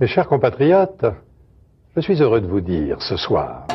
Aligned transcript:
Mes 0.00 0.06
chers 0.06 0.28
compatriotes, 0.28 1.04
je 1.94 2.00
suis 2.00 2.22
heureux 2.22 2.40
de 2.40 2.46
vous 2.46 2.62
dire 2.62 3.02
ce 3.02 3.18
soir 3.18 3.66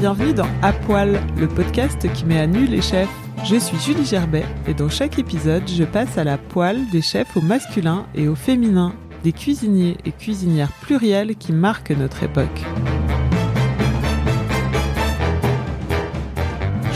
Bienvenue 0.00 0.34
dans 0.34 0.44
À 0.60 0.74
Poil, 0.74 1.18
le 1.38 1.48
podcast 1.48 2.12
qui 2.12 2.26
met 2.26 2.38
à 2.38 2.46
nu 2.46 2.66
les 2.66 2.82
chefs. 2.82 3.08
Je 3.46 3.56
suis 3.56 3.78
Julie 3.78 4.04
Gerbet 4.04 4.44
et 4.68 4.74
dans 4.74 4.90
chaque 4.90 5.18
épisode, 5.18 5.66
je 5.66 5.84
passe 5.84 6.18
à 6.18 6.24
la 6.24 6.36
poêle 6.36 6.86
des 6.92 7.00
chefs 7.00 7.38
au 7.38 7.40
masculin 7.40 8.04
et 8.14 8.28
au 8.28 8.34
féminin, 8.34 8.92
des 9.24 9.32
cuisiniers 9.32 9.96
et 10.04 10.12
cuisinières 10.12 10.72
pluriels 10.82 11.36
qui 11.36 11.54
marquent 11.54 11.92
notre 11.92 12.22
époque. 12.22 12.66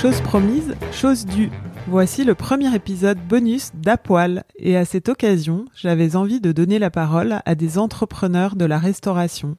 Chose 0.01 0.23
promise, 0.23 0.77
chose 0.93 1.27
due. 1.27 1.51
Voici 1.87 2.25
le 2.25 2.35
premier 2.35 2.75
épisode 2.75 3.19
bonus 3.19 3.73
d'À 3.75 3.99
Poil 3.99 4.45
et 4.57 4.79
à 4.79 4.87
cette 4.87 5.11
occasion, 5.11 5.67
j'avais 5.75 6.17
envie 6.17 6.41
de 6.41 6.53
donner 6.53 6.79
la 6.79 6.89
parole 6.89 7.43
à 7.45 7.55
des 7.55 7.77
entrepreneurs 7.77 8.57
de 8.57 8.65
la 8.65 8.79
restauration 8.79 9.57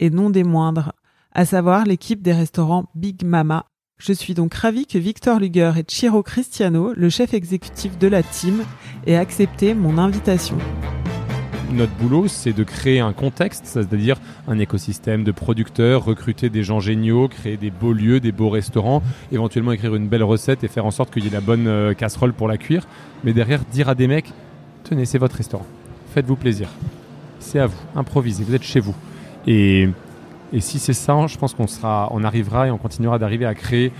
et 0.00 0.10
non 0.10 0.30
des 0.30 0.42
moindres, 0.42 0.94
à 1.30 1.44
savoir 1.44 1.84
l'équipe 1.84 2.22
des 2.22 2.32
restaurants 2.32 2.86
Big 2.96 3.24
Mama. 3.24 3.66
Je 3.96 4.12
suis 4.12 4.34
donc 4.34 4.54
ravie 4.54 4.88
que 4.88 4.98
Victor 4.98 5.38
Luger 5.38 5.70
et 5.76 5.84
Chiro 5.86 6.24
Cristiano, 6.24 6.92
le 6.96 7.08
chef 7.08 7.32
exécutif 7.32 7.96
de 7.96 8.08
la 8.08 8.24
team, 8.24 8.64
aient 9.06 9.14
accepté 9.14 9.74
mon 9.74 9.96
invitation. 9.96 10.58
Notre 11.72 11.92
boulot, 11.94 12.28
c'est 12.28 12.52
de 12.52 12.62
créer 12.62 13.00
un 13.00 13.12
contexte, 13.12 13.66
c'est-à-dire 13.66 14.16
un 14.46 14.58
écosystème 14.58 15.24
de 15.24 15.32
producteurs, 15.32 16.04
recruter 16.04 16.48
des 16.48 16.62
gens 16.62 16.78
géniaux, 16.78 17.26
créer 17.26 17.56
des 17.56 17.70
beaux 17.70 17.92
lieux, 17.92 18.20
des 18.20 18.32
beaux 18.32 18.50
restaurants, 18.50 19.02
éventuellement 19.32 19.72
écrire 19.72 19.94
une 19.94 20.06
belle 20.06 20.22
recette 20.22 20.62
et 20.62 20.68
faire 20.68 20.86
en 20.86 20.90
sorte 20.90 21.12
qu'il 21.12 21.24
y 21.24 21.28
ait 21.28 21.30
la 21.30 21.40
bonne 21.40 21.66
euh, 21.66 21.94
casserole 21.94 22.32
pour 22.32 22.46
la 22.48 22.58
cuire. 22.58 22.86
Mais 23.24 23.32
derrière, 23.32 23.60
dire 23.72 23.88
à 23.88 23.94
des 23.94 24.06
mecs, 24.06 24.32
tenez, 24.84 25.04
c'est 25.04 25.18
votre 25.18 25.36
restaurant, 25.36 25.66
faites-vous 26.12 26.36
plaisir. 26.36 26.68
C'est 27.40 27.58
à 27.58 27.66
vous, 27.66 27.80
improvisez, 27.96 28.44
vous 28.44 28.54
êtes 28.54 28.62
chez 28.62 28.80
vous. 28.80 28.94
Et, 29.46 29.88
et 30.52 30.60
si 30.60 30.78
c'est 30.78 30.92
ça, 30.92 31.26
je 31.26 31.36
pense 31.36 31.54
qu'on 31.54 31.66
sera, 31.66 32.08
on 32.12 32.22
arrivera 32.22 32.68
et 32.68 32.70
on 32.70 32.78
continuera 32.78 33.18
d'arriver 33.18 33.46
à 33.46 33.54
créer 33.54 33.90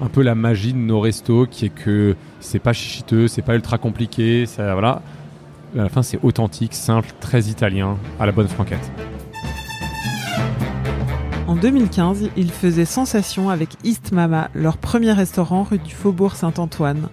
un 0.00 0.08
peu 0.08 0.22
la 0.22 0.34
magie 0.34 0.72
de 0.72 0.78
nos 0.78 1.00
restos, 1.00 1.46
qui 1.46 1.66
est 1.66 1.74
que 1.74 2.16
c'est 2.40 2.58
pas 2.58 2.72
chichiteux, 2.72 3.28
c'est 3.28 3.42
pas 3.42 3.54
ultra 3.54 3.78
compliqué, 3.78 4.46
ça, 4.46 4.72
voilà. 4.72 5.02
À 5.74 5.84
la 5.84 5.88
fin, 5.88 6.02
c'est 6.02 6.18
authentique, 6.22 6.74
simple, 6.74 7.08
très 7.20 7.44
italien, 7.44 7.96
à 8.20 8.26
la 8.26 8.32
bonne 8.32 8.48
franquette. 8.48 8.92
En 11.46 11.56
2015, 11.56 12.28
ils 12.36 12.50
faisaient 12.50 12.84
sensation 12.84 13.48
avec 13.48 13.70
East 13.82 14.12
Mama, 14.12 14.50
leur 14.54 14.76
premier 14.76 15.12
restaurant 15.12 15.62
rue 15.62 15.78
du 15.78 15.94
Faubourg 15.94 16.36
Saint-Antoine. 16.36 17.08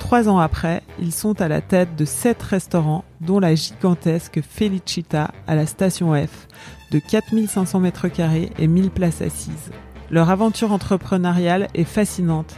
Trois 0.00 0.28
ans 0.28 0.38
après, 0.38 0.82
ils 0.98 1.12
sont 1.12 1.40
à 1.40 1.46
la 1.46 1.60
tête 1.60 1.94
de 1.94 2.04
sept 2.04 2.42
restaurants, 2.42 3.04
dont 3.20 3.38
la 3.38 3.54
gigantesque 3.54 4.40
Felicita 4.42 5.30
à 5.46 5.54
la 5.54 5.66
station 5.66 6.12
F, 6.12 6.48
de 6.90 6.98
4500 6.98 7.78
mètres 7.78 8.08
carrés 8.08 8.50
et 8.58 8.66
1000 8.66 8.90
places 8.90 9.22
assises. 9.22 9.70
Leur 10.12 10.28
aventure 10.28 10.72
entrepreneuriale 10.72 11.68
est 11.72 11.84
fascinante. 11.84 12.56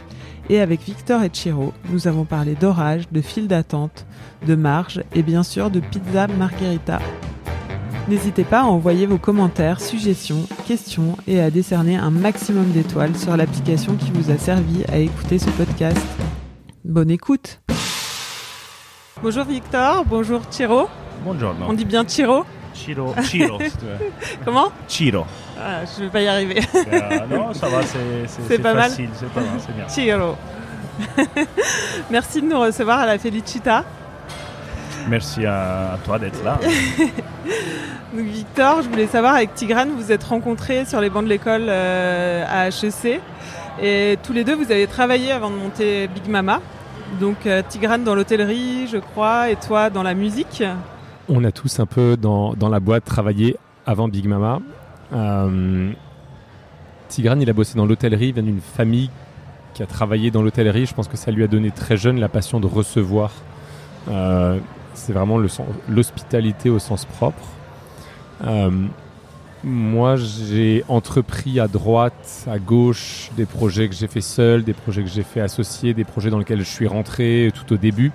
Et 0.49 0.59
avec 0.59 0.81
Victor 0.81 1.23
et 1.23 1.29
Chiro, 1.29 1.71
nous 1.89 2.09
avons 2.09 2.25
parlé 2.25 2.53
d'orage, 2.53 3.09
de 3.13 3.21
file 3.21 3.47
d'attente, 3.47 4.05
de 4.45 4.55
marge 4.55 5.01
et 5.13 5.23
bien 5.23 5.41
sûr 5.41 5.71
de 5.71 5.79
pizza 5.79 6.27
margherita. 6.27 6.99
N'hésitez 8.09 8.43
pas 8.43 8.59
à 8.59 8.65
envoyer 8.65 9.05
vos 9.05 9.17
commentaires, 9.17 9.79
suggestions, 9.79 10.45
questions 10.67 11.15
et 11.27 11.39
à 11.39 11.49
décerner 11.49 11.95
un 11.95 12.11
maximum 12.11 12.69
d'étoiles 12.71 13.15
sur 13.15 13.37
l'application 13.37 13.95
qui 13.95 14.11
vous 14.11 14.31
a 14.31 14.37
servi 14.37 14.83
à 14.91 14.97
écouter 14.97 15.39
ce 15.39 15.49
podcast. 15.51 16.05
Bonne 16.83 17.09
écoute 17.09 17.61
Bonjour 19.23 19.45
Victor, 19.45 20.03
bonjour 20.05 20.41
Chiro. 20.51 20.89
Buongiorno. 21.23 21.67
On 21.69 21.73
dit 21.73 21.85
bien 21.85 22.03
Chiro 22.03 22.43
Chiro, 22.75 23.15
Chiro, 23.23 23.57
si 23.61 23.77
tu 23.77 23.85
veux. 23.85 24.11
Comment? 24.43 24.71
Chiro. 24.87 25.25
ah, 25.59 25.79
Je 25.85 26.03
vais 26.03 26.09
pas 26.09 26.21
y 26.21 26.27
arriver. 26.27 26.61
Euh, 26.75 27.19
non, 27.29 27.53
ça 27.53 27.69
va, 27.69 27.79
c'est 27.83 28.59
pas 28.61 28.75
facile, 28.75 29.09
c'est 29.13 29.29
pas 29.29 29.41
mal, 29.41 29.59
c'est 29.59 29.75
bien. 29.75 29.87
Chiro. 29.87 30.35
Merci 32.11 32.41
de 32.41 32.47
nous 32.47 32.59
recevoir 32.59 32.99
à 32.99 33.05
la 33.05 33.17
Felicita. 33.17 33.83
Merci 35.07 35.45
à, 35.45 35.97
toi 36.03 36.19
d'être 36.19 36.43
là. 36.43 36.59
Donc 38.13 38.25
Victor, 38.25 38.81
je 38.81 38.89
voulais 38.89 39.07
savoir 39.07 39.35
avec 39.35 39.53
Tigrane, 39.53 39.89
vous 39.89 40.03
vous 40.03 40.11
êtes 40.11 40.23
rencontrés 40.23 40.85
sur 40.85 40.99
les 40.99 41.09
bancs 41.09 41.23
de 41.23 41.29
l'école 41.29 41.65
euh, 41.67 42.45
à 42.47 42.69
HEC 42.69 43.21
et 43.81 44.17
tous 44.23 44.33
les 44.33 44.43
deux 44.43 44.55
vous 44.55 44.71
avez 44.71 44.87
travaillé 44.87 45.31
avant 45.31 45.49
de 45.49 45.55
monter 45.55 46.07
Big 46.07 46.27
Mama. 46.27 46.61
Donc 47.19 47.45
euh, 47.45 47.61
Tigrane 47.67 48.03
dans 48.03 48.15
l'hôtellerie, 48.15 48.87
je 48.91 48.97
crois, 48.97 49.49
et 49.49 49.55
toi 49.55 49.89
dans 49.89 50.03
la 50.03 50.13
musique. 50.13 50.63
On 51.27 51.43
a 51.43 51.51
tous 51.51 51.79
un 51.79 51.87
peu 51.87 52.17
dans, 52.17 52.53
la 52.69 52.79
boîte 52.79 53.03
travaillé 53.03 53.57
avant 53.87 54.07
Big 54.07 54.27
Mama. 54.27 54.59
Euh, 55.11 55.91
Tigrane, 57.07 57.41
il 57.41 57.49
a 57.49 57.53
bossé 57.53 57.75
dans 57.75 57.85
l'hôtellerie, 57.87 58.31
vient 58.31 58.43
d'une 58.43 58.61
famille 58.61 59.09
qui 59.73 59.81
a 59.81 59.87
travaillé 59.87 60.29
dans 60.29 60.43
l'hôtellerie. 60.43 60.85
Je 60.85 60.93
pense 60.93 61.07
que 61.07 61.17
ça 61.17 61.31
lui 61.31 61.43
a 61.43 61.47
donné 61.47 61.71
très 61.71 61.97
jeune 61.97 62.19
la 62.19 62.29
passion 62.29 62.59
de 62.59 62.67
recevoir. 62.67 63.31
Euh, 64.07 64.59
c'est 64.93 65.13
vraiment 65.13 65.39
l'hospitalité 65.89 66.69
au 66.69 66.77
sens 66.77 67.05
propre. 67.05 67.43
Euh, 68.45 68.69
moi, 69.63 70.17
j'ai 70.17 70.83
entrepris 70.87 71.59
à 71.59 71.67
droite, 71.67 72.45
à 72.47 72.59
gauche, 72.59 73.31
des 73.35 73.47
projets 73.47 73.89
que 73.89 73.95
j'ai 73.95 74.07
fait 74.07 74.21
seul, 74.21 74.63
des 74.63 74.73
projets 74.73 75.01
que 75.01 75.09
j'ai 75.09 75.23
fait 75.23 75.41
associés, 75.41 75.95
des 75.95 76.03
projets 76.03 76.29
dans 76.29 76.37
lesquels 76.37 76.59
je 76.59 76.69
suis 76.69 76.85
rentré 76.85 77.51
tout 77.55 77.73
au 77.73 77.77
début. 77.77 78.11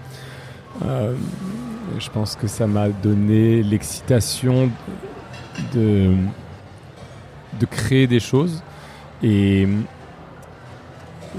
Je 1.99 2.11
pense 2.11 2.37
que 2.37 2.47
ça 2.47 2.67
m'a 2.67 2.89
donné 2.89 3.63
l'excitation 3.63 4.71
de, 5.75 6.15
créer 7.71 8.07
des 8.07 8.21
choses. 8.21 8.63
Et 9.23 9.69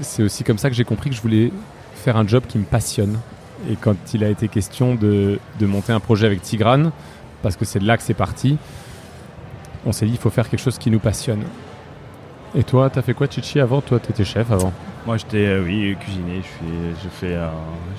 c'est 0.00 0.22
aussi 0.22 0.44
comme 0.44 0.58
ça 0.58 0.70
que 0.70 0.76
j'ai 0.76 0.84
compris 0.84 1.10
que 1.10 1.16
je 1.16 1.22
voulais 1.22 1.52
faire 1.94 2.16
un 2.16 2.26
job 2.26 2.44
qui 2.48 2.58
me 2.58 2.64
passionne. 2.64 3.18
Et 3.70 3.76
quand 3.76 3.96
il 4.14 4.24
a 4.24 4.28
été 4.28 4.48
question 4.48 4.94
de, 4.94 5.38
de 5.58 5.66
monter 5.66 5.92
un 5.92 6.00
projet 6.00 6.26
avec 6.26 6.42
Tigrane, 6.42 6.90
parce 7.42 7.56
que 7.56 7.64
c'est 7.64 7.78
de 7.78 7.86
là 7.86 7.96
que 7.96 8.02
c'est 8.02 8.14
parti, 8.14 8.58
on 9.84 9.92
s'est 9.92 10.06
dit 10.06 10.12
il 10.12 10.18
faut 10.18 10.30
faire 10.30 10.48
quelque 10.48 10.60
chose 10.60 10.78
qui 10.78 10.90
nous 10.90 11.00
passionne. 11.00 11.42
Et 12.54 12.64
toi, 12.64 12.90
t'as 12.90 13.02
fait 13.02 13.14
quoi, 13.14 13.26
Chichi, 13.28 13.60
avant? 13.60 13.80
Toi, 13.80 13.98
t'étais 13.98 14.24
chef 14.24 14.50
avant. 14.50 14.72
Moi, 15.06 15.16
j'étais, 15.16 15.46
euh, 15.46 15.62
oui, 15.64 15.96
cuisinier. 15.98 16.42
Je 17.02 17.08
fais, 17.08 17.36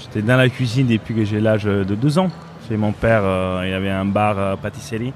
j'étais 0.01 0.21
dans 0.21 0.37
la 0.37 0.47
cuisine 0.49 0.87
depuis 0.87 1.13
que 1.13 1.25
j'ai 1.25 1.39
l'âge 1.41 1.63
de 1.65 1.83
12 1.95 2.17
ans. 2.19 2.29
Chez 2.67 2.77
mon 2.77 2.93
père, 2.93 3.21
euh, 3.23 3.61
il 3.65 3.71
y 3.71 3.73
avait 3.73 3.89
un 3.89 4.05
bar 4.05 4.35
euh, 4.37 4.55
pâtisserie. 4.55 5.11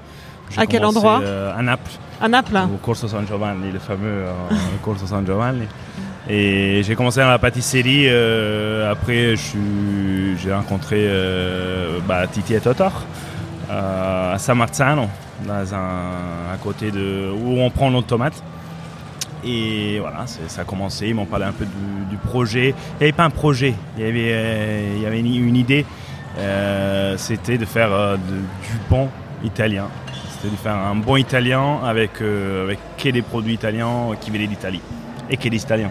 À 0.56 0.66
quel 0.66 0.84
endroit 0.84 1.20
euh, 1.22 1.52
À 1.56 1.62
Naples. 1.62 1.90
À 2.20 2.28
Naples. 2.28 2.56
hein. 2.56 2.68
au 2.74 2.76
Corso 2.78 3.08
San 3.08 3.26
Giovanni, 3.26 3.70
le 3.72 3.78
fameux 3.78 4.24
Corso 4.82 5.06
San 5.06 5.24
Giovanni. 5.24 5.62
Et 6.28 6.82
j'ai 6.82 6.94
commencé 6.94 7.20
dans 7.20 7.28
la 7.28 7.38
pâtisserie. 7.38 8.04
euh, 8.08 8.90
après, 8.92 9.34
j'ai 9.36 10.52
rencontré 10.52 10.96
euh, 11.08 12.00
bah, 12.06 12.26
Titi 12.26 12.52
et 12.54 12.60
Totor 12.60 12.92
euh, 13.70 14.34
à 14.34 14.38
San 14.38 14.58
Marzano, 14.58 15.08
dans 15.46 15.74
un, 15.74 16.52
à 16.52 16.56
côté 16.62 16.90
de 16.90 17.30
où 17.32 17.60
on 17.60 17.70
prend 17.70 17.90
nos 17.90 18.02
tomates. 18.02 18.42
Et 19.44 19.98
voilà, 20.00 20.26
ça 20.26 20.62
a 20.62 20.64
commencé. 20.64 21.08
Ils 21.08 21.14
m'ont 21.14 21.26
parlé 21.26 21.44
un 21.46 21.52
peu 21.52 21.64
du, 21.64 22.04
du 22.10 22.16
projet. 22.16 22.70
Il 22.70 22.98
n'y 22.98 23.04
avait 23.04 23.12
pas 23.12 23.24
un 23.24 23.30
projet, 23.30 23.74
il 23.96 24.04
y 24.04 24.08
avait, 24.08 24.30
euh, 24.32 24.94
il 24.96 25.02
y 25.02 25.06
avait 25.06 25.20
une, 25.20 25.26
une 25.26 25.56
idée. 25.56 25.86
Euh, 26.38 27.16
C'était 27.16 27.58
de 27.58 27.64
faire 27.64 27.92
euh, 27.92 28.16
de- 28.16 28.20
du 28.20 28.78
bon 28.90 29.08
italien. 29.44 29.86
C'était 30.32 30.50
de 30.50 30.56
faire 30.58 30.74
un 30.74 30.94
bon 30.94 31.16
italien 31.16 31.78
avec, 31.84 32.20
euh, 32.20 32.64
avec 32.64 32.78
que 32.96 33.08
des 33.10 33.22
produits 33.22 33.54
italiens 33.54 34.10
qui 34.20 34.30
venaient 34.30 34.46
d'Italie 34.46 34.80
et 35.30 35.36
que 35.36 35.48
des 35.48 35.56
italiens. 35.56 35.90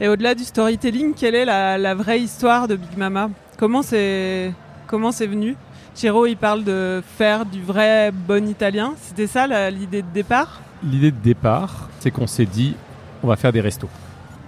Et 0.00 0.08
au-delà 0.08 0.34
du 0.34 0.44
storytelling, 0.44 1.12
quelle 1.14 1.34
est 1.34 1.44
la, 1.44 1.76
la 1.76 1.94
vraie 1.94 2.20
histoire 2.20 2.66
de 2.66 2.76
Big 2.76 2.96
Mama? 2.96 3.28
Comment 3.58 3.82
c'est 3.82 4.52
comment 4.86 5.12
c'est 5.12 5.26
venu? 5.26 5.56
Chiro, 5.94 6.24
il 6.24 6.36
parle 6.36 6.64
de 6.64 7.02
faire 7.18 7.44
du 7.44 7.60
vrai 7.60 8.10
bon 8.10 8.48
italien. 8.48 8.94
C'était 9.02 9.26
ça 9.26 9.46
l'idée 9.70 10.00
de 10.00 10.08
départ? 10.14 10.62
L'idée 10.82 11.10
de 11.10 11.18
départ, 11.22 11.89
c'est 12.00 12.10
qu'on 12.10 12.26
s'est 12.26 12.46
dit, 12.46 12.74
on 13.22 13.28
va 13.28 13.36
faire 13.36 13.52
des 13.52 13.60
restos. 13.60 13.88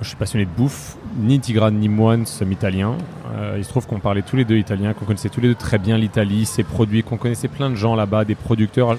Je 0.01 0.09
suis 0.09 0.17
passionné 0.17 0.47
de 0.47 0.51
bouffe, 0.51 0.97
ni 1.17 1.39
Tigrane 1.39 1.79
ni 1.79 1.89
moi 1.89 2.17
ne 2.17 2.25
sommes 2.25 2.51
italiens. 2.51 2.97
Euh, 3.37 3.55
il 3.57 3.65
se 3.65 3.69
trouve 3.69 3.87
qu'on 3.87 4.01
parlait 4.01 4.23
tous 4.23 4.37
les 4.37 4.45
deux 4.45 4.57
italien, 4.57 4.95
qu'on 4.95 5.05
connaissait 5.05 5.29
tous 5.29 5.41
les 5.41 5.49
deux 5.49 5.55
très 5.55 5.79
bien 5.79 5.97
l'Italie, 5.97 6.45
ses 6.45 6.65
produits, 6.65 7.05
qu'on 7.05 7.19
connaissait 7.19 7.47
plein 7.47 7.71
de 7.71 7.77
gens 7.77 7.95
là-bas, 7.95 8.25
des 8.25 8.35
producteurs, 8.35 8.99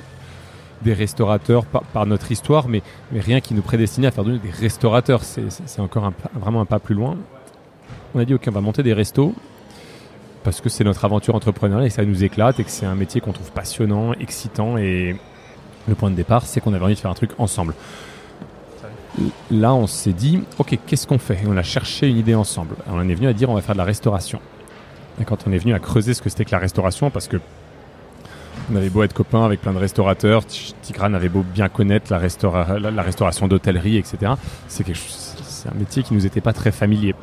des 0.82 0.94
restaurateurs 0.94 1.66
par, 1.66 2.06
notre 2.06 2.32
histoire, 2.32 2.70
mais, 2.70 2.82
rien 3.14 3.42
qui 3.42 3.54
nous 3.54 3.62
prédestinait 3.62 4.08
à 4.08 4.12
faire 4.12 4.24
devenir 4.24 4.42
des 4.42 4.52
restaurateurs. 4.52 5.24
C'est 5.24 5.80
encore 5.82 6.14
vraiment 6.34 6.62
un 6.62 6.66
pas 6.66 6.80
plus 6.80 6.96
loin. 6.96 7.18
On 8.16 8.20
a 8.20 8.26
dit, 8.26 8.34
ok, 8.34 8.46
on 8.48 8.52
va 8.52 8.62
monter 8.62 8.84
des 8.84 8.94
restos 8.94 9.34
parce 10.44 10.62
que 10.62 10.70
c'est 10.70 10.84
notre 10.84 11.04
aventure 11.04 11.36
entrepreneuriale 11.36 11.88
et 11.88 11.90
ça 11.90 12.06
nous 12.06 12.24
éclate 12.24 12.60
et 12.60 12.64
que 12.64 12.70
c'est 12.70 12.86
un 12.86 12.96
métier 12.96 13.20
qu'on 13.20 13.32
trouve 13.32 13.52
passionnant, 13.52 14.14
excitant 14.14 14.78
et 14.78 15.16
le 15.88 15.96
point 15.96 16.10
de 16.10 16.16
départ, 16.16 16.46
c'est 16.46 16.62
qu'on 16.62 16.74
avait 16.74 16.84
envie 16.84 16.96
de 16.96 17.00
faire 17.00 17.12
un 17.12 17.16
truc 17.16 17.32
ensemble. 17.38 17.74
Là, 19.52 19.76
on 19.76 19.86
s'est 19.86 20.14
dit, 20.14 20.44
ok, 20.58 20.78
qu'est-ce 20.88 21.06
qu'on 21.06 21.20
fait? 21.20 21.40
On 21.48 21.56
a 21.56 21.64
cherché 21.64 22.08
une 22.08 22.18
idée 22.18 22.36
ensemble. 22.36 22.76
on 22.88 22.98
en 22.98 23.08
est 23.08 23.14
venu 23.14 23.28
à 23.28 23.34
dire, 23.34 23.50
on 23.50 23.54
va 23.54 23.62
faire 23.62 23.76
de 23.76 23.80
la 23.80 23.84
restauration. 23.84 24.40
Et 25.22 25.26
quand 25.26 25.46
on 25.48 25.52
est 25.52 25.58
venu 25.60 25.74
à 25.74 25.80
creuser 25.80 26.14
ce 26.14 26.22
que 26.22 26.30
c'était 26.30 26.46
que 26.46 26.52
la 26.52 26.60
restauration, 26.60 27.10
parce 27.12 27.28
que 27.28 27.38
on 28.72 28.76
avait 28.76 28.90
beau 28.90 29.04
être 29.04 29.14
copains 29.14 29.44
avec 29.44 29.62
plein 29.62 29.74
de 29.74 29.78
restaurateurs, 29.78 30.46
Tigran 30.46 31.14
avait 31.14 31.30
beau 31.30 31.44
bien 31.44 31.70
connaître 31.70 32.12
la, 32.12 32.20
la, 32.92 33.04
restauration 33.04 33.48
d'hôtellerie, 33.48 33.98
etc. 33.98 34.34
C'est 34.68 34.86
un 35.70 35.78
métier 35.78 36.04
qui 36.04 36.14
nous 36.14 36.26
était 36.26 36.42
pas 36.42 36.54
très 36.54 36.72
familier. 36.72 37.14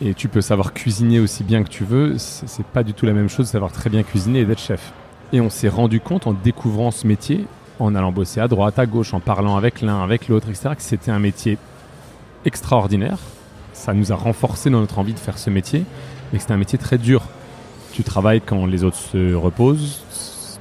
Et 0.00 0.14
tu 0.14 0.28
peux 0.28 0.40
savoir 0.40 0.72
cuisiner 0.74 1.18
aussi 1.18 1.42
bien 1.42 1.64
que 1.64 1.68
tu 1.68 1.84
veux, 1.84 2.16
c'est 2.18 2.66
pas 2.66 2.82
du 2.82 2.92
tout 2.92 3.06
la 3.06 3.12
même 3.12 3.28
chose 3.28 3.46
de 3.46 3.52
savoir 3.52 3.72
très 3.72 3.90
bien 3.90 4.02
cuisiner 4.02 4.40
et 4.40 4.44
d'être 4.44 4.60
chef. 4.60 4.92
Et 5.32 5.40
on 5.40 5.50
s'est 5.50 5.68
rendu 5.68 6.00
compte 6.00 6.26
en 6.26 6.32
découvrant 6.32 6.90
ce 6.90 7.06
métier 7.06 7.46
en 7.78 7.94
allant 7.94 8.12
bosser 8.12 8.40
à 8.40 8.48
droite, 8.48 8.78
à 8.78 8.86
gauche, 8.86 9.14
en 9.14 9.20
parlant 9.20 9.56
avec 9.56 9.82
l'un, 9.82 10.02
avec 10.02 10.28
l'autre, 10.28 10.48
etc., 10.48 10.70
que 10.76 10.82
c'était 10.82 11.10
un 11.10 11.18
métier 11.18 11.58
extraordinaire. 12.44 13.18
Ça 13.72 13.92
nous 13.92 14.12
a 14.12 14.14
renforcé 14.14 14.70
dans 14.70 14.80
notre 14.80 14.98
envie 14.98 15.12
de 15.12 15.18
faire 15.18 15.38
ce 15.38 15.50
métier, 15.50 15.84
mais 16.32 16.38
c'était 16.38 16.52
un 16.52 16.58
métier 16.58 16.78
très 16.78 16.98
dur. 16.98 17.22
Tu 17.92 18.02
travailles 18.02 18.40
quand 18.40 18.66
les 18.66 18.84
autres 18.84 18.96
se 18.96 19.34
reposent, 19.34 20.02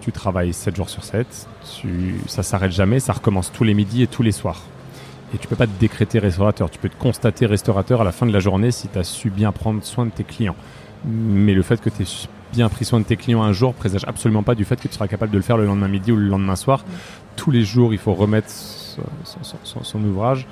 tu 0.01 0.11
travailles 0.11 0.53
7 0.53 0.75
jours 0.75 0.89
sur 0.89 1.03
7, 1.03 1.47
tu, 1.81 2.15
ça 2.27 2.43
s'arrête 2.43 2.71
jamais, 2.71 2.99
ça 2.99 3.13
recommence 3.13 3.51
tous 3.51 3.63
les 3.63 3.73
midis 3.73 4.03
et 4.03 4.07
tous 4.07 4.23
les 4.23 4.31
soirs. 4.31 4.61
Et 5.33 5.37
tu 5.37 5.47
peux 5.47 5.55
pas 5.55 5.67
te 5.67 5.79
décréter 5.79 6.19
restaurateur, 6.19 6.69
tu 6.69 6.79
peux 6.79 6.89
te 6.89 6.97
constater 6.97 7.45
restaurateur 7.45 8.01
à 8.01 8.03
la 8.03 8.11
fin 8.11 8.25
de 8.25 8.31
la 8.31 8.39
journée 8.39 8.71
si 8.71 8.87
tu 8.87 8.99
as 8.99 9.03
su 9.03 9.29
bien 9.29 9.51
prendre 9.51 9.83
soin 9.83 10.05
de 10.05 10.11
tes 10.11 10.23
clients. 10.23 10.55
Mais 11.05 11.53
le 11.53 11.61
fait 11.61 11.81
que 11.81 11.89
tu 11.89 12.05
bien 12.55 12.69
pris 12.69 12.85
soin 12.85 13.01
de 13.01 13.05
tes 13.05 13.17
clients 13.17 13.43
un 13.43 13.51
jour 13.51 13.73
présage 13.73 14.05
absolument 14.07 14.41
pas 14.41 14.55
du 14.55 14.63
fait 14.63 14.77
que 14.77 14.87
tu 14.87 14.93
seras 14.93 15.09
capable 15.09 15.31
de 15.31 15.37
le 15.37 15.43
faire 15.43 15.57
le 15.57 15.65
lendemain 15.65 15.89
midi 15.89 16.13
ou 16.13 16.15
le 16.15 16.27
lendemain 16.27 16.55
soir. 16.55 16.85
Tous 17.35 17.51
les 17.51 17.65
jours, 17.65 17.93
il 17.93 17.99
faut 17.99 18.13
remettre 18.13 18.47
son, 18.49 20.03
ouvrage. 20.03 20.47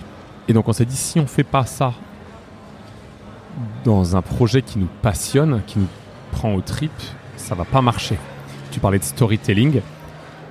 Et 0.50 0.54
donc 0.54 0.68
on 0.68 0.74
s'est 0.74 0.86
dit, 0.86 0.98
si 0.98 1.20
on 1.22 1.28
fait 1.28 1.46
pas 1.46 1.66
ça 1.66 1.94
dans 3.86 4.18
un 4.18 4.22
projet 4.22 4.62
qui 4.62 4.80
nous 4.80 4.90
passionne, 5.02 5.62
qui 5.66 5.80
nous 5.80 5.88
prend 6.34 6.54
aux 6.54 6.62
tripes, 6.62 6.92
ça 7.38 7.56
va 7.56 7.64
pas 7.64 7.82
marcher. 7.82 8.18
Tu 8.72 8.82
parlais 8.82 9.00
de 9.00 9.04
storytelling. 9.06 9.80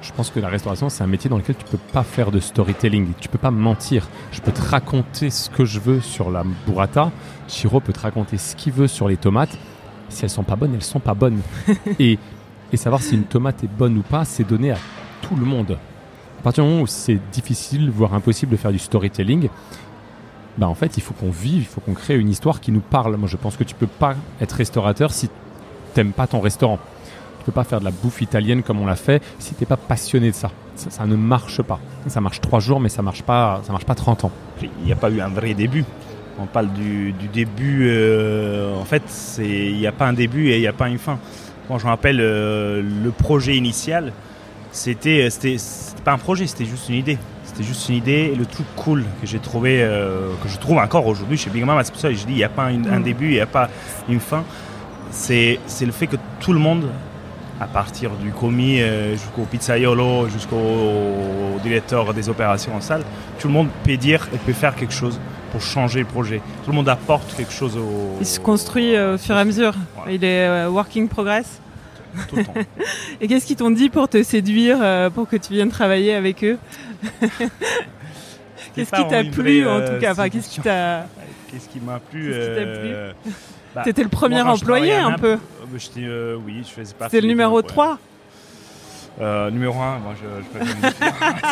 Je 0.00 0.12
pense 0.12 0.30
que 0.30 0.40
la 0.40 0.48
restauration, 0.48 0.88
c'est 0.88 1.04
un 1.04 1.06
métier 1.06 1.28
dans 1.28 1.36
lequel 1.36 1.56
tu 1.56 1.66
peux 1.66 1.78
pas 1.92 2.02
faire 2.02 2.30
de 2.30 2.40
storytelling. 2.40 3.12
Tu 3.20 3.28
peux 3.28 3.38
pas 3.38 3.50
mentir. 3.50 4.08
Je 4.32 4.40
peux 4.40 4.52
te 4.52 4.62
raconter 4.62 5.28
ce 5.28 5.50
que 5.50 5.66
je 5.66 5.78
veux 5.78 6.00
sur 6.00 6.30
la 6.30 6.44
burrata. 6.66 7.12
Chiro 7.46 7.80
peut 7.80 7.92
te 7.92 8.00
raconter 8.00 8.38
ce 8.38 8.56
qu'il 8.56 8.72
veut 8.72 8.88
sur 8.88 9.06
les 9.06 9.18
tomates 9.18 9.58
si 10.12 10.24
elles 10.24 10.30
sont 10.30 10.42
pas 10.42 10.56
bonnes, 10.56 10.74
elles 10.74 10.82
sont 10.82 11.00
pas 11.00 11.14
bonnes. 11.14 11.40
et, 11.98 12.18
et 12.72 12.76
savoir 12.76 13.02
si 13.02 13.14
une 13.14 13.24
tomate 13.24 13.64
est 13.64 13.70
bonne 13.70 13.98
ou 13.98 14.02
pas, 14.02 14.24
c'est 14.24 14.44
donné 14.44 14.72
à 14.72 14.78
tout 15.22 15.36
le 15.36 15.44
monde. 15.44 15.78
À 16.38 16.42
partir 16.42 16.64
du 16.64 16.70
moment 16.70 16.82
où 16.82 16.86
c'est 16.86 17.20
difficile, 17.32 17.90
voire 17.90 18.14
impossible 18.14 18.52
de 18.52 18.56
faire 18.56 18.72
du 18.72 18.78
storytelling, 18.78 19.48
bah 20.58 20.68
en 20.68 20.74
fait, 20.74 20.96
il 20.96 21.02
faut 21.02 21.14
qu'on 21.14 21.30
vive, 21.30 21.62
il 21.62 21.66
faut 21.66 21.80
qu'on 21.80 21.94
crée 21.94 22.18
une 22.18 22.28
histoire 22.28 22.60
qui 22.60 22.72
nous 22.72 22.80
parle. 22.80 23.16
Moi, 23.16 23.28
je 23.28 23.36
pense 23.36 23.56
que 23.56 23.64
tu 23.64 23.74
peux 23.74 23.86
pas 23.86 24.14
être 24.40 24.52
restaurateur 24.52 25.12
si 25.12 25.30
t'aimes 25.94 26.12
pas 26.12 26.26
ton 26.26 26.40
restaurant. 26.40 26.78
Tu 27.38 27.44
peux 27.46 27.52
pas 27.52 27.64
faire 27.64 27.80
de 27.80 27.84
la 27.84 27.90
bouffe 27.90 28.20
italienne 28.20 28.62
comme 28.62 28.80
on 28.80 28.86
l'a 28.86 28.96
fait 28.96 29.22
si 29.38 29.54
t'es 29.54 29.66
pas 29.66 29.76
passionné 29.76 30.30
de 30.30 30.36
ça. 30.36 30.50
ça. 30.76 31.06
ne 31.06 31.16
marche 31.16 31.62
pas. 31.62 31.80
Ça 32.06 32.20
marche 32.20 32.40
trois 32.40 32.60
jours, 32.60 32.80
mais 32.80 32.88
ça 32.88 33.02
marche 33.02 33.22
pas, 33.22 33.62
ça 33.64 33.72
marche 33.72 33.84
pas 33.84 33.94
30 33.94 34.24
ans. 34.24 34.30
Il 34.62 34.84
n'y 34.84 34.92
a 34.92 34.96
pas 34.96 35.10
eu 35.10 35.20
un 35.20 35.28
vrai 35.28 35.54
début. 35.54 35.84
On 36.38 36.46
parle 36.46 36.72
du, 36.72 37.12
début. 37.32 37.88
Euh, 37.88 38.74
en 38.74 38.84
fait, 38.84 39.02
il 39.38 39.76
n'y 39.76 39.86
a 39.86 39.92
pas 39.92 40.06
un 40.06 40.12
début 40.12 40.48
et 40.48 40.56
il 40.56 40.60
n'y 40.60 40.66
a 40.66 40.72
pas 40.72 40.88
une 40.88 40.98
fin. 40.98 41.18
Quand 41.68 41.78
je 41.78 41.84
me 41.84 41.90
rappelle 41.90 42.20
euh, 42.20 42.82
le 42.82 43.10
projet 43.10 43.56
initial, 43.56 44.12
c'était 44.70 45.28
pas 46.04 46.12
un 46.12 46.18
projet, 46.18 46.46
c'était 46.46 46.64
juste 46.64 46.88
une 46.88 46.96
idée. 46.96 47.18
C'était 47.44 47.64
juste 47.64 47.88
une 47.90 47.96
idée 47.96 48.30
et 48.32 48.34
le 48.34 48.46
truc 48.46 48.66
cool 48.76 49.04
que 49.20 49.26
j'ai 49.26 49.38
trouvé, 49.38 49.82
euh, 49.82 50.32
que 50.42 50.48
je 50.48 50.56
trouve 50.58 50.78
encore 50.78 51.06
aujourd'hui 51.06 51.36
chez 51.36 51.50
Big 51.50 51.64
Mama, 51.64 51.84
c'est 51.84 51.92
pour 51.92 52.00
ça 52.00 52.08
que 52.08 52.14
je 52.14 52.24
dis 52.24 52.32
il 52.32 52.36
n'y 52.36 52.44
a 52.44 52.48
pas 52.48 52.64
un 52.64 52.78
mm. 52.78 53.02
début, 53.02 53.26
il 53.26 53.34
n'y 53.34 53.40
a 53.40 53.46
pas 53.46 53.68
une 54.08 54.20
fin. 54.20 54.42
C'est 55.10 55.58
le 55.82 55.92
fait 55.92 56.06
que 56.06 56.16
tout 56.40 56.54
le 56.54 56.58
monde, 56.58 56.86
à 57.60 57.66
partir 57.66 58.12
du 58.12 58.30
commis 58.30 58.80
jusqu'au 59.12 59.42
pizzaiolo, 59.42 60.28
jusqu'au 60.30 61.60
directeur 61.62 62.14
des 62.14 62.30
opérations 62.30 62.74
en 62.74 62.80
salle, 62.80 63.02
tout 63.38 63.48
le 63.48 63.52
monde 63.52 63.68
peut 63.84 63.98
dire 63.98 64.26
et 64.34 64.38
peut 64.38 64.54
faire 64.54 64.74
quelque 64.74 64.94
chose 64.94 65.20
pour 65.52 65.60
changer 65.60 66.00
le 66.00 66.06
projet. 66.06 66.40
Tout 66.64 66.70
le 66.70 66.76
monde 66.76 66.88
apporte 66.88 67.36
quelque 67.36 67.52
chose 67.52 67.76
au. 67.76 68.16
Il 68.20 68.26
se 68.26 68.40
construit 68.40 68.96
euh, 68.96 69.14
au 69.14 69.18
fur 69.18 69.36
et 69.36 69.40
à 69.40 69.44
mesure. 69.44 69.74
Il 70.08 70.24
est 70.24 70.48
euh, 70.48 70.68
working 70.70 71.08
progress. 71.08 71.60
Tout 72.28 72.36
le 72.36 72.44
temps. 72.44 72.54
et 73.20 73.28
qu'est-ce 73.28 73.46
qu'ils 73.46 73.56
t'ont 73.56 73.70
dit 73.70 73.90
pour 73.90 74.08
te 74.08 74.22
séduire, 74.22 74.78
euh, 74.80 75.10
pour 75.10 75.28
que 75.28 75.36
tu 75.36 75.52
viennes 75.52 75.70
travailler 75.70 76.14
avec 76.14 76.42
eux 76.42 76.58
Qu'est-ce 78.74 78.90
qui 78.90 79.08
t'a 79.08 79.24
plu 79.24 79.68
en 79.68 79.80
tout 79.80 80.00
cas 80.00 80.14
Qu'est-ce 80.28 80.48
qui 80.48 80.60
t'a 80.60 81.06
Qu'est-ce 81.50 81.68
qui 81.68 81.80
m'a 81.80 82.00
plu 82.00 82.34
bah, 83.74 83.82
T'étais 83.84 84.02
le 84.02 84.08
premier 84.08 84.40
employé 84.40 84.94
un 84.94 85.12
peu. 85.12 85.38
oui, 85.70 86.64
je 86.66 86.70
faisais 86.70 86.94
pas. 86.94 87.04
C'était 87.06 87.20
le 87.20 87.28
numéro 87.28 87.60
3 87.60 87.98
numéro 89.50 89.78
1, 89.78 89.98
moi 89.98 90.14
je, 90.16 90.26
je 90.42 90.48
peux 90.58 90.64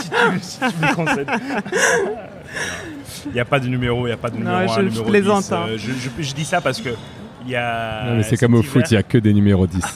si, 0.00 0.10
tu, 0.10 0.16
si 0.40 0.58
tu 0.58 0.64
me. 0.64 2.29
Il 3.26 3.32
n'y 3.32 3.40
a 3.40 3.44
pas 3.44 3.60
de 3.60 3.68
numéro, 3.68 4.06
il 4.06 4.10
n'y 4.10 4.14
a 4.14 4.16
pas 4.16 4.30
de 4.30 4.36
numéro 4.36 4.56
non, 4.56 4.72
1, 4.72 4.76
je, 4.76 4.80
numéro 4.80 5.04
plaisante, 5.04 5.42
10. 5.44 5.52
Hein. 5.52 5.66
Euh, 5.68 5.78
je, 5.78 6.22
je, 6.22 6.34
dis 6.34 6.44
ça 6.44 6.60
parce 6.60 6.80
que 6.80 6.90
il 7.44 7.52
y 7.52 7.56
a. 7.56 8.06
Non, 8.06 8.16
mais 8.16 8.22
c'est 8.22 8.36
comme 8.36 8.54
au 8.54 8.62
foot, 8.62 8.84
il 8.90 8.94
n'y 8.94 8.98
a 8.98 9.02
que 9.02 9.18
des 9.18 9.32
numéros 9.32 9.66
10. 9.66 9.82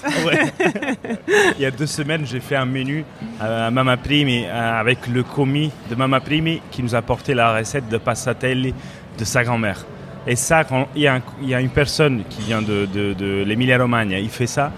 il 1.56 1.62
y 1.62 1.66
a 1.66 1.70
deux 1.70 1.86
semaines, 1.86 2.26
j'ai 2.26 2.40
fait 2.40 2.56
un 2.56 2.66
menu 2.66 3.04
à 3.40 3.70
Mama 3.70 3.96
Primi 3.96 4.44
euh, 4.46 4.80
avec 4.80 5.06
le 5.06 5.22
commis 5.22 5.70
de 5.90 5.94
Mama 5.94 6.20
Primi 6.20 6.60
qui 6.70 6.82
nous 6.82 6.94
a 6.94 6.98
apporté 6.98 7.34
la 7.34 7.56
recette 7.56 7.88
de 7.88 7.98
passatelli 7.98 8.74
de 9.18 9.24
sa 9.24 9.44
grand-mère. 9.44 9.84
Et 10.26 10.36
ça, 10.36 10.64
quand 10.64 10.88
il 10.96 11.02
y, 11.02 11.06
a 11.06 11.20
il 11.42 11.48
y 11.48 11.54
a 11.54 11.60
une 11.60 11.68
personne 11.68 12.22
qui 12.30 12.42
vient 12.42 12.62
de, 12.62 12.86
de, 12.86 13.12
de 13.12 13.44
l'Emilia-Romagna, 13.44 14.18
il 14.18 14.30
fait 14.30 14.46
ça, 14.46 14.72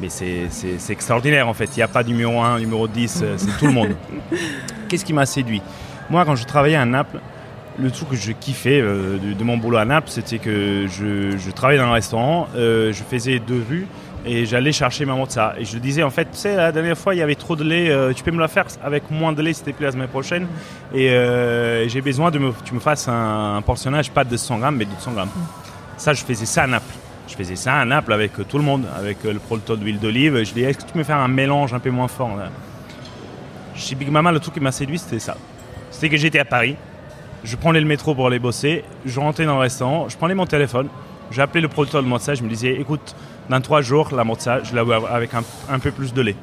mais 0.00 0.08
c'est 0.08 0.48
extraordinaire 0.90 1.48
en 1.48 1.54
fait. 1.54 1.70
Il 1.76 1.78
n'y 1.78 1.82
a 1.82 1.88
pas 1.88 2.02
de 2.02 2.08
numéro 2.08 2.40
1, 2.40 2.58
numéro 2.58 2.88
10, 2.88 3.20
euh, 3.22 3.34
c'est 3.36 3.56
tout 3.58 3.66
le 3.66 3.72
monde. 3.72 3.94
Qu'est-ce 4.88 5.04
qui 5.04 5.12
m'a 5.12 5.26
séduit? 5.26 5.62
Moi, 6.10 6.24
quand 6.24 6.36
je 6.36 6.44
travaillais 6.44 6.76
à 6.76 6.86
Naples, 6.86 7.18
le 7.78 7.90
truc 7.90 8.10
que 8.10 8.16
je 8.16 8.32
kiffais 8.32 8.80
euh, 8.80 9.18
de, 9.18 9.44
mon 9.44 9.56
boulot 9.56 9.76
à 9.76 9.84
Naples, 9.84 10.08
c'était 10.08 10.38
que 10.38 10.86
je, 10.88 11.50
travaillais 11.50 11.78
dans 11.78 11.86
un 11.86 11.92
restaurant, 11.92 12.48
euh, 12.56 12.92
je 12.92 13.02
faisais 13.02 13.38
deux 13.38 13.58
vues 13.58 13.86
et 14.26 14.46
j'allais 14.46 14.72
chercher 14.72 15.04
ma 15.04 15.14
mozza. 15.14 15.54
Et 15.58 15.64
je 15.64 15.78
disais, 15.78 16.02
en 16.02 16.10
fait, 16.10 16.24
tu 16.24 16.38
sais, 16.38 16.56
la 16.56 16.72
dernière 16.72 16.98
fois, 16.98 17.14
il 17.14 17.18
y 17.18 17.22
avait 17.22 17.34
trop 17.34 17.56
de 17.56 17.64
lait, 17.64 17.90
euh, 17.90 18.12
tu 18.12 18.24
peux 18.24 18.30
me 18.30 18.40
la 18.40 18.48
faire 18.48 18.66
avec 18.82 19.10
moins 19.10 19.32
de 19.32 19.42
lait, 19.42 19.52
c'était 19.52 19.72
plus 19.72 19.84
la 19.84 19.92
semaine 19.92 20.08
prochaine. 20.08 20.46
Et 20.94 21.08
j'ai 21.88 22.00
besoin 22.00 22.30
de 22.30 22.38
que 22.38 22.64
tu 22.64 22.74
me 22.74 22.80
fasses 22.80 23.06
un, 23.08 23.62
portionnage, 23.64 24.10
pas 24.10 24.24
de 24.24 24.30
200 24.30 24.58
grammes, 24.58 24.76
mais 24.76 24.84
de 24.86 24.90
200 24.90 25.12
grammes. 25.12 25.30
Ça, 25.96 26.14
je 26.14 26.24
faisais 26.24 26.46
ça 26.46 26.64
à 26.64 26.66
Naples. 26.66 26.94
Je 27.28 27.34
faisais 27.34 27.56
ça 27.56 27.74
à 27.74 27.84
Naples 27.84 28.12
avec 28.12 28.32
tout 28.48 28.56
le 28.56 28.64
monde, 28.64 28.86
avec 28.96 29.24
le 29.24 29.38
protocole 29.38 29.80
d'huile 29.80 30.00
d'olive. 30.00 30.38
Je 30.38 30.52
disais, 30.52 30.62
est-ce 30.62 30.78
que 30.78 30.84
tu 30.84 30.92
peux 30.92 30.98
me 30.98 31.04
faire 31.04 31.18
un 31.18 31.28
mélange 31.28 31.74
un 31.74 31.78
peu 31.78 31.90
moins 31.90 32.08
fort 32.08 32.30
Chez 33.74 33.94
Big 33.94 34.10
Mama, 34.10 34.32
le 34.32 34.40
truc 34.40 34.54
qui 34.54 34.60
m'a 34.60 34.72
séduit, 34.72 34.98
c'était 34.98 35.18
ça. 35.18 35.36
C'était 35.90 36.08
que 36.08 36.16
j'étais 36.16 36.38
à 36.38 36.44
Paris, 36.44 36.76
je 37.44 37.56
prenais 37.56 37.80
le 37.80 37.86
métro 37.86 38.14
pour 38.14 38.26
aller 38.26 38.38
bosser, 38.38 38.84
je 39.06 39.20
rentrais 39.20 39.46
dans 39.46 39.54
le 39.54 39.60
restaurant, 39.60 40.08
je 40.08 40.16
prenais 40.16 40.34
mon 40.34 40.46
téléphone, 40.46 40.88
j'appelais 41.30 41.60
le 41.60 41.68
producteur 41.68 42.02
de 42.02 42.08
mozza, 42.08 42.34
je 42.34 42.42
me 42.42 42.48
disais, 42.48 42.74
écoute, 42.80 43.14
dans 43.48 43.60
trois 43.60 43.80
jours, 43.80 44.14
la 44.14 44.24
mozza, 44.24 44.62
je 44.62 44.74
la 44.74 44.84
veux 44.84 44.94
avec 44.94 45.30
un, 45.34 45.78
peu 45.78 45.90
plus 45.90 46.12
de 46.12 46.22
lait. 46.22 46.36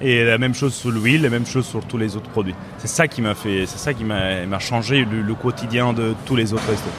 Et 0.00 0.24
la 0.24 0.38
même 0.38 0.54
chose 0.54 0.74
sur 0.74 0.90
l'huile, 0.90 1.22
la 1.22 1.30
même 1.30 1.46
chose 1.46 1.66
sur 1.66 1.84
tous 1.84 1.96
les 1.96 2.16
autres 2.16 2.28
produits. 2.28 2.54
C'est 2.78 2.88
ça 2.88 3.08
qui 3.08 3.22
m'a 3.22 3.34
fait, 3.34 3.64
c'est 3.66 3.78
ça 3.78 3.94
qui 3.94 4.04
m'a 4.04 4.58
changé 4.58 5.04
le, 5.04 5.34
quotidien 5.34 5.92
de 5.92 6.14
tous 6.26 6.36
les 6.36 6.52
autres 6.52 6.68
restos. 6.68 6.90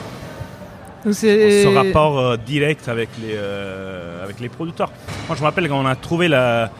Ce 1.12 1.74
rapport 1.74 2.18
euh, 2.18 2.36
direct 2.36 2.88
avec 2.88 3.08
les, 3.22 3.34
euh, 3.36 4.24
avec 4.24 4.40
les 4.40 4.48
producteurs. 4.48 4.90
Moi, 5.28 5.36
je 5.36 5.40
me 5.40 5.46
rappelle 5.46 5.68
quand 5.68 5.80
on 5.80 5.86
a 5.86 5.94
trouvé 5.94 6.26
la, 6.26 6.70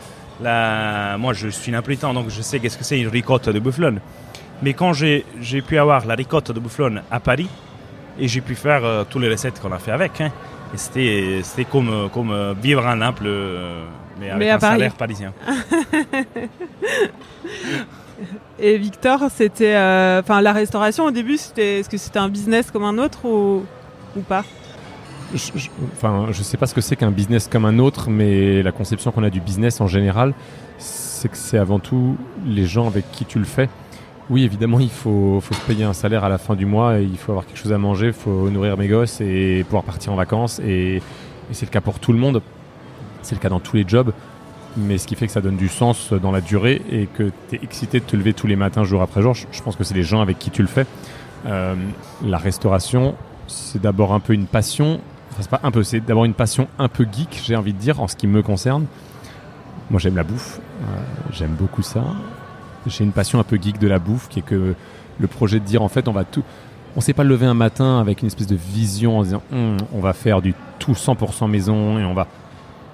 la... 0.41 1.17
Moi, 1.17 1.31
je 1.33 1.47
suis 1.47 1.71
napolitain, 1.71 2.13
donc 2.13 2.29
je 2.29 2.41
sais 2.41 2.59
qu'est-ce 2.59 2.77
que 2.77 2.83
c'est 2.83 2.99
une 2.99 3.07
ricotta 3.07 3.53
de 3.53 3.59
bufflone. 3.59 4.01
Mais 4.61 4.73
quand 4.73 4.93
j'ai 4.93 5.23
pu 5.65 5.77
avoir 5.77 6.05
la 6.05 6.15
ricotta 6.15 6.53
de 6.53 6.59
Boufflon 6.59 7.01
à 7.09 7.19
Paris, 7.19 7.49
et 8.19 8.27
j'ai 8.27 8.41
pu 8.41 8.55
faire 8.55 8.83
euh, 8.83 9.03
toutes 9.09 9.21
les 9.21 9.29
recettes 9.29 9.61
qu'on 9.61 9.71
a 9.71 9.79
fait 9.79 9.91
avec, 9.91 10.19
hein, 10.19 10.31
et 10.73 11.41
c'était 11.43 11.65
comme, 11.65 12.09
comme 12.13 12.31
euh, 12.31 12.53
vivre 12.61 12.85
à 12.85 12.95
Naples, 12.95 13.23
euh, 13.25 13.85
mais 14.19 14.49
un 14.49 14.59
salaire 14.59 14.93
parisien. 14.93 15.33
Et 18.61 18.77
Victor, 18.77 19.23
c'était, 19.33 19.75
euh, 19.75 20.19
enfin, 20.19 20.41
la 20.41 20.51
restauration 20.51 21.05
au 21.05 21.11
début, 21.11 21.37
c'était, 21.37 21.79
est-ce 21.79 21.89
que 21.89 21.97
c'était 21.97 22.19
un 22.19 22.27
business 22.27 22.69
comme 22.69 22.83
un 22.83 22.97
autre 22.97 23.23
ou, 23.23 23.63
ou 24.17 24.21
pas? 24.21 24.43
Je, 25.33 25.51
je, 25.55 25.69
enfin, 25.93 26.27
je 26.31 26.43
sais 26.43 26.57
pas 26.57 26.65
ce 26.65 26.73
que 26.73 26.81
c'est 26.81 26.97
qu'un 26.97 27.11
business 27.11 27.47
comme 27.47 27.63
un 27.63 27.79
autre, 27.79 28.09
mais 28.09 28.61
la 28.61 28.73
conception 28.73 29.11
qu'on 29.11 29.23
a 29.23 29.29
du 29.29 29.39
business 29.39 29.79
en 29.79 29.87
général, 29.87 30.33
c'est 30.77 31.29
que 31.29 31.37
c'est 31.37 31.57
avant 31.57 31.79
tout 31.79 32.17
les 32.45 32.65
gens 32.65 32.87
avec 32.87 33.09
qui 33.11 33.23
tu 33.23 33.39
le 33.39 33.45
fais. 33.45 33.69
Oui, 34.29 34.43
évidemment, 34.43 34.79
il 34.79 34.91
faut, 34.91 35.41
payer 35.67 35.85
un 35.85 35.93
salaire 35.93 36.23
à 36.23 36.29
la 36.29 36.37
fin 36.37 36.55
du 36.55 36.65
mois, 36.65 36.99
et 36.99 37.03
il 37.03 37.17
faut 37.17 37.31
avoir 37.31 37.45
quelque 37.45 37.57
chose 37.57 37.73
à 37.73 37.79
manger, 37.79 38.07
il 38.07 38.13
faut 38.13 38.49
nourrir 38.49 38.77
mes 38.77 38.87
gosses 38.87 39.21
et 39.21 39.63
pouvoir 39.63 39.83
partir 39.83 40.13
en 40.13 40.15
vacances. 40.15 40.59
Et, 40.59 41.01
c'est 41.51 41.65
le 41.65 41.71
cas 41.71 41.81
pour 41.81 41.99
tout 41.99 42.13
le 42.13 42.19
monde. 42.19 42.43
C'est 43.23 43.33
le 43.33 43.41
cas 43.41 43.49
dans 43.49 43.59
tous 43.59 43.75
les 43.75 43.85
jobs. 43.87 44.13
Mais 44.77 44.99
ce 44.99 45.07
qui 45.07 45.15
fait 45.15 45.25
que 45.25 45.33
ça 45.33 45.41
donne 45.41 45.57
du 45.57 45.67
sens 45.67 46.13
dans 46.13 46.31
la 46.31 46.41
durée 46.41 46.83
et 46.91 47.07
que 47.07 47.31
tu 47.49 47.55
es 47.55 47.59
excité 47.63 47.99
de 47.99 48.05
te 48.05 48.15
lever 48.15 48.33
tous 48.33 48.45
les 48.45 48.55
matins, 48.55 48.83
jour 48.83 49.01
après 49.01 49.23
jour, 49.23 49.33
je, 49.33 49.47
je 49.51 49.63
pense 49.63 49.75
que 49.75 49.83
c'est 49.83 49.95
les 49.95 50.03
gens 50.03 50.21
avec 50.21 50.37
qui 50.37 50.51
tu 50.51 50.61
le 50.61 50.67
fais. 50.67 50.85
Euh, 51.47 51.73
la 52.23 52.37
restauration, 52.37 53.15
c'est 53.47 53.81
d'abord 53.81 54.13
un 54.13 54.19
peu 54.19 54.33
une 54.33 54.45
passion. 54.45 54.99
Enfin, 55.31 55.41
c'est 55.41 55.49
pas 55.49 55.61
un 55.63 55.71
peu, 55.71 55.81
c'est 55.81 56.01
d'abord 56.01 56.25
une 56.25 56.35
passion 56.35 56.67
un 56.77 56.87
peu 56.87 57.07
geek, 57.11 57.41
j'ai 57.43 57.55
envie 57.55 57.73
de 57.73 57.79
dire, 57.79 57.99
en 57.99 58.07
ce 58.07 58.15
qui 58.15 58.27
me 58.27 58.43
concerne. 58.43 58.85
Moi, 59.89 59.99
j'aime 59.99 60.15
la 60.15 60.23
bouffe. 60.23 60.59
Euh, 60.59 60.85
j'aime 61.31 61.55
beaucoup 61.57 61.81
ça. 61.81 62.03
J'ai 62.87 63.03
une 63.03 63.11
passion 63.11 63.39
un 63.39 63.43
peu 63.43 63.57
geek 63.61 63.79
de 63.79 63.87
la 63.87 63.99
bouffe, 63.99 64.29
qui 64.29 64.39
est 64.39 64.43
que 64.43 64.75
le 65.19 65.27
projet 65.27 65.59
de 65.59 65.65
dire, 65.65 65.81
en 65.81 65.89
fait, 65.89 66.07
on 66.07 66.13
va 66.13 66.23
tout. 66.23 66.43
On 66.95 67.01
s'est 67.01 67.13
pas 67.13 67.23
levé 67.23 67.45
un 67.45 67.53
matin 67.53 67.99
avec 67.99 68.21
une 68.21 68.27
espèce 68.27 68.47
de 68.47 68.55
vision 68.55 69.19
en 69.19 69.23
disant, 69.23 69.43
Hum, 69.51 69.77
on 69.93 69.99
va 69.99 70.13
faire 70.13 70.41
du 70.41 70.53
tout 70.79 70.93
100% 70.93 71.49
maison 71.49 71.99
et 71.99 72.05
on 72.05 72.13
va. 72.13 72.27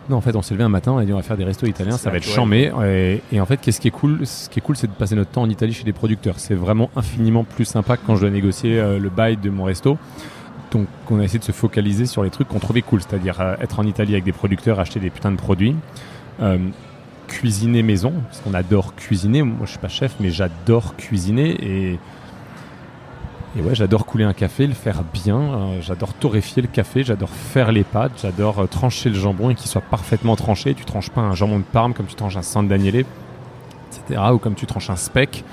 Non, 0.10 0.18
en 0.18 0.22
fait, 0.22 0.36
on 0.36 0.42
s'est 0.42 0.54
levé 0.54 0.64
un 0.64 0.70
matin, 0.70 0.92
on 0.92 0.98
a 0.98 1.06
dit 1.06 1.14
on 1.14 1.16
va 1.16 1.24
faire 1.24 1.38
des 1.38 1.46
restos 1.46 1.66
italiens, 1.66 1.98
ça 1.98 2.12
va 2.12 2.18
être 2.18 2.28
chambé. 2.28 2.72
Et, 2.86 3.22
et, 3.32 3.42
en 3.42 3.46
fait, 3.48 3.58
qu'est-ce 3.58 3.82
qui 3.82 3.88
est 3.88 3.92
cool 3.92 4.20
Ce 4.28 4.50
qui 4.50 4.60
est 4.60 4.62
cool, 4.62 4.76
c'est 4.76 4.88
de 4.88 4.92
passer 4.92 5.16
notre 5.16 5.32
temps 5.32 5.42
en 5.42 5.50
Italie 5.50 5.74
chez 5.74 5.84
des 5.84 5.94
producteurs. 5.94 6.36
C'est 6.38 6.54
vraiment 6.54 6.92
infiniment 6.96 7.44
plus 7.44 7.66
sympa 7.66 7.98
que 7.98 8.06
quand 8.06 8.16
je 8.16 8.22
dois 8.22 8.30
négocier 8.30 8.80
euh, 8.80 9.00
le 9.00 9.10
bail 9.10 9.38
de 9.38 9.50
mon 9.50 9.64
resto. 9.64 9.98
Donc, 10.72 10.88
on 11.10 11.20
a 11.20 11.24
essayé 11.24 11.40
de 11.40 11.44
se 11.44 11.52
focaliser 11.52 12.06
sur 12.06 12.24
les 12.24 12.30
trucs 12.30 12.48
qu'on 12.48 12.60
trouvait 12.60 12.82
cool, 12.82 13.02
c'est-à-dire 13.02 13.40
euh, 13.40 13.56
être 13.62 13.80
en 13.80 13.84
Italie 13.84 14.14
avec 14.14 14.26
des 14.26 14.32
producteurs, 14.32 14.80
acheter 14.80 15.00
des 15.00 15.10
putains 15.10 15.32
de 15.32 15.38
produits, 15.38 15.76
euh, 16.42 16.58
cuisiner 17.28 17.84
maison, 17.84 18.14
parce 18.28 18.40
qu'on 18.40 18.54
adore 18.54 18.96
cuisiner. 18.96 19.44
Moi, 19.44 19.66
je 19.66 19.72
suis 19.72 19.80
pas 19.80 19.88
chef, 19.88 20.16
mais 20.20 20.30
j'adore 20.30 20.96
cuisiner 20.96 21.52
et 21.62 22.00
et 23.58 23.62
ouais, 23.62 23.74
j'adore 23.74 24.06
couler 24.06 24.26
un 24.26 24.34
café, 24.34 24.68
le 24.68 24.74
faire 24.74 25.04
bien. 25.14 25.40
Euh, 25.40 25.82
j'adore 25.82 26.14
torréfier 26.14 26.62
le 26.62 26.68
café, 26.68 27.04
j'adore 27.04 27.30
faire 27.30 27.72
les 27.72 27.86
pâtes, 27.86 28.12
j'adore 28.22 28.60
euh, 28.60 28.68
trancher 28.68 29.10
le 29.10 29.16
jambon 29.16 29.50
et 29.50 29.56
qu'il 29.56 29.70
soit 29.70 29.82
parfaitement 29.82 30.36
tranché. 30.36 30.74
Tu 30.74 30.84
tranches 30.84 31.10
pas 31.10 31.22
un 31.22 31.34
jambon 31.34 31.60
de 31.60 31.64
Parme 31.64 31.94
comme 31.94 32.06
tu 32.06 32.16
tranches 32.16 32.36
un 32.36 32.42
San 32.42 32.68
Daniele, 32.68 33.06
etc. 33.92 34.22
Ou 34.34 34.40
comme 34.40 34.56
tu 34.56 34.66
tranches 34.66 34.90
un 34.90 34.98
speck. 34.98 35.46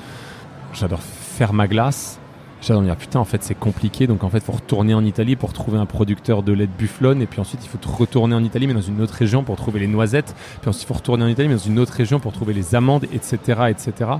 J'adore 0.72 1.00
faire 1.00 1.52
ma 1.52 1.68
glace. 1.68 2.18
J'adore 2.62 2.82
me 2.82 2.86
dire 2.86 2.96
putain, 2.96 3.18
en 3.18 3.24
fait, 3.24 3.42
c'est 3.42 3.54
compliqué. 3.54 4.06
Donc 4.06 4.24
en 4.24 4.30
fait, 4.30 4.42
faut 4.42 4.52
retourner 4.52 4.94
en 4.94 5.04
Italie 5.04 5.36
pour 5.36 5.52
trouver 5.52 5.78
un 5.78 5.86
producteur 5.86 6.42
de 6.42 6.52
lait 6.52 6.66
de 6.66 6.72
bufflone. 6.72 7.20
Et 7.20 7.26
puis 7.26 7.40
ensuite, 7.40 7.60
il 7.64 7.68
faut 7.68 7.78
retourner 7.92 8.34
en 8.34 8.44
Italie, 8.44 8.66
mais 8.66 8.74
dans 8.74 8.80
une 8.80 9.00
autre 9.02 9.14
région 9.14 9.42
pour 9.42 9.56
trouver 9.56 9.80
les 9.80 9.88
noisettes. 9.88 10.34
Puis 10.60 10.68
ensuite, 10.68 10.84
il 10.84 10.86
faut 10.86 10.94
retourner 10.94 11.24
en 11.24 11.28
Italie, 11.28 11.48
mais 11.48 11.56
dans 11.56 11.60
une 11.60 11.78
autre 11.78 11.92
région 11.92 12.20
pour 12.20 12.32
trouver 12.32 12.54
les 12.54 12.74
amandes, 12.74 13.04
etc., 13.12 13.62
etc 13.68 14.12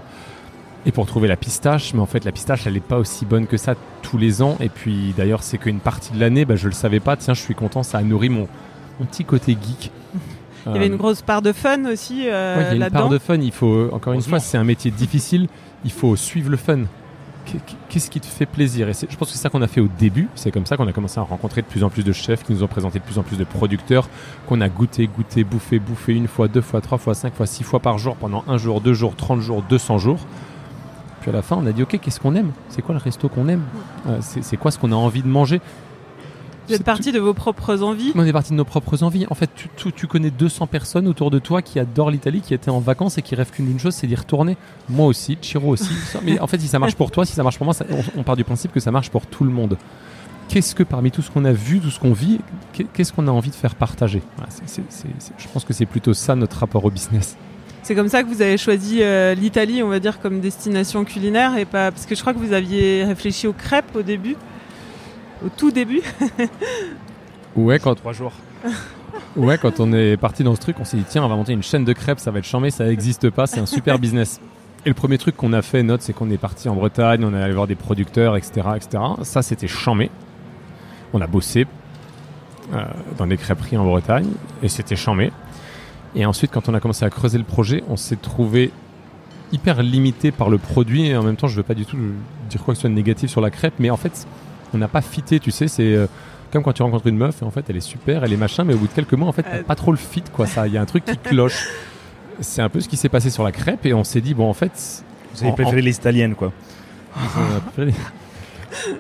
et 0.87 0.93
pour 0.93 1.07
trouver 1.07 1.29
la 1.29 1.37
pistache. 1.37 1.95
Mais 1.95 2.01
en 2.01 2.07
fait, 2.07 2.25
la 2.25 2.33
pistache, 2.33 2.67
elle 2.67 2.75
n'est 2.75 2.81
pas 2.81 2.99
aussi 2.99 3.25
bonne 3.25 3.47
que 3.47 3.57
ça 3.57 3.75
tous 4.03 4.19
les 4.19 4.43
ans. 4.43 4.57
Et 4.61 4.69
puis 4.69 5.15
d'ailleurs, 5.17 5.43
c'est 5.43 5.59
qu'une 5.59 5.81
partie 5.81 6.13
de 6.13 6.21
l'année, 6.21 6.45
bah, 6.45 6.57
je 6.57 6.67
le 6.67 6.75
savais 6.75 7.01
pas. 7.01 7.17
Tiens, 7.17 7.35
je 7.35 7.41
suis 7.41 7.55
content, 7.55 7.83
ça 7.83 7.99
a 7.99 8.03
nourri 8.03 8.29
mon, 8.29 8.49
mon 8.99 9.07
petit 9.07 9.25
côté 9.25 9.53
geek. 9.53 9.91
Il 10.67 10.73
y 10.73 10.77
avait 10.77 10.87
une 10.87 10.97
grosse 10.97 11.23
part 11.23 11.43
de 11.43 11.53
fun 11.53 11.87
aussi 11.87 12.29
euh, 12.29 12.57
ouais, 12.57 12.77
il 12.77 12.79
y 12.79 12.83
a 12.85 12.87
une 12.87 12.93
part 12.93 13.09
de 13.09 13.19
fun. 13.19 13.35
Il 13.35 13.51
faut, 13.51 13.89
encore 13.91 14.13
une 14.13 14.23
fois, 14.23 14.39
c'est 14.39 14.57
un 14.57 14.63
métier 14.63 14.93
difficile. 14.93 15.49
Il 15.85 15.91
faut 15.91 16.15
suivre 16.15 16.51
le 16.51 16.57
fun. 16.57 16.83
Qu'est-ce 17.89 18.11
qui 18.11 18.21
te 18.21 18.27
fait 18.27 18.47
plaisir? 18.47 18.89
Et 18.89 18.93
je 18.93 19.17
pense 19.17 19.29
que 19.29 19.35
c'est 19.35 19.41
ça 19.43 19.49
qu'on 19.51 19.63
a 19.63 19.67
fait 19.67 19.81
au 19.81 19.89
début. 19.99 20.29
C'est 20.35 20.51
comme 20.51 20.67
ça 20.67 20.77
qu'on 20.77 20.87
a 20.87 20.93
commencé 20.93 21.19
à 21.19 21.23
rencontrer 21.23 21.63
de 21.63 21.67
plus 21.67 21.85
en 21.85 21.91
plus 21.91 22.05
de 22.05 22.13
chefs 22.13 22.43
qui 22.45 22.53
nous 22.53 22.63
ont 22.63 22.69
présenté 22.69 22.99
de 22.99 23.05
plus 23.05 23.19
en 23.19 23.23
plus 23.23 23.37
de 23.37 23.45
producteurs, 23.45 24.09
qu'on 24.47 24.61
a 24.61 24.69
goûté, 24.69 25.07
goûté, 25.07 25.45
bouffé, 25.45 25.79
bouffé 25.79 26.15
une 26.15 26.29
fois, 26.29 26.49
deux 26.49 26.61
fois, 26.61 26.81
trois 26.81 26.99
fois, 26.99 27.15
cinq 27.15 27.35
fois, 27.35 27.47
six 27.47 27.65
fois 27.65 27.81
par 27.81 27.99
jour 27.99 28.17
pendant 28.17 28.45
un 28.49 28.59
jour, 28.59 28.81
deux 28.81 28.95
jours, 28.95 29.17
30 29.17 29.41
jours, 29.41 29.63
200 29.69 29.99
jours. 29.99 30.21
Puis 31.21 31.31
à 31.31 31.33
la 31.33 31.43
fin, 31.43 31.57
on 31.57 31.67
a 31.67 31.73
dit 31.73 31.83
ok, 31.83 31.99
qu'est-ce 32.01 32.19
qu'on 32.21 32.35
aime? 32.35 32.53
C'est 32.69 32.83
quoi 32.83 32.95
le 32.95 33.01
resto 33.01 33.29
qu'on 33.29 33.49
aime? 33.49 33.63
Euh, 34.09 34.19
C'est 34.21 34.57
quoi 34.57 34.71
ce 34.71 34.79
qu'on 34.79 34.93
a 34.93 34.97
envie 34.97 35.23
de 35.23 35.29
manger? 35.29 35.61
Vous 36.69 36.75
êtes 36.75 36.85
parti 36.85 37.13
de 37.13 37.19
vos 37.19 37.35
propres 37.35 37.83
envies 37.83 38.13
On 38.15 38.25
est 38.25 38.33
parti 38.33 38.51
de 38.51 38.57
nos 38.57 38.65
propres 38.65 39.03
envies. 39.03 39.27
En 39.31 39.35
fait, 39.35 39.51
tu, 39.55 39.69
tu, 39.77 39.93
tu 39.93 40.07
connais 40.07 40.31
200 40.31 40.67
personnes 40.67 41.09
autour 41.09 41.31
de 41.31 41.39
toi 41.39 41.63
qui 41.63 41.79
adorent 41.79 42.11
l'Italie, 42.11 42.41
qui 42.41 42.55
étaient 42.55 42.71
en 42.71 42.81
vacances 42.81 43.19
et 43.19 43.23
qui 43.23 43.35
rêvent 43.35 43.51
qu'une 43.51 43.79
chose, 43.79 43.95
c'est 43.95 44.07
d'y 44.07 44.15
retourner. 44.15 44.57
Moi 44.89 45.07
aussi, 45.07 45.39
Chiro 45.41 45.71
aussi. 45.71 45.91
Mais 46.25 46.39
en 46.41 46.47
fait, 46.47 46.61
si 46.61 46.69
ça 46.69 46.79
marche 46.79 46.95
pour 46.95 47.11
toi, 47.11 47.25
si 47.25 47.33
ça 47.33 47.43
marche 47.43 47.59
pour 47.59 47.65
moi, 47.65 47.75
ça, 47.75 47.85
on, 47.91 48.21
on 48.21 48.23
part 48.23 48.37
du 48.37 48.45
principe 48.45 48.73
que 48.73 48.81
ça 48.81 48.91
marche 48.91 49.11
pour 49.11 49.27
tout 49.27 49.45
le 49.45 49.51
monde. 49.51 49.77
Qu'est-ce 50.49 50.75
que 50.75 50.83
parmi 50.83 51.11
tout 51.11 51.23
ce 51.23 51.31
qu'on 51.31 51.45
a 51.45 51.53
vu, 51.53 51.81
tout 51.81 51.91
ce 51.91 51.99
qu'on 51.99 52.13
vit, 52.13 52.41
qu'est-ce 52.93 53.13
qu'on 53.13 53.27
a 53.27 53.31
envie 53.31 53.51
de 53.51 53.55
faire 53.55 53.75
partager? 53.75 54.23
Voilà, 54.37 54.51
c 54.51 54.63
est, 54.65 54.69
c 54.69 54.83
est, 54.83 54.93
c 54.93 55.09
est, 55.09 55.33
Je 55.43 55.49
pense 55.49 55.65
que 55.65 55.73
c'est 55.73 55.87
plutôt 55.87 56.13
ça 56.15 56.37
notre 56.37 56.59
rapport 56.59 56.85
au 56.85 56.91
business. 56.91 57.37
C'est 57.83 57.95
comme 57.97 58.09
ça 58.09 58.23
que 58.23 58.29
vous 58.29 58.43
avez 58.43 58.59
choisi 58.59 58.99
euh, 59.01 59.35
l'Italie, 59.35 59.83
on 59.83 59.89
va 59.89 59.99
dire, 59.99 60.21
comme 60.21 60.41
destination 60.41 61.05
culinaire 61.05 61.57
et 61.57 61.65
pas 61.65 61.91
parce 61.91 62.07
que 62.07 62.15
je 62.15 62.21
crois 62.21 62.33
que 62.33 62.39
vous 62.39 62.53
aviez 62.53 63.03
réfléchi 63.05 63.47
aux 63.49 63.53
crêpes 63.53 63.97
au 63.97 64.03
début, 64.03 64.37
au 65.45 65.49
tout 65.57 65.71
début. 65.71 66.03
ouais, 67.57 67.79
quand 67.79 67.95
trois 67.95 68.13
jours. 68.13 68.33
ouais, 69.37 69.59
quand 69.59 69.81
on 69.81 69.93
est 69.93 70.17
parti 70.17 70.45
dans 70.45 70.55
ce 70.55 70.61
truc, 70.61 70.77
on 70.81 70.85
s'est 70.85 70.97
dit 70.97 71.05
tiens, 71.09 71.25
on 71.25 71.29
va 71.29 71.37
monter 71.37 71.53
une 71.53 71.63
chaîne 71.63 71.85
de 71.85 71.93
crêpes, 71.93 72.21
ça 72.21 72.31
va 72.31 72.39
être 72.39 72.45
chambé, 72.45 72.71
ça 72.71 72.85
n'existe 72.85 73.31
pas, 73.31 73.47
c'est 73.47 73.61
un 73.61 73.67
super 73.67 73.99
business. 73.99 74.41
Et 74.85 74.89
le 74.89 74.95
premier 74.95 75.19
truc 75.19 75.37
qu'on 75.37 75.53
a 75.53 75.63
fait, 75.63 75.83
note, 75.83 76.03
c'est 76.03 76.13
qu'on 76.13 76.31
est 76.31 76.39
parti 76.39 76.69
en 76.69 76.75
Bretagne, 76.75 77.25
on 77.25 77.33
est 77.33 77.41
allé 77.41 77.55
voir 77.55 77.69
des 77.69 77.77
producteurs, 77.77 78.37
etc., 78.37 78.63
etc. 78.75 79.03
Ça, 79.23 79.43
c'était 79.43 79.69
chambé. 79.69 80.11
On 81.13 81.21
a 81.21 81.29
bossé 81.29 81.67
euh, 82.73 82.85
dans 83.17 83.27
des 83.27 83.37
crêperies 83.37 83.77
en 83.77 83.85
Bretagne 83.85 84.29
et 84.63 84.69
c'était 84.69 84.97
chambé. 84.97 85.31
Et 86.17 86.27
ensuite, 86.27 86.51
quand 86.51 86.69
on 86.69 86.75
a 86.75 86.81
commencé 86.81 87.05
à 87.05 87.11
creuser 87.11 87.39
le 87.39 87.45
projet, 87.45 87.85
on 87.89 87.97
s'est 87.97 88.17
trouvé 88.17 88.73
hyper 89.53 89.83
limité 89.83 90.33
par 90.33 90.51
le 90.51 90.59
produit. 90.59 91.07
Et 91.07 91.17
en 91.17 91.23
même 91.23 91.37
temps, 91.37 91.47
je 91.47 91.53
ne 91.53 91.59
veux 91.59 91.63
pas 91.63 91.75
du 91.75 91.87
tout 91.87 91.97
dire 92.51 92.63
quoi 92.65 92.75
que 92.75 92.77
ce 92.77 92.83
soit 92.83 92.91
de 92.91 92.95
négatif 92.95 93.31
sur 93.31 93.41
la 93.41 93.51
crêpe, 93.51 93.75
mais 93.79 93.91
en 93.91 93.97
fait, 93.97 94.27
on 94.75 94.79
n'a 94.79 94.89
pas 94.89 95.01
fité, 95.01 95.41
tu 95.41 95.51
sais, 95.51 95.69
c'est 95.69 95.95
euh, 95.95 96.07
comme 96.53 96.63
quand 96.63 96.73
tu 96.73 96.83
rencontres 96.83 97.07
une 97.07 97.17
meuf 97.17 97.43
et 97.43 97.45
en 97.45 97.51
fait, 97.51 97.65
elle 97.69 97.77
est 97.77 97.81
super, 97.81 98.25
elle 98.25 98.33
est 98.33 98.37
machin, 98.37 98.65
mais 98.65 98.75
au 98.75 98.79
bout 98.79 98.87
de 98.87 98.93
quelques 98.93 99.15
mois, 99.15 99.29
en 99.29 99.33
fait, 99.33 99.47
euh... 99.47 99.63
pas 99.63 99.75
trop 99.75 99.91
le 99.91 99.99
fit, 99.99 100.25
quoi. 100.33 100.47
Ça, 100.47 100.67
il 100.67 100.75
y 100.75 100.79
a 100.79 100.83
un 100.83 100.87
truc 100.87 101.05
qui 101.05 101.17
cloche. 101.17 101.67
c'est 102.41 102.63
un 102.63 102.69
peu 102.69 102.81
ce 102.81 102.89
qui 102.89 102.97
s'est 102.97 103.09
passé 103.09 103.31
sur 103.31 103.45
la 103.45 103.53
crêpe 103.53 103.87
et 103.87 103.95
on 103.95 104.05
s'est 104.05 104.21
dit, 104.21 104.35
bon, 104.35 104.49
en 104.49 104.55
fait. 104.55 105.05
Vous 105.35 105.45
avez 105.45 105.53
préféré 105.53 105.81
en... 105.81 105.85
les 105.85 105.97
italiennes, 105.97 106.35
quoi. 106.35 106.53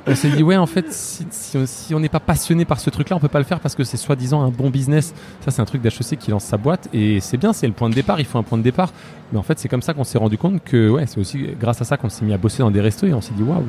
on 0.06 0.14
s'est 0.14 0.30
dit 0.30 0.42
ouais 0.42 0.56
en 0.56 0.66
fait 0.66 0.92
si, 0.92 1.26
si 1.30 1.94
on 1.94 2.00
n'est 2.00 2.08
pas 2.08 2.20
passionné 2.20 2.64
par 2.64 2.80
ce 2.80 2.90
truc 2.90 3.08
là 3.08 3.16
on 3.16 3.20
peut 3.20 3.28
pas 3.28 3.38
le 3.38 3.44
faire 3.44 3.60
parce 3.60 3.74
que 3.74 3.84
c'est 3.84 3.96
soi-disant 3.96 4.42
un 4.42 4.50
bon 4.50 4.70
business 4.70 5.14
ça 5.44 5.50
c'est 5.50 5.62
un 5.62 5.64
truc 5.64 5.82
d'HEC 5.82 6.18
qui 6.18 6.30
lance 6.30 6.44
sa 6.44 6.56
boîte 6.56 6.88
et 6.92 7.20
c'est 7.20 7.36
bien 7.36 7.52
c'est 7.52 7.66
le 7.66 7.72
point 7.72 7.88
de 7.88 7.94
départ 7.94 8.20
il 8.20 8.26
faut 8.26 8.38
un 8.38 8.42
point 8.42 8.58
de 8.58 8.62
départ 8.62 8.92
mais 9.32 9.38
en 9.38 9.42
fait 9.42 9.58
c'est 9.58 9.68
comme 9.68 9.82
ça 9.82 9.94
qu'on 9.94 10.04
s'est 10.04 10.18
rendu 10.18 10.38
compte 10.38 10.62
que 10.62 10.88
ouais 10.90 11.06
c'est 11.06 11.18
aussi 11.18 11.48
grâce 11.58 11.80
à 11.80 11.84
ça 11.84 11.96
qu'on 11.96 12.08
s'est 12.08 12.24
mis 12.24 12.32
à 12.32 12.38
bosser 12.38 12.58
dans 12.58 12.70
des 12.70 12.80
restos 12.80 13.06
et 13.06 13.14
on 13.14 13.20
s'est 13.20 13.34
dit 13.34 13.42
waouh 13.42 13.64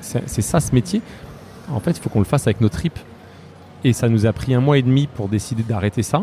c'est 0.00 0.42
ça 0.42 0.60
ce 0.60 0.74
métier 0.74 1.02
en 1.72 1.80
fait 1.80 1.92
il 1.92 2.00
faut 2.00 2.10
qu'on 2.10 2.20
le 2.20 2.24
fasse 2.24 2.46
avec 2.46 2.60
nos 2.60 2.68
tripes 2.68 2.98
et 3.84 3.92
ça 3.92 4.08
nous 4.08 4.26
a 4.26 4.32
pris 4.32 4.54
un 4.54 4.60
mois 4.60 4.78
et 4.78 4.82
demi 4.82 5.06
pour 5.06 5.28
décider 5.28 5.62
d'arrêter 5.62 6.02
ça 6.02 6.22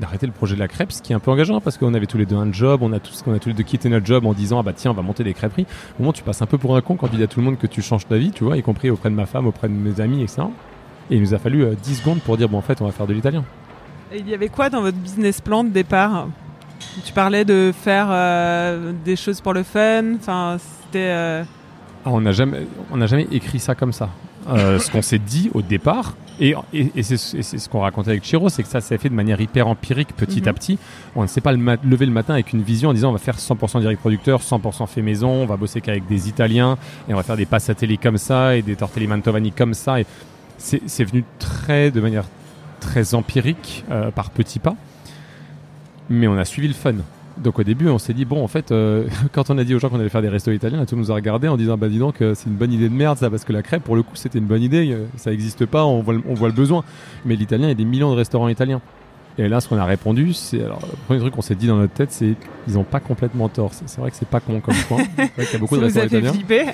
d'arrêter 0.00 0.26
le 0.26 0.32
projet 0.32 0.54
de 0.54 0.60
la 0.60 0.68
crêpe, 0.68 0.92
ce 0.92 1.02
qui 1.02 1.12
est 1.12 1.16
un 1.16 1.18
peu 1.18 1.30
engageant 1.30 1.60
parce 1.60 1.76
qu'on 1.76 1.94
avait 1.94 2.06
tous 2.06 2.18
les 2.18 2.26
deux 2.26 2.36
un 2.36 2.52
job, 2.52 2.82
on 2.82 2.92
a 2.92 3.00
tous, 3.00 3.24
on 3.26 3.34
a 3.34 3.38
tous 3.38 3.48
les 3.48 3.54
deux 3.54 3.62
quitté 3.62 3.88
notre 3.88 4.06
job 4.06 4.26
en 4.26 4.32
disant 4.32 4.60
ah 4.60 4.62
bah 4.62 4.72
tiens 4.74 4.90
on 4.90 4.94
va 4.94 5.02
monter 5.02 5.24
des 5.24 5.34
crêperies. 5.34 5.66
Au 5.98 6.02
moment 6.02 6.12
tu 6.12 6.22
passes 6.22 6.42
un 6.42 6.46
peu 6.46 6.58
pour 6.58 6.76
un 6.76 6.80
con 6.80 6.96
quand 6.96 7.08
tu 7.08 7.16
dis 7.16 7.22
à 7.22 7.26
tout 7.26 7.40
le 7.40 7.46
monde 7.46 7.58
que 7.58 7.66
tu 7.66 7.82
changes 7.82 8.06
ta 8.06 8.16
vie, 8.16 8.30
tu 8.30 8.44
vois, 8.44 8.56
y 8.56 8.62
compris 8.62 8.90
auprès 8.90 9.10
de 9.10 9.14
ma 9.14 9.26
femme, 9.26 9.46
auprès 9.46 9.68
de 9.68 9.74
mes 9.74 10.00
amis, 10.00 10.22
etc. 10.22 10.42
Et 11.10 11.16
il 11.16 11.20
nous 11.20 11.34
a 11.34 11.38
fallu 11.38 11.64
euh, 11.64 11.74
10 11.74 11.96
secondes 11.96 12.20
pour 12.20 12.36
dire 12.36 12.48
bon 12.48 12.58
en 12.58 12.62
fait 12.62 12.80
on 12.80 12.86
va 12.86 12.92
faire 12.92 13.06
de 13.06 13.14
l'italien. 13.14 13.44
Et 14.12 14.18
il 14.18 14.28
y 14.28 14.34
avait 14.34 14.48
quoi 14.48 14.70
dans 14.70 14.80
votre 14.80 14.96
business 14.96 15.40
plan 15.40 15.64
de 15.64 15.70
départ? 15.70 16.28
Tu 17.04 17.12
parlais 17.12 17.44
de 17.44 17.72
faire 17.74 18.08
euh, 18.10 18.92
des 19.04 19.16
choses 19.16 19.40
pour 19.40 19.52
le 19.52 19.62
fun, 19.62 20.14
enfin 20.14 20.58
c'était. 20.58 21.10
Euh... 21.10 21.44
Ah, 22.04 22.10
on 22.10 22.20
n'a 22.20 22.32
jamais, 22.32 22.66
on 22.92 22.96
n'a 22.96 23.06
jamais 23.06 23.26
écrit 23.32 23.58
ça 23.58 23.74
comme 23.74 23.92
ça. 23.92 24.08
Euh, 24.48 24.78
ce 24.78 24.90
qu'on 24.90 25.02
s'est 25.02 25.18
dit 25.18 25.50
au 25.54 25.62
départ, 25.62 26.14
et, 26.40 26.54
et, 26.72 26.90
et 26.94 27.02
c'est 27.02 27.16
ce 27.16 27.68
qu'on 27.68 27.80
racontait 27.80 28.10
avec 28.10 28.24
Chiro, 28.24 28.48
c'est 28.48 28.62
que 28.62 28.68
ça 28.68 28.80
s'est 28.80 28.96
fait 28.96 29.08
de 29.08 29.14
manière 29.14 29.40
hyper 29.40 29.66
empirique 29.66 30.14
petit 30.16 30.40
mm 30.40 30.44
-hmm. 30.44 30.48
à 30.48 30.52
petit. 30.52 30.78
On 31.16 31.22
ne 31.22 31.26
s'est 31.26 31.40
pas 31.40 31.52
le 31.52 31.78
lever 31.84 32.06
le 32.06 32.12
matin 32.12 32.34
avec 32.34 32.52
une 32.52 32.62
vision 32.62 32.90
en 32.90 32.94
disant 32.94 33.10
on 33.10 33.12
va 33.12 33.18
faire 33.18 33.38
100% 33.38 33.80
direct 33.80 34.00
producteur, 34.00 34.40
100% 34.40 34.86
fait 34.86 35.02
maison, 35.02 35.30
on 35.42 35.46
va 35.46 35.56
bosser 35.56 35.80
qu'avec 35.80 36.06
des 36.06 36.28
Italiens 36.28 36.78
et 37.08 37.14
on 37.14 37.16
va 37.16 37.24
faire 37.24 37.36
des 37.36 37.46
passatelli 37.46 37.98
comme 37.98 38.18
ça 38.18 38.56
et 38.56 38.62
des 38.62 38.76
tortelli 38.76 39.06
mantovani 39.06 39.52
comme 39.52 39.74
ça. 39.74 40.00
Et 40.00 40.06
c'est 40.58 41.04
venu 41.04 41.24
très, 41.38 41.90
de 41.90 42.00
manière 42.00 42.26
très 42.80 43.14
empirique, 43.14 43.84
euh, 43.90 44.10
par 44.10 44.30
petits 44.30 44.60
pas. 44.66 44.76
Mais 46.08 46.26
on 46.26 46.36
a 46.38 46.44
suivi 46.44 46.68
le 46.68 46.74
fun. 46.74 46.94
Donc 47.42 47.58
au 47.58 47.62
début, 47.62 47.88
on 47.88 47.98
s'est 47.98 48.14
dit, 48.14 48.24
bon, 48.24 48.42
en 48.42 48.48
fait, 48.48 48.72
euh, 48.72 49.06
quand 49.32 49.50
on 49.50 49.58
a 49.58 49.64
dit 49.64 49.74
aux 49.74 49.78
gens 49.78 49.88
qu'on 49.88 50.00
allait 50.00 50.08
faire 50.08 50.22
des 50.22 50.28
restos 50.28 50.50
italiens, 50.52 50.84
tout 50.86 50.96
nous 50.96 51.10
a 51.10 51.14
regardé 51.14 51.48
en 51.48 51.56
disant, 51.56 51.76
bah 51.78 51.88
dis 51.88 51.98
donc, 51.98 52.20
euh, 52.20 52.34
c'est 52.34 52.48
une 52.48 52.56
bonne 52.56 52.72
idée 52.72 52.88
de 52.88 52.94
merde 52.94 53.18
ça, 53.18 53.30
parce 53.30 53.44
que 53.44 53.52
la 53.52 53.62
crêpe, 53.62 53.84
pour 53.84 53.96
le 53.96 54.02
coup, 54.02 54.14
c'était 54.16 54.38
une 54.38 54.46
bonne 54.46 54.62
idée, 54.62 54.90
euh, 54.92 55.06
ça 55.16 55.30
n'existe 55.30 55.64
pas, 55.66 55.84
on 55.84 56.00
voit, 56.02 56.14
le, 56.14 56.22
on 56.28 56.34
voit 56.34 56.48
le 56.48 56.54
besoin. 56.54 56.84
Mais 57.24 57.36
l'italien, 57.36 57.66
il 57.66 57.70
y 57.70 57.72
a 57.72 57.76
des 57.76 57.84
millions 57.84 58.10
de 58.10 58.16
restaurants 58.16 58.48
italiens. 58.48 58.80
Et 59.40 59.48
là, 59.48 59.60
ce 59.60 59.68
qu'on 59.68 59.78
a 59.78 59.84
répondu, 59.84 60.32
c'est 60.32 60.64
alors 60.64 60.80
le 60.82 60.96
premier 61.06 61.20
truc 61.20 61.32
qu'on 61.32 61.42
s'est 61.42 61.54
dit 61.54 61.68
dans 61.68 61.76
notre 61.76 61.92
tête, 61.92 62.10
c'est 62.10 62.34
ils 62.66 62.76
ont 62.76 62.82
pas 62.82 62.98
complètement 62.98 63.48
tort. 63.48 63.70
C'est 63.72 64.00
vrai 64.00 64.10
que 64.10 64.16
c'est 64.16 64.26
pas 64.26 64.40
con 64.40 64.58
comme 64.60 64.74
point. 64.88 64.98
C'est 65.16 65.32
vrai 65.36 65.44
qu'il 65.44 65.52
y 65.52 65.56
a 65.56 65.58
beaucoup 65.60 65.74
Ça 65.76 65.80
de 65.80 65.84
restaurants 65.86 66.06
italiens. 66.08 66.32
flipper 66.32 66.64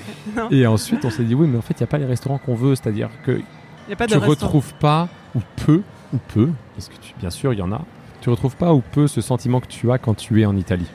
Et 0.49 0.65
ensuite, 0.65 1.05
on 1.05 1.11
s'est 1.11 1.25
dit 1.25 1.35
oui, 1.35 1.45
mais 1.47 1.59
en 1.59 1.61
fait, 1.61 1.75
il 1.79 1.83
n'y 1.83 1.87
a 1.87 1.87
pas 1.87 1.99
les 1.99 2.05
restaurants 2.07 2.39
qu'on 2.39 2.55
veut, 2.55 2.73
c'est-à-dire 2.73 3.09
que 3.23 3.33
il 3.33 3.43
n'y 3.89 3.93
a 3.93 3.95
pas 3.95 4.07
de 4.07 4.13
tu 4.13 4.17
restaurant. 4.17 4.29
retrouves 4.47 4.73
pas 4.79 5.07
ou 5.35 5.41
peu 5.63 5.83
ou 6.11 6.17
peu, 6.33 6.49
parce 6.75 6.89
que 6.89 6.95
tu- 6.99 7.13
bien 7.19 7.29
sûr, 7.29 7.53
il 7.53 7.59
y 7.59 7.61
en 7.61 7.71
a. 7.71 7.81
Tu 8.25 8.31
retrouves 8.31 8.55
pas 8.55 8.73
ou 8.73 8.81
peu 8.81 9.05
ce 9.05 9.21
sentiment 9.21 9.59
que 9.59 9.67
tu 9.67 9.91
as 9.91 9.99
quand 9.99 10.15
tu 10.15 10.41
es 10.41 10.47
en 10.47 10.57
Italie, 10.57 10.87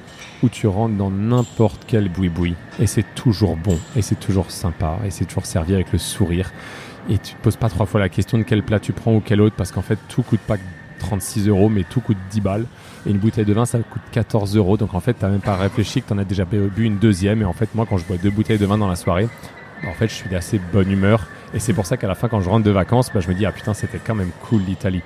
où 0.43 0.49
tu 0.49 0.67
rentres 0.67 0.97
dans 0.97 1.13
n'importe 1.13 1.85
quel 1.87 2.09
boui-boui 2.09 2.57
et 2.81 2.89
c'est 2.89 3.05
toujours 3.15 3.57
bon 3.57 3.79
et 3.95 4.03
c'est 4.03 4.19
toujours 4.19 4.51
sympa 4.51 4.99
et 5.07 5.11
c'est 5.11 5.27
toujours 5.27 5.47
servi 5.47 5.75
avec 5.75 5.93
le 5.93 5.99
sourire 6.01 6.51
et 7.09 7.19
tu 7.19 7.35
te 7.35 7.41
poses 7.41 7.55
pas 7.55 7.69
trois 7.69 7.87
fois 7.87 8.01
la 8.01 8.09
question 8.09 8.37
de 8.37 8.43
quel 8.43 8.65
plat 8.65 8.81
tu 8.81 8.93
prends 8.93 9.15
ou 9.15 9.23
quel 9.25 9.41
autre 9.41 9.55
parce 9.55 9.71
qu'en 9.71 9.81
fait 9.81 9.97
tout 10.09 10.25
coûte 10.25 10.41
pas 10.41 10.57
36 10.99 11.47
euros 11.47 11.69
mais 11.69 11.85
tout 11.85 12.01
coûte 12.01 12.17
10 12.33 12.41
balles 12.41 12.67
et 13.07 13.11
une 13.11 13.19
bouteille 13.19 13.45
de 13.45 13.53
vin 13.53 13.65
ça 13.65 13.79
coûte 13.79 14.03
14 14.11 14.57
euros 14.57 14.77
donc 14.77 14.95
en 14.95 15.01
fait 15.01 15.15
t'as 15.15 15.29
même 15.29 15.39
pas 15.39 15.55
réfléchi 15.55 16.03
que 16.03 16.09
t'en 16.09 16.19
as 16.19 16.25
déjà 16.25 16.45
bu 16.45 16.85
une 16.85 16.99
deuxième 16.99 17.43
et 17.43 17.45
en 17.45 17.53
fait 17.53 17.73
moi 17.77 17.87
quand 17.89 17.97
je 17.97 18.07
bois 18.07 18.17
deux 18.17 18.31
bouteilles 18.31 18.59
de 18.59 18.67
vin 18.67 18.77
dans 18.77 18.89
la 18.89 18.97
soirée 18.97 19.29
en 19.87 19.93
fait 19.93 20.09
je 20.09 20.15
suis 20.15 20.29
d'assez 20.29 20.61
bonne 20.73 20.91
humeur 20.91 21.29
et 21.55 21.61
c'est 21.61 21.75
pour 21.75 21.87
ça 21.87 21.97
qu'à 21.97 22.09
la 22.09 22.17
fin 22.17 22.27
quand 22.27 22.41
je 22.41 22.51
rentre 22.51 22.65
de 22.65 22.73
vacances 22.73 23.13
bah, 23.15 23.21
je 23.21 23.29
me 23.29 23.35
dis 23.35 23.47
ah 23.47 23.53
putain 23.53 23.73
c'était 23.73 24.01
quand 24.05 24.17
même 24.17 24.33
cool 24.49 24.63
l'Italie 24.63 25.03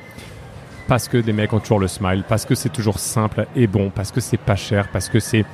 parce 0.86 1.08
que 1.08 1.16
les 1.16 1.32
mecs 1.32 1.52
ont 1.52 1.60
toujours 1.60 1.80
le 1.80 1.88
smile 1.88 2.24
parce 2.28 2.44
que 2.44 2.54
c'est 2.54 2.68
toujours 2.68 2.98
simple 2.98 3.46
et 3.56 3.66
bon 3.66 3.90
parce 3.90 4.12
que 4.12 4.20
c'est 4.20 4.36
pas 4.36 4.56
cher 4.56 4.88
parce 4.92 5.08
que 5.08 5.20
c'est 5.20 5.44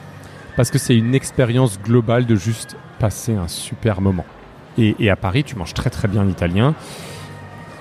parce 0.56 0.70
que 0.70 0.78
c'est 0.78 0.96
une 0.96 1.14
expérience 1.14 1.80
globale 1.80 2.26
de 2.26 2.34
juste 2.34 2.76
passer 2.98 3.34
un 3.34 3.48
super 3.48 4.00
moment 4.00 4.26
et, 4.76 4.96
et 4.98 5.10
à 5.10 5.16
Paris 5.16 5.44
tu 5.44 5.56
manges 5.56 5.74
très 5.74 5.90
très 5.90 6.08
bien 6.08 6.24
l'italien 6.24 6.74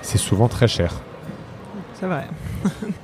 c'est 0.02 0.18
souvent 0.18 0.48
très 0.48 0.68
cher 0.68 0.94
C'est 1.94 2.06
vrai. 2.06 2.26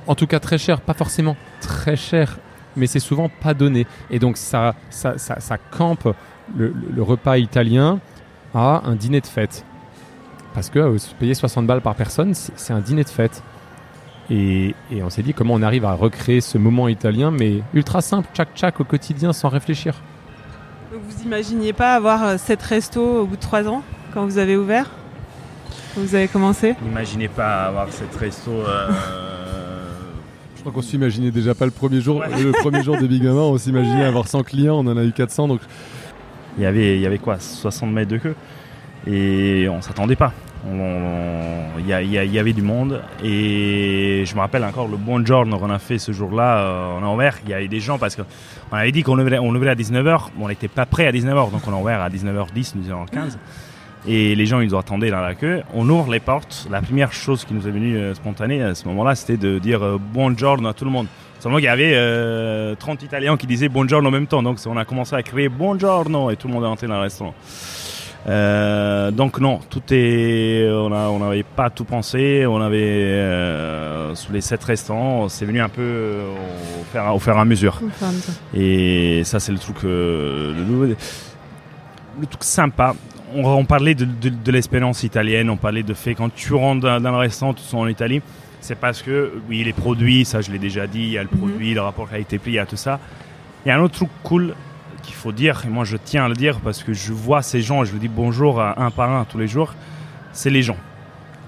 en 0.07 0.15
tout 0.15 0.27
cas 0.27 0.39
très 0.39 0.57
cher, 0.57 0.81
pas 0.81 0.93
forcément 0.93 1.35
très 1.61 1.95
cher, 1.95 2.37
mais 2.75 2.87
c'est 2.87 2.99
souvent 2.99 3.29
pas 3.29 3.53
donné. 3.53 3.85
Et 4.09 4.19
donc 4.19 4.37
ça, 4.37 4.75
ça, 4.89 5.17
ça, 5.17 5.39
ça 5.39 5.57
campe 5.57 6.13
le, 6.55 6.73
repas 7.01 7.37
italien 7.37 7.99
à 8.53 8.81
un 8.85 8.95
dîner 8.95 9.21
de 9.21 9.27
fête. 9.27 9.65
Parce 10.53 10.69
que 10.69 10.79
euh, 10.79 10.97
payer 11.19 11.33
60 11.33 11.67
balles 11.67 11.81
par 11.81 11.95
personne, 11.95 12.33
c'est 12.33 12.73
un 12.73 12.79
dîner 12.79 13.03
de 13.03 13.09
fête. 13.09 13.43
Et, 14.29 14.75
et 14.91 15.03
on 15.03 15.09
s'est 15.09 15.23
dit 15.23 15.33
comment 15.33 15.53
on 15.53 15.61
arrive 15.61 15.85
à 15.85 15.93
recréer 15.93 16.41
ce 16.41 16.57
moment 16.57 16.87
italien, 16.87 17.31
mais 17.31 17.61
ultra 17.73 18.01
simple, 18.01 18.27
tchac 18.33 18.49
tchac 18.55 18.79
au 18.79 18.83
quotidien 18.83 19.31
sans 19.33 19.49
réfléchir. 19.49 19.95
Donc 20.91 21.01
vous 21.07 21.23
imaginiez 21.23 21.73
pas 21.73 21.95
avoir 21.95 22.23
euh, 22.23 22.37
sept 22.37 22.61
restos 22.61 23.21
au 23.21 23.25
bout 23.25 23.35
de 23.37 23.41
trois 23.41 23.67
ans 23.67 23.83
quand 24.13 24.25
vous 24.25 24.37
avez 24.37 24.57
ouvert? 24.57 24.89
Quand 25.95 26.01
vous 26.01 26.15
avez 26.15 26.27
commencé? 26.27 26.75
N'imaginez 26.81 27.27
pas 27.27 27.65
avoir 27.67 27.87
cette 27.91 28.15
resto. 28.15 28.51
euh, 28.51 28.89
Je 30.55 30.61
crois 30.61 30.71
qu'on 30.73 30.81
s'imaginait 30.81 31.31
déjà 31.31 31.55
pas 31.55 31.65
le 31.65 31.71
premier 31.71 32.01
jour, 32.01 32.21
le 32.23 32.51
premier 32.51 32.83
jour 32.83 32.97
de 32.97 33.07
Big 33.07 33.23
Mama, 33.23 33.39
on 33.41 33.57
s'imaginait 33.57 34.03
avoir 34.03 34.27
100 34.27 34.43
clients, 34.43 34.75
on 34.75 34.87
en 34.91 34.97
a 34.97 35.03
eu 35.03 35.11
400, 35.13 35.47
donc 35.47 35.61
il 36.57 36.63
y 36.63 36.65
avait, 36.65 36.95
il 36.97 37.01
y 37.01 37.05
avait 37.05 37.19
quoi? 37.19 37.39
60 37.39 37.91
mètres 37.91 38.11
de 38.11 38.17
queue? 38.17 38.35
Et 39.05 39.69
on 39.69 39.81
s'attendait 39.81 40.15
pas. 40.17 40.33
Il 40.67 41.85
y, 41.85 41.91
il 41.91 42.13
il 42.13 42.39
avait 42.39 42.53
du 42.53 42.61
monde. 42.61 43.01
Et 43.23 44.23
je 44.25 44.35
me 44.35 44.39
rappelle 44.39 44.63
encore 44.63 44.87
le 44.87 44.97
buongiorno 44.97 45.57
qu'on 45.57 45.69
a 45.69 45.79
fait 45.79 45.97
ce 45.97 46.11
jour-là. 46.11 46.59
euh, 46.59 46.99
on 47.01 47.05
a 47.05 47.13
ouvert. 47.13 47.37
Il 47.45 47.51
y 47.51 47.53
avait 47.53 47.67
des 47.67 47.79
gens 47.79 47.97
parce 47.97 48.15
qu'on 48.15 48.23
avait 48.75 48.91
dit 48.91 49.03
qu'on 49.03 49.17
ouvrait, 49.17 49.37
à 49.69 49.75
19h. 49.75 50.29
On 50.39 50.47
n'était 50.47 50.67
pas 50.67 50.85
prêt 50.85 51.07
à 51.07 51.11
19h. 51.11 51.51
Donc 51.51 51.61
on 51.67 51.73
a 51.73 51.77
ouvert 51.79 52.01
à 52.01 52.09
19h10, 52.09 52.73
19h15. 52.75 53.37
Et 54.09 54.35
les 54.35 54.45
gens, 54.45 54.61
ils 54.61 54.69
nous 54.69 54.77
attendaient 54.77 55.09
dans 55.11 55.21
la 55.21 55.35
queue. 55.35 55.63
On 55.73 55.87
ouvre 55.89 56.11
les 56.11 56.19
portes. 56.19 56.67
La 56.71 56.81
première 56.81 57.11
chose 57.11 57.43
qui 57.43 57.53
nous 57.53 57.67
est 57.67 57.71
venue 57.71 57.97
euh, 57.97 58.13
spontanée 58.13 58.61
à 58.61 58.73
ce 58.75 58.87
moment-là, 58.87 59.15
c'était 59.15 59.37
de 59.37 59.59
dire 59.59 59.83
euh, 59.83 59.97
buongiorno 59.97 60.69
à 60.69 60.73
tout 60.73 60.85
le 60.85 60.91
monde. 60.91 61.07
Seulement 61.39 61.57
qu'il 61.57 61.65
y 61.65 61.69
avait 61.69 61.91
euh, 61.93 62.73
30 62.75 63.03
Italiens 63.03 63.37
qui 63.37 63.47
disaient 63.47 63.69
buongiorno 63.69 64.07
en 64.07 64.11
même 64.11 64.27
temps. 64.27 64.41
Donc 64.41 64.59
on 64.65 64.77
a 64.77 64.85
commencé 64.85 65.15
à 65.15 65.23
crier 65.23 65.49
buongiorno 65.49 66.31
et 66.31 66.35
tout 66.35 66.47
le 66.47 66.53
monde 66.53 66.63
est 66.63 66.67
entré 66.67 66.87
dans 66.87 66.95
le 66.95 67.01
restaurant. 67.01 67.33
Euh, 68.29 69.09
donc 69.11 69.39
non, 69.39 69.59
tout 69.69 69.81
est, 69.91 70.67
on 70.69 71.19
n'avait 71.19 71.43
pas 71.43 71.69
tout 71.69 71.85
pensé. 71.85 72.45
On 72.45 72.59
avait 72.61 72.77
euh, 72.81 74.15
sous 74.15 74.33
les 74.33 74.41
sept 74.41 74.63
restaurants, 74.63 75.29
c'est 75.29 75.45
venu 75.45 75.61
un 75.61 75.69
peu 75.69 75.81
euh, 75.81 76.29
au, 76.81 76.83
faire, 76.91 77.15
au 77.15 77.19
fur 77.19 77.35
et 77.35 77.39
à 77.39 77.45
mesure. 77.45 77.79
Et 78.53 79.21
ça, 79.23 79.39
c'est 79.39 79.51
le 79.53 79.57
truc, 79.59 79.77
euh, 79.85 80.53
le, 80.69 80.87
le 82.19 82.25
truc 82.25 82.43
sympa. 82.43 82.95
On, 83.33 83.45
on 83.45 83.65
parlait 83.65 83.95
de, 83.95 84.05
de- 84.05 84.29
de 84.29 84.51
l'expérience 84.51 85.03
italienne, 85.03 85.49
on 85.49 85.57
parlait 85.57 85.83
de 85.83 85.93
fait 85.93 86.13
quand 86.15 86.33
tu 86.33 86.53
rentres 86.53 86.81
dans, 86.81 86.99
dans 87.01 87.11
le 87.11 87.17
restaurant, 87.17 87.53
tu 87.53 87.61
sens 87.63 87.75
en 87.75 87.87
Italie, 87.87 88.21
c'est 88.61 88.75
parce 88.79 89.01
que, 89.01 89.33
oui, 89.49 89.63
les 89.63 89.73
produits, 89.73 90.23
ça 90.25 90.41
je 90.41 90.51
l'ai 90.51 90.59
déjà 90.59 90.87
dit, 90.87 90.99
il 91.01 91.09
y 91.11 91.17
a 91.17 91.23
le 91.23 91.29
Mhm. 91.31 91.37
produit, 91.37 91.73
le 91.73 91.81
rapport 91.81 92.09
qualité-prix, 92.09 92.51
il 92.51 92.55
y 92.55 92.59
a 92.59 92.65
tout 92.65 92.77
ça. 92.77 92.99
Il 93.65 93.69
y 93.69 93.71
a 93.71 93.77
un 93.77 93.81
autre 93.81 93.95
truc 93.95 94.09
cool 94.23 94.53
qu'il 95.07 95.15
faut 95.15 95.31
dire, 95.31 95.63
et 95.65 95.69
moi 95.69 95.85
je 95.85 95.95
tiens 95.95 96.25
à 96.25 96.27
le 96.27 96.35
dire 96.35 96.59
parce 96.59 96.83
que 96.83 96.91
je 96.91 97.13
vois 97.13 97.41
ces 97.41 97.61
gens 97.61 97.85
je 97.85 97.93
vous 97.93 97.97
dis 97.97 98.09
bonjour 98.09 98.59
à 98.61 98.81
un 98.81 98.91
par 98.91 99.09
un 99.09 99.23
tous 99.23 99.37
les 99.37 99.47
jours, 99.47 99.73
c'est 100.33 100.49
les 100.49 100.61
gens. 100.61 100.77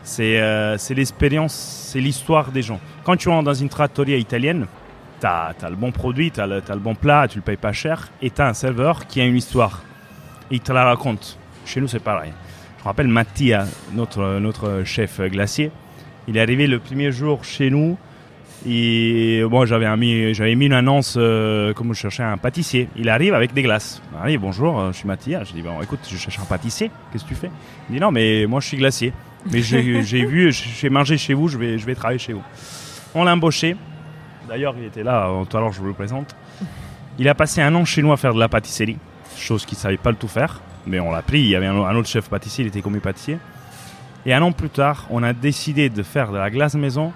C'est 0.01 0.39
euh, 0.39 0.77
l'expérience, 0.95 1.53
c'est 1.53 1.99
l'histoire 1.99 2.51
des 2.51 2.61
gens. 2.61 2.79
Quand 3.03 3.17
tu 3.17 3.27
rentres 3.27 3.43
dans 3.43 3.53
une 3.53 3.67
trattoria 3.67 4.15
italienne, 4.17 4.65
tu 5.19 5.27
as, 5.27 5.53
le 5.69 5.75
bon 5.75 5.91
produit, 5.91 6.31
tu 6.31 6.39
as, 6.39 6.47
le 6.47 6.79
bon 6.79 6.95
plat, 6.95 7.27
tu 7.27 7.37
le 7.37 7.43
payes 7.43 7.57
pas 7.57 7.73
cher, 7.73 8.09
et 8.21 8.31
tu 8.31 8.41
as 8.41 8.47
un 8.47 8.53
serveur 8.53 9.05
qui 9.07 9.19
a 9.19 9.25
une 9.25 9.35
histoire. 9.35 9.83
Et 10.49 10.55
il 10.55 10.61
te 10.61 10.71
la 10.71 10.85
raconte. 10.85 11.37
Chez 11.65 11.81
nous, 11.81 11.87
c'est 11.87 11.99
pareil. 11.99 12.31
Je 12.77 12.83
me 12.83 12.85
rappelle 12.85 13.09
Mattia, 13.09 13.65
notre, 13.93 14.39
notre 14.39 14.83
chef 14.85 15.19
glacier. 15.19 15.69
Il 16.27 16.37
est 16.37 16.41
arrivé 16.41 16.65
le 16.65 16.79
premier 16.79 17.11
jour 17.11 17.43
chez 17.43 17.69
nous. 17.69 17.97
Et 18.67 19.41
moi, 19.49 19.65
j'avais 19.65 19.85
un 19.85 19.95
mis, 19.95 20.33
j'avais 20.33 20.55
mis 20.55 20.65
une 20.65 20.73
annonce 20.73 21.15
euh, 21.17 21.73
comme 21.73 21.93
je 21.93 21.99
cherchais 21.99 22.23
un 22.23 22.37
pâtissier. 22.37 22.89
Il 22.97 23.09
arrive 23.09 23.33
avec 23.33 23.53
des 23.53 23.61
glaces. 23.61 24.01
Il 24.11 24.17
arrive, 24.17 24.41
bonjour, 24.41 24.79
euh, 24.79 24.91
je 24.91 24.97
suis 24.97 25.07
Mattia. 25.07 25.43
Je 25.45 25.53
dis, 25.53 25.61
bon, 25.61 25.81
écoute, 25.81 25.99
je 26.09 26.17
cherche 26.17 26.39
un 26.39 26.45
pâtissier. 26.45 26.91
Qu'est-ce 27.11 27.23
que 27.23 27.29
tu 27.29 27.35
fais? 27.35 27.49
Il 27.89 27.95
dit, 27.95 28.01
non, 28.01 28.11
mais 28.11 28.45
moi, 28.47 28.59
je 28.59 28.67
suis 28.67 28.77
glacier. 28.77 29.13
Mais 29.49 29.61
j'ai 29.61 30.01
j'ai 30.03 30.25
vu, 30.25 30.51
j'ai 30.51 30.89
mangé 30.89 31.17
chez 31.17 31.33
vous, 31.33 31.47
je 31.47 31.57
vais, 31.57 31.77
je 31.77 31.85
vais 31.85 31.95
travailler 31.95 32.19
chez 32.19 32.33
vous. 32.33 32.43
On 33.15 33.23
l'a 33.23 33.33
embauché. 33.33 33.77
D'ailleurs, 34.49 34.75
il 34.77 34.85
était 34.85 35.03
là, 35.03 35.29
euh, 35.29 35.45
tout 35.45 35.55
à 35.55 35.61
l'heure, 35.61 35.71
je 35.71 35.79
vous 35.79 35.87
le 35.87 35.93
présente. 35.93 36.35
Il 37.17 37.29
a 37.29 37.35
passé 37.35 37.61
un 37.61 37.73
an 37.75 37.85
chez 37.85 38.01
nous 38.01 38.11
à 38.11 38.17
faire 38.17 38.33
de 38.33 38.39
la 38.39 38.49
pâtisserie, 38.49 38.97
chose 39.37 39.65
qu'il 39.65 39.77
ne 39.77 39.81
savait 39.81 39.97
pas 39.97 40.11
le 40.11 40.17
tout 40.17 40.27
faire. 40.27 40.61
Mais 40.85 40.99
on 40.99 41.11
l'a 41.11 41.21
pris, 41.21 41.39
il 41.39 41.47
y 41.47 41.55
avait 41.55 41.67
un, 41.67 41.75
un 41.75 41.95
autre 41.95 42.07
chef 42.07 42.29
pâtissier, 42.29 42.65
il 42.65 42.67
était 42.67 42.81
commis 42.81 42.99
pâtissier. 42.99 43.37
Et 44.25 44.33
un 44.33 44.41
an 44.41 44.51
plus 44.51 44.69
tard, 44.69 45.07
on 45.09 45.23
a 45.23 45.31
décidé 45.31 45.89
de 45.89 46.03
faire 46.03 46.31
de 46.31 46.37
la 46.37 46.49
glace 46.49 46.75
maison 46.75 47.13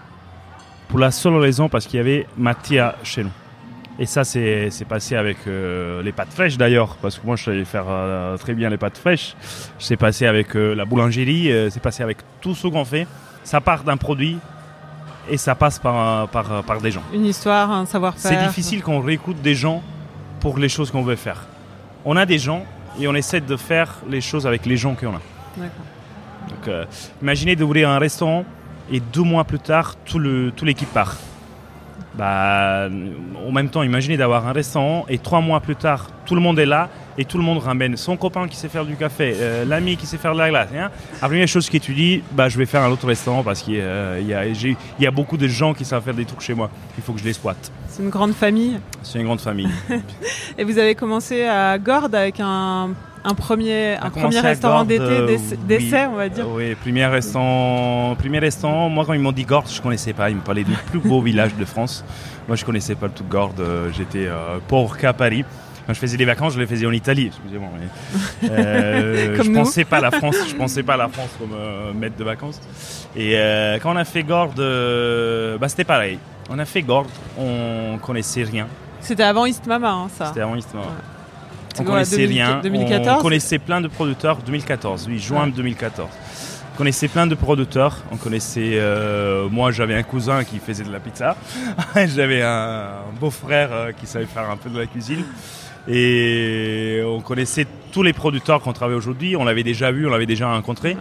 pour 0.93 0.99
la 0.99 1.10
seule 1.10 1.38
raison 1.38 1.69
parce 1.69 1.88
qu'il 1.88 1.97
y 1.97 1.99
avait 1.99 2.27
Mattia 2.38 2.93
chez 3.03 3.23
nous. 3.23 3.32
Et 3.97 4.06
ça, 4.06 4.23
c'est 4.23 4.69
passé 4.88 5.15
avec 5.15 5.38
euh, 5.47 6.03
les 6.03 6.12
pâtes 6.12 6.32
fraîches 6.32 6.56
d'ailleurs, 6.56 6.97
parce 6.97 7.17
que 7.17 7.25
moi 7.25 7.36
je 7.36 7.45
savais 7.45 7.65
faire 7.65 7.86
euh, 7.88 8.38
très 8.38 8.53
bien 8.53 8.69
les 8.69 8.77
pâtes 8.77 8.99
fraîches. 8.99 9.36
C'est 9.79 9.97
passé 9.97 10.27
avec 10.27 10.56
euh, 10.56 10.75
la 10.75 10.86
boulangerie, 10.86 11.51
c'est 11.71 11.82
passé 11.82 12.03
avec 12.03 12.19
tout 12.41 12.53
ce 12.53 12.67
qu'on 12.67 12.86
fait. 12.86 13.08
Ça 13.43 13.60
part 13.60 13.84
d'un 13.84 13.97
produit 13.97 14.38
et 15.27 15.38
ça 15.38 15.56
passe 15.56 15.79
par, 15.79 16.27
par, 16.27 16.63
par 16.63 16.79
des 16.79 16.91
gens. 16.91 17.01
Une 17.12 17.25
histoire, 17.25 17.71
un 17.71 17.88
savoir-faire. 17.88 18.29
C'est 18.29 18.47
difficile 18.47 18.84
qu'on 18.84 19.01
réécoute 19.01 19.41
des 19.41 19.56
gens 19.56 19.82
pour 20.41 20.60
les 20.60 20.69
choses 20.69 20.91
qu'on 20.91 21.01
veut 21.01 21.15
faire. 21.15 21.41
On 22.06 22.15
a 22.17 22.27
des 22.27 22.38
gens 22.38 22.67
et 22.99 23.08
on 23.08 23.15
essaie 23.15 23.41
de 23.41 23.58
faire 23.58 23.95
les 24.08 24.21
choses 24.21 24.45
avec 24.45 24.67
les 24.67 24.77
gens 24.77 24.93
qu'on 24.93 25.15
a. 25.15 25.21
D'accord. 25.58 25.86
Donc, 26.49 26.88
imaginez 27.19 27.56
d'ouvrir 27.56 27.89
un 27.89 27.97
restaurant 27.97 28.45
et 28.93 29.01
deux 29.01 29.23
mois 29.23 29.43
plus 29.43 29.60
tard, 29.60 29.95
tout 30.06 30.19
le 30.19 30.51
tout 30.56 30.63
l'équipe 30.63 30.91
part. 30.93 31.17
Bah, 32.15 32.89
en 33.47 33.51
même 33.51 33.69
temps, 33.69 33.82
imaginez 33.82 34.17
d'avoir 34.17 34.47
un 34.47 34.51
restaurant 34.53 35.03
et 35.10 35.17
trois 35.17 35.41
mois 35.41 35.60
plus 35.62 35.75
tard, 35.75 36.10
tout 36.27 36.36
le 36.36 36.41
monde 36.41 36.60
est 36.60 36.65
là 36.67 36.89
et 37.17 37.25
tout 37.25 37.39
le 37.39 37.43
monde 37.43 37.58
ramène 37.58 37.97
son 37.97 38.17
copain 38.17 38.47
qui 38.47 38.56
sait 38.56 38.69
faire 38.69 38.86
du 38.86 38.95
café, 38.95 39.34
euh, 39.38 39.65
l'ami 39.65 39.97
qui 39.97 40.06
sait 40.06 40.17
faire 40.17 40.34
de 40.34 40.38
la 40.39 40.49
glace. 40.49 40.69
hein. 40.77 40.91
La 41.21 41.27
première 41.27 41.47
chose 41.47 41.69
que 41.71 41.77
tu 41.79 41.93
dis, 41.95 42.21
bah, 42.34 42.49
je 42.49 42.58
vais 42.60 42.67
faire 42.67 42.84
un 42.84 42.91
autre 42.91 43.08
restaurant 43.08 43.41
parce 43.43 43.63
qu'il 43.63 43.75
y 43.75 43.82
a, 43.82 44.19
il 44.19 44.77
y 44.99 45.08
a 45.08 45.12
beaucoup 45.12 45.38
de 45.38 45.47
gens 45.47 45.73
qui 45.73 45.86
savent 45.86 46.03
faire 46.03 46.13
des 46.13 46.25
trucs 46.25 46.41
chez 46.41 46.53
moi. 46.53 46.69
Il 46.97 47.03
faut 47.03 47.13
que 47.13 47.19
je 47.19 47.25
les 47.25 47.34
squatte. 47.34 47.71
C'est 47.88 48.03
une 48.03 48.10
grande 48.12 48.34
famille. 48.34 48.79
C'est 49.01 49.17
une 49.17 49.25
grande 49.25 49.41
famille. 49.41 49.69
Et 50.58 50.63
vous 50.63 50.77
avez 50.77 50.93
commencé 50.93 51.43
à 51.45 51.79
Gordes 51.79 52.13
avec 52.13 52.39
un, 52.39 52.91
un 53.25 53.33
premier, 53.33 53.95
un 53.95 54.09
premier 54.09 54.39
restaurant 54.39 54.83
d'été, 54.83 55.25
d'essai- 55.65 56.05
oui. 56.05 56.12
on 56.12 56.15
va 56.15 56.29
dire. 56.29 56.45
Euh, 56.45 56.55
oui, 56.55 56.75
premier 56.75 57.05
restaurant, 57.05 58.15
premier 58.17 58.39
restaurant. 58.39 58.89
Moi, 58.89 59.05
quand 59.05 59.13
ils 59.13 59.19
m'ont 59.21 59.31
dit 59.31 59.45
Gordes, 59.45 59.69
je 59.73 59.81
connaissais 59.81 60.13
pas. 60.13 60.29
Ils 60.29 60.36
me 60.36 60.41
parlaient 60.41 60.63
du 60.63 60.73
plus 60.73 60.99
beau 60.99 61.21
village 61.29 61.55
de 61.55 61.65
France. 61.65 62.03
Moi, 62.47 62.57
je 62.57 62.65
connaissais 62.65 62.95
pas 62.95 63.07
le 63.07 63.13
tout 63.13 63.23
Gordes. 63.23 63.59
Euh, 63.62 63.89
J'étais 63.95 64.27
euh, 64.27 64.57
pauvre 64.67 64.97
qu'à 64.97 65.13
Paris. 65.13 65.45
Quand 65.86 65.93
je 65.93 65.99
faisais 65.99 66.15
des 66.17 66.25
vacances, 66.25 66.53
je 66.53 66.59
les 66.59 66.65
faisais 66.67 66.86
en 66.86 66.91
Italie. 66.91 67.27
Excusez-moi. 67.27 67.69
euh, 68.49 69.36
je 69.41 69.49
nous. 69.49 69.59
pensais 69.59 69.83
pas 69.86 69.97
à 69.97 70.01
la 70.01 70.12
France. 70.12 70.38
Je 70.49 70.55
pensais 70.57 70.83
pas 70.83 70.93
à 70.93 70.97
la 70.97 71.07
France 71.09 71.29
comme 71.39 71.51
euh, 71.53 71.93
maître 71.93 72.15
de 72.17 72.23
vacances. 72.23 72.59
Et 73.15 73.33
quand 73.81 73.93
on 73.93 73.97
a 73.97 74.05
fait 74.05 74.23
Gordes, 74.23 74.62
bah, 75.59 75.69
c'était 75.69 75.83
pareil. 75.83 76.19
On 76.49 76.59
a 76.59 76.65
fait 76.65 76.81
Gordes. 76.81 77.09
On 77.38 77.97
connaissait 78.01 78.43
rien. 78.43 78.67
C'était 78.99 79.23
avant 79.23 79.45
East 79.45 79.67
Mama, 79.67 79.91
hein, 79.91 80.07
ça. 80.17 80.27
C'était 80.27 80.39
avant. 80.41 80.53
Ouais. 80.53 80.62
On 81.79 81.83
connaissait 81.83 82.17
2000 82.17 82.29
rien. 82.29 82.59
2014 82.62 83.17
On 83.19 83.21
connaissait 83.21 83.59
plein 83.59 83.81
de 83.81 83.88
producteurs. 83.88 84.38
2014, 84.38 85.07
oui, 85.07 85.19
juin 85.19 85.45
Ouais. 85.45 85.51
2014. 85.51 86.09
connaissait 86.77 87.07
plein 87.07 87.27
de 87.27 87.36
producteurs. 87.36 87.97
On 88.12 88.17
connaissait, 88.17 88.73
euh, 88.73 89.47
moi 89.49 89.71
j'avais 89.71 89.95
un 89.95 90.03
cousin 90.03 90.43
qui 90.43 90.59
faisait 90.59 90.83
de 90.83 90.91
la 90.91 90.99
pizza, 90.99 91.36
j'avais 91.95 92.41
un, 92.41 92.89
beau-frère 93.19 93.69
euh, 93.71 93.91
qui 93.91 94.07
savait 94.07 94.25
faire 94.25 94.49
un 94.49 94.57
peu 94.57 94.69
de 94.69 94.79
la 94.79 94.86
cuisine. 94.86 95.23
Et 95.88 97.01
on 97.05 97.19
connaissait 97.19 97.67
tous 97.91 98.03
les 98.03 98.13
producteurs 98.13 98.62
qu'on 98.62 98.73
travaille 98.73 98.95
aujourd'hui, 98.95 99.36
on 99.36 99.43
l'avait 99.43 99.63
déjà 99.63 99.91
vu, 99.91 100.07
on 100.07 100.09
l'avait 100.09 100.25
déjà 100.25 100.49
rencontré, 100.49 100.95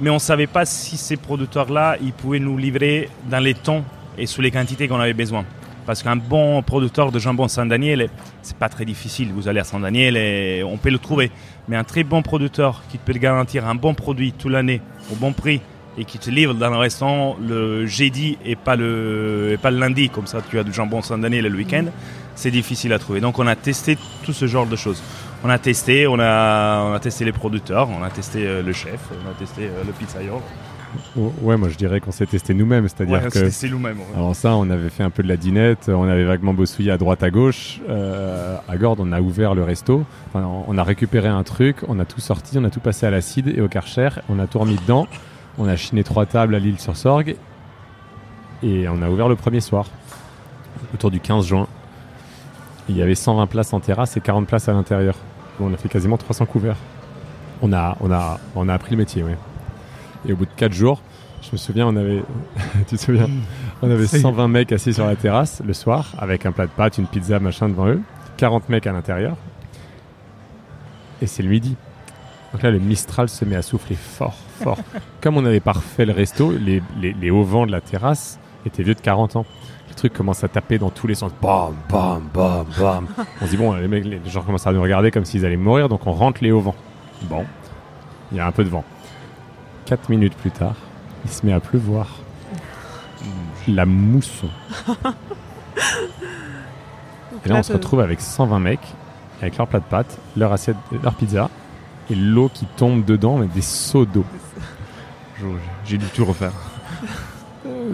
mais 0.00 0.08
on 0.10 0.14
ne 0.14 0.18
savait 0.18 0.46
pas 0.46 0.64
si 0.64 0.96
ces 0.96 1.16
producteurs-là, 1.16 1.98
ils 2.00 2.12
pouvaient 2.12 2.38
nous 2.38 2.56
livrer 2.56 3.10
dans 3.30 3.40
les 3.40 3.54
temps 3.54 3.84
et 4.16 4.26
sous 4.26 4.40
les 4.40 4.50
quantités 4.50 4.88
qu'on 4.88 5.00
avait 5.00 5.12
besoin. 5.12 5.44
Parce 5.86 6.02
qu'un 6.02 6.16
bon 6.16 6.62
producteur 6.62 7.12
de 7.12 7.18
jambon 7.18 7.46
Saint-Daniel, 7.46 8.10
c'est 8.42 8.56
pas 8.56 8.68
très 8.68 8.84
difficile. 8.84 9.30
Vous 9.32 9.48
allez 9.48 9.60
à 9.60 9.64
Saint-Daniel 9.64 10.16
et 10.16 10.64
on 10.64 10.76
peut 10.76 10.90
le 10.90 10.98
trouver. 10.98 11.30
Mais 11.68 11.76
un 11.76 11.84
très 11.84 12.02
bon 12.02 12.22
producteur 12.22 12.82
qui 12.90 12.98
peut 12.98 13.12
garantir 13.12 13.66
un 13.66 13.76
bon 13.76 13.94
produit 13.94 14.32
toute 14.32 14.50
l'année 14.50 14.80
au 15.12 15.14
bon 15.14 15.32
prix 15.32 15.60
et 15.98 16.04
qui 16.04 16.18
te 16.18 16.28
livre 16.28 16.54
dans 16.54 16.70
le 16.70 16.76
restaurant 16.76 17.36
le 17.40 17.86
jeudi 17.86 18.36
et 18.44 18.56
pas 18.56 18.76
le, 18.76 19.52
et 19.52 19.56
pas 19.56 19.70
le 19.70 19.78
lundi, 19.78 20.10
comme 20.10 20.26
ça 20.26 20.40
tu 20.48 20.58
as 20.58 20.64
du 20.64 20.72
jambon 20.72 21.00
Saint-Daniel 21.02 21.46
le 21.46 21.56
week-end, 21.56 21.86
c'est 22.34 22.50
difficile 22.50 22.92
à 22.92 22.98
trouver. 22.98 23.20
Donc 23.20 23.38
on 23.38 23.46
a 23.46 23.56
testé 23.56 23.96
tout 24.24 24.32
ce 24.32 24.46
genre 24.46 24.66
de 24.66 24.76
choses. 24.76 25.02
On 25.44 25.48
a 25.48 25.58
testé, 25.58 26.06
on 26.06 26.18
a, 26.18 26.98
testé 27.00 27.24
les 27.24 27.32
producteurs, 27.32 27.88
on 27.88 28.02
a 28.02 28.10
testé 28.10 28.46
euh, 28.46 28.62
le 28.62 28.72
chef, 28.72 29.00
on 29.24 29.30
a 29.30 29.34
testé 29.34 29.62
euh, 29.62 29.84
le 29.86 29.92
pizzaiolo. 29.92 30.42
Ouais, 31.16 31.56
moi 31.56 31.68
je 31.68 31.76
dirais 31.76 32.00
qu'on 32.00 32.12
s'est 32.12 32.26
testé 32.26 32.54
nous-mêmes, 32.54 32.88
c'est-à-dire 32.88 33.22
Ouais, 33.22 33.30
que. 33.30 33.66
nous-mêmes. 33.68 33.98
ouais. 33.98 34.04
Alors 34.16 34.34
ça, 34.36 34.54
on 34.56 34.68
avait 34.70 34.88
fait 34.88 35.02
un 35.02 35.10
peu 35.10 35.22
de 35.22 35.28
la 35.28 35.36
dinette, 35.36 35.88
on 35.88 36.08
avait 36.08 36.24
vaguement 36.24 36.54
bossouillé 36.54 36.90
à 36.90 36.98
droite 36.98 37.22
à 37.22 37.30
gauche. 37.30 37.80
Euh, 37.88 38.56
à 38.68 38.76
Gordes, 38.76 39.00
on 39.00 39.12
a 39.12 39.20
ouvert 39.20 39.54
le 39.54 39.62
resto, 39.64 40.04
Enfin, 40.28 40.46
on 40.66 40.76
a 40.78 40.82
récupéré 40.82 41.28
un 41.28 41.42
truc, 41.42 41.78
on 41.88 41.98
a 41.98 42.04
tout 42.04 42.20
sorti, 42.20 42.58
on 42.58 42.64
a 42.64 42.70
tout 42.70 42.80
passé 42.80 43.06
à 43.06 43.10
l'acide 43.10 43.48
et 43.48 43.60
au 43.60 43.68
karcher, 43.68 44.08
on 44.28 44.38
a 44.38 44.46
tout 44.46 44.58
remis 44.58 44.76
dedans, 44.76 45.06
on 45.58 45.66
a 45.68 45.76
chiné 45.76 46.04
trois 46.04 46.26
tables 46.26 46.54
à 46.54 46.58
l'île 46.58 46.78
sur 46.80 46.96
Sorgue 46.96 47.36
et 48.62 48.88
on 48.88 49.02
a 49.02 49.08
ouvert 49.10 49.28
le 49.28 49.36
premier 49.36 49.60
soir, 49.60 49.86
autour 50.94 51.10
du 51.10 51.20
15 51.20 51.46
juin. 51.46 51.66
Il 52.88 52.96
y 52.96 53.02
avait 53.02 53.14
120 53.16 53.46
places 53.48 53.72
en 53.72 53.80
terrasse 53.80 54.16
et 54.16 54.20
40 54.20 54.46
places 54.46 54.68
à 54.68 54.72
l'intérieur. 54.72 55.16
On 55.58 55.72
a 55.72 55.76
fait 55.76 55.88
quasiment 55.88 56.16
300 56.16 56.46
couverts. 56.46 56.76
On 57.62 57.72
a, 57.72 57.96
on 58.00 58.10
a, 58.12 58.38
on 58.54 58.68
a 58.68 58.74
appris 58.74 58.92
le 58.92 58.98
métier, 58.98 59.22
oui. 59.22 59.32
Et 60.28 60.32
au 60.32 60.36
bout 60.36 60.46
de 60.46 60.50
4 60.56 60.72
jours, 60.72 61.00
je 61.42 61.48
me 61.52 61.56
souviens, 61.56 61.86
on 61.86 61.96
avait, 61.96 62.22
tu 62.88 62.96
te 62.96 63.00
souviens, 63.00 63.28
on 63.82 63.90
avait 63.90 64.06
120 64.06 64.48
mecs 64.48 64.72
assis 64.72 64.94
sur 64.94 65.06
la 65.06 65.16
terrasse 65.16 65.62
le 65.64 65.72
soir 65.72 66.12
avec 66.18 66.46
un 66.46 66.52
plat 66.52 66.66
de 66.66 66.70
pâtes, 66.72 66.98
une 66.98 67.06
pizza, 67.06 67.38
machin 67.38 67.68
devant 67.68 67.88
eux, 67.88 68.00
40 68.36 68.68
mecs 68.68 68.86
à 68.86 68.92
l'intérieur. 68.92 69.36
Et 71.22 71.26
c'est 71.26 71.42
le 71.42 71.48
midi. 71.48 71.76
Donc 72.52 72.62
là, 72.62 72.70
le 72.70 72.78
Mistral 72.78 73.28
se 73.28 73.44
met 73.44 73.56
à 73.56 73.62
souffler 73.62 73.96
fort, 73.96 74.36
fort. 74.62 74.78
Comme 75.20 75.36
on 75.36 75.44
avait 75.44 75.60
parfait 75.60 76.04
le 76.04 76.12
resto, 76.12 76.52
les, 76.52 76.82
les, 77.00 77.12
les 77.12 77.30
hauts 77.30 77.44
vents 77.44 77.66
de 77.66 77.72
la 77.72 77.80
terrasse 77.80 78.38
étaient 78.64 78.82
vieux 78.82 78.94
de 78.94 79.00
40 79.00 79.36
ans. 79.36 79.46
Le 79.88 79.94
truc 79.94 80.12
commence 80.12 80.44
à 80.44 80.48
taper 80.48 80.78
dans 80.78 80.90
tous 80.90 81.06
les 81.06 81.14
sens. 81.14 81.32
Bam, 81.40 81.74
bam, 81.88 82.22
bam, 82.32 82.66
bam. 82.78 83.06
On 83.40 83.46
se 83.46 83.50
dit, 83.50 83.56
bon, 83.56 83.72
les, 83.74 83.88
mecs, 83.88 84.04
les 84.04 84.20
gens 84.26 84.42
commencent 84.42 84.66
à 84.66 84.72
nous 84.72 84.82
regarder 84.82 85.10
comme 85.10 85.24
s'ils 85.24 85.44
allaient 85.44 85.56
mourir, 85.56 85.88
donc 85.88 86.06
on 86.06 86.12
rentre 86.12 86.42
les 86.42 86.50
hauts 86.50 86.60
vents. 86.60 86.74
Bon, 87.22 87.44
il 88.32 88.38
y 88.38 88.40
a 88.40 88.46
un 88.46 88.52
peu 88.52 88.64
de 88.64 88.68
vent. 88.68 88.84
4 89.86 90.10
minutes 90.10 90.34
plus 90.34 90.50
tard, 90.50 90.74
il 91.24 91.30
se 91.30 91.46
met 91.46 91.52
à 91.52 91.60
pleuvoir. 91.60 92.18
La 93.68 93.86
mousson. 93.86 94.48
Et 97.44 97.48
là, 97.48 97.56
on 97.56 97.62
se 97.62 97.72
retrouve 97.72 98.00
avec 98.00 98.20
120 98.20 98.58
mecs, 98.58 98.94
avec 99.40 99.56
leur 99.56 99.68
plat 99.68 99.78
de 99.78 99.84
pâtes, 99.84 100.18
leur 100.36 100.52
assiette, 100.52 100.76
leur 101.02 101.14
pizza, 101.14 101.48
et 102.10 102.14
l'eau 102.14 102.50
qui 102.52 102.66
tombe 102.76 103.04
dedans, 103.04 103.38
mais 103.38 103.46
des 103.46 103.62
seaux 103.62 104.04
d'eau. 104.04 104.24
J'ai 105.84 105.98
dû 105.98 106.06
tout 106.06 106.24
refaire. 106.24 106.52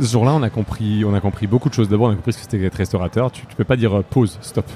Ce 0.00 0.07
jour-là, 0.07 0.33
on 0.33 0.42
a 0.42 0.50
compris, 0.50 1.05
on 1.05 1.14
a 1.14 1.20
compris 1.20 1.46
beaucoup 1.46 1.68
de 1.68 1.74
choses. 1.74 1.88
D'abord, 1.88 2.09
on 2.09 2.12
a 2.12 2.16
compris 2.16 2.33
ce 2.33 2.38
que 2.38 2.44
c'était 2.44 2.59
qu'être 2.59 2.76
restaurateur. 2.76 3.31
Tu, 3.31 3.46
tu 3.46 3.57
peux 3.57 3.64
pas 3.64 3.76
dire 3.76 3.98
euh, 3.98 4.05
pause, 4.09 4.38
stop. 4.40 4.66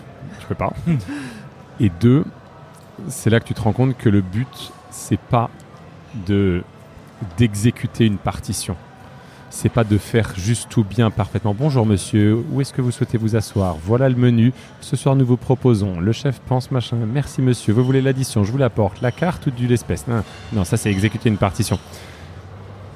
Tu 0.41 0.47
peux 0.47 0.55
pas. 0.55 0.73
Et 1.81 1.91
deux, 2.01 2.25
c'est 3.09 3.31
là 3.31 3.41
que 3.41 3.47
tu 3.47 3.55
te 3.55 3.61
rends 3.61 3.73
compte 3.73 3.97
que 3.97 4.09
le 4.09 4.21
but, 4.21 4.73
c'est 4.91 5.21
pas 5.21 5.49
de 6.27 6.63
d'exécuter 7.37 8.07
une 8.07 8.19
partition. 8.19 8.77
C'est 9.49 9.69
pas 9.69 9.85
de 9.85 9.97
faire 9.97 10.33
juste 10.37 10.69
tout 10.69 10.85
bien 10.85 11.11
parfaitement. 11.11 11.55
Bonjour 11.59 11.87
monsieur, 11.87 12.37
où 12.51 12.61
est-ce 12.61 12.73
que 12.73 12.83
vous 12.83 12.91
souhaitez 12.91 13.17
vous 13.17 13.37
asseoir? 13.37 13.77
Voilà 13.83 14.09
le 14.09 14.17
menu. 14.17 14.53
Ce 14.81 14.97
soir 14.97 15.17
nous 15.17 15.25
vous 15.25 15.37
proposons. 15.37 16.01
Le 16.01 16.13
chef 16.13 16.41
pense 16.41 16.71
machin. 16.71 16.97
Merci 16.97 17.43
monsieur. 17.43 17.73
Vous 17.73 17.85
voulez 17.85 18.03
l'addition? 18.03 18.45
Je 18.45 18.53
vous 18.53 18.59
l'apporte. 18.59 19.01
La 19.01 19.13
carte 19.13 19.47
ou 19.47 19.51
de 19.51 19.67
l'espèce 19.67 20.07
non, 20.09 20.23
non, 20.53 20.65
ça 20.65 20.77
c'est 20.77 20.91
exécuter 20.91 21.29
une 21.29 21.39
partition. 21.39 21.79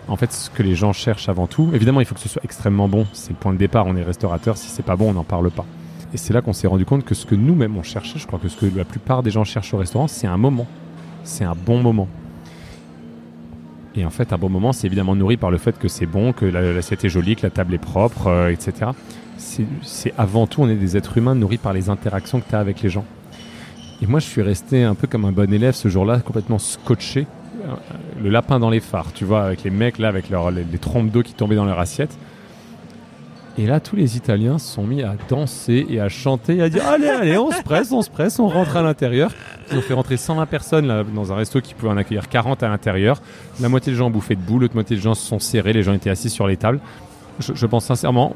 En 0.08 0.16
fait, 0.16 0.32
ce 0.32 0.50
que 0.50 0.64
les 0.64 0.74
gens 0.74 0.92
cherchent 0.92 1.28
avant 1.28 1.46
tout, 1.46 1.70
évidemment, 1.72 2.00
il 2.00 2.06
faut 2.06 2.16
que 2.16 2.20
ce 2.20 2.28
soit 2.28 2.42
extrêmement 2.44 2.88
bon. 2.88 3.06
C'est 3.12 3.30
le 3.30 3.36
point 3.36 3.52
de 3.52 3.58
départ. 3.58 3.86
On 3.86 3.94
est 3.94 4.02
restaurateur. 4.02 4.56
Si 4.56 4.68
c'est 4.68 4.82
pas 4.82 4.96
bon, 4.96 5.10
on 5.10 5.14
n'en 5.14 5.24
parle 5.24 5.50
pas. 5.50 5.64
Et 6.12 6.16
c'est 6.16 6.32
là 6.32 6.42
qu'on 6.42 6.52
s'est 6.52 6.66
rendu 6.66 6.84
compte 6.84 7.04
que 7.04 7.14
ce 7.14 7.24
que 7.24 7.36
nous-mêmes 7.36 7.76
on 7.76 7.84
cherchait, 7.84 8.18
je 8.18 8.26
crois 8.26 8.40
que 8.40 8.48
ce 8.48 8.56
que 8.56 8.76
la 8.76 8.84
plupart 8.84 9.22
des 9.22 9.30
gens 9.30 9.44
cherchent 9.44 9.72
au 9.72 9.78
restaurant, 9.78 10.08
c'est 10.08 10.26
un 10.26 10.36
moment. 10.36 10.66
C'est 11.22 11.44
un 11.44 11.54
bon 11.54 11.80
moment. 11.80 12.08
Et 13.96 14.04
en 14.04 14.10
fait, 14.10 14.32
un 14.32 14.38
bon 14.38 14.48
moment, 14.48 14.72
c'est 14.72 14.86
évidemment 14.86 15.16
nourri 15.16 15.36
par 15.36 15.50
le 15.50 15.58
fait 15.58 15.78
que 15.78 15.88
c'est 15.88 16.06
bon, 16.06 16.32
que 16.32 16.44
la- 16.44 16.72
l'assiette 16.72 17.04
est 17.04 17.08
jolie, 17.08 17.34
que 17.36 17.42
la 17.42 17.50
table 17.50 17.74
est 17.74 17.78
propre, 17.78 18.28
euh, 18.28 18.50
etc. 18.50 18.90
C'est 19.36 20.12
avant 20.18 20.46
tout, 20.46 20.62
on 20.62 20.68
est 20.68 20.74
des 20.76 20.96
êtres 20.96 21.18
humains 21.18 21.34
nourris 21.34 21.56
par 21.58 21.72
les 21.72 21.88
interactions 21.88 22.40
que 22.40 22.48
tu 22.48 22.54
as 22.54 22.60
avec 22.60 22.82
les 22.82 22.88
gens. 22.90 23.04
Et 24.02 24.06
moi, 24.06 24.20
je 24.20 24.26
suis 24.26 24.42
resté 24.42 24.84
un 24.84 24.94
peu 24.94 25.06
comme 25.06 25.24
un 25.24 25.32
bon 25.32 25.52
élève 25.52 25.74
ce 25.74 25.88
jour-là, 25.88 26.20
complètement 26.20 26.58
scotché, 26.58 27.26
euh, 27.64 27.74
le 28.22 28.30
lapin 28.30 28.58
dans 28.60 28.70
les 28.70 28.80
phares, 28.80 29.12
tu 29.12 29.24
vois, 29.24 29.42
avec 29.44 29.64
les 29.64 29.70
mecs 29.70 29.98
là, 29.98 30.08
avec 30.08 30.28
les, 30.30 30.36
les 30.70 30.78
trompes 30.78 31.10
d'eau 31.10 31.22
qui 31.22 31.32
tombaient 31.34 31.56
dans 31.56 31.64
leur 31.64 31.80
assiette. 31.80 32.16
Et 33.60 33.66
là, 33.66 33.78
tous 33.78 33.94
les 33.94 34.16
Italiens 34.16 34.58
se 34.58 34.72
sont 34.72 34.84
mis 34.84 35.02
à 35.02 35.16
danser 35.28 35.84
et 35.90 36.00
à 36.00 36.08
chanter, 36.08 36.56
et 36.56 36.62
à 36.62 36.70
dire 36.70 36.82
Allez, 36.88 37.08
allez, 37.08 37.36
on 37.36 37.50
se 37.50 37.60
presse, 37.60 37.92
on 37.92 38.00
se 38.00 38.08
presse, 38.08 38.38
on 38.38 38.48
rentre 38.48 38.78
à 38.78 38.82
l'intérieur. 38.82 39.32
Ils 39.70 39.76
ont 39.76 39.82
fait 39.82 39.92
rentrer 39.92 40.16
120 40.16 40.46
personnes 40.46 40.86
là, 40.86 41.04
dans 41.04 41.30
un 41.30 41.36
resto 41.36 41.60
qui 41.60 41.74
pouvait 41.74 41.92
en 41.92 41.98
accueillir 41.98 42.30
40 42.30 42.62
à 42.62 42.70
l'intérieur. 42.70 43.20
La 43.60 43.68
moitié 43.68 43.92
des 43.92 43.98
gens 43.98 44.06
ont 44.06 44.10
bouffé 44.10 44.34
debout, 44.34 44.58
l'autre 44.58 44.72
moitié 44.72 44.96
des 44.96 45.02
gens 45.02 45.12
se 45.12 45.26
sont 45.26 45.38
serrés, 45.38 45.74
les 45.74 45.82
gens 45.82 45.92
étaient 45.92 46.08
assis 46.08 46.30
sur 46.30 46.46
les 46.46 46.56
tables. 46.56 46.80
Je, 47.38 47.52
je 47.52 47.66
pense 47.66 47.84
sincèrement 47.84 48.34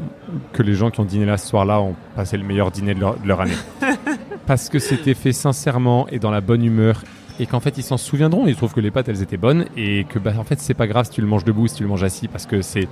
que 0.53 0.63
les 0.63 0.75
gens 0.75 0.91
qui 0.91 1.01
ont 1.01 1.07
dîné 1.07 1.25
là 1.25 1.39
ce 1.39 1.47
soir-là 1.47 1.81
ont 1.81 1.95
passé 2.15 2.37
le 2.37 2.45
meilleur 2.45 2.71
dîner 2.71 2.93
de 2.93 3.01
leur, 3.01 3.19
de 3.19 3.27
leur 3.27 3.41
année. 3.41 3.57
Parce 4.47 4.69
que 4.69 4.79
c'était 4.79 5.15
fait 5.15 5.33
sincèrement 5.33 6.07
et 6.09 6.19
dans 6.19 6.31
la 6.31 6.43
bonne 6.43 6.63
humeur. 6.63 7.03
Et 7.41 7.47
qu'en 7.47 7.61
fait, 7.61 7.79
ils 7.79 7.83
s'en 7.83 7.97
souviendront. 7.97 8.47
Ils 8.47 8.55
trouvent 8.55 8.75
que 8.75 8.81
les 8.81 8.93
pâtes, 8.93 9.09
elles 9.09 9.23
étaient 9.23 9.37
bonnes. 9.39 9.65
Et 9.77 10.05
que, 10.05 10.21
bah, 10.21 10.35
en 10.39 10.45
fait, 10.45 10.61
c'est 10.61 10.75
pas 10.75 10.87
grave 10.87 11.07
si 11.07 11.13
tu 11.13 11.21
le 11.21 11.27
manges 11.27 11.45
debout, 11.45 11.67
si 11.67 11.75
tu 11.77 11.83
le 11.83 11.89
manges 11.89 12.05
assis. 12.05 12.29
Parce 12.29 12.47
que 12.47 12.63
c'est, 12.63 12.87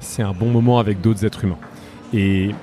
c'est 0.00 0.22
un 0.22 0.32
bon 0.32 0.50
moment 0.50 0.78
avec 0.78 1.00
d'autres 1.00 1.24
êtres 1.24 1.44
humains. 1.44 1.58
Et, 2.12 2.54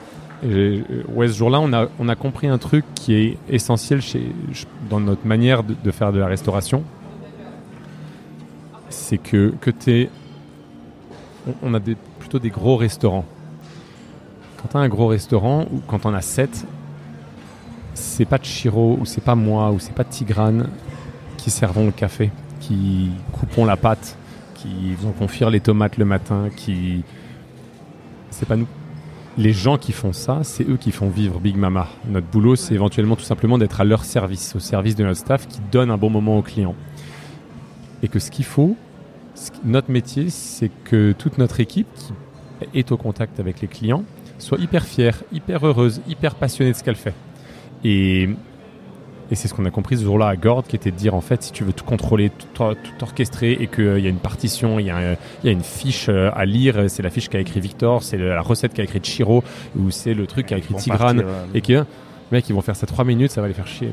ouais, 0.44 1.28
ce 1.28 1.34
jour-là, 1.34 1.60
on 1.60 1.72
a, 1.74 1.88
on 2.00 2.10
a 2.10 2.16
compris 2.16 2.48
un 2.48 2.58
truc 2.58 2.86
qui 2.96 3.14
est 3.14 3.38
essentiel 3.50 4.02
chez, 4.02 4.32
dans 4.90 5.00
notre 5.00 5.26
manière 5.26 5.64
de, 5.64 5.92
faire 5.92 6.12
de 6.12 6.20
la 6.20 6.28
restauration. 6.28 6.84
C'est 8.90 9.18
que, 9.18 9.54
que 9.62 9.72
t'es. 9.72 10.10
On, 11.64 11.74
a 11.74 11.80
des, 11.80 11.96
plutôt 12.20 12.40
des 12.40 12.50
gros 12.50 12.76
restaurants. 12.76 13.26
Quand 14.58 14.70
tu 14.70 14.78
as 14.78 14.80
un 14.82 14.90
gros 14.90 15.08
restaurant, 15.08 15.66
ou 15.72 15.82
quand 15.88 16.06
on 16.06 16.14
a 16.14 16.22
7, 16.22 16.66
c'est 17.94 18.26
pas 18.26 18.38
Chiro, 18.38 18.98
ou 19.00 19.06
c'est 19.06 19.24
pas 19.24 19.36
moi, 19.36 19.72
ou 19.72 19.80
c'est 19.80 19.94
pas 19.94 20.04
Tigrane 20.04 20.68
qui 21.38 21.52
servons 21.52 21.86
le 21.86 21.92
café, 21.92 22.32
qui 22.60 23.12
coupons 23.32 23.64
la 23.64 23.78
pâte, 23.78 24.18
qui 24.56 24.94
vont 24.96 25.12
confire 25.12 25.50
les 25.50 25.62
tomates 25.62 25.98
le 25.98 26.06
matin, 26.06 26.50
qui. 26.56 27.04
C'est 28.32 28.48
pas 28.48 28.56
nous. 28.56 28.68
Les 29.38 29.54
gens 29.54 29.78
qui 29.78 29.92
font 29.92 30.14
ça, 30.14 30.40
c'est 30.44 30.68
eux 30.68 30.78
qui 30.78 30.92
font 30.92 31.10
vivre 31.10 31.40
Big 31.40 31.56
Mama. 31.56 31.88
Notre 32.10 32.26
boulot, 32.28 32.56
c'est 32.56 32.74
éventuellement 32.74 33.16
tout 33.16 33.24
simplement 33.24 33.60
d'être 33.60 33.80
à 33.80 33.84
leur 33.84 34.04
service, 34.04 34.56
au 34.56 34.60
service 34.60 34.96
de 34.96 35.04
notre 35.04 35.20
staff 35.20 35.48
qui 35.48 35.60
donne 35.72 35.92
un 35.92 35.98
bon 35.98 36.10
moment 36.10 36.38
aux 36.38 36.42
clients. 36.42 36.76
Et 38.02 38.08
que 38.08 38.18
ce 38.18 38.32
qu'il 38.32 38.46
faut, 38.46 38.76
notre 39.64 39.92
métier, 39.92 40.30
c'est 40.30 40.72
que 40.86 41.14
toute 41.18 41.38
notre 41.38 41.60
équipe 41.60 41.88
qui 41.96 42.14
est 42.74 42.92
au 42.92 42.98
contact 42.98 43.40
avec 43.40 43.62
les 43.62 43.68
clients 43.68 44.04
soit 44.40 44.58
hyper 44.60 44.86
fière, 44.86 45.24
hyper 45.32 45.66
heureuse, 45.66 46.02
hyper 46.08 46.36
passionnée 46.36 46.72
de 46.72 46.78
ce 46.78 46.84
qu'elle 46.84 46.96
fait. 46.96 47.14
Et, 47.84 48.30
et 49.32 49.36
c'est 49.36 49.48
ce 49.48 49.54
qu'on 49.54 49.66
a 49.66 49.72
compris 49.72 49.98
ce 49.98 50.04
jour-là 50.04 50.28
à 50.28 50.36
Gord, 50.36 50.64
qui 50.68 50.76
était 50.76 50.92
de 50.92 50.96
dire 50.96 51.14
en 51.16 51.22
fait, 51.22 51.44
si 51.44 51.52
tu 51.52 51.64
veux 51.64 51.74
tout 51.74 51.86
contrôler, 51.86 52.30
tout, 52.30 52.62
or- 52.62 52.76
tout 52.76 53.04
orchestrer, 53.04 53.52
et 53.60 53.68
qu'il 53.68 54.00
y 54.00 54.06
a 54.06 54.10
une 54.10 54.18
partition, 54.18 54.80
il 54.80 54.86
y 54.86 54.92
a, 54.92 55.14
y 55.44 55.50
une 55.50 55.62
fiche 55.64 56.08
euh, 56.10 56.30
à 56.36 56.46
lire, 56.46 56.86
c'est 56.90 57.04
la 57.04 57.10
fiche 57.10 57.30
qu'a 57.30 57.40
écrit 57.40 57.60
Victor, 57.60 58.04
c'est 58.04 58.18
la 58.18 58.42
recette 58.42 58.74
qu'a 58.74 58.84
écrit 58.84 59.00
Chiro, 59.02 59.44
ou 59.78 59.92
c'est 59.92 60.14
le 60.14 60.28
truc 60.28 60.48
qu'a 60.48 60.58
écrit 60.58 60.74
Tigrane, 60.76 61.20
euh, 61.22 61.46
et 61.54 61.62
que 61.62 61.86
mec, 62.32 62.48
ils 62.50 62.54
vont 62.54 62.62
faire 62.62 62.76
ça 62.76 62.88
trois 62.88 63.06
minutes, 63.06 63.32
ça 63.32 63.42
va 63.42 63.48
les 63.48 63.54
faire 63.54 63.68
chier. 63.68 63.92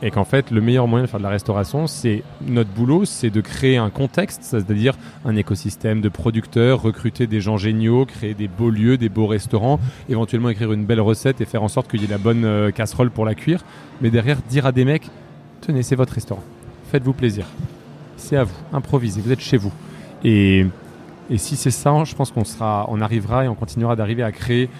Et 0.00 0.12
qu'en 0.12 0.24
fait, 0.24 0.52
le 0.52 0.60
meilleur 0.60 0.86
moyen 0.86 1.04
de 1.04 1.10
faire 1.10 1.18
de 1.18 1.24
la 1.24 1.30
restauration, 1.30 1.88
c'est 1.88 2.22
notre 2.46 2.70
boulot, 2.70 3.04
c'est 3.04 3.30
de 3.30 3.40
créer 3.40 3.78
un 3.78 3.90
contexte, 3.90 4.44
c'est-à-dire 4.44 4.94
un 5.24 5.34
écosystème 5.34 6.00
de 6.00 6.08
producteurs, 6.08 6.80
recruter 6.82 7.26
des 7.26 7.40
gens 7.40 7.56
géniaux, 7.56 8.04
créer 8.04 8.34
des 8.34 8.46
beaux 8.46 8.70
lieux, 8.70 8.96
des 8.96 9.08
beaux 9.08 9.26
restaurants, 9.26 9.80
éventuellement 10.08 10.50
écrire 10.50 10.72
une 10.72 10.84
belle 10.84 11.00
recette 11.00 11.40
et 11.40 11.44
faire 11.46 11.64
en 11.64 11.68
sorte 11.68 11.90
qu'il 11.90 12.00
y 12.00 12.04
ait 12.04 12.08
la 12.08 12.18
bonne 12.18 12.44
euh, 12.44 12.70
casserole 12.70 13.10
pour 13.10 13.24
la 13.24 13.34
cuire. 13.34 13.64
Mais 14.00 14.10
derrière, 14.10 14.38
dire 14.48 14.66
à 14.66 14.72
des 14.72 14.84
mecs, 14.84 15.10
tenez, 15.62 15.82
c'est 15.82 15.96
votre 15.96 16.12
restaurant, 16.12 16.44
faites-vous 16.92 17.12
plaisir, 17.12 17.46
c'est 18.16 18.36
à 18.36 18.44
vous, 18.44 18.54
improvisez, 18.72 19.20
vous 19.20 19.32
êtes 19.32 19.40
chez 19.40 19.56
vous. 19.56 19.72
Et, 20.22 20.64
et 21.28 21.38
si 21.38 21.56
c'est 21.56 21.72
ça, 21.72 22.04
je 22.04 22.14
pense 22.14 22.30
qu'on 22.30 22.44
sera, 22.44 22.86
on 22.88 23.00
arrivera 23.00 23.44
et 23.44 23.48
on 23.48 23.56
continuera 23.56 23.96
d'arriver 23.96 24.22
à 24.22 24.30
créer 24.30 24.70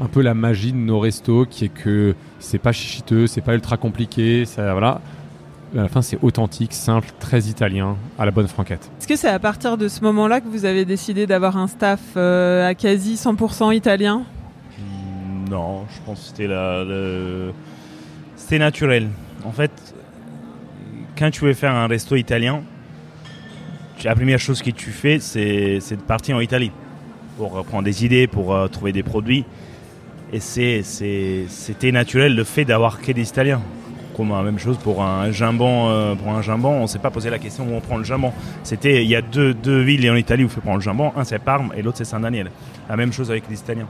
un 0.00 0.06
peu 0.06 0.22
la 0.22 0.34
magie 0.34 0.72
de 0.72 0.76
nos 0.78 1.00
restos, 1.00 1.46
qui 1.46 1.64
est 1.66 1.68
que 1.68 2.14
c'est 2.38 2.58
pas 2.58 2.72
chichiteux, 2.72 3.26
c'est 3.26 3.40
pas 3.40 3.54
ultra 3.54 3.76
compliqué, 3.76 4.44
ça, 4.44 4.72
voilà. 4.72 5.00
À 5.76 5.82
la 5.82 5.88
fin, 5.88 6.00
c'est 6.00 6.18
authentique, 6.22 6.72
simple, 6.72 7.08
très 7.20 7.40
italien, 7.42 7.96
à 8.18 8.24
la 8.24 8.30
bonne 8.30 8.48
franquette. 8.48 8.90
Est-ce 9.00 9.08
que 9.08 9.16
c'est 9.16 9.28
à 9.28 9.38
partir 9.38 9.76
de 9.76 9.86
ce 9.88 10.00
moment-là 10.02 10.40
que 10.40 10.48
vous 10.48 10.64
avez 10.64 10.84
décidé 10.86 11.26
d'avoir 11.26 11.56
un 11.58 11.66
staff 11.66 12.00
euh, 12.16 12.66
à 12.66 12.74
quasi 12.74 13.16
100% 13.16 13.74
italien? 13.74 14.22
Non, 15.50 15.84
je 15.90 16.00
pense 16.06 16.20
que 16.20 16.26
c'était 16.28 16.46
la, 16.46 16.84
le- 16.84 17.52
c'était 18.36 18.58
naturel. 18.58 19.08
En 19.44 19.52
fait, 19.52 19.70
quand 21.18 21.30
tu 21.30 21.44
veux 21.44 21.52
faire 21.54 21.74
un 21.74 21.86
resto 21.86 22.16
italien, 22.16 22.62
tu- 23.98 24.06
la 24.06 24.14
première 24.14 24.38
chose 24.38 24.62
que 24.62 24.70
tu 24.70 24.90
fais, 24.90 25.18
c'est 25.18 25.78
c'est 25.80 25.96
de 25.96 26.02
partir 26.02 26.36
en 26.36 26.40
Italie 26.40 26.70
pour 27.36 27.62
prendre 27.64 27.84
des 27.84 28.04
idées, 28.06 28.26
pour 28.26 28.54
euh, 28.54 28.68
trouver 28.68 28.92
des 28.92 29.02
produits. 29.02 29.44
Et 30.32 30.40
c'était 30.40 31.92
naturel 31.92 32.34
le 32.34 32.44
fait 32.44 32.64
d'avoir 32.64 33.00
que 33.00 33.12
des 33.12 33.28
Italiens. 33.28 33.62
Comme 34.16 34.30
la 34.30 34.42
même 34.42 34.58
chose 34.58 34.76
pour 34.78 35.02
un 35.02 35.30
jambon. 35.30 35.90
euh, 35.90 36.14
pour 36.16 36.32
un 36.32 36.42
jambon, 36.42 36.70
on 36.70 36.86
s'est 36.88 36.98
pas 36.98 37.10
posé 37.10 37.30
la 37.30 37.38
question 37.38 37.64
où 37.64 37.76
on 37.76 37.80
prend 37.80 37.96
le 37.96 38.04
jambon. 38.04 38.32
C'était, 38.64 39.04
il 39.04 39.08
y 39.08 39.14
a 39.14 39.22
deux, 39.22 39.54
deux 39.54 39.80
villes 39.80 40.10
en 40.10 40.16
Italie 40.16 40.42
où 40.42 40.46
on 40.46 40.50
fait 40.50 40.60
prendre 40.60 40.78
le 40.78 40.82
jambon. 40.82 41.12
Un 41.16 41.22
c'est 41.22 41.38
Parme 41.38 41.72
et 41.76 41.82
l'autre 41.82 41.98
c'est 41.98 42.04
Saint-Daniel. 42.04 42.50
La 42.88 42.96
même 42.96 43.12
chose 43.12 43.30
avec 43.30 43.44
les 43.48 43.60
Italiens. 43.60 43.86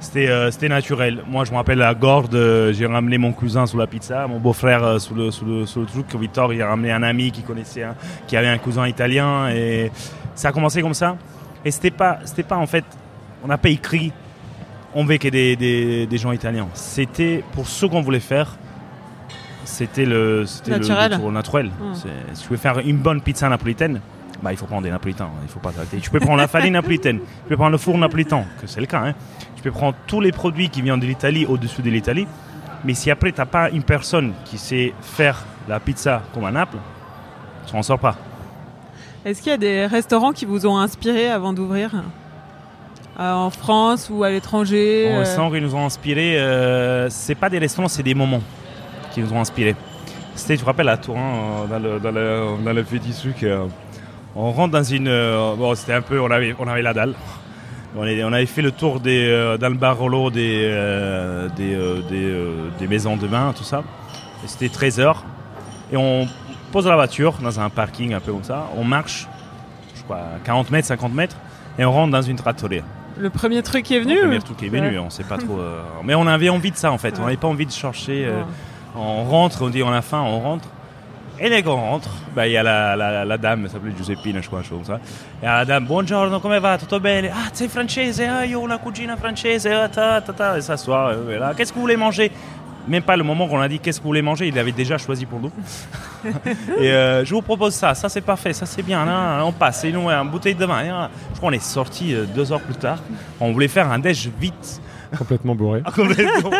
C'était 0.00 0.28
euh, 0.28 0.50
naturel. 0.68 1.22
Moi, 1.28 1.44
je 1.44 1.52
me 1.52 1.56
rappelle 1.56 1.82
à 1.82 1.94
Gordes, 1.94 2.72
j'ai 2.72 2.86
ramené 2.86 3.18
mon 3.18 3.32
cousin 3.32 3.66
sous 3.66 3.76
la 3.76 3.86
pizza, 3.86 4.26
mon 4.26 4.38
beau-frère 4.38 4.82
euh, 4.82 4.98
sous, 4.98 5.14
le, 5.14 5.30
sous, 5.30 5.44
le, 5.44 5.66
sous 5.66 5.80
le 5.80 5.86
truc. 5.86 6.06
Victor, 6.14 6.54
il 6.54 6.62
a 6.62 6.68
ramené 6.68 6.90
un 6.90 7.02
ami 7.02 7.30
qui 7.30 7.42
connaissait, 7.42 7.84
qui 8.26 8.36
avait 8.36 8.48
un 8.48 8.58
cousin 8.58 8.88
italien. 8.88 9.50
Et 9.50 9.90
ça 10.34 10.48
a 10.48 10.52
commencé 10.52 10.80
comme 10.80 10.94
ça. 10.94 11.16
Et 11.64 11.70
c'était 11.70 11.90
pas, 11.90 12.20
c'était 12.24 12.44
pas 12.44 12.56
en 12.56 12.66
fait, 12.66 12.84
on 13.44 13.48
n'a 13.48 13.58
pas 13.58 13.68
écrit, 13.68 14.12
on 14.98 15.08
ait 15.10 15.18
des, 15.18 15.56
des, 15.56 16.06
des 16.06 16.18
gens 16.18 16.32
italiens. 16.32 16.68
C'était 16.74 17.44
pour 17.52 17.68
ce 17.68 17.86
qu'on 17.86 18.00
voulait 18.00 18.18
faire. 18.20 18.56
C'était 19.64 20.06
le, 20.06 20.44
Naturel. 20.68 21.20
le 21.22 21.30
naturel. 21.30 21.66
Mm. 21.66 21.94
C'est- 21.94 22.34
Si 22.34 22.42
tu 22.44 22.48
veux 22.50 22.56
faire 22.56 22.78
une 22.78 22.96
bonne 22.98 23.20
pizza 23.20 23.48
napolitaine, 23.48 24.00
bah, 24.42 24.52
il 24.52 24.56
faut 24.56 24.66
prendre 24.66 24.82
des 24.82 24.90
napolitains. 24.90 25.28
Il 25.42 25.48
faut 25.48 25.60
pas 25.60 25.72
s'arrêter. 25.72 25.98
Tu 25.98 26.10
peux 26.10 26.20
prendre 26.20 26.38
la 26.38 26.48
farine 26.48 26.72
napolitaine, 26.74 27.18
tu 27.42 27.48
peux 27.48 27.56
prendre 27.56 27.72
le 27.72 27.78
four 27.78 27.98
napolitain, 27.98 28.44
que 28.60 28.66
c'est 28.66 28.80
le 28.80 28.86
cas. 28.86 29.02
Hein. 29.04 29.14
Tu 29.56 29.62
peux 29.62 29.70
prendre 29.70 29.96
tous 30.06 30.20
les 30.20 30.32
produits 30.32 30.68
qui 30.70 30.82
viennent 30.82 31.00
de 31.00 31.06
l'Italie 31.06 31.46
au-dessus 31.46 31.82
de 31.82 31.90
l'Italie. 31.90 32.26
Mais 32.84 32.94
si 32.94 33.10
après, 33.10 33.32
tu 33.32 33.38
n'as 33.40 33.46
pas 33.46 33.70
une 33.70 33.82
personne 33.82 34.32
qui 34.44 34.56
sait 34.58 34.94
faire 35.02 35.44
la 35.68 35.80
pizza 35.80 36.22
comme 36.32 36.44
à 36.44 36.50
Naples, 36.52 36.76
tu 37.66 37.74
n'en 37.74 37.82
sors 37.82 37.98
pas. 37.98 38.16
Est-ce 39.24 39.42
qu'il 39.42 39.50
y 39.50 39.54
a 39.54 39.58
des 39.58 39.86
restaurants 39.86 40.32
qui 40.32 40.44
vous 40.44 40.66
ont 40.66 40.78
inspiré 40.78 41.28
avant 41.28 41.52
d'ouvrir? 41.52 41.90
En 43.18 43.48
France 43.50 44.10
ou 44.12 44.24
à 44.24 44.30
l'étranger 44.30 45.08
On 45.10 45.20
euh, 45.20 45.24
sent 45.24 45.48
qu'ils 45.50 45.62
nous 45.62 45.74
ont 45.74 45.86
inspiré. 45.86 46.38
Euh, 46.38 47.08
c'est 47.08 47.34
pas 47.34 47.48
des 47.48 47.58
restaurants, 47.58 47.88
c'est 47.88 48.02
des 48.02 48.14
moments 48.14 48.42
qui 49.12 49.20
nous 49.20 49.32
ont 49.32 49.40
inspiré. 49.40 49.74
C'était, 50.34 50.54
tu 50.56 50.60
te 50.60 50.66
rappelles, 50.66 50.88
à 50.90 50.98
Turin, 50.98 51.18
euh, 51.20 51.66
dans 51.66 51.78
le, 51.78 51.98
dans 52.00 52.10
le, 52.10 52.62
dans 52.62 52.72
le 52.74 52.82
petit 52.84 53.12
truc, 53.12 53.42
euh, 53.42 53.64
on 54.34 54.50
rentre 54.52 54.72
dans 54.72 54.82
une. 54.82 55.08
euh, 55.08 55.54
bon, 55.56 55.74
c'était 55.74 55.94
un 55.94 56.02
peu. 56.02 56.20
On 56.20 56.30
avait, 56.30 56.54
on 56.58 56.68
avait 56.68 56.82
la 56.82 56.92
dalle. 56.92 57.14
On, 57.96 58.04
est- 58.04 58.22
on 58.22 58.32
avait 58.34 58.44
fait 58.44 58.60
le 58.60 58.70
tour 58.70 59.00
des, 59.00 59.26
euh, 59.26 59.56
dans 59.56 59.70
le 59.70 59.76
Barolo 59.76 60.30
des, 60.30 60.64
euh, 60.70 61.48
des, 61.56 61.74
euh, 61.74 62.02
des, 62.10 62.22
euh, 62.24 62.68
des 62.78 62.86
maisons 62.86 63.16
de 63.16 63.26
vin, 63.26 63.54
tout 63.56 63.64
ça. 63.64 63.82
C'était 64.44 64.68
13 64.68 65.00
heures. 65.00 65.24
Et 65.90 65.96
on 65.96 66.28
pose 66.70 66.86
la 66.86 66.96
voiture 66.96 67.32
dans 67.42 67.58
un 67.58 67.70
parking 67.70 68.12
un 68.12 68.20
peu 68.20 68.32
comme 68.32 68.44
ça. 68.44 68.66
On 68.76 68.84
marche, 68.84 69.26
je 69.96 70.02
crois, 70.02 70.20
40 70.44 70.70
mètres, 70.70 70.88
50 70.88 71.14
mètres. 71.14 71.36
Et 71.78 71.84
on 71.86 71.92
rentre 71.92 72.12
dans 72.12 72.22
une 72.22 72.36
trattoria. 72.36 72.82
Le 73.18 73.30
premier 73.30 73.62
truc 73.62 73.84
qui 73.84 73.94
est 73.96 74.00
venu 74.00 74.14
Le 74.16 74.20
premier 74.22 74.38
truc 74.40 74.56
qui 74.58 74.66
est 74.66 74.68
venu, 74.68 74.88
Ouais. 74.90 74.98
on 74.98 75.10
sait 75.10 75.24
pas 75.24 75.38
trop. 75.38 75.58
euh, 75.58 75.80
Mais 76.04 76.14
on 76.14 76.26
avait 76.26 76.48
envie 76.50 76.70
de 76.70 76.76
ça 76.76 76.92
en 76.92 76.98
fait. 76.98 77.18
On 77.18 77.22
n'avait 77.24 77.36
pas 77.36 77.48
envie 77.48 77.66
de 77.66 77.72
chercher. 77.72 78.26
euh. 78.26 78.42
On 78.96 79.24
rentre, 79.24 79.62
on 79.62 79.68
dit 79.68 79.82
on 79.82 79.92
a 79.92 80.02
faim, 80.02 80.22
on 80.22 80.40
rentre. 80.40 80.68
Et 81.38 81.50
dès 81.50 81.62
qu'on 81.62 81.74
rentre, 81.74 82.08
bah, 82.34 82.46
il 82.46 82.52
y 82.52 82.56
a 82.56 82.62
la, 82.62 82.96
la, 82.96 83.26
la 83.26 83.36
dame, 83.38 83.64
elle 83.64 83.70
s'appelait 83.70 83.92
Giuseppina, 83.94 84.40
je 84.40 84.46
crois, 84.46 84.62
chose 84.62 84.78
comme 84.78 84.84
ça. 84.86 85.00
Et 85.42 85.44
la 85.44 85.66
dame, 85.66 85.84
buongiorno, 85.84 86.40
come 86.40 86.58
va? 86.60 86.78
Tutto 86.78 86.98
bene? 86.98 87.30
Ah, 87.30 87.50
sei 87.52 87.68
francese? 87.68 88.26
Ah, 88.26 88.44
io 88.46 88.58
ho 88.58 88.62
una 88.62 88.78
cugina 88.78 89.16
francese. 89.18 89.70
Ah, 89.70 89.86
ta, 89.90 90.22
ta, 90.22 90.32
ta. 90.32 90.56
Et 90.56 90.62
s'assoit. 90.62 91.10
euh, 91.12 91.52
Qu'est-ce 91.54 91.72
que 91.72 91.74
vous 91.74 91.82
voulez 91.82 91.98
manger? 91.98 92.30
Même 92.88 93.02
pas 93.02 93.16
le 93.16 93.24
moment 93.24 93.48
qu'on 93.48 93.60
a 93.60 93.68
dit 93.68 93.78
qu'est-ce 93.78 93.98
que 93.98 94.02
vous 94.02 94.10
voulez 94.10 94.22
manger, 94.22 94.48
il 94.48 94.58
avait 94.58 94.72
déjà 94.72 94.98
choisi 94.98 95.26
pour 95.26 95.40
nous. 95.40 95.50
et 96.78 96.90
euh, 96.92 97.24
je 97.24 97.34
vous 97.34 97.42
propose 97.42 97.74
ça, 97.74 97.94
ça 97.94 98.08
c'est 98.08 98.20
parfait, 98.20 98.52
ça 98.52 98.66
c'est 98.66 98.82
bien, 98.82 99.04
là, 99.04 99.42
on 99.44 99.52
passe, 99.52 99.84
et 99.84 99.92
nous, 99.92 100.08
une 100.08 100.28
bouteille 100.28 100.54
de 100.54 100.64
vin. 100.64 100.80
Et, 100.82 100.88
là, 100.88 101.10
je 101.32 101.38
crois 101.38 101.50
qu'on 101.50 101.56
est 101.56 101.58
sorti 101.58 102.14
euh, 102.14 102.24
deux 102.24 102.52
heures 102.52 102.60
plus 102.60 102.74
tard. 102.74 102.98
On 103.40 103.52
voulait 103.52 103.68
faire 103.68 103.90
un 103.90 103.98
déj 103.98 104.30
vite. 104.40 104.80
Complètement 105.16 105.54
bourré. 105.54 105.82
Complètement. 105.94 106.50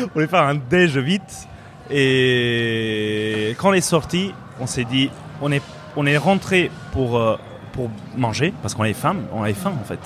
On 0.00 0.08
voulait 0.14 0.26
faire 0.26 0.42
un 0.42 0.54
déj 0.54 0.98
vite. 0.98 1.48
Et 1.90 3.54
quand 3.58 3.70
on 3.70 3.74
est 3.74 3.80
sorti, 3.80 4.32
on 4.60 4.66
s'est 4.66 4.84
dit, 4.84 5.10
on 5.40 5.52
est, 5.52 5.62
on 5.96 6.06
est 6.06 6.16
rentré 6.16 6.70
pour, 6.92 7.16
euh, 7.16 7.36
pour 7.72 7.90
manger, 8.16 8.52
parce 8.62 8.74
qu'on 8.74 8.82
avait 8.82 8.92
faim, 8.92 9.16
on 9.32 9.42
avait 9.42 9.54
faim 9.54 9.72
en 9.80 9.84
fait. 9.84 10.00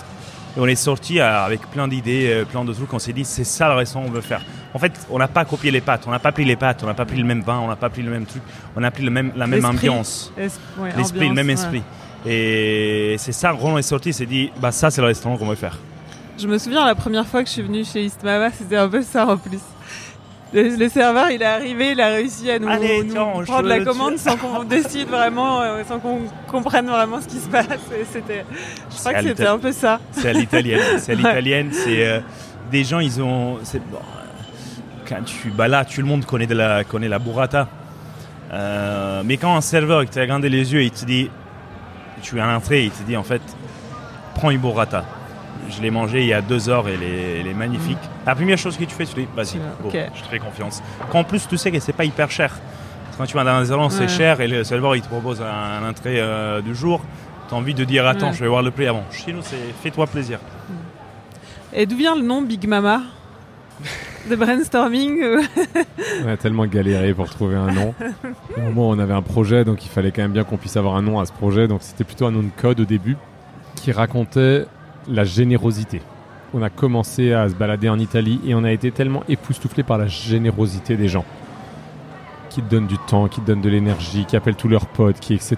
Et 0.56 0.60
on 0.60 0.66
est 0.66 0.74
sorti 0.74 1.20
avec 1.20 1.60
plein 1.70 1.86
d'idées, 1.86 2.28
euh, 2.30 2.44
plein 2.44 2.64
de 2.64 2.72
trucs. 2.72 2.92
On 2.92 2.98
s'est 2.98 3.12
dit, 3.12 3.24
c'est 3.24 3.44
ça 3.44 3.68
le 3.68 3.74
restaurant 3.74 4.04
qu'on 4.04 4.10
veut 4.10 4.20
faire. 4.20 4.42
En 4.74 4.78
fait, 4.78 4.92
on 5.10 5.18
n'a 5.18 5.28
pas 5.28 5.44
copié 5.44 5.70
les 5.70 5.80
pâtes, 5.80 6.04
on 6.06 6.10
n'a 6.10 6.18
pas 6.18 6.32
pris 6.32 6.44
les 6.44 6.56
pâtes, 6.56 6.82
on 6.82 6.86
n'a 6.86 6.94
pas 6.94 7.04
pris 7.04 7.16
le 7.18 7.24
même 7.24 7.42
vin, 7.42 7.58
on 7.58 7.68
n'a 7.68 7.76
pas 7.76 7.88
pris 7.88 8.02
le 8.02 8.10
même 8.10 8.26
truc, 8.26 8.42
on 8.76 8.82
a 8.82 8.90
pris 8.90 9.02
le 9.04 9.10
même, 9.10 9.32
la 9.36 9.46
même 9.46 9.64
ambiance. 9.64 10.32
Ouais, 10.36 10.48
L'esprit, 10.96 11.28
le 11.28 11.34
même 11.34 11.46
ouais. 11.46 11.52
esprit. 11.52 11.82
Et 12.26 13.16
c'est 13.18 13.32
ça, 13.32 13.50
quand 13.50 13.68
on 13.68 13.78
est 13.78 13.82
sorti, 13.82 14.10
on 14.10 14.12
s'est 14.12 14.26
dit, 14.26 14.50
bah 14.60 14.72
ça 14.72 14.90
c'est 14.90 15.00
le 15.00 15.06
restaurant 15.06 15.36
qu'on 15.36 15.48
veut 15.48 15.54
faire. 15.54 15.78
Je 16.38 16.46
me 16.46 16.58
souviens 16.58 16.84
la 16.84 16.94
première 16.94 17.26
fois 17.26 17.42
que 17.42 17.48
je 17.48 17.54
suis 17.54 17.62
venue 17.62 17.84
chez 17.84 18.04
Istmama, 18.04 18.50
c'était 18.50 18.76
un 18.76 18.88
peu 18.88 19.02
ça 19.02 19.26
en 19.26 19.36
plus. 19.36 19.60
Le, 20.52 20.76
le 20.76 20.88
serveur, 20.88 21.30
il 21.30 21.40
est 21.42 21.46
arrivé, 21.46 21.92
il 21.92 22.00
a 22.00 22.08
réussi 22.08 22.50
à 22.50 22.58
nous, 22.58 22.68
Allez, 22.68 23.04
nous 23.04 23.12
tiens, 23.12 23.26
prendre 23.46 23.68
la 23.68 23.80
commande 23.84 24.16
sans 24.16 24.36
qu'on 24.36 24.64
décide 24.64 25.08
vraiment, 25.08 25.60
euh, 25.62 25.82
sans 25.86 26.00
qu'on 26.00 26.22
comprenne 26.50 26.86
vraiment 26.88 27.20
ce 27.20 27.28
qui 27.28 27.38
se 27.38 27.48
passe. 27.48 27.66
Et 27.66 28.04
c'était, 28.10 28.44
je 28.90 28.96
C'est 28.96 28.98
crois 29.10 29.12
à 29.18 29.22
que 29.22 29.28
c'était 29.28 29.46
un 29.46 29.58
peu 29.58 29.70
ça. 29.72 30.00
C'est 30.10 30.28
à 30.30 30.32
l'italienne. 30.32 30.80
C'est 30.98 31.12
à 31.12 31.14
l'italienne. 31.14 31.68
C'est 31.72 32.04
euh, 32.04 32.20
des 32.72 32.82
gens, 32.82 32.98
ils 32.98 33.22
ont. 33.22 33.58
c'est- 33.62 33.78
bon, 33.78 33.98
quand 35.08 35.22
tu, 35.24 35.50
bah 35.50 35.68
là, 35.68 35.84
tout 35.84 36.00
le 36.00 36.06
monde 36.06 36.24
connaît 36.24 36.46
de 36.48 36.54
la 36.54 36.82
connaît 36.84 37.08
la 37.08 37.18
burrata. 37.20 37.68
Euh, 38.52 39.22
mais 39.24 39.36
quand 39.36 39.54
un 39.54 39.60
serveur 39.60 40.02
qui 40.04 40.10
te 40.10 40.18
regarde 40.18 40.42
les 40.44 40.72
yeux, 40.72 40.82
il 40.82 40.90
te 40.90 41.04
dit, 41.04 41.30
tu 42.22 42.38
es 42.38 42.40
à 42.40 42.46
l'entrée, 42.46 42.84
il 42.86 42.90
te 42.90 43.02
dit 43.04 43.16
en 43.16 43.22
fait, 43.22 43.42
prends 44.34 44.50
une 44.50 44.58
burrata. 44.60 45.04
Je 45.70 45.80
l'ai 45.82 45.90
mangé 45.90 46.20
il 46.20 46.26
y 46.26 46.32
a 46.32 46.42
deux 46.42 46.68
heures 46.68 46.88
et 46.88 46.94
elle 46.94 47.02
est, 47.02 47.40
elle 47.40 47.46
est 47.46 47.54
magnifique. 47.54 47.98
La 48.26 48.34
première 48.34 48.58
chose 48.58 48.76
que 48.76 48.84
tu 48.84 48.94
fais, 48.94 49.06
tu 49.06 49.14
dis, 49.14 49.28
vas-y, 49.36 49.58
je 50.14 50.22
te 50.22 50.28
fais 50.28 50.38
confiance. 50.38 50.82
Qu'en 51.10 51.24
plus, 51.24 51.46
tu 51.48 51.56
sais 51.56 51.70
que 51.70 51.78
c'est 51.80 51.92
pas 51.92 52.04
hyper 52.04 52.30
cher. 52.30 52.50
Parce 53.04 53.16
que 53.16 53.18
Quand 53.22 53.26
tu 53.26 53.34
vas 53.36 53.44
dans 53.44 53.50
un 53.50 53.58
restaurant, 53.60 53.90
c'est 53.90 54.08
cher 54.08 54.40
et 54.40 54.48
le 54.48 54.64
serveur 54.64 54.96
il 54.96 55.02
te 55.02 55.08
propose 55.08 55.40
un, 55.42 55.82
un 55.84 55.88
entrée 55.90 56.20
euh, 56.20 56.60
du 56.60 56.74
jour. 56.74 57.00
Tu 57.48 57.54
as 57.54 57.58
envie 57.58 57.74
de 57.74 57.84
dire, 57.84 58.06
attends, 58.06 58.28
Ouais. 58.28 58.32
je 58.34 58.40
vais 58.40 58.48
voir 58.48 58.62
le 58.62 58.70
prix 58.70 58.86
avant. 58.86 59.04
Chez 59.10 59.32
nous, 59.32 59.42
c'est 59.42 59.56
fais-toi 59.82 60.06
plaisir. 60.06 60.38
Et 61.72 61.86
d'où 61.86 61.96
vient 61.96 62.16
le 62.16 62.22
nom 62.22 62.42
Big 62.42 62.66
Mama 62.66 63.02
De 64.28 64.36
brainstorming 64.36 65.20
On 66.24 66.28
a 66.28 66.36
tellement 66.36 66.66
galéré 66.66 67.14
pour 67.14 67.28
trouver 67.30 67.56
un 67.56 67.72
nom. 67.72 67.94
Au 68.56 68.60
moment 68.60 68.88
où 68.90 68.92
on 68.92 68.98
avait 68.98 69.14
un 69.14 69.22
projet, 69.22 69.64
donc 69.64 69.84
il 69.84 69.88
fallait 69.88 70.10
quand 70.10 70.22
même 70.22 70.32
bien 70.32 70.44
qu'on 70.44 70.56
puisse 70.56 70.76
avoir 70.76 70.96
un 70.96 71.02
nom 71.02 71.18
à 71.20 71.26
ce 71.26 71.32
projet. 71.32 71.68
Donc 71.68 71.80
c'était 71.82 72.04
plutôt 72.04 72.26
un 72.26 72.30
nom 72.32 72.42
de 72.42 72.50
code 72.60 72.80
au 72.80 72.84
début 72.84 73.16
qui 73.76 73.92
racontait 73.92 74.66
la 75.08 75.24
générosité. 75.24 76.02
On 76.52 76.62
a 76.62 76.70
commencé 76.70 77.32
à 77.32 77.48
se 77.48 77.54
balader 77.54 77.88
en 77.88 77.98
Italie 77.98 78.40
et 78.46 78.54
on 78.54 78.64
a 78.64 78.72
été 78.72 78.90
tellement 78.90 79.22
époustouflé 79.28 79.82
par 79.82 79.98
la 79.98 80.06
générosité 80.06 80.96
des 80.96 81.08
gens 81.08 81.24
qui 82.48 82.60
te 82.62 82.68
donnent 82.68 82.88
du 82.88 82.98
temps, 82.98 83.28
qui 83.28 83.40
te 83.40 83.46
donnent 83.46 83.60
de 83.60 83.68
l'énergie, 83.68 84.24
qui 84.24 84.36
appellent 84.36 84.56
tous 84.56 84.68
leurs 84.68 84.86
potes, 84.86 85.20
qui 85.20 85.34
etc. 85.34 85.56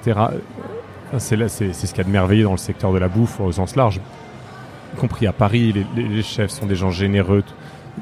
C'est 1.19 1.37
là, 1.37 1.49
c'est 1.49 1.73
ce 1.73 1.87
qu'il 1.87 1.99
y 1.99 2.01
a 2.01 2.05
de 2.05 2.11
merveilleux 2.11 2.45
dans 2.45 2.53
le 2.53 2.59
secteur 2.59 2.93
de 2.93 2.99
la 2.99 3.09
bouffe 3.09 3.41
au 3.41 3.51
sens 3.53 3.77
large, 3.77 4.01
y 4.95 4.97
compris 4.99 5.27
à 5.27 5.33
Paris. 5.33 5.75
Les, 5.97 6.23
chefs 6.23 6.51
sont 6.51 6.67
des 6.67 6.75
gens 6.75 6.91
généreux. 6.91 7.43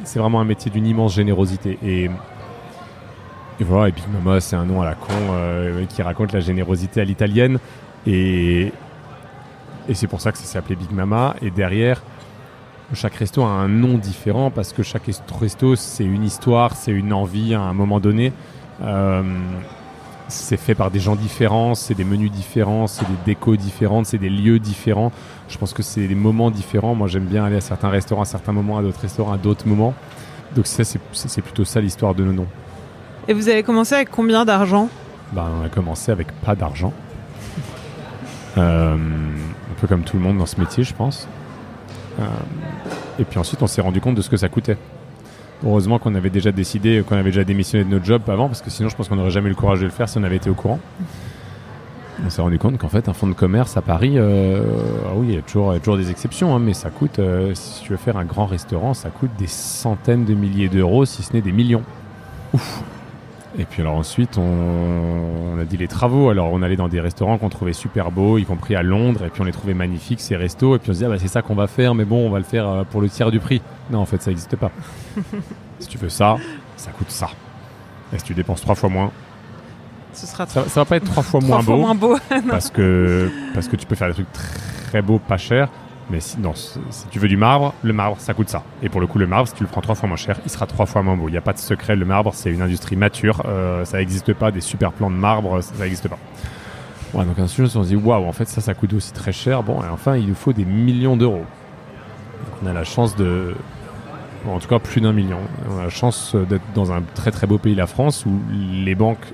C'est 0.04 0.18
vraiment 0.18 0.40
un 0.40 0.44
métier 0.44 0.70
d'une 0.70 0.86
immense 0.86 1.14
générosité 1.14 1.78
et 1.84 2.10
et 3.60 3.64
voilà, 3.64 3.88
et 3.88 3.92
Big 3.92 4.04
Mama, 4.10 4.40
c'est 4.40 4.56
un 4.56 4.64
nom 4.64 4.80
à 4.80 4.86
la 4.86 4.94
con 4.94 5.12
euh, 5.32 5.84
qui 5.84 6.00
raconte 6.00 6.32
la 6.32 6.40
générosité 6.40 7.02
à 7.02 7.04
l'italienne. 7.04 7.58
Et, 8.06 8.72
et 9.90 9.94
c'est 9.94 10.06
pour 10.06 10.20
ça 10.20 10.32
que 10.32 10.38
ça 10.38 10.44
s'est 10.44 10.56
appelé 10.58 10.76
Big 10.76 10.92
Mama. 10.92 11.34
Et 11.42 11.50
derrière, 11.50 12.00
chaque 12.94 13.14
resto 13.16 13.42
a 13.42 13.48
un 13.48 13.68
nom 13.68 13.98
différent 13.98 14.50
parce 14.50 14.72
que 14.72 14.82
chaque 14.82 15.08
est- 15.08 15.22
resto, 15.38 15.76
c'est 15.76 16.04
une 16.04 16.24
histoire, 16.24 16.74
c'est 16.76 16.92
une 16.92 17.12
envie 17.12 17.54
à 17.54 17.60
un 17.60 17.72
moment 17.74 18.00
donné. 18.00 18.32
Euh, 18.82 19.22
c'est 20.28 20.56
fait 20.56 20.76
par 20.76 20.90
des 20.92 21.00
gens 21.00 21.16
différents, 21.16 21.74
c'est 21.74 21.94
des 21.94 22.04
menus 22.04 22.30
différents, 22.30 22.86
c'est 22.86 23.04
des 23.04 23.16
décos 23.26 23.56
différentes, 23.56 24.06
c'est 24.06 24.16
des 24.18 24.30
lieux 24.30 24.60
différents. 24.60 25.10
Je 25.48 25.58
pense 25.58 25.72
que 25.72 25.82
c'est 25.82 26.06
des 26.06 26.14
moments 26.14 26.52
différents. 26.52 26.94
Moi, 26.94 27.08
j'aime 27.08 27.24
bien 27.26 27.44
aller 27.44 27.56
à 27.56 27.60
certains 27.60 27.88
restaurants 27.88 28.22
à 28.22 28.26
certains 28.26 28.52
moments, 28.52 28.78
à 28.78 28.82
d'autres 28.82 29.00
restaurants 29.00 29.32
à 29.32 29.38
d'autres 29.38 29.66
moments. 29.66 29.92
Donc 30.54 30.66
ça, 30.68 30.84
c'est 30.84 31.42
plutôt 31.42 31.64
ça 31.64 31.80
l'histoire 31.80 32.14
de 32.14 32.24
nos 32.24 32.32
noms. 32.32 32.46
Et 33.28 33.34
vous 33.34 33.48
avez 33.48 33.62
commencé 33.64 33.94
avec 33.96 34.10
combien 34.10 34.44
d'argent? 34.44 34.88
Bah, 35.32 35.48
on 35.60 35.64
a 35.64 35.68
commencé 35.68 36.10
avec 36.12 36.30
pas 36.42 36.54
d'argent. 36.54 36.92
Euh, 38.58 38.96
peu 39.80 39.86
comme 39.86 40.02
tout 40.02 40.16
le 40.16 40.22
monde 40.22 40.38
dans 40.38 40.46
ce 40.46 40.60
métier, 40.60 40.84
je 40.84 40.94
pense. 40.94 41.26
Euh, 42.20 42.24
et 43.18 43.24
puis 43.24 43.38
ensuite, 43.38 43.62
on 43.62 43.66
s'est 43.66 43.80
rendu 43.80 44.00
compte 44.00 44.14
de 44.14 44.22
ce 44.22 44.30
que 44.30 44.36
ça 44.36 44.48
coûtait. 44.48 44.76
Heureusement 45.64 45.98
qu'on 45.98 46.14
avait 46.14 46.30
déjà 46.30 46.52
décidé, 46.52 47.02
qu'on 47.06 47.16
avait 47.16 47.30
déjà 47.30 47.44
démissionné 47.44 47.84
de 47.84 47.90
notre 47.90 48.04
job 48.04 48.22
avant, 48.28 48.46
parce 48.46 48.62
que 48.62 48.70
sinon, 48.70 48.88
je 48.88 48.96
pense 48.96 49.08
qu'on 49.08 49.16
n'aurait 49.16 49.30
jamais 49.30 49.46
eu 49.46 49.50
le 49.50 49.56
courage 49.56 49.80
de 49.80 49.84
le 49.84 49.90
faire 49.90 50.08
si 50.08 50.18
on 50.18 50.22
avait 50.22 50.36
été 50.36 50.50
au 50.50 50.54
courant. 50.54 50.78
On 52.22 52.28
s'est 52.28 52.42
rendu 52.42 52.58
compte 52.58 52.76
qu'en 52.76 52.88
fait, 52.88 53.08
un 53.08 53.14
fonds 53.14 53.28
de 53.28 53.32
commerce 53.32 53.78
à 53.78 53.80
Paris, 53.80 54.18
euh, 54.18 54.62
ah 55.06 55.12
oui, 55.16 55.28
il 55.30 55.34
y 55.36 55.38
a 55.38 55.40
toujours, 55.40 55.72
il 55.72 55.76
y 55.76 55.78
a 55.78 55.80
toujours 55.80 55.96
des 55.96 56.10
exceptions, 56.10 56.54
hein, 56.54 56.58
mais 56.58 56.74
ça 56.74 56.90
coûte, 56.90 57.18
euh, 57.18 57.54
si 57.54 57.82
tu 57.82 57.92
veux 57.92 57.96
faire 57.96 58.18
un 58.18 58.26
grand 58.26 58.44
restaurant, 58.44 58.92
ça 58.92 59.08
coûte 59.08 59.30
des 59.38 59.46
centaines 59.46 60.26
de 60.26 60.34
milliers 60.34 60.68
d'euros, 60.68 61.06
si 61.06 61.22
ce 61.22 61.32
n'est 61.32 61.40
des 61.40 61.52
millions. 61.52 61.82
Ouf. 62.52 62.82
Et 63.58 63.64
puis 63.64 63.82
alors 63.82 63.94
ensuite, 63.96 64.38
on, 64.38 64.42
on 65.54 65.58
a 65.58 65.64
dit 65.64 65.76
les 65.76 65.88
travaux. 65.88 66.30
Alors 66.30 66.52
on 66.52 66.62
allait 66.62 66.76
dans 66.76 66.88
des 66.88 67.00
restaurants 67.00 67.36
qu'on 67.38 67.48
trouvait 67.48 67.72
super 67.72 68.10
beaux, 68.12 68.38
y 68.38 68.44
compris 68.44 68.76
à 68.76 68.82
Londres, 68.82 69.24
et 69.24 69.28
puis 69.28 69.42
on 69.42 69.44
les 69.44 69.52
trouvait 69.52 69.74
magnifiques 69.74 70.20
ces 70.20 70.36
restos. 70.36 70.76
Et 70.76 70.78
puis 70.78 70.90
on 70.90 70.94
se 70.94 70.98
dit 70.98 71.04
ah 71.04 71.08
bah 71.08 71.18
c'est 71.18 71.28
ça 71.28 71.42
qu'on 71.42 71.54
va 71.56 71.66
faire, 71.66 71.94
mais 71.94 72.04
bon, 72.04 72.26
on 72.26 72.30
va 72.30 72.38
le 72.38 72.44
faire 72.44 72.68
euh, 72.68 72.84
pour 72.84 73.00
le 73.00 73.08
tiers 73.08 73.30
du 73.30 73.40
prix. 73.40 73.60
Non, 73.90 73.98
en 73.98 74.06
fait, 74.06 74.22
ça 74.22 74.30
n'existe 74.30 74.56
pas. 74.56 74.70
si 75.80 75.88
tu 75.88 75.98
veux 75.98 76.08
ça, 76.08 76.36
ça 76.76 76.90
coûte 76.92 77.10
ça. 77.10 77.28
Et 78.12 78.18
si 78.18 78.24
tu 78.24 78.34
dépenses 78.34 78.60
trois 78.60 78.74
fois 78.74 78.88
moins, 78.88 79.10
Ce 80.12 80.26
sera 80.26 80.46
ça, 80.46 80.64
ça 80.68 80.80
va 80.80 80.84
pas 80.84 80.96
être 80.96 81.04
trois 81.04 81.22
fois 81.22 81.40
trois 81.40 81.56
moins 81.56 81.62
fois 81.62 81.74
beau, 81.74 81.80
moins 81.80 81.94
beau. 81.94 82.16
parce 82.48 82.70
que 82.70 83.30
parce 83.54 83.68
que 83.68 83.76
tu 83.76 83.86
peux 83.86 83.94
faire 83.96 84.08
des 84.08 84.14
trucs 84.14 84.32
très 84.86 85.02
beaux, 85.02 85.18
pas 85.18 85.36
chers. 85.38 85.68
Mais 86.10 86.18
si, 86.20 86.36
tu 87.10 87.18
veux 87.20 87.28
du 87.28 87.36
marbre, 87.36 87.72
le 87.82 87.92
marbre, 87.92 88.16
ça 88.18 88.34
coûte 88.34 88.48
ça. 88.48 88.64
Et 88.82 88.88
pour 88.88 89.00
le 89.00 89.06
coup, 89.06 89.18
le 89.18 89.28
marbre, 89.28 89.46
si 89.46 89.54
tu 89.54 89.62
le 89.62 89.68
prends 89.68 89.80
trois 89.80 89.94
fois 89.94 90.08
moins 90.08 90.16
cher, 90.16 90.40
il 90.44 90.50
sera 90.50 90.66
trois 90.66 90.86
fois 90.86 91.02
moins 91.02 91.16
beau. 91.16 91.28
Il 91.28 91.32
n'y 91.32 91.38
a 91.38 91.42
pas 91.42 91.52
de 91.52 91.58
secret. 91.58 91.94
Le 91.94 92.04
marbre, 92.04 92.34
c'est 92.34 92.50
une 92.50 92.62
industrie 92.62 92.96
mature. 92.96 93.42
Euh, 93.46 93.84
ça 93.84 93.98
n'existe 93.98 94.32
pas. 94.34 94.50
Des 94.50 94.60
super 94.60 94.92
plans 94.92 95.10
de 95.10 95.16
marbre, 95.16 95.62
ça 95.62 95.72
n'existe 95.78 96.08
pas. 96.08 96.18
Donc 97.14 97.38
ensuite, 97.38 97.74
on 97.76 97.82
se 97.82 97.88
dit, 97.88 97.96
waouh, 97.96 98.26
en 98.26 98.32
fait, 98.32 98.46
ça, 98.46 98.60
ça 98.60 98.74
coûte 98.74 98.92
aussi 98.92 99.12
très 99.12 99.32
cher. 99.32 99.62
Bon, 99.62 99.82
et 99.82 99.88
enfin, 99.88 100.16
il 100.16 100.26
nous 100.26 100.34
faut 100.34 100.52
des 100.52 100.64
millions 100.64 101.16
d'euros. 101.16 101.44
On 102.62 102.66
a 102.66 102.72
la 102.72 102.84
chance 102.84 103.14
de. 103.14 103.54
en 104.48 104.58
tout 104.58 104.68
cas, 104.68 104.80
plus 104.80 105.00
d'un 105.00 105.12
million. 105.12 105.38
On 105.70 105.78
a 105.78 105.84
la 105.84 105.90
chance 105.90 106.34
d'être 106.34 106.64
dans 106.74 106.92
un 106.92 107.02
très 107.14 107.30
très 107.30 107.46
beau 107.46 107.58
pays, 107.58 107.74
la 107.76 107.86
France, 107.86 108.26
où 108.26 108.40
les 108.50 108.96
banques, 108.96 109.32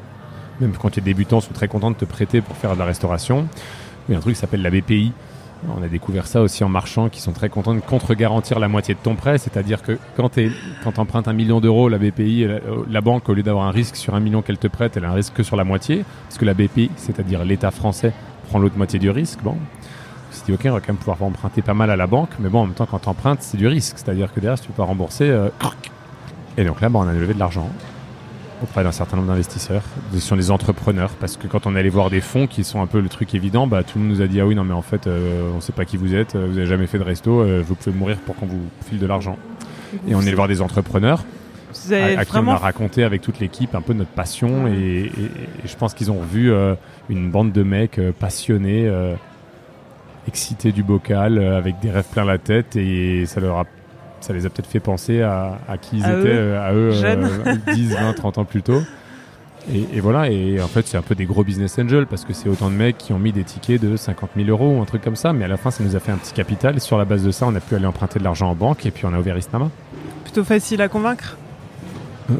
même 0.60 0.72
quand 0.72 0.90
tu 0.90 1.00
es 1.00 1.02
débutant, 1.02 1.40
sont 1.40 1.54
très 1.54 1.68
contents 1.68 1.90
de 1.90 1.96
te 1.96 2.04
prêter 2.04 2.42
pour 2.42 2.56
faire 2.56 2.74
de 2.74 2.78
la 2.78 2.84
restauration. 2.84 3.48
Il 4.08 4.12
y 4.12 4.14
a 4.14 4.18
un 4.18 4.20
truc 4.20 4.34
qui 4.34 4.40
s'appelle 4.40 4.62
la 4.62 4.70
BPI. 4.70 5.12
On 5.76 5.82
a 5.82 5.88
découvert 5.88 6.26
ça 6.26 6.42
aussi 6.42 6.64
en 6.64 6.68
marchant, 6.68 7.08
qui 7.08 7.20
sont 7.20 7.32
très 7.32 7.48
contents 7.48 7.74
de 7.74 7.80
contre-garantir 7.80 8.58
la 8.58 8.68
moitié 8.68 8.94
de 8.94 9.00
ton 9.00 9.14
prêt. 9.14 9.38
C'est-à-dire 9.38 9.82
que 9.82 9.98
quand 10.16 10.30
tu 10.30 10.50
empruntes 10.96 11.28
un 11.28 11.32
million 11.32 11.60
d'euros, 11.60 11.88
la 11.88 11.98
BPI, 11.98 12.44
la, 12.44 12.58
la 12.88 13.00
banque, 13.00 13.28
au 13.28 13.34
lieu 13.34 13.42
d'avoir 13.42 13.66
un 13.66 13.70
risque 13.70 13.96
sur 13.96 14.14
un 14.14 14.20
million 14.20 14.42
qu'elle 14.42 14.58
te 14.58 14.68
prête, 14.68 14.96
elle 14.96 15.04
a 15.04 15.10
un 15.10 15.14
risque 15.14 15.32
que 15.34 15.42
sur 15.42 15.56
la 15.56 15.64
moitié. 15.64 16.04
Parce 16.28 16.38
que 16.38 16.44
la 16.44 16.54
BPI, 16.54 16.90
c'est-à-dire 16.96 17.44
l'État 17.44 17.70
français, 17.70 18.12
prend 18.48 18.58
l'autre 18.58 18.76
moitié 18.76 18.98
du 18.98 19.10
risque. 19.10 19.40
Bon, 19.42 19.56
on 19.56 20.34
s'est 20.34 20.44
dit, 20.46 20.52
ok, 20.52 20.60
on 20.66 20.72
va 20.72 20.80
quand 20.80 20.88
même 20.88 20.96
pouvoir 20.96 21.22
emprunter 21.22 21.62
pas 21.62 21.74
mal 21.74 21.90
à 21.90 21.96
la 21.96 22.06
banque. 22.06 22.30
Mais 22.38 22.48
bon, 22.48 22.60
en 22.60 22.66
même 22.66 22.74
temps, 22.74 22.86
quand 22.86 23.00
tu 23.00 23.08
empruntes, 23.08 23.42
c'est 23.42 23.56
du 23.56 23.66
risque. 23.66 23.98
C'est-à-dire 23.98 24.32
que 24.32 24.40
derrière, 24.40 24.58
si 24.58 24.64
tu 24.64 24.70
peux 24.70 24.76
pas 24.76 24.84
rembourser. 24.84 25.28
euh, 25.28 25.48
et 26.58 26.64
donc 26.64 26.80
là, 26.80 26.88
bon, 26.88 27.00
on 27.04 27.08
a 27.08 27.12
levé 27.12 27.34
de 27.34 27.38
l'argent 27.38 27.68
auprès 28.62 28.82
d'un 28.82 28.92
certain 28.92 29.16
nombre 29.16 29.28
d'investisseurs, 29.28 29.82
des- 30.12 30.20
sur 30.20 30.36
des 30.36 30.50
entrepreneurs, 30.50 31.10
parce 31.20 31.36
que 31.36 31.46
quand 31.46 31.66
on 31.66 31.74
allait 31.76 31.88
voir 31.90 32.08
des 32.10 32.20
fonds 32.20 32.46
qui 32.46 32.64
sont 32.64 32.80
un 32.80 32.86
peu 32.86 33.00
le 33.00 33.08
truc 33.08 33.34
évident, 33.34 33.66
bah, 33.66 33.82
tout 33.82 33.98
le 33.98 34.04
monde 34.04 34.14
nous 34.16 34.22
a 34.22 34.26
dit 34.26 34.40
ah 34.40 34.46
oui 34.46 34.54
non 34.54 34.64
mais 34.64 34.72
en 34.74 34.82
fait 34.82 35.06
euh, 35.06 35.50
on 35.56 35.60
sait 35.60 35.72
pas 35.72 35.84
qui 35.84 35.96
vous 35.96 36.14
êtes, 36.14 36.34
euh, 36.34 36.46
vous 36.50 36.56
avez 36.58 36.66
jamais 36.66 36.86
fait 36.86 36.98
de 36.98 37.02
resto, 37.04 37.40
euh, 37.40 37.62
vous 37.66 37.74
pouvez 37.74 37.94
mourir 37.96 38.16
pour 38.24 38.34
qu'on 38.36 38.46
vous 38.46 38.62
file 38.88 38.98
de 38.98 39.06
l'argent. 39.06 39.36
Et 40.08 40.14
on 40.14 40.20
est 40.20 40.26
allé 40.28 40.34
voir 40.34 40.48
des 40.48 40.62
entrepreneurs. 40.62 41.24
À, 42.16 42.20
à 42.20 42.24
qui 42.24 42.30
on 42.30 42.54
a 42.54 42.56
raconté 42.56 43.04
avec 43.04 43.20
toute 43.20 43.38
l'équipe 43.38 43.74
un 43.74 43.82
peu 43.82 43.92
notre 43.92 44.10
passion 44.10 44.66
et, 44.66 44.72
et- 44.72 45.10
et 45.64 45.66
je 45.66 45.76
pense 45.76 45.92
qu'ils 45.94 46.10
ont 46.10 46.22
vu 46.22 46.50
euh, 46.50 46.74
une 47.10 47.30
bande 47.30 47.52
de 47.52 47.62
mecs 47.62 48.00
passionnés, 48.18 48.90
excités 50.28 50.72
du 50.72 50.82
bocal, 50.82 51.38
avec 51.38 51.78
des 51.80 51.90
rêves 51.90 52.06
plein 52.10 52.24
la 52.24 52.38
tête 52.38 52.76
et 52.76 53.26
ça 53.26 53.40
leur 53.40 53.58
a 53.58 53.64
ça 54.20 54.32
les 54.32 54.46
a 54.46 54.50
peut-être 54.50 54.66
fait 54.68 54.80
penser 54.80 55.22
à, 55.22 55.58
à 55.68 55.78
qui 55.78 55.98
ils 55.98 56.04
À 56.04 56.18
étaient, 56.18 56.28
eux, 56.28 56.54
euh, 56.54 56.68
à 56.68 56.72
eux, 56.74 56.90
euh, 56.92 57.56
10, 57.74 57.94
20, 57.94 58.12
30 58.14 58.38
ans 58.38 58.44
plus 58.44 58.62
tôt. 58.62 58.80
Et, 59.72 59.84
et 59.94 60.00
voilà, 60.00 60.30
et 60.30 60.60
en 60.60 60.68
fait, 60.68 60.86
c'est 60.86 60.96
un 60.96 61.02
peu 61.02 61.14
des 61.16 61.24
gros 61.26 61.42
business 61.42 61.76
angels 61.78 62.06
parce 62.06 62.24
que 62.24 62.32
c'est 62.32 62.48
autant 62.48 62.70
de 62.70 62.76
mecs 62.76 62.98
qui 62.98 63.12
ont 63.12 63.18
mis 63.18 63.32
des 63.32 63.42
tickets 63.42 63.80
de 63.80 63.96
50 63.96 64.30
000 64.36 64.48
euros 64.48 64.76
ou 64.76 64.80
un 64.80 64.84
truc 64.84 65.02
comme 65.02 65.16
ça, 65.16 65.32
mais 65.32 65.44
à 65.44 65.48
la 65.48 65.56
fin, 65.56 65.70
ça 65.72 65.82
nous 65.82 65.96
a 65.96 66.00
fait 66.00 66.12
un 66.12 66.16
petit 66.18 66.32
capital. 66.32 66.76
Et 66.76 66.80
sur 66.80 66.98
la 66.98 67.04
base 67.04 67.24
de 67.24 67.30
ça, 67.32 67.46
on 67.48 67.54
a 67.54 67.60
pu 67.60 67.74
aller 67.74 67.86
emprunter 67.86 68.18
de 68.20 68.24
l'argent 68.24 68.48
en 68.50 68.54
banque 68.54 68.86
et 68.86 68.90
puis 68.92 69.06
on 69.06 69.12
a 69.12 69.18
ouvert 69.18 69.36
Istama. 69.36 69.70
plutôt 70.22 70.44
facile 70.44 70.80
à 70.82 70.88
convaincre. 70.88 71.36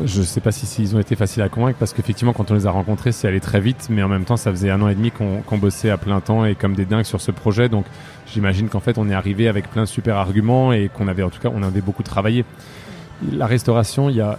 Je 0.04 0.22
sais 0.22 0.40
pas 0.40 0.50
si, 0.50 0.66
s'ils 0.66 0.96
ont 0.96 0.98
été 0.98 1.14
faciles 1.14 1.42
à 1.42 1.48
convaincre 1.48 1.78
parce 1.78 1.92
qu'effectivement, 1.92 2.32
quand 2.32 2.50
on 2.50 2.54
les 2.54 2.66
a 2.66 2.70
rencontrés, 2.70 3.12
c'est 3.12 3.28
allé 3.28 3.38
très 3.38 3.60
vite, 3.60 3.86
mais 3.88 4.02
en 4.02 4.08
même 4.08 4.24
temps, 4.24 4.36
ça 4.36 4.50
faisait 4.50 4.70
un 4.70 4.82
an 4.82 4.88
et 4.88 4.96
demi 4.96 5.12
qu'on 5.12 5.58
bossait 5.58 5.90
à 5.90 5.96
plein 5.96 6.20
temps 6.20 6.44
et 6.44 6.56
comme 6.56 6.74
des 6.74 6.84
dingues 6.84 7.04
sur 7.04 7.20
ce 7.20 7.30
projet. 7.30 7.68
Donc, 7.68 7.86
j'imagine 8.26 8.68
qu'en 8.68 8.80
fait, 8.80 8.98
on 8.98 9.08
est 9.08 9.14
arrivé 9.14 9.46
avec 9.46 9.70
plein 9.70 9.82
de 9.82 9.88
super 9.88 10.16
arguments 10.16 10.72
et 10.72 10.90
qu'on 10.92 11.06
avait, 11.06 11.22
en 11.22 11.30
tout 11.30 11.38
cas, 11.38 11.50
on 11.54 11.62
avait 11.62 11.82
beaucoup 11.82 12.02
travaillé. 12.02 12.44
La 13.32 13.46
restauration, 13.46 14.10
il 14.10 14.16
y 14.16 14.20
a. 14.20 14.38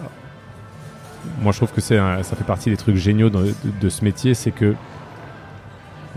Moi, 1.42 1.54
je 1.54 1.58
trouve 1.58 1.72
que 1.72 1.82
ça 1.82 2.22
fait 2.24 2.46
partie 2.46 2.70
des 2.70 2.78
trucs 2.78 2.98
géniaux 2.98 3.30
de, 3.30 3.90
ce 3.90 4.04
métier, 4.04 4.34
c'est 4.34 4.52
que 4.52 4.76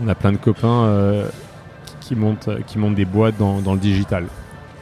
on 0.03 0.07
a 0.09 0.15
plein 0.15 0.31
de 0.31 0.37
copains 0.37 0.83
euh, 0.85 1.27
qui, 2.01 2.15
montent, 2.15 2.49
qui 2.65 2.77
des 2.95 3.05
boîtes 3.05 3.37
dans 3.37 3.59
le 3.59 3.79
digital. 3.79 4.25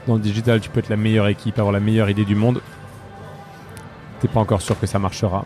Dans 0.08 0.16
le 0.16 0.22
digital, 0.22 0.60
tu 0.60 0.70
peux 0.70 0.80
être 0.80 0.90
la 0.90 0.98
meilleure 0.98 1.28
équipe, 1.28 1.60
avoir 1.60 1.72
la 1.72 1.80
meilleure 1.80 2.10
idée 2.10 2.26
du 2.26 2.36
monde 2.36 2.62
t'es 4.20 4.28
pas 4.28 4.40
encore 4.40 4.62
sûr 4.62 4.80
que 4.80 4.88
ça 4.88 5.00
marchera. 5.00 5.46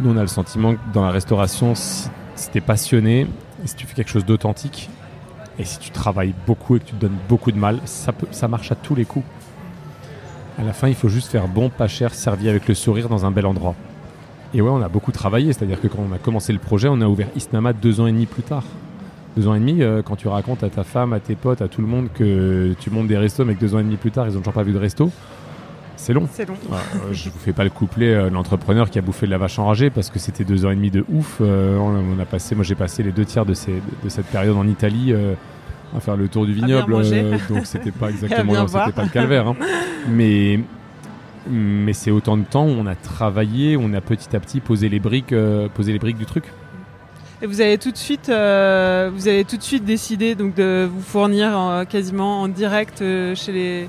Nous, 0.00 0.10
on 0.10 0.16
a 0.16 0.22
le 0.22 0.28
sentiment 0.28 0.74
que 0.74 0.80
dans 0.92 1.04
la 1.04 1.10
restauration, 1.10 1.74
si, 1.74 2.08
si 2.34 2.50
t'es 2.50 2.60
passionné, 2.60 3.26
si 3.64 3.74
tu 3.74 3.86
fais 3.86 3.94
quelque 3.94 4.10
chose 4.10 4.24
d'authentique, 4.24 4.88
et 5.58 5.64
si 5.64 5.78
tu 5.78 5.90
travailles 5.90 6.34
beaucoup 6.46 6.76
et 6.76 6.80
que 6.80 6.84
tu 6.84 6.92
te 6.94 7.00
donnes 7.00 7.18
beaucoup 7.28 7.50
de 7.50 7.58
mal, 7.58 7.80
ça, 7.84 8.48
marche 8.48 8.70
à 8.70 8.74
tous 8.76 8.94
les 8.94 9.04
coups. 9.04 9.26
À 10.58 10.64
la 10.64 10.72
fin, 10.72 10.88
il 10.88 10.94
faut 10.94 11.08
juste 11.08 11.30
faire 11.30 11.48
bon, 11.48 11.68
pas 11.68 11.88
cher, 11.88 12.14
servi 12.14 12.48
avec 12.48 12.68
le 12.68 12.74
sourire 12.74 13.08
dans 13.08 13.26
un 13.26 13.30
bel 13.30 13.46
endroit. 13.46 13.74
Et 14.54 14.60
ouais, 14.60 14.70
on 14.70 14.80
a 14.80 14.88
beaucoup 14.88 15.12
travaillé, 15.12 15.52
c'est-à-dire 15.52 15.80
que 15.80 15.88
quand 15.88 16.04
on 16.08 16.12
a 16.12 16.18
commencé 16.18 16.52
le 16.52 16.58
projet, 16.58 16.88
on 16.88 17.00
a 17.00 17.06
ouvert 17.06 17.28
Isnama 17.36 17.72
deux 17.72 18.00
ans 18.00 18.06
et 18.06 18.12
demi 18.12 18.26
plus 18.26 18.42
tard. 18.42 18.64
Deux 19.36 19.46
ans 19.46 19.54
et 19.54 19.60
demi, 19.60 19.82
euh, 19.82 20.02
quand 20.02 20.16
tu 20.16 20.26
racontes 20.26 20.62
à 20.62 20.70
ta 20.70 20.84
femme, 20.84 21.12
à 21.12 21.20
tes 21.20 21.34
potes, 21.34 21.60
à 21.60 21.68
tout 21.68 21.80
le 21.80 21.86
monde 21.86 22.08
que 22.12 22.74
tu 22.80 22.90
montes 22.90 23.08
des 23.08 23.18
restos, 23.18 23.44
mais 23.44 23.54
que 23.54 23.60
deux 23.60 23.74
ans 23.74 23.78
et 23.78 23.84
demi 23.84 23.96
plus 23.96 24.10
tard, 24.10 24.26
ils 24.26 24.36
ont 24.36 24.40
toujours 24.40 24.54
pas 24.54 24.62
vu 24.62 24.72
de 24.72 24.78
resto, 24.78 25.10
c'est 25.98 26.12
long. 26.12 26.28
C'est 26.32 26.48
long. 26.48 26.56
Euh, 26.72 27.12
je 27.12 27.28
vous 27.28 27.38
fais 27.38 27.52
pas 27.52 27.64
le 27.64 27.70
couplet 27.70 28.14
euh, 28.14 28.30
l'entrepreneur 28.30 28.88
qui 28.88 28.98
a 28.98 29.02
bouffé 29.02 29.26
de 29.26 29.30
la 29.32 29.38
vache 29.38 29.58
enragée 29.58 29.90
parce 29.90 30.10
que 30.10 30.18
c'était 30.18 30.44
deux 30.44 30.64
ans 30.64 30.70
et 30.70 30.76
demi 30.76 30.90
de 30.90 31.04
ouf. 31.12 31.38
Euh, 31.40 31.76
on, 31.76 32.18
a 32.18 32.24
passé, 32.24 32.54
moi 32.54 32.64
j'ai 32.64 32.76
passé 32.76 33.02
les 33.02 33.10
deux 33.12 33.24
tiers 33.24 33.44
de, 33.44 33.52
ces, 33.52 33.82
de 34.04 34.08
cette 34.08 34.26
période 34.26 34.56
en 34.56 34.66
Italie 34.66 35.12
euh, 35.12 35.34
à 35.96 36.00
faire 36.00 36.16
le 36.16 36.28
tour 36.28 36.46
du 36.46 36.52
vignoble, 36.52 36.92
donc 37.50 37.66
c'était 37.66 37.90
pas 37.90 38.10
exactement, 38.10 38.54
non, 38.54 38.68
c'était 38.68 38.92
pas 38.92 39.02
le 39.02 39.08
calvaire. 39.10 39.48
hein. 39.48 39.56
Mais 40.08 40.60
mais 41.50 41.94
c'est 41.94 42.10
autant 42.10 42.36
de 42.36 42.42
temps 42.42 42.66
où 42.66 42.74
on 42.78 42.84
a 42.86 42.94
travaillé, 42.94 43.78
on 43.78 43.94
a 43.94 44.02
petit 44.02 44.36
à 44.36 44.40
petit 44.40 44.60
posé 44.60 44.90
les 44.90 44.98
briques, 45.00 45.34
posé 45.72 45.92
les 45.92 45.98
briques 45.98 46.18
du 46.18 46.26
truc. 46.26 46.44
Et 47.40 47.46
vous 47.46 47.62
avez 47.62 47.78
tout 47.78 47.90
de 47.90 47.96
suite, 47.96 48.26
vous 48.26 48.32
avez 49.28 49.44
tout 49.48 49.56
de 49.56 49.62
suite 49.62 49.84
décidé 49.84 50.34
donc 50.34 50.54
de 50.56 50.86
vous 50.92 51.00
fournir 51.00 51.84
quasiment 51.88 52.42
en 52.42 52.48
direct 52.48 52.98
chez 52.98 53.52
les 53.52 53.88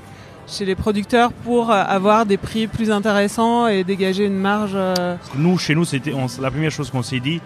chez 0.50 0.64
les 0.64 0.74
producteurs 0.74 1.32
pour 1.32 1.70
euh, 1.70 1.82
avoir 1.86 2.26
des 2.26 2.36
prix 2.36 2.66
plus 2.66 2.90
intéressants 2.90 3.68
et 3.68 3.84
dégager 3.84 4.26
une 4.26 4.38
marge. 4.38 4.72
euh, 4.74 5.16
nous, 5.36 5.56
chez 5.58 5.74
nous, 5.74 5.84
c'était 5.84 6.12
la 6.40 6.50
première 6.50 6.70
chose 6.70 6.90
qu'on 6.90 7.02
s'est 7.02 7.20
dit, 7.20 7.40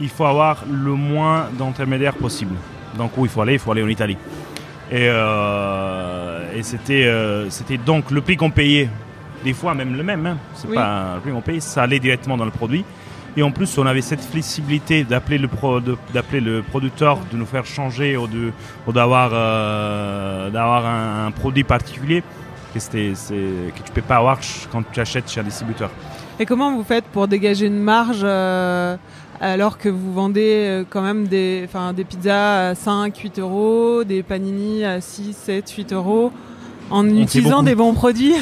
il 0.00 0.08
faut 0.08 0.24
avoir 0.24 0.64
le 0.70 0.92
moins 0.92 1.48
d'intermédiaires 1.58 2.14
possible. 2.14 2.54
Donc 2.96 3.12
où 3.18 3.24
il 3.26 3.28
faut 3.30 3.42
aller, 3.42 3.54
il 3.54 3.58
faut 3.58 3.72
aller 3.72 3.82
en 3.82 3.88
Italie. 3.88 4.16
Et, 4.90 5.06
euh, 5.08 6.56
et 6.56 6.62
c'était, 6.62 7.04
euh, 7.04 7.50
c'était 7.50 7.76
donc 7.76 8.10
le 8.10 8.20
prix 8.20 8.36
qu'on 8.36 8.50
payait, 8.50 8.88
des 9.44 9.52
fois 9.52 9.74
même 9.74 9.96
le 9.96 10.02
même, 10.02 10.24
hein. 10.26 10.36
c'est 10.54 10.68
Oui. 10.68 10.74
pas 10.74 11.14
le 11.16 11.20
prix 11.20 11.32
qu'on 11.32 11.40
payait, 11.42 11.60
ça 11.60 11.82
allait 11.82 11.98
directement 11.98 12.36
dans 12.36 12.44
le 12.44 12.50
produit. 12.50 12.84
Et 13.38 13.42
en 13.42 13.50
plus, 13.50 13.76
on 13.76 13.84
avait 13.84 14.00
cette 14.00 14.22
flexibilité 14.24 15.04
d'appeler 15.04 15.36
le, 15.36 15.46
pro, 15.48 15.80
de- 15.80 15.98
d'appeler 16.14 16.40
le 16.40 16.62
producteur, 16.62 17.18
de 17.30 17.36
nous 17.36 17.44
faire 17.44 17.66
changer 17.66 18.16
ou, 18.16 18.26
de, 18.26 18.50
ou 18.86 18.92
d'avoir, 18.92 19.30
euh, 19.34 20.48
d'avoir 20.48 20.86
un, 20.86 21.26
un 21.26 21.30
produit 21.32 21.62
particulier 21.64 22.22
que, 22.76 22.82
c'était, 22.82 23.12
c'est, 23.14 23.34
que 23.34 23.82
tu 23.82 23.92
peux 23.92 24.02
pas 24.02 24.16
avoir 24.16 24.38
quand 24.70 24.82
tu 24.92 25.00
achètes 25.00 25.30
chez 25.30 25.40
un 25.40 25.44
distributeur. 25.44 25.90
Et 26.38 26.44
comment 26.44 26.74
vous 26.76 26.84
faites 26.84 27.04
pour 27.04 27.28
dégager 27.28 27.66
une 27.66 27.78
marge 27.78 28.20
euh, 28.22 28.96
alors 29.40 29.78
que 29.78 29.88
vous 29.88 30.12
vendez 30.12 30.66
euh, 30.66 30.84
quand 30.88 31.00
même 31.00 31.26
des, 31.26 31.68
pizzas 32.08 32.70
à 32.70 32.74
5, 32.74 33.16
8 33.16 33.38
euros, 33.38 34.04
des 34.04 34.22
panini 34.22 34.84
à 34.84 35.00
6, 35.00 35.34
7, 35.34 35.70
8 35.70 35.92
euros 35.94 36.32
en 36.90 37.08
utilisant 37.08 37.62
des 37.62 37.74
bons 37.74 37.94
produits? 37.94 38.34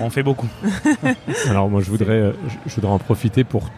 On 0.00 0.10
fait 0.10 0.22
beaucoup. 0.22 0.48
Alors 1.48 1.68
moi 1.68 1.82
je 1.82 1.90
voudrais, 1.90 2.14
euh, 2.14 2.32
je, 2.48 2.70
je 2.70 2.74
voudrais 2.74 2.92
en 2.92 2.98
profiter 2.98 3.44
pour, 3.44 3.68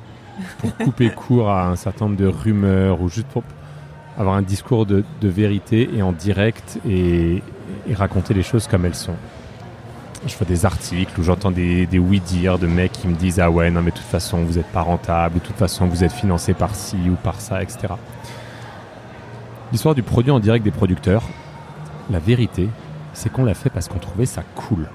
pour 0.58 0.76
couper 0.76 1.10
court 1.10 1.50
à 1.50 1.66
un 1.66 1.76
certain 1.76 2.06
nombre 2.06 2.16
de 2.16 2.26
rumeurs 2.26 3.02
ou 3.02 3.08
juste 3.08 3.26
pour 3.26 3.42
avoir 4.16 4.36
un 4.36 4.42
discours 4.42 4.86
de, 4.86 5.04
de 5.20 5.28
vérité 5.28 5.90
et 5.94 6.02
en 6.02 6.12
direct 6.12 6.78
et, 6.88 7.42
et 7.88 7.94
raconter 7.94 8.34
les 8.34 8.42
choses 8.44 8.68
comme 8.68 8.84
elles 8.84 8.94
sont. 8.94 9.16
Je 10.26 10.36
vois 10.36 10.46
des 10.46 10.64
articles 10.64 11.18
où 11.18 11.24
j'entends 11.24 11.50
des, 11.50 11.88
oui-dire 11.98 12.58
de 12.58 12.68
mecs 12.68 12.92
qui 12.92 13.08
me 13.08 13.14
disent 13.14 13.40
Ah 13.40 13.50
ouais, 13.50 13.70
non 13.70 13.82
mais 13.82 13.90
de 13.90 13.96
toute 13.96 14.06
façon 14.06 14.44
vous 14.44 14.54
n'êtes 14.54 14.68
pas 14.68 14.82
rentable, 14.82 15.40
de 15.40 15.40
toute 15.40 15.56
façon 15.56 15.86
vous 15.86 16.04
êtes 16.04 16.12
financé 16.12 16.54
par 16.54 16.74
ci 16.76 16.96
ou 17.08 17.14
par 17.14 17.40
ça, 17.40 17.62
etc. 17.62 17.94
L'histoire 19.72 19.94
du 19.94 20.02
produit 20.02 20.30
en 20.30 20.38
direct 20.38 20.64
des 20.64 20.70
producteurs, 20.70 21.24
la 22.10 22.20
vérité, 22.20 22.68
c'est 23.14 23.32
qu'on 23.32 23.44
l'a 23.44 23.54
fait 23.54 23.70
parce 23.70 23.88
qu'on 23.88 23.98
trouvait 23.98 24.26
ça 24.26 24.42
cool. 24.54 24.88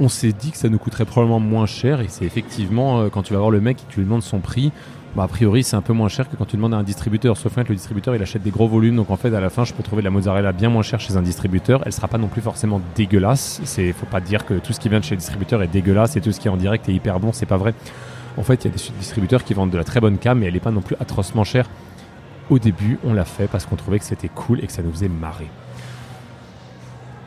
On 0.00 0.08
s'est 0.08 0.32
dit 0.32 0.50
que 0.50 0.58
ça 0.58 0.68
nous 0.68 0.78
coûterait 0.78 1.04
probablement 1.04 1.40
moins 1.40 1.66
cher 1.66 2.00
et 2.00 2.08
c'est 2.08 2.24
effectivement 2.24 3.00
euh, 3.00 3.08
quand 3.10 3.22
tu 3.22 3.32
vas 3.32 3.40
voir 3.40 3.50
le 3.50 3.60
mec 3.60 3.78
et 3.80 3.84
tu 3.88 4.00
lui 4.00 4.06
demandes 4.06 4.22
son 4.22 4.40
prix, 4.40 4.72
bah, 5.16 5.24
a 5.24 5.28
priori 5.28 5.64
c'est 5.64 5.76
un 5.76 5.82
peu 5.82 5.92
moins 5.92 6.08
cher 6.08 6.28
que 6.28 6.36
quand 6.36 6.44
tu 6.44 6.56
demandes 6.56 6.74
à 6.74 6.76
un 6.76 6.82
distributeur. 6.82 7.36
Sauf 7.36 7.54
que 7.54 7.60
le 7.60 7.74
distributeur 7.74 8.14
il 8.14 8.22
achète 8.22 8.42
des 8.42 8.50
gros 8.50 8.68
volumes 8.68 8.96
donc 8.96 9.10
en 9.10 9.16
fait 9.16 9.34
à 9.34 9.40
la 9.40 9.50
fin 9.50 9.64
je 9.64 9.72
peux 9.72 9.82
trouver 9.82 10.02
la 10.02 10.10
mozzarella 10.10 10.52
bien 10.52 10.68
moins 10.68 10.82
chère 10.82 11.00
chez 11.00 11.16
un 11.16 11.22
distributeur. 11.22 11.82
Elle 11.86 11.92
sera 11.92 12.08
pas 12.08 12.18
non 12.18 12.28
plus 12.28 12.42
forcément 12.42 12.80
dégueulasse. 12.94 13.60
C'est 13.64 13.92
faut 13.92 14.06
pas 14.06 14.20
dire 14.20 14.44
que 14.44 14.54
tout 14.54 14.72
ce 14.72 14.80
qui 14.80 14.88
vient 14.88 15.00
de 15.00 15.04
chez 15.04 15.14
le 15.14 15.20
distributeur 15.20 15.62
est 15.62 15.68
dégueulasse 15.68 16.16
et 16.16 16.20
tout 16.20 16.32
ce 16.32 16.40
qui 16.40 16.48
est 16.48 16.50
en 16.50 16.56
direct 16.56 16.88
est 16.88 16.94
hyper 16.94 17.18
bon. 17.20 17.32
C'est 17.32 17.46
pas 17.46 17.56
vrai. 17.56 17.74
En 18.36 18.42
fait 18.42 18.64
il 18.64 18.70
y 18.70 18.70
a 18.70 18.76
des 18.76 18.82
distributeurs 18.98 19.44
qui 19.44 19.54
vendent 19.54 19.70
de 19.70 19.78
la 19.78 19.84
très 19.84 20.00
bonne 20.00 20.18
cam 20.18 20.38
mais 20.38 20.46
elle 20.46 20.56
est 20.56 20.60
pas 20.60 20.70
non 20.70 20.82
plus 20.82 20.96
atrocement 21.00 21.44
chère. 21.44 21.68
Au 22.50 22.58
début 22.58 22.98
on 23.04 23.14
l'a 23.14 23.24
fait 23.24 23.48
parce 23.48 23.66
qu'on 23.66 23.76
trouvait 23.76 23.98
que 23.98 24.04
c'était 24.04 24.28
cool 24.28 24.60
et 24.62 24.66
que 24.66 24.72
ça 24.72 24.82
nous 24.82 24.92
faisait 24.92 25.08
marrer. 25.08 25.48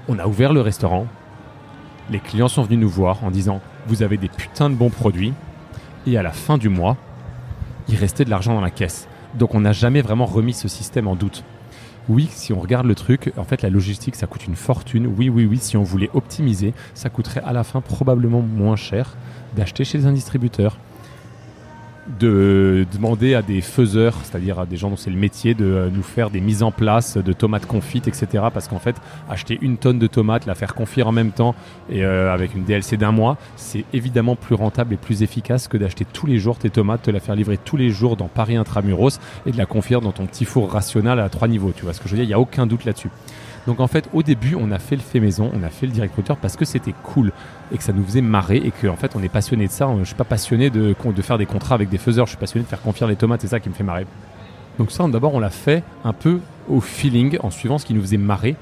On 0.07 0.19
a 0.19 0.27
ouvert 0.27 0.53
le 0.53 0.61
restaurant. 0.61 1.07
Les 2.09 2.19
clients 2.19 2.47
sont 2.47 2.63
venus 2.63 2.79
nous 2.79 2.89
voir 2.89 3.23
en 3.23 3.31
disant 3.31 3.61
Vous 3.87 4.03
avez 4.03 4.17
des 4.17 4.29
putains 4.29 4.69
de 4.69 4.75
bons 4.75 4.89
produits. 4.89 5.33
Et 6.07 6.17
à 6.17 6.23
la 6.23 6.31
fin 6.31 6.57
du 6.57 6.67
mois, 6.67 6.97
il 7.87 7.95
restait 7.95 8.25
de 8.25 8.29
l'argent 8.29 8.53
dans 8.53 8.61
la 8.61 8.71
caisse. 8.71 9.07
Donc 9.37 9.55
on 9.55 9.61
n'a 9.61 9.71
jamais 9.71 10.01
vraiment 10.01 10.25
remis 10.25 10.53
ce 10.53 10.67
système 10.67 11.07
en 11.07 11.15
doute. 11.15 11.43
Oui, 12.09 12.27
si 12.31 12.51
on 12.51 12.59
regarde 12.59 12.87
le 12.87 12.95
truc, 12.95 13.31
en 13.37 13.43
fait 13.43 13.61
la 13.61 13.69
logistique 13.69 14.15
ça 14.15 14.27
coûte 14.27 14.47
une 14.47 14.55
fortune. 14.55 15.07
Oui, 15.07 15.29
oui, 15.29 15.45
oui, 15.45 15.57
si 15.57 15.77
on 15.77 15.83
voulait 15.83 16.09
optimiser, 16.13 16.73
ça 16.93 17.09
coûterait 17.09 17.43
à 17.45 17.53
la 17.53 17.63
fin 17.63 17.81
probablement 17.81 18.41
moins 18.41 18.75
cher 18.75 19.15
d'acheter 19.55 19.83
chez 19.83 20.05
un 20.05 20.11
distributeur 20.11 20.77
de 22.19 22.85
demander 22.93 23.35
à 23.35 23.41
des 23.41 23.61
faiseurs, 23.61 24.15
c'est-à-dire 24.23 24.59
à 24.59 24.65
des 24.65 24.77
gens 24.77 24.89
dont 24.89 24.95
c'est 24.95 25.09
le 25.09 25.17
métier, 25.17 25.53
de 25.53 25.65
euh, 25.65 25.89
nous 25.91 26.03
faire 26.03 26.29
des 26.29 26.41
mises 26.41 26.63
en 26.63 26.71
place 26.71 27.17
de 27.17 27.33
tomates 27.33 27.65
confites, 27.65 28.07
etc. 28.07 28.45
Parce 28.53 28.67
qu'en 28.67 28.79
fait, 28.79 28.95
acheter 29.29 29.57
une 29.61 29.77
tonne 29.77 29.99
de 29.99 30.07
tomates, 30.07 30.45
la 30.45 30.55
faire 30.55 30.75
confire 30.75 31.07
en 31.07 31.11
même 31.11 31.31
temps 31.31 31.55
et 31.89 32.03
euh, 32.03 32.33
avec 32.33 32.55
une 32.55 32.63
DLC 32.63 32.97
d'un 32.97 33.11
mois, 33.11 33.37
c'est 33.55 33.85
évidemment 33.93 34.35
plus 34.35 34.55
rentable 34.55 34.93
et 34.93 34.97
plus 34.97 35.23
efficace 35.23 35.67
que 35.67 35.77
d'acheter 35.77 36.05
tous 36.05 36.27
les 36.27 36.37
jours 36.37 36.57
tes 36.57 36.69
tomates, 36.69 37.03
te 37.03 37.11
la 37.11 37.19
faire 37.19 37.35
livrer 37.35 37.57
tous 37.57 37.77
les 37.77 37.89
jours 37.89 38.17
dans 38.17 38.27
Paris 38.27 38.55
intramuros 38.55 39.19
et 39.45 39.51
de 39.51 39.57
la 39.57 39.65
confire 39.65 40.01
dans 40.01 40.11
ton 40.11 40.25
petit 40.25 40.45
four 40.45 40.71
rationnel 40.71 41.19
à 41.19 41.29
trois 41.29 41.47
niveaux. 41.47 41.71
Tu 41.75 41.83
vois 41.83 41.93
ce 41.93 42.01
que 42.01 42.07
je 42.07 42.11
veux 42.11 42.17
dire? 42.17 42.25
Il 42.25 42.29
n'y 42.29 42.33
a 42.33 42.39
aucun 42.39 42.67
doute 42.67 42.85
là-dessus. 42.85 43.09
Donc 43.67 43.79
en 43.79 43.87
fait, 43.87 44.09
au 44.13 44.23
début, 44.23 44.55
on 44.55 44.71
a 44.71 44.79
fait 44.79 44.95
le 44.95 45.01
fait 45.01 45.19
maison, 45.19 45.51
on 45.53 45.63
a 45.63 45.69
fait 45.69 45.85
le 45.85 45.91
direct 45.91 46.13
producteur 46.13 46.37
parce 46.37 46.55
que 46.55 46.65
c'était 46.65 46.93
cool 47.03 47.31
et 47.71 47.77
que 47.77 47.83
ça 47.83 47.93
nous 47.93 48.03
faisait 48.03 48.21
marrer 48.21 48.57
et 48.57 48.71
qu'en 48.71 48.93
en 48.93 48.95
fait, 48.95 49.15
on 49.15 49.21
est 49.21 49.29
passionné 49.29 49.67
de 49.67 49.71
ça. 49.71 49.87
Je 49.99 50.05
suis 50.05 50.15
pas 50.15 50.23
passionné 50.23 50.69
de, 50.69 50.95
de 51.03 51.21
faire 51.21 51.37
des 51.37 51.45
contrats 51.45 51.75
avec 51.75 51.89
des 51.89 51.99
faiseurs, 51.99 52.25
je 52.25 52.31
suis 52.31 52.39
passionné 52.39 52.63
de 52.63 52.69
faire 52.69 52.81
confier 52.81 53.07
les 53.07 53.15
tomates, 53.15 53.41
c'est 53.41 53.47
ça 53.47 53.59
qui 53.59 53.69
me 53.69 53.73
fait 53.73 53.83
marrer. 53.83 54.05
Donc 54.79 54.91
ça, 54.91 55.07
d'abord, 55.07 55.33
on 55.33 55.39
l'a 55.39 55.49
fait 55.49 55.83
un 56.03 56.13
peu 56.13 56.39
au 56.69 56.81
feeling, 56.81 57.37
en 57.41 57.51
suivant 57.51 57.77
ce 57.77 57.85
qui 57.85 57.93
nous 57.93 58.01
faisait 58.01 58.17
marrer. 58.17 58.55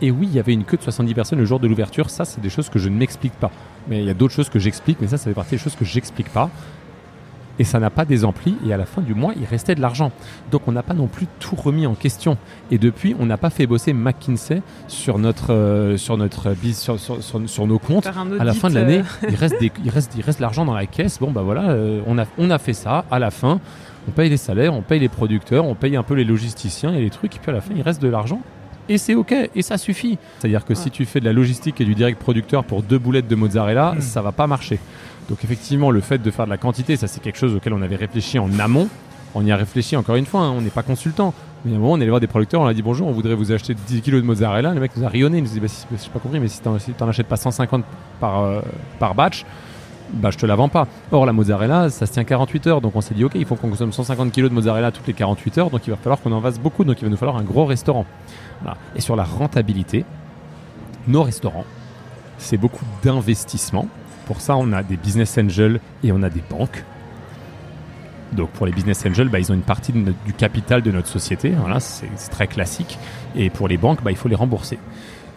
Et 0.00 0.10
oui, 0.10 0.28
il 0.30 0.34
y 0.34 0.38
avait 0.38 0.52
une 0.52 0.64
queue 0.64 0.76
de 0.76 0.82
70 0.82 1.12
personnes 1.12 1.38
le 1.38 1.44
jour 1.44 1.58
de 1.58 1.66
l'ouverture. 1.66 2.08
Ça, 2.08 2.24
c'est 2.24 2.40
des 2.40 2.50
choses 2.50 2.68
que 2.68 2.78
je 2.78 2.88
ne 2.88 2.96
m'explique 2.96 3.34
pas. 3.34 3.50
Mais 3.88 3.98
il 3.98 4.06
y 4.06 4.10
a 4.10 4.14
d'autres 4.14 4.34
choses 4.34 4.48
que 4.48 4.58
j'explique, 4.58 4.98
mais 5.00 5.08
ça, 5.08 5.18
ça 5.18 5.24
fait 5.24 5.34
partie 5.34 5.52
des 5.52 5.58
choses 5.58 5.74
que 5.74 5.84
j'explique 5.84 6.30
pas 6.30 6.50
et 7.58 7.64
ça 7.64 7.78
n'a 7.78 7.90
pas 7.90 8.04
des 8.04 8.24
amplis 8.24 8.56
et 8.66 8.72
à 8.72 8.76
la 8.76 8.86
fin 8.86 9.02
du 9.02 9.14
mois 9.14 9.32
il 9.38 9.44
restait 9.44 9.74
de 9.74 9.80
l'argent. 9.80 10.12
Donc 10.50 10.62
on 10.66 10.72
n'a 10.72 10.82
pas 10.82 10.94
non 10.94 11.06
plus 11.06 11.26
tout 11.40 11.56
remis 11.56 11.86
en 11.86 11.94
question 11.94 12.36
et 12.70 12.78
depuis 12.78 13.14
on 13.18 13.26
n'a 13.26 13.36
pas 13.36 13.50
fait 13.50 13.66
bosser 13.66 13.92
McKinsey 13.92 14.62
sur 14.86 15.18
notre 15.18 15.52
euh, 15.52 15.96
sur 15.96 16.16
notre 16.16 16.54
sur, 16.72 16.98
sur, 16.98 17.22
sur, 17.22 17.66
nos 17.66 17.78
comptes. 17.78 18.06
à 18.06 18.44
la 18.44 18.54
fin 18.54 18.68
de 18.68 18.74
l'année 18.74 19.00
euh. 19.00 19.28
il 19.28 19.34
reste 19.34 19.56
il 19.60 19.90
reste 19.90 20.14
il 20.16 20.22
reste 20.22 20.40
l'argent 20.40 20.64
dans 20.64 20.74
la 20.74 20.86
caisse. 20.86 21.18
Bon 21.20 21.30
bah 21.30 21.42
voilà 21.42 21.70
euh, 21.70 22.00
on 22.06 22.18
a 22.18 22.24
on 22.38 22.50
a 22.50 22.58
fait 22.58 22.72
ça 22.72 23.04
à 23.10 23.18
la 23.18 23.30
fin 23.30 23.60
on 24.06 24.10
paye 24.10 24.30
les 24.30 24.38
salaires, 24.38 24.72
on 24.72 24.80
paye 24.80 25.00
les 25.00 25.10
producteurs, 25.10 25.66
on 25.66 25.74
paye 25.74 25.94
un 25.96 26.02
peu 26.02 26.14
les 26.14 26.24
logisticiens 26.24 26.94
et 26.94 27.00
les 27.00 27.10
trucs 27.10 27.36
et 27.36 27.38
puis 27.38 27.50
à 27.50 27.54
la 27.54 27.60
fin 27.60 27.74
il 27.76 27.82
reste 27.82 28.00
de 28.00 28.08
l'argent 28.08 28.40
et 28.88 28.96
c'est 28.98 29.14
ok 29.14 29.34
et 29.54 29.62
ça 29.62 29.76
suffit. 29.76 30.18
C'est-à-dire 30.38 30.64
que 30.64 30.74
si 30.74 30.90
tu 30.90 31.04
fais 31.04 31.20
de 31.20 31.24
la 31.24 31.32
logistique 31.32 31.80
et 31.80 31.84
du 31.84 31.94
direct 31.94 32.18
producteur 32.18 32.64
pour 32.64 32.82
deux 32.82 32.98
boulettes 32.98 33.28
de 33.28 33.34
mozzarella, 33.34 33.92
ça 33.92 33.98
hmm. 33.98 34.00
ça 34.00 34.22
va 34.22 34.32
pas 34.32 34.46
marcher. 34.46 34.78
Donc 35.28 35.44
effectivement, 35.44 35.90
le 35.90 36.00
fait 36.00 36.18
de 36.18 36.30
faire 36.30 36.46
de 36.46 36.50
la 36.50 36.56
quantité, 36.56 36.96
ça 36.96 37.06
c'est 37.06 37.20
quelque 37.20 37.38
chose 37.38 37.54
auquel 37.54 37.72
on 37.72 37.82
avait 37.82 37.96
réfléchi 37.96 38.38
en 38.38 38.48
amont. 38.58 38.88
On 39.34 39.44
y 39.44 39.52
a 39.52 39.56
réfléchi 39.56 39.96
encore 39.96 40.16
une 40.16 40.26
fois, 40.26 40.40
hein, 40.40 40.54
on 40.56 40.62
n'est 40.62 40.70
pas 40.70 40.82
consultant. 40.82 41.34
Mais 41.64 41.72
à 41.72 41.76
un 41.76 41.78
moment, 41.78 41.92
on 41.92 41.96
est 41.98 42.02
allé 42.02 42.10
voir 42.10 42.20
des 42.20 42.28
producteurs, 42.28 42.60
on 42.60 42.66
a 42.66 42.74
dit 42.74 42.82
bonjour, 42.82 43.08
on 43.08 43.12
voudrait 43.12 43.34
vous 43.34 43.52
acheter 43.52 43.74
10 43.74 44.00
kilos 44.00 44.22
de 44.22 44.26
mozzarella. 44.26 44.72
Le 44.72 44.80
mec 44.80 44.96
nous 44.96 45.04
a 45.04 45.08
rionné, 45.08 45.38
il 45.38 45.44
nous 45.44 45.50
dit 45.50 45.60
bah, 45.60 45.68
si, 45.68 45.86
j'ai 45.90 46.10
pas 46.10 46.18
compris, 46.18 46.40
mais 46.40 46.48
si 46.48 46.60
t'en 46.60 46.78
si 46.78 46.92
achètes 46.98 47.26
pas 47.26 47.36
150 47.36 47.84
par, 48.20 48.42
euh, 48.42 48.60
par 48.98 49.14
batch, 49.14 49.44
bah 50.12 50.30
je 50.30 50.38
te 50.38 50.46
la 50.46 50.54
vends 50.54 50.68
pas. 50.68 50.86
Or 51.12 51.26
la 51.26 51.32
mozzarella, 51.32 51.90
ça 51.90 52.06
se 52.06 52.12
tient 52.12 52.24
48 52.24 52.66
heures, 52.68 52.80
donc 52.80 52.96
on 52.96 53.00
s'est 53.00 53.14
dit 53.14 53.24
ok, 53.24 53.32
il 53.34 53.44
faut 53.44 53.56
qu'on 53.56 53.68
consomme 53.68 53.92
150 53.92 54.32
kilos 54.32 54.50
de 54.50 54.54
mozzarella 54.54 54.92
toutes 54.92 55.06
les 55.06 55.12
48 55.12 55.58
heures, 55.58 55.70
donc 55.70 55.86
il 55.86 55.90
va 55.90 55.96
falloir 55.96 56.20
qu'on 56.20 56.32
en 56.32 56.40
fasse 56.40 56.58
beaucoup, 56.58 56.84
donc 56.84 57.00
il 57.00 57.04
va 57.04 57.10
nous 57.10 57.16
falloir 57.16 57.36
un 57.36 57.42
gros 57.42 57.66
restaurant. 57.66 58.06
Et 58.96 59.00
sur 59.00 59.14
la 59.14 59.24
rentabilité, 59.24 60.04
nos 61.06 61.22
restaurants, 61.22 61.64
c'est 62.38 62.56
beaucoup 62.56 62.84
d'investissement 63.02 63.88
pour 64.28 64.42
ça, 64.42 64.58
on 64.58 64.74
a 64.74 64.82
des 64.82 64.98
business 64.98 65.38
angels 65.38 65.80
et 66.04 66.12
on 66.12 66.22
a 66.22 66.28
des 66.28 66.42
banques. 66.50 66.84
Donc 68.32 68.50
pour 68.50 68.66
les 68.66 68.72
business 68.72 69.06
angels, 69.06 69.30
bah, 69.30 69.38
ils 69.38 69.50
ont 69.50 69.54
une 69.54 69.62
partie 69.62 69.90
du 69.90 70.34
capital 70.36 70.82
de 70.82 70.92
notre 70.92 71.08
société. 71.08 71.48
Voilà, 71.58 71.80
c'est 71.80 72.10
très 72.30 72.46
classique. 72.46 72.98
Et 73.34 73.48
pour 73.48 73.68
les 73.68 73.78
banques, 73.78 74.02
bah, 74.02 74.10
il 74.10 74.18
faut 74.18 74.28
les 74.28 74.34
rembourser. 74.34 74.78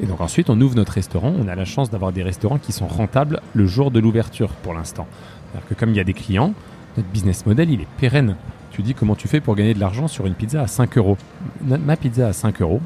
Et 0.04 0.06
donc 0.06 0.20
ensuite, 0.20 0.50
on 0.50 0.60
ouvre 0.60 0.76
notre 0.76 0.92
restaurant. 0.92 1.34
On 1.40 1.48
a 1.48 1.56
la 1.56 1.64
chance 1.64 1.90
d'avoir 1.90 2.12
des 2.12 2.22
restaurants 2.22 2.58
qui 2.58 2.74
sont 2.74 2.86
rentables 2.86 3.40
le 3.54 3.66
jour 3.66 3.92
de 3.92 4.00
l'ouverture 4.02 4.50
pour 4.50 4.74
l'instant. 4.74 5.08
cest 5.54 5.66
que 5.70 5.74
comme 5.74 5.92
il 5.92 5.96
y 5.96 6.02
a 6.02 6.04
des 6.04 6.14
clients, 6.14 6.54
notre 6.98 7.08
business 7.08 7.46
model, 7.46 7.70
il 7.70 7.80
est 7.80 7.88
pérenne. 7.98 8.36
Tu 8.72 8.82
dis 8.82 8.94
comment 8.94 9.16
tu 9.16 9.30
fais 9.30 9.40
pour 9.40 9.56
gagner 9.56 9.74
de 9.74 9.80
l'argent 9.80 10.10
sur 10.10 10.26
une 10.26 10.34
pizza 10.34 10.62
à 10.62 10.68
5 10.68 10.98
euros? 10.98 11.18
Ma 11.62 11.96
pizza 11.96 12.28
à 12.28 12.34
5 12.34 12.62
euros, 12.62 12.82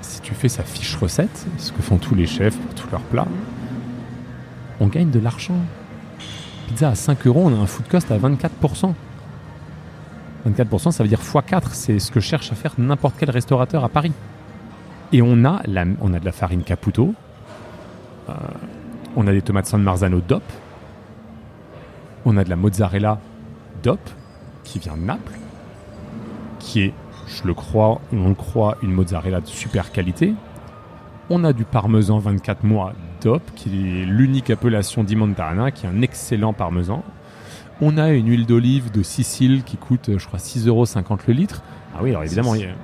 si 0.00 0.20
tu 0.20 0.32
fais 0.32 0.48
sa 0.48 0.62
fiche 0.62 0.94
recette, 0.94 1.44
ce 1.58 1.72
que 1.72 1.82
font 1.82 1.98
tous 1.98 2.14
les 2.14 2.26
chefs 2.26 2.56
pour 2.56 2.74
tous 2.74 2.90
leurs 2.92 3.00
plats, 3.02 3.26
on 4.80 4.86
gagne 4.86 5.10
de 5.10 5.20
l'argent. 5.20 5.56
Pizza 6.66 6.88
à 6.88 6.94
5 6.94 7.26
euros, 7.26 7.42
on 7.44 7.54
a 7.54 7.58
un 7.62 7.66
food 7.66 7.86
cost 7.88 8.10
à 8.10 8.18
24%. 8.18 8.94
24%, 10.48 10.90
ça 10.90 11.02
veut 11.02 11.08
dire 11.08 11.20
x4. 11.20 11.68
C'est 11.72 11.98
ce 11.98 12.10
que 12.10 12.20
cherche 12.20 12.50
à 12.50 12.54
faire 12.54 12.72
n'importe 12.78 13.14
quel 13.18 13.30
restaurateur 13.30 13.84
à 13.84 13.88
Paris. 13.88 14.12
Et 15.12 15.22
on 15.22 15.44
a, 15.44 15.62
de 15.64 16.24
la 16.24 16.32
farine 16.32 16.62
Caputo. 16.62 17.14
Euh, 18.28 18.32
on 19.16 19.26
a 19.26 19.32
des 19.32 19.42
tomates 19.42 19.66
San 19.66 19.82
Marzano 19.82 20.20
DOP. 20.20 20.42
On 22.24 22.36
a 22.36 22.44
de 22.44 22.50
la 22.50 22.56
mozzarella 22.56 23.18
DOP 23.82 24.00
qui 24.64 24.78
vient 24.78 24.96
de 24.96 25.02
Naples. 25.02 25.38
Qui 26.58 26.82
est, 26.82 26.94
je 27.26 27.46
le 27.46 27.54
crois, 27.54 28.00
on 28.12 28.28
le 28.28 28.34
croit, 28.34 28.76
une 28.82 28.92
mozzarella 28.92 29.40
de 29.40 29.46
super 29.46 29.92
qualité. 29.92 30.34
On 31.28 31.44
a 31.44 31.52
du 31.52 31.64
parmesan 31.64 32.18
24 32.18 32.64
mois 32.64 32.92
top, 33.20 33.42
qui 33.54 33.68
est 33.68 34.04
l'unique 34.04 34.50
appellation 34.50 35.04
d'Imontana, 35.04 35.70
qui 35.70 35.86
est 35.86 35.88
un 35.88 36.02
excellent 36.02 36.52
parmesan. 36.52 37.04
On 37.80 37.96
a 37.96 38.10
une 38.10 38.28
huile 38.28 38.46
d'olive 38.46 38.90
de 38.90 39.02
Sicile 39.02 39.62
qui 39.64 39.76
coûte, 39.76 40.10
je 40.18 40.26
crois, 40.26 40.38
6,50 40.38 40.68
euros 40.68 40.84
le 41.26 41.32
litre. 41.32 41.62
Ah 41.94 42.00
oui, 42.02 42.10
alors 42.10 42.24
évidemment, 42.24 42.54
il 42.54 42.62
y 42.62 42.64
a, 42.64 42.74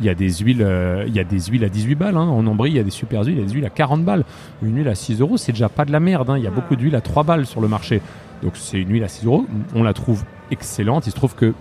il 0.00 0.06
y 0.06 0.08
a 0.08 0.14
des 0.14 0.30
huiles, 0.30 0.62
euh, 0.62 1.04
il 1.06 1.14
y 1.14 1.20
a 1.20 1.24
des 1.24 1.40
huiles 1.40 1.64
à 1.64 1.68
18 1.68 1.94
balles. 1.94 2.16
Hein. 2.16 2.26
En 2.28 2.46
Ambrie, 2.46 2.70
il 2.70 2.76
y 2.76 2.80
a 2.80 2.82
des 2.82 2.90
super 2.90 3.22
huiles, 3.24 3.36
il 3.36 3.40
y 3.40 3.44
a 3.44 3.46
des 3.46 3.52
huiles 3.52 3.66
à 3.66 3.70
40 3.70 4.04
balles. 4.04 4.24
Une 4.62 4.76
huile 4.76 4.88
à 4.88 4.94
6 4.94 5.20
euros, 5.20 5.36
c'est 5.36 5.52
déjà 5.52 5.68
pas 5.68 5.84
de 5.84 5.92
la 5.92 6.00
merde. 6.00 6.30
Hein. 6.30 6.38
Il 6.38 6.44
y 6.44 6.46
a 6.46 6.50
beaucoup 6.50 6.76
d'huiles 6.76 6.96
à 6.96 7.00
3 7.00 7.22
balles 7.22 7.46
sur 7.46 7.60
le 7.60 7.68
marché. 7.68 8.00
Donc 8.42 8.52
c'est 8.56 8.78
une 8.78 8.90
huile 8.90 9.04
à 9.04 9.08
6 9.08 9.26
euros. 9.26 9.46
On 9.74 9.82
la 9.82 9.92
trouve 9.92 10.24
excellente. 10.50 11.06
Il 11.06 11.10
se 11.10 11.16
trouve 11.16 11.34
que 11.34 11.54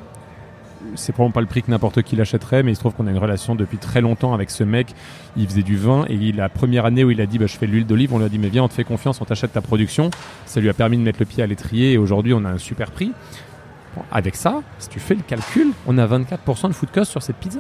c'est 0.96 1.12
probablement 1.12 1.34
pas 1.34 1.42
le 1.42 1.48
prix 1.48 1.64
que 1.64 1.72
n'importe 1.72 2.02
qui 2.02 2.16
l'achèterait, 2.16 2.64
mais 2.64 2.72
il 2.72 2.76
se 2.76 2.80
trouve 2.80 2.94
qu'on 2.94 3.08
a 3.08 3.12
une 3.12 3.18
relation 3.18 3.56
depuis 3.56 3.78
très 3.78 4.02
longtemps 4.02 4.34
avec 4.34 4.50
ce 4.50 4.64
mec. 4.64 4.94
Il 5.36 5.48
faisait 5.48 5.64
du 5.64 5.78
vin 5.78 6.06
et 6.10 6.32
la 6.32 6.50
première 6.50 6.86
année 6.86 7.04
où 7.04 7.12
il 7.12 7.22
a 7.22 7.26
dit 7.26 7.38
bah, 7.38 7.48
je 7.48 7.58
fais 7.58 7.68
de 7.68 7.72
l'huile 7.72 7.86
d'olive, 7.86 8.14
on 8.14 8.20
lui 8.20 8.26
a 8.26 8.30
dit 8.30 8.40
mais 8.40 8.50
viens, 8.50 8.64
on 8.64 8.68
te 8.68 8.74
fait 8.74 8.84
confiance, 8.84 9.22
on 9.22 9.26
t'achète 9.26 9.54
ta 9.54 9.62
production. 9.62 10.10
Ça 10.46 10.60
lui 10.60 10.70
a 10.70 10.74
permis 10.74 10.98
de 10.98 11.04
mettre 11.04 11.20
le 11.20 11.26
pied 11.26 11.44
à 11.44 11.48
l'étrier 11.48 11.94
et 11.94 11.98
aujourd'hui 11.98 12.34
on 12.34 12.44
a 12.46 12.50
un 12.50 12.58
super 12.58 12.92
prix. 12.92 13.12
avec 14.12 14.36
ça, 14.36 14.62
si 14.80 14.90
tu 14.90 15.00
fais 15.00 15.16
le 15.16 15.22
calcul, 15.22 15.72
on 15.88 15.98
a 15.98 16.06
24% 16.06 16.68
de 16.68 16.74
food 16.74 16.92
cost 16.92 17.12
sur 17.12 17.24
cette 17.24 17.38
pizza. 17.38 17.60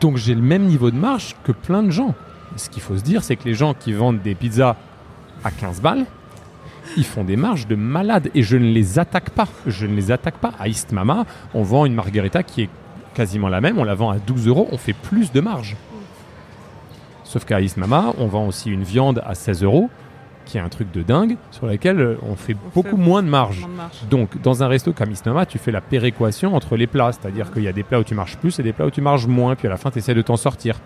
Donc 0.00 0.16
j'ai 0.16 0.34
le 0.34 0.42
même 0.42 0.64
niveau 0.64 0.90
de 0.90 0.96
marge 0.96 1.36
que 1.44 1.52
plein 1.52 1.82
de 1.82 1.90
gens. 1.90 2.14
Ce 2.56 2.68
qu'il 2.68 2.82
faut 2.82 2.96
se 2.96 3.02
dire, 3.02 3.22
c'est 3.22 3.36
que 3.36 3.44
les 3.44 3.54
gens 3.54 3.74
qui 3.74 3.92
vendent 3.92 4.20
des 4.22 4.34
pizzas 4.34 4.76
à 5.44 5.50
15 5.50 5.80
balles, 5.80 6.06
ils 6.96 7.04
font 7.04 7.24
des 7.24 7.36
marges 7.36 7.66
de 7.66 7.74
malades 7.74 8.30
et 8.34 8.42
je 8.42 8.56
ne 8.56 8.70
les 8.72 8.98
attaque 8.98 9.30
pas. 9.30 9.48
Je 9.66 9.86
ne 9.86 9.94
les 9.94 10.10
attaque 10.10 10.38
pas. 10.38 10.52
À 10.58 10.68
Istmama, 10.68 11.24
on 11.54 11.62
vend 11.62 11.86
une 11.86 11.94
margarita 11.94 12.42
qui 12.42 12.62
est 12.62 12.70
quasiment 13.14 13.48
la 13.48 13.60
même, 13.60 13.78
on 13.78 13.84
la 13.84 13.94
vend 13.94 14.10
à 14.10 14.18
12 14.18 14.46
euros, 14.46 14.68
on 14.72 14.76
fait 14.76 14.92
plus 14.92 15.32
de 15.32 15.40
marge. 15.40 15.76
Sauf 17.24 17.44
qu'à 17.44 17.60
Istmama, 17.60 18.12
on 18.18 18.26
vend 18.26 18.46
aussi 18.46 18.70
une 18.70 18.84
viande 18.84 19.22
à 19.26 19.34
16 19.34 19.62
euros, 19.62 19.90
qui 20.44 20.58
est 20.58 20.60
un 20.60 20.68
truc 20.68 20.92
de 20.92 21.02
dingue, 21.02 21.36
sur 21.50 21.66
laquelle 21.66 22.18
on 22.22 22.36
fait 22.36 22.54
beaucoup 22.74 22.96
moins, 22.96 23.22
de 23.22 23.28
marge. 23.28 23.66
Donc, 24.10 24.40
dans 24.42 24.62
un 24.62 24.68
resto 24.68 24.92
comme 24.92 25.10
Istmama, 25.10 25.46
tu 25.46 25.58
fais 25.58 25.72
la 25.72 25.80
péréquation 25.80 26.54
entre 26.54 26.76
les 26.76 26.86
plats, 26.86 27.10
c'est-à-dire 27.12 27.50
qu'il 27.52 27.62
y 27.62 27.68
a 27.68 27.72
des 27.72 27.82
plats 27.82 27.98
où 27.98 28.04
tu 28.04 28.14
marches 28.14 28.36
plus 28.36 28.58
et 28.60 28.62
des 28.62 28.72
plats 28.72 28.86
où 28.86 28.90
tu 28.90 29.00
marches 29.00 29.26
moins, 29.26 29.56
puis 29.56 29.66
à 29.66 29.70
la 29.70 29.76
fin, 29.76 29.90
tu 29.90 29.98
essaies 29.98 30.14
de 30.14 30.22
t'en 30.22 30.36
sortir 30.36 30.78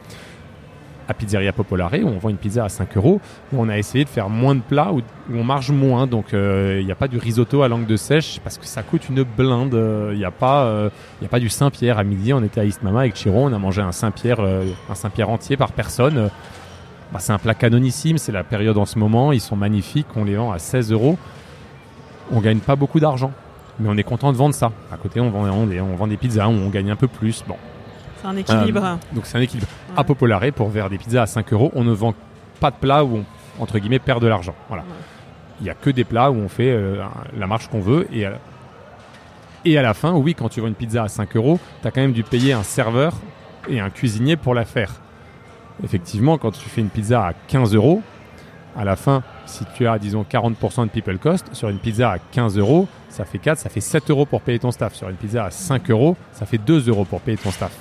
à 1.11 1.15
Pizzeria 1.15 1.53
Popolare 1.53 1.95
où 2.03 2.09
on 2.09 2.19
vend 2.19 2.29
une 2.29 2.37
pizza 2.37 2.65
à 2.65 2.69
5 2.69 2.97
euros, 2.97 3.21
où 3.53 3.61
on 3.61 3.69
a 3.69 3.77
essayé 3.77 4.05
de 4.05 4.09
faire 4.09 4.29
moins 4.29 4.55
de 4.55 4.61
plats, 4.61 4.93
où, 4.93 5.01
on 5.35 5.45
marge 5.45 5.71
moins. 5.71 6.07
Donc 6.07 6.27
il 6.33 6.85
n'y 6.85 6.93
a 6.93 6.97
pas 6.97 7.09
du 7.09 7.19
risotto 7.19 7.63
à 7.63 7.69
langue 7.69 7.87
de 7.87 7.97
sèche 7.97 8.41
parce 8.43 8.59
que 8.59 8.67
ça 8.67 8.83
coûte 8.83 9.09
une 9.09 9.23
blinde. 9.23 9.79
Il 10.13 10.19
n'y 10.19 10.25
a, 10.25 10.31
pas, 10.31 10.91
il 11.21 11.25
a 11.25 11.29
pas 11.29 11.41
du 11.41 11.49
Saint-Pierre. 11.49 11.99
À 11.99 12.05
midi, 12.05 12.33
on 12.33 12.43
était 12.43 12.61
à 12.61 12.65
Mama 12.83 13.01
avec 13.01 13.17
Chiro, 13.17 13.45
on 13.45 13.53
a 13.53 13.59
mangé 13.59 13.83
un 13.83 13.93
Saint-Pierre 13.93 14.41
un 14.41 14.95
Saint-Pierre 14.95 15.31
entier 15.31 15.57
par 15.57 15.73
personne. 15.73 16.31
Bah, 17.13 17.19
c'est 17.19 17.33
un 17.33 17.39
plat 17.39 17.55
canonissime, 17.55 18.19
c'est 18.19 18.31
la 18.31 18.45
période 18.45 18.79
en 18.79 18.87
ce 18.87 18.99
moment, 18.99 19.33
ils 19.33 19.41
sont 19.41 19.57
magnifiques, 19.57 20.07
on 20.15 20.25
les 20.25 20.37
vend 20.37 20.53
à 20.53 20.59
16 20.59 20.93
euros. 20.93 21.19
On 22.31 22.41
gagne 22.41 22.61
pas 22.61 22.77
beaucoup 22.77 23.01
d'argent, 23.01 23.33
mais 23.81 23.89
on 23.89 23.97
est 23.97 24.05
content 24.05 24.31
de 24.33 24.37
vendre 24.37 24.55
ça. 24.55 24.71
À 24.93 24.97
côté, 24.97 25.21
on 25.21 25.31
vend, 25.31 25.45
on, 25.51 25.97
vend 25.97 26.07
des 26.07 26.17
pizzas 26.17 26.49
on 26.49 26.69
gagne 26.69 26.91
un 26.91 26.97
peu 26.97 27.09
plus. 27.09 27.43
Bon. 27.49 27.57
C'est 28.21 28.27
un 28.29 28.37
équilibre. 28.37 28.85
Euh, 28.85 28.95
donc 29.13 29.27
c'est 29.27 29.39
un 29.39 29.41
équilibre. 29.41 29.69
À 29.97 30.05
Popolare, 30.05 30.53
pour 30.55 30.73
faire 30.73 30.91
des 30.91 30.99
pizzas 30.99 31.23
à 31.23 31.27
5 31.27 31.53
euros, 31.53 31.71
on 31.75 31.85
ne 31.85 31.93
vend 31.93 32.15
pas 32.61 32.71
de 32.71 32.77
plats 32.77 33.05
où 33.05 33.19
on, 33.19 33.63
entre 33.63 33.79
guillemets, 33.79 33.99
perd 33.99 34.23
de 34.23 34.27
l'argent. 34.27 34.55
Voilà. 34.69 34.85
Il 35.61 35.65
n'y 35.65 35.71
a 35.71 35.75
que 35.75 35.91
des 35.91 36.05
plats 36.05 36.31
où 36.31 36.37
on 36.37 36.49
fait 36.49 36.71
euh, 36.71 37.03
la 37.37 37.47
marche 37.47 37.69
qu'on 37.69 37.81
veut. 37.81 38.07
Et, 38.13 38.27
et 39.65 39.79
à 39.79 39.83
la 39.83 39.95
fin, 39.95 40.13
oui, 40.13 40.35
quand 40.35 40.49
tu 40.49 40.61
vends 40.61 40.69
une 40.69 40.75
pizza 40.75 41.03
à 41.03 41.09
5 41.09 41.37
euros, 41.37 41.59
tu 41.83 41.89
as 41.89 41.91
quand 41.91 42.01
même 42.01 42.13
dû 42.13 42.23
payer 42.23 42.53
un 42.53 42.63
serveur 42.63 43.15
et 43.69 43.81
un 43.81 43.91
cuisinier 43.91 44.37
pour 44.37 44.55
la 44.55 44.65
faire. 44.65 44.93
Effectivement, 45.85 46.39
quand 46.39 46.51
tu 46.51 46.69
fais 46.69 46.81
une 46.81 46.89
pizza 46.89 47.27
à 47.27 47.33
15 47.49 47.75
euros, 47.75 48.03
à 48.77 48.85
la 48.85 48.97
fin, 48.97 49.23
si 49.47 49.65
tu 49.75 49.87
as, 49.87 49.99
disons, 49.99 50.25
40% 50.29 50.85
de 50.85 50.91
people 50.91 51.19
cost, 51.19 51.55
sur 51.55 51.69
une 51.69 51.79
pizza 51.79 52.13
à 52.13 52.19
15 52.19 52.57
euros, 52.59 52.87
ça 53.09 53.25
fait 53.25 53.39
4, 53.39 53.59
ça 53.59 53.69
fait 53.69 53.81
7 53.81 54.11
euros 54.11 54.27
pour 54.27 54.43
payer 54.43 54.59
ton 54.59 54.71
staff. 54.71 54.95
Sur 54.95 55.09
une 55.09 55.17
pizza 55.17 55.45
à 55.45 55.51
5 55.51 55.91
euros, 55.91 56.17
ça 56.33 56.47
fait 56.47 56.59
2 56.59 56.89
euros 56.89 57.05
pour 57.05 57.21
payer 57.21 57.37
ton 57.37 57.51
staff. 57.51 57.73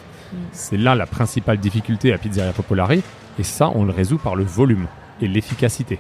C'est 0.52 0.78
là 0.78 0.96
la 0.96 1.06
principale 1.06 1.58
difficulté 1.58 2.14
à 2.14 2.18
Pizzeria 2.18 2.54
Popolare, 2.54 2.92
et 2.92 3.44
ça, 3.44 3.72
on 3.74 3.84
le 3.84 3.92
résout 3.92 4.18
par 4.18 4.36
le 4.36 4.44
volume 4.44 4.88
et 5.22 5.28
l'efficacité. 5.28 6.00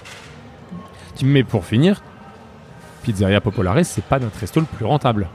Mais 1.23 1.43
pour 1.43 1.65
finir, 1.65 2.01
Pizzeria 3.03 3.41
Popolare, 3.41 3.83
c'est 3.83 4.03
pas 4.03 4.19
notre 4.19 4.39
resto 4.39 4.59
le 4.59 4.65
plus 4.65 4.85
rentable. 4.85 5.27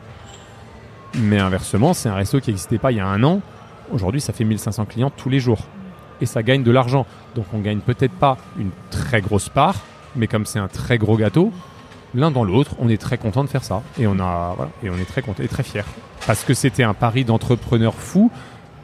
Mais 1.14 1.38
inversement, 1.38 1.95
c'est 1.95 2.09
un 2.09 2.14
resto 2.14 2.40
qui 2.40 2.51
n'existait 2.51 2.78
pas 2.78 2.92
il 2.92 2.99
y 2.99 3.01
a 3.01 3.07
un 3.07 3.22
an. 3.22 3.40
Aujourd'hui, 3.92 4.20
ça 4.20 4.32
fait 4.32 4.45
1500 4.45 4.86
clients 4.86 5.11
tous 5.11 5.28
les 5.28 5.40
jours 5.40 5.61
et 6.20 6.26
ça 6.26 6.42
gagne 6.42 6.62
de 6.62 6.70
l'argent. 6.70 7.07
Donc 7.34 7.47
on 7.53 7.59
gagne 7.59 7.80
peut-être 7.80 8.14
pas 8.14 8.38
une 8.59 8.70
très 8.90 9.20
grosse 9.20 9.49
part, 9.49 9.76
mais 10.16 10.26
comme 10.26 10.47
c'est 10.47 10.59
un 10.59 10.68
très 10.68 10.99
gros 10.99 11.16
gâteau, 11.16 11.53
l'un 12.14 12.30
dans 12.30 12.45
l'autre, 12.45 12.72
on 12.78 12.88
est 12.88 13.01
très 13.01 13.18
content 13.18 13.45
de 13.45 13.49
faire 13.49 13.64
ça 13.64 13.82
et 13.99 14.07
on 14.07 14.18
a 14.20 14.57
et 14.82 14.90
on 14.90 14.97
est 14.97 15.09
très 15.09 15.22
content 15.22 15.42
et 15.42 15.49
très 15.49 15.62
fier 15.62 15.84
parce 16.26 16.45
que 16.45 16.55
c'était 16.55 16.82
un 16.82 16.95
pari 16.95 17.24
d'entrepreneur 17.24 17.95
fou. 17.95 18.30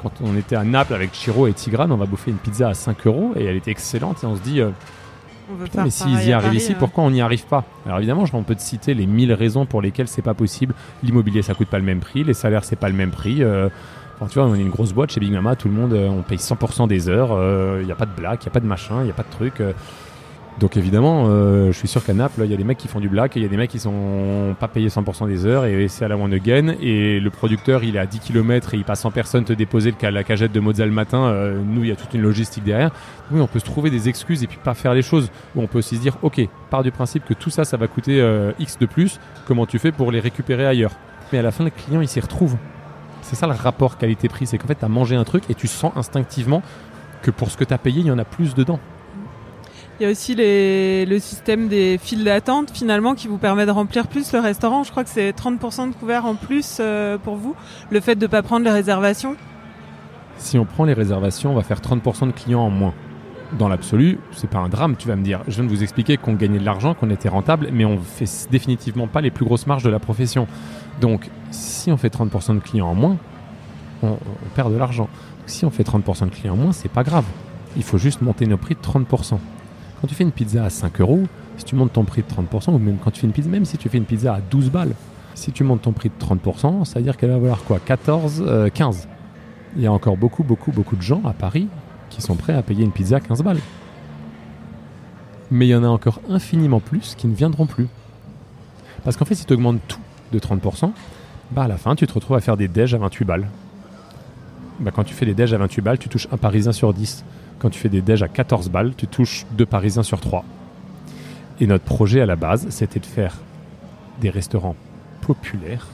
Quand 0.02 0.12
on 0.22 0.36
était 0.36 0.56
à 0.56 0.64
Naples 0.64 0.94
avec 0.94 1.12
Chiro 1.12 1.46
et 1.46 1.52
Tigrane, 1.52 1.92
on 1.92 1.96
va 1.96 2.06
bouffer 2.06 2.30
une 2.30 2.38
pizza 2.38 2.68
à 2.68 2.74
5 2.74 3.06
euros 3.06 3.32
et 3.36 3.44
elle 3.44 3.56
était 3.56 3.70
excellente 3.70 4.22
et 4.22 4.26
on 4.26 4.36
se 4.36 4.40
dit 4.40 4.60
euh, 4.60 4.70
mais 5.76 5.90
s'ils 5.90 6.28
y 6.28 6.32
arrivent 6.32 6.54
ici, 6.54 6.74
pourquoi 6.74 7.04
on 7.04 7.10
n'y 7.10 7.20
arrive 7.20 7.44
pas? 7.44 7.64
Alors 7.86 7.98
évidemment, 7.98 8.24
on 8.32 8.42
peut 8.42 8.54
te 8.54 8.62
citer 8.62 8.94
les 8.94 9.06
mille 9.06 9.32
raisons 9.32 9.66
pour 9.66 9.82
lesquelles 9.82 10.08
c'est 10.08 10.22
pas 10.22 10.34
possible. 10.34 10.74
L'immobilier, 11.02 11.42
ça 11.42 11.54
coûte 11.54 11.68
pas 11.68 11.78
le 11.78 11.84
même 11.84 12.00
prix, 12.00 12.24
les 12.24 12.34
salaires, 12.34 12.64
c'est 12.64 12.76
pas 12.76 12.88
le 12.88 12.94
même 12.94 13.10
prix. 13.10 13.42
Euh, 13.42 13.68
tu 14.28 14.38
vois, 14.38 14.44
on 14.44 14.54
est 14.54 14.60
une 14.60 14.70
grosse 14.70 14.92
boîte 14.92 15.12
chez 15.12 15.20
Big 15.20 15.32
Mama, 15.32 15.56
tout 15.56 15.68
le 15.68 15.74
monde, 15.74 15.94
euh, 15.94 16.08
on 16.08 16.22
paye 16.22 16.38
100% 16.38 16.86
des 16.88 17.08
heures, 17.08 17.30
il 17.30 17.38
euh, 17.38 17.84
n'y 17.84 17.92
a 17.92 17.94
pas 17.94 18.06
de 18.06 18.14
blague, 18.14 18.38
il 18.42 18.44
n'y 18.44 18.48
a 18.48 18.52
pas 18.52 18.60
de 18.60 18.66
machin, 18.66 18.96
il 19.00 19.04
n'y 19.04 19.10
a 19.10 19.14
pas 19.14 19.22
de 19.22 19.30
truc. 19.30 19.62
Euh. 20.56 20.60
Donc 20.60 20.76
évidemment, 20.76 21.26
je 21.26 21.72
suis 21.72 21.88
sûr 21.88 22.04
qu'à 22.04 22.12
Naples, 22.12 22.42
il 22.44 22.50
y 22.50 22.54
a 22.54 22.56
des 22.56 22.64
mecs 22.64 22.78
qui 22.78 22.88
font 22.88 23.00
du 23.00 23.08
black, 23.08 23.36
il 23.36 23.42
y 23.42 23.44
a 23.44 23.48
des 23.48 23.56
mecs 23.56 23.70
qui 23.70 23.78
sont 23.78 24.54
pas 24.58 24.68
payés 24.68 24.88
100% 24.88 25.26
des 25.26 25.46
heures 25.46 25.64
et 25.64 25.88
c'est 25.88 26.04
à 26.04 26.08
la 26.08 26.16
one 26.16 26.32
again. 26.32 26.74
Et 26.80 27.20
le 27.20 27.30
producteur, 27.30 27.84
il 27.84 27.96
est 27.96 27.98
à 27.98 28.06
10 28.06 28.20
km 28.20 28.74
et 28.74 28.76
il 28.76 28.84
passe 28.84 29.04
en 29.04 29.10
personne 29.10 29.44
te 29.44 29.52
déposer 29.52 29.94
la 30.02 30.24
cagette 30.24 30.52
de 30.52 30.60
Mozart 30.60 30.86
le 30.86 30.92
matin. 30.92 31.32
nous, 31.64 31.84
il 31.84 31.88
y 31.88 31.92
a 31.92 31.96
toute 31.96 32.12
une 32.14 32.22
logistique 32.22 32.64
derrière. 32.64 32.90
Oui, 33.30 33.40
on 33.40 33.46
peut 33.46 33.58
se 33.58 33.64
trouver 33.64 33.90
des 33.90 34.08
excuses 34.08 34.42
et 34.42 34.46
puis 34.46 34.58
pas 34.62 34.74
faire 34.74 34.92
les 34.92 35.02
choses. 35.02 35.30
Ou 35.54 35.62
on 35.62 35.66
peut 35.66 35.78
aussi 35.78 35.96
se 35.96 36.00
dire, 36.02 36.16
ok, 36.22 36.40
part 36.68 36.82
du 36.82 36.90
principe 36.90 37.24
que 37.24 37.34
tout 37.34 37.50
ça, 37.50 37.64
ça 37.64 37.76
va 37.76 37.86
coûter 37.86 38.22
X 38.58 38.78
de 38.78 38.86
plus. 38.86 39.18
Comment 39.46 39.66
tu 39.66 39.78
fais 39.78 39.92
pour 39.92 40.12
les 40.12 40.20
récupérer 40.20 40.66
ailleurs? 40.66 40.92
Mais 41.32 41.38
à 41.38 41.42
la 41.42 41.52
fin, 41.52 41.64
le 41.64 41.70
client, 41.70 42.00
il 42.00 42.08
s'y 42.08 42.20
retrouve. 42.20 42.56
C'est 43.22 43.36
ça 43.36 43.46
le 43.46 43.52
rapport 43.52 43.98
qualité-prix, 43.98 44.46
c'est 44.46 44.58
qu'en 44.58 44.66
fait, 44.66 44.76
tu 44.76 44.84
as 44.84 44.88
mangé 44.88 45.14
un 45.14 45.24
truc 45.24 45.44
et 45.48 45.54
tu 45.54 45.66
sens 45.66 45.92
instinctivement 45.96 46.62
que 47.22 47.30
pour 47.30 47.50
ce 47.50 47.56
que 47.56 47.64
tu 47.64 47.74
as 47.74 47.78
payé, 47.78 48.00
il 48.00 48.06
y 48.06 48.10
en 48.10 48.18
a 48.18 48.24
plus 48.24 48.54
dedans. 48.54 48.80
Il 50.00 50.04
y 50.04 50.06
a 50.06 50.12
aussi 50.12 50.34
le 50.34 51.18
système 51.18 51.68
des 51.68 51.98
files 51.98 52.24
d'attente 52.24 52.70
finalement 52.70 53.14
qui 53.14 53.28
vous 53.28 53.36
permet 53.36 53.66
de 53.66 53.70
remplir 53.70 54.08
plus 54.08 54.32
le 54.32 54.38
restaurant. 54.38 54.82
Je 54.82 54.90
crois 54.90 55.04
que 55.04 55.10
c'est 55.10 55.30
30% 55.32 55.90
de 55.90 55.94
couverts 55.94 56.24
en 56.24 56.36
plus 56.36 56.78
euh, 56.80 57.18
pour 57.18 57.36
vous. 57.36 57.54
Le 57.90 58.00
fait 58.00 58.14
de 58.14 58.22
ne 58.22 58.26
pas 58.26 58.40
prendre 58.40 58.64
les 58.64 58.70
réservations 58.70 59.36
Si 60.38 60.56
on 60.56 60.64
prend 60.64 60.86
les 60.86 60.94
réservations, 60.94 61.52
on 61.52 61.54
va 61.54 61.62
faire 61.62 61.82
30% 61.82 62.28
de 62.28 62.32
clients 62.32 62.62
en 62.62 62.70
moins. 62.70 62.94
Dans 63.58 63.68
l'absolu, 63.68 64.20
c'est 64.32 64.48
pas 64.48 64.60
un 64.60 64.70
drame, 64.70 64.96
tu 64.96 65.06
vas 65.06 65.16
me 65.16 65.22
dire. 65.22 65.42
Je 65.48 65.56
viens 65.56 65.64
de 65.64 65.68
vous 65.68 65.82
expliquer 65.82 66.16
qu'on 66.16 66.32
gagnait 66.32 66.60
de 66.60 66.64
l'argent, 66.64 66.94
qu'on 66.94 67.10
était 67.10 67.28
rentable, 67.28 67.68
mais 67.70 67.84
on 67.84 67.98
fait 67.98 68.48
définitivement 68.50 69.06
pas 69.06 69.20
les 69.20 69.30
plus 69.30 69.44
grosses 69.44 69.66
marges 69.66 69.84
de 69.84 69.90
la 69.90 69.98
profession. 69.98 70.46
Donc, 71.02 71.28
si 71.50 71.92
on 71.92 71.98
fait 71.98 72.08
30% 72.08 72.54
de 72.54 72.60
clients 72.60 72.88
en 72.88 72.94
moins, 72.94 73.18
on, 74.02 74.16
perd 74.54 74.72
de 74.72 74.78
l'argent. 74.78 75.10
Si 75.44 75.66
on 75.66 75.70
fait 75.70 75.82
30% 75.82 76.24
de 76.24 76.30
clients 76.30 76.54
en 76.54 76.56
moins, 76.56 76.72
c'est 76.72 76.90
pas 76.90 77.02
grave. 77.02 77.26
Il 77.76 77.82
faut 77.82 77.98
juste 77.98 78.22
monter 78.22 78.46
nos 78.46 78.56
prix 78.56 78.76
de 78.76 78.80
30%. 78.80 79.38
Quand 80.00 80.06
tu 80.06 80.14
fais 80.14 80.24
une 80.24 80.32
pizza 80.32 80.64
à 80.64 80.70
5 80.70 81.00
euros, 81.00 81.24
si 81.56 81.64
tu 81.64 81.74
montes 81.74 81.92
ton 81.92 82.04
prix 82.04 82.22
de 82.22 82.26
30%, 82.26 82.72
ou 82.72 82.78
même 82.78 82.96
quand 83.02 83.10
tu 83.10 83.20
fais 83.20 83.26
une 83.26 83.32
pizza, 83.32 83.48
même 83.50 83.64
si 83.64 83.76
tu 83.76 83.88
fais 83.88 83.98
une 83.98 84.04
pizza 84.04 84.34
à 84.34 84.40
12 84.40 84.70
balles, 84.70 84.94
si 85.34 85.52
tu 85.52 85.62
montes 85.64 85.82
ton 85.82 85.92
prix 85.92 86.10
de 86.10 86.24
30%, 86.24 86.84
ça 86.84 86.98
veut 86.98 87.04
dire 87.04 87.16
qu'elle 87.16 87.30
va 87.30 87.38
valoir 87.38 87.62
quoi? 87.64 87.78
14, 87.78 88.44
15. 88.74 89.08
Euh, 89.08 89.14
Il 89.76 89.82
y 89.82 89.86
a 89.86 89.92
encore 89.92 90.16
beaucoup, 90.16 90.42
beaucoup, 90.42 90.72
beaucoup 90.72 90.96
de 90.96 91.02
gens 91.02 91.22
à 91.24 91.32
Paris 91.32 91.68
qui 92.08 92.22
sont 92.22 92.34
prêts 92.34 92.54
à 92.54 92.62
payer 92.62 92.82
une 92.84 92.90
pizza 92.92 93.16
à 93.16 93.20
15 93.20 93.42
balles. 93.42 93.60
Mais 95.50 95.66
il 95.66 95.70
y 95.70 95.74
en 95.74 95.84
a 95.84 95.88
encore 95.88 96.20
infiniment 96.28 96.80
plus 96.80 97.14
qui 97.16 97.26
ne 97.26 97.34
viendront 97.34 97.66
plus. 97.66 97.88
Parce 99.04 99.16
qu'en 99.16 99.24
fait, 99.24 99.34
si 99.34 99.44
tu 99.44 99.52
augmentes 99.52 99.80
tout 99.86 100.00
de 100.32 100.38
30%, 100.38 100.92
bah 101.52 101.62
à 101.62 101.68
la 101.68 101.76
fin, 101.76 101.94
tu 101.94 102.06
te 102.06 102.12
retrouves 102.12 102.36
à 102.36 102.40
faire 102.40 102.56
des 102.56 102.68
déj 102.68 102.94
à 102.94 102.98
28 102.98 103.24
balles. 103.24 103.46
Bah, 104.80 104.90
quand 104.94 105.04
tu 105.04 105.14
fais 105.14 105.26
des 105.26 105.34
déj 105.34 105.52
à 105.52 105.58
28 105.58 105.82
balles, 105.82 105.98
tu 105.98 106.08
touches 106.08 106.28
un 106.32 106.36
Parisien 106.36 106.72
sur 106.72 106.92
10. 106.94 107.24
Quand 107.60 107.68
tu 107.68 107.78
fais 107.78 107.90
des 107.90 108.00
déj 108.00 108.22
à 108.22 108.28
14 108.28 108.70
balles, 108.70 108.94
tu 108.96 109.06
touches 109.06 109.44
deux 109.52 109.66
Parisiens 109.66 110.02
sur 110.02 110.18
3. 110.18 110.44
Et 111.60 111.66
notre 111.66 111.84
projet 111.84 112.22
à 112.22 112.26
la 112.26 112.36
base, 112.36 112.66
c'était 112.70 113.00
de 113.00 113.06
faire 113.06 113.36
des 114.22 114.30
restaurants 114.30 114.76
populaires 115.20 115.86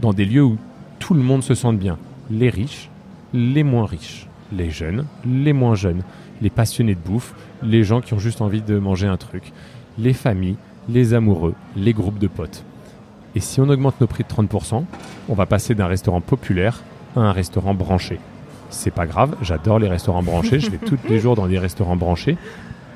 dans 0.00 0.12
des 0.12 0.24
lieux 0.24 0.44
où 0.44 0.58
tout 1.00 1.14
le 1.14 1.22
monde 1.22 1.42
se 1.42 1.56
sente 1.56 1.76
bien. 1.76 1.98
Les 2.30 2.50
riches, 2.50 2.88
les 3.34 3.64
moins 3.64 3.84
riches, 3.84 4.28
les 4.52 4.70
jeunes, 4.70 5.04
les 5.26 5.52
moins 5.52 5.74
jeunes, 5.74 6.04
les 6.40 6.50
passionnés 6.50 6.94
de 6.94 7.00
bouffe, 7.00 7.34
les 7.64 7.82
gens 7.82 8.00
qui 8.00 8.14
ont 8.14 8.20
juste 8.20 8.40
envie 8.40 8.62
de 8.62 8.78
manger 8.78 9.08
un 9.08 9.16
truc, 9.16 9.52
les 9.98 10.12
familles, 10.12 10.56
les 10.88 11.14
amoureux, 11.14 11.54
les 11.74 11.94
groupes 11.94 12.20
de 12.20 12.28
potes. 12.28 12.64
Et 13.34 13.40
si 13.40 13.60
on 13.60 13.68
augmente 13.68 14.00
nos 14.00 14.06
prix 14.06 14.22
de 14.22 14.28
30%, 14.28 14.84
on 15.28 15.34
va 15.34 15.46
passer 15.46 15.74
d'un 15.74 15.88
restaurant 15.88 16.20
populaire 16.20 16.80
à 17.16 17.20
un 17.20 17.32
restaurant 17.32 17.74
branché. 17.74 18.20
C'est 18.72 18.90
pas 18.90 19.06
grave, 19.06 19.36
j'adore 19.42 19.78
les 19.78 19.88
restaurants 19.88 20.22
branchés, 20.22 20.60
je 20.60 20.70
vais 20.70 20.78
tous 20.84 20.98
les 21.08 21.20
jours 21.20 21.36
dans 21.36 21.46
des 21.46 21.58
restaurants 21.58 21.96
branchés, 21.96 22.36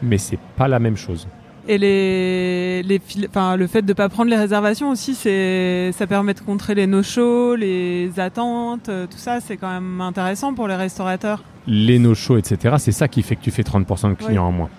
mais 0.03 0.19
c'est 0.19 0.39
pas 0.57 0.69
la 0.69 0.79
même 0.79 0.97
chose. 0.97 1.29
Et 1.69 1.79
les, 1.79 2.83
les 2.85 3.01
enfin, 3.29 3.57
le 3.57 3.67
fait 3.67 3.83
de 3.83 3.89
ne 3.89 3.93
pas 3.93 4.09
prendre 4.09 4.31
les 4.31 4.37
réservations 4.37 4.91
aussi, 4.91 5.15
c'est, 5.15 5.91
ça 5.93 6.07
permet 6.07 6.33
de 6.33 6.41
contrer 6.41 6.75
les 6.77 6.87
no-shows, 6.87 7.57
les 7.57 8.13
attentes, 8.19 8.89
euh, 8.89 9.07
tout 9.07 9.19
ça, 9.19 9.41
c'est 9.41 9.57
quand 9.57 9.71
même 9.71 10.01
intéressant 10.01 10.55
pour 10.55 10.69
les 10.69 10.77
restaurateurs. 10.77 11.43
Les 11.67 11.99
no-shows, 11.99 12.39
etc., 12.39 12.77
c'est 12.79 12.93
ça 12.93 13.09
qui 13.09 13.23
fait 13.23 13.35
que 13.35 13.43
tu 13.43 13.51
fais 13.51 13.63
30% 13.63 14.11
de 14.11 14.15
clients 14.15 14.47
en 14.47 14.53
moins. 14.53 14.71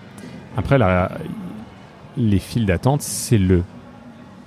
Après, 0.55 0.77
la, 0.77 1.11
les 2.17 2.39
files 2.39 2.65
d'attente, 2.65 3.01
c'est 3.01 3.37
le 3.37 3.63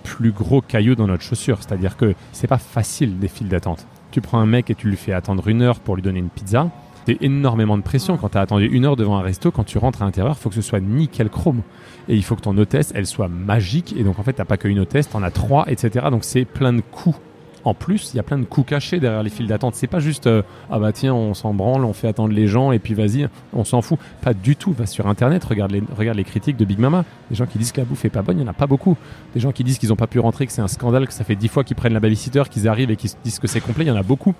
plus 0.02 0.32
gros 0.32 0.60
caillou 0.60 0.94
dans 0.94 1.06
notre 1.06 1.22
chaussure. 1.22 1.58
C'est-à-dire 1.60 1.96
que 1.96 2.14
c'est 2.32 2.46
pas 2.46 2.58
facile 2.58 3.18
des 3.18 3.28
files 3.28 3.48
d'attente. 3.48 3.86
Tu 4.10 4.20
prends 4.20 4.40
un 4.40 4.46
mec 4.46 4.70
et 4.70 4.74
tu 4.74 4.88
lui 4.88 4.96
fais 4.96 5.12
attendre 5.12 5.46
une 5.48 5.62
heure 5.62 5.80
pour 5.80 5.96
lui 5.96 6.02
donner 6.02 6.18
une 6.18 6.30
pizza. 6.30 6.68
C'est 7.06 7.22
énormément 7.22 7.78
de 7.78 7.82
pression. 7.82 8.16
Quand 8.16 8.30
tu 8.30 8.38
as 8.38 8.42
attendu 8.42 8.66
une 8.66 8.84
heure 8.84 8.96
devant 8.96 9.16
un 9.16 9.22
resto, 9.22 9.50
quand 9.50 9.64
tu 9.64 9.78
rentres 9.78 10.02
à 10.02 10.04
l'intérieur, 10.04 10.36
il 10.38 10.40
faut 10.40 10.48
que 10.48 10.54
ce 10.54 10.62
soit 10.62 10.80
nickel 10.80 11.28
chrome. 11.30 11.62
Et 12.08 12.14
il 12.14 12.22
faut 12.22 12.36
que 12.36 12.42
ton 12.42 12.56
hôtesse, 12.58 12.92
elle 12.94 13.06
soit 13.06 13.28
magique. 13.28 13.94
Et 13.96 14.04
donc, 14.04 14.18
en 14.18 14.22
fait, 14.22 14.34
tu 14.34 14.44
pas 14.44 14.56
qu'une 14.56 14.78
hôtesse, 14.78 15.08
tu 15.08 15.16
en 15.16 15.22
as 15.22 15.30
trois, 15.30 15.64
etc. 15.68 16.06
Donc, 16.10 16.24
c'est 16.24 16.44
plein 16.44 16.72
de 16.72 16.82
coûts 16.82 17.16
en 17.64 17.74
plus, 17.74 18.10
il 18.12 18.16
y 18.16 18.20
a 18.20 18.22
plein 18.22 18.38
de 18.38 18.44
coups 18.44 18.68
cachés 18.68 19.00
derrière 19.00 19.22
les 19.22 19.30
files 19.30 19.46
d'attente. 19.46 19.74
C'est 19.74 19.86
pas 19.86 20.00
juste 20.00 20.26
euh, 20.26 20.42
ah 20.70 20.78
bah 20.78 20.92
tiens, 20.92 21.14
on 21.14 21.34
s'en 21.34 21.52
branle, 21.52 21.84
on 21.84 21.92
fait 21.92 22.08
attendre 22.08 22.32
les 22.32 22.46
gens 22.46 22.72
et 22.72 22.78
puis 22.78 22.94
vas-y, 22.94 23.28
on 23.52 23.64
s'en 23.64 23.82
fout. 23.82 23.98
Pas 24.22 24.34
du 24.34 24.56
tout. 24.56 24.72
Va 24.72 24.86
sur 24.86 25.06
internet, 25.06 25.44
regarde 25.44 25.72
les, 25.72 26.24
critiques 26.24 26.56
de 26.56 26.64
Big 26.64 26.78
Mama. 26.78 27.04
Des 27.30 27.36
gens 27.36 27.46
qui 27.46 27.58
disent 27.58 27.72
que 27.72 27.80
la 27.80 27.84
bouffe 27.84 28.04
est 28.04 28.10
pas 28.10 28.22
bonne, 28.22 28.38
il 28.38 28.42
y 28.42 28.44
en 28.44 28.50
a 28.50 28.54
pas 28.54 28.66
beaucoup. 28.66 28.96
Des 29.34 29.40
gens 29.40 29.52
qui 29.52 29.64
disent 29.64 29.78
qu'ils 29.78 29.92
ont 29.92 29.96
pas 29.96 30.06
pu 30.06 30.18
rentrer, 30.18 30.46
que 30.46 30.52
c'est 30.52 30.62
un 30.62 30.68
scandale, 30.68 31.06
que 31.06 31.12
ça 31.12 31.24
fait 31.24 31.36
dix 31.36 31.48
fois 31.48 31.64
qu'ils 31.64 31.76
prennent 31.76 31.92
la 31.92 32.00
babysitter, 32.00 32.44
qu'ils 32.50 32.68
arrivent 32.68 32.90
et 32.90 32.96
qu'ils 32.96 33.10
disent 33.24 33.38
que 33.38 33.46
c'est 33.46 33.60
complet, 33.60 33.84
il 33.84 33.88
y 33.88 33.90
en 33.90 33.96
a 33.96 34.02
beaucoup. 34.02 34.34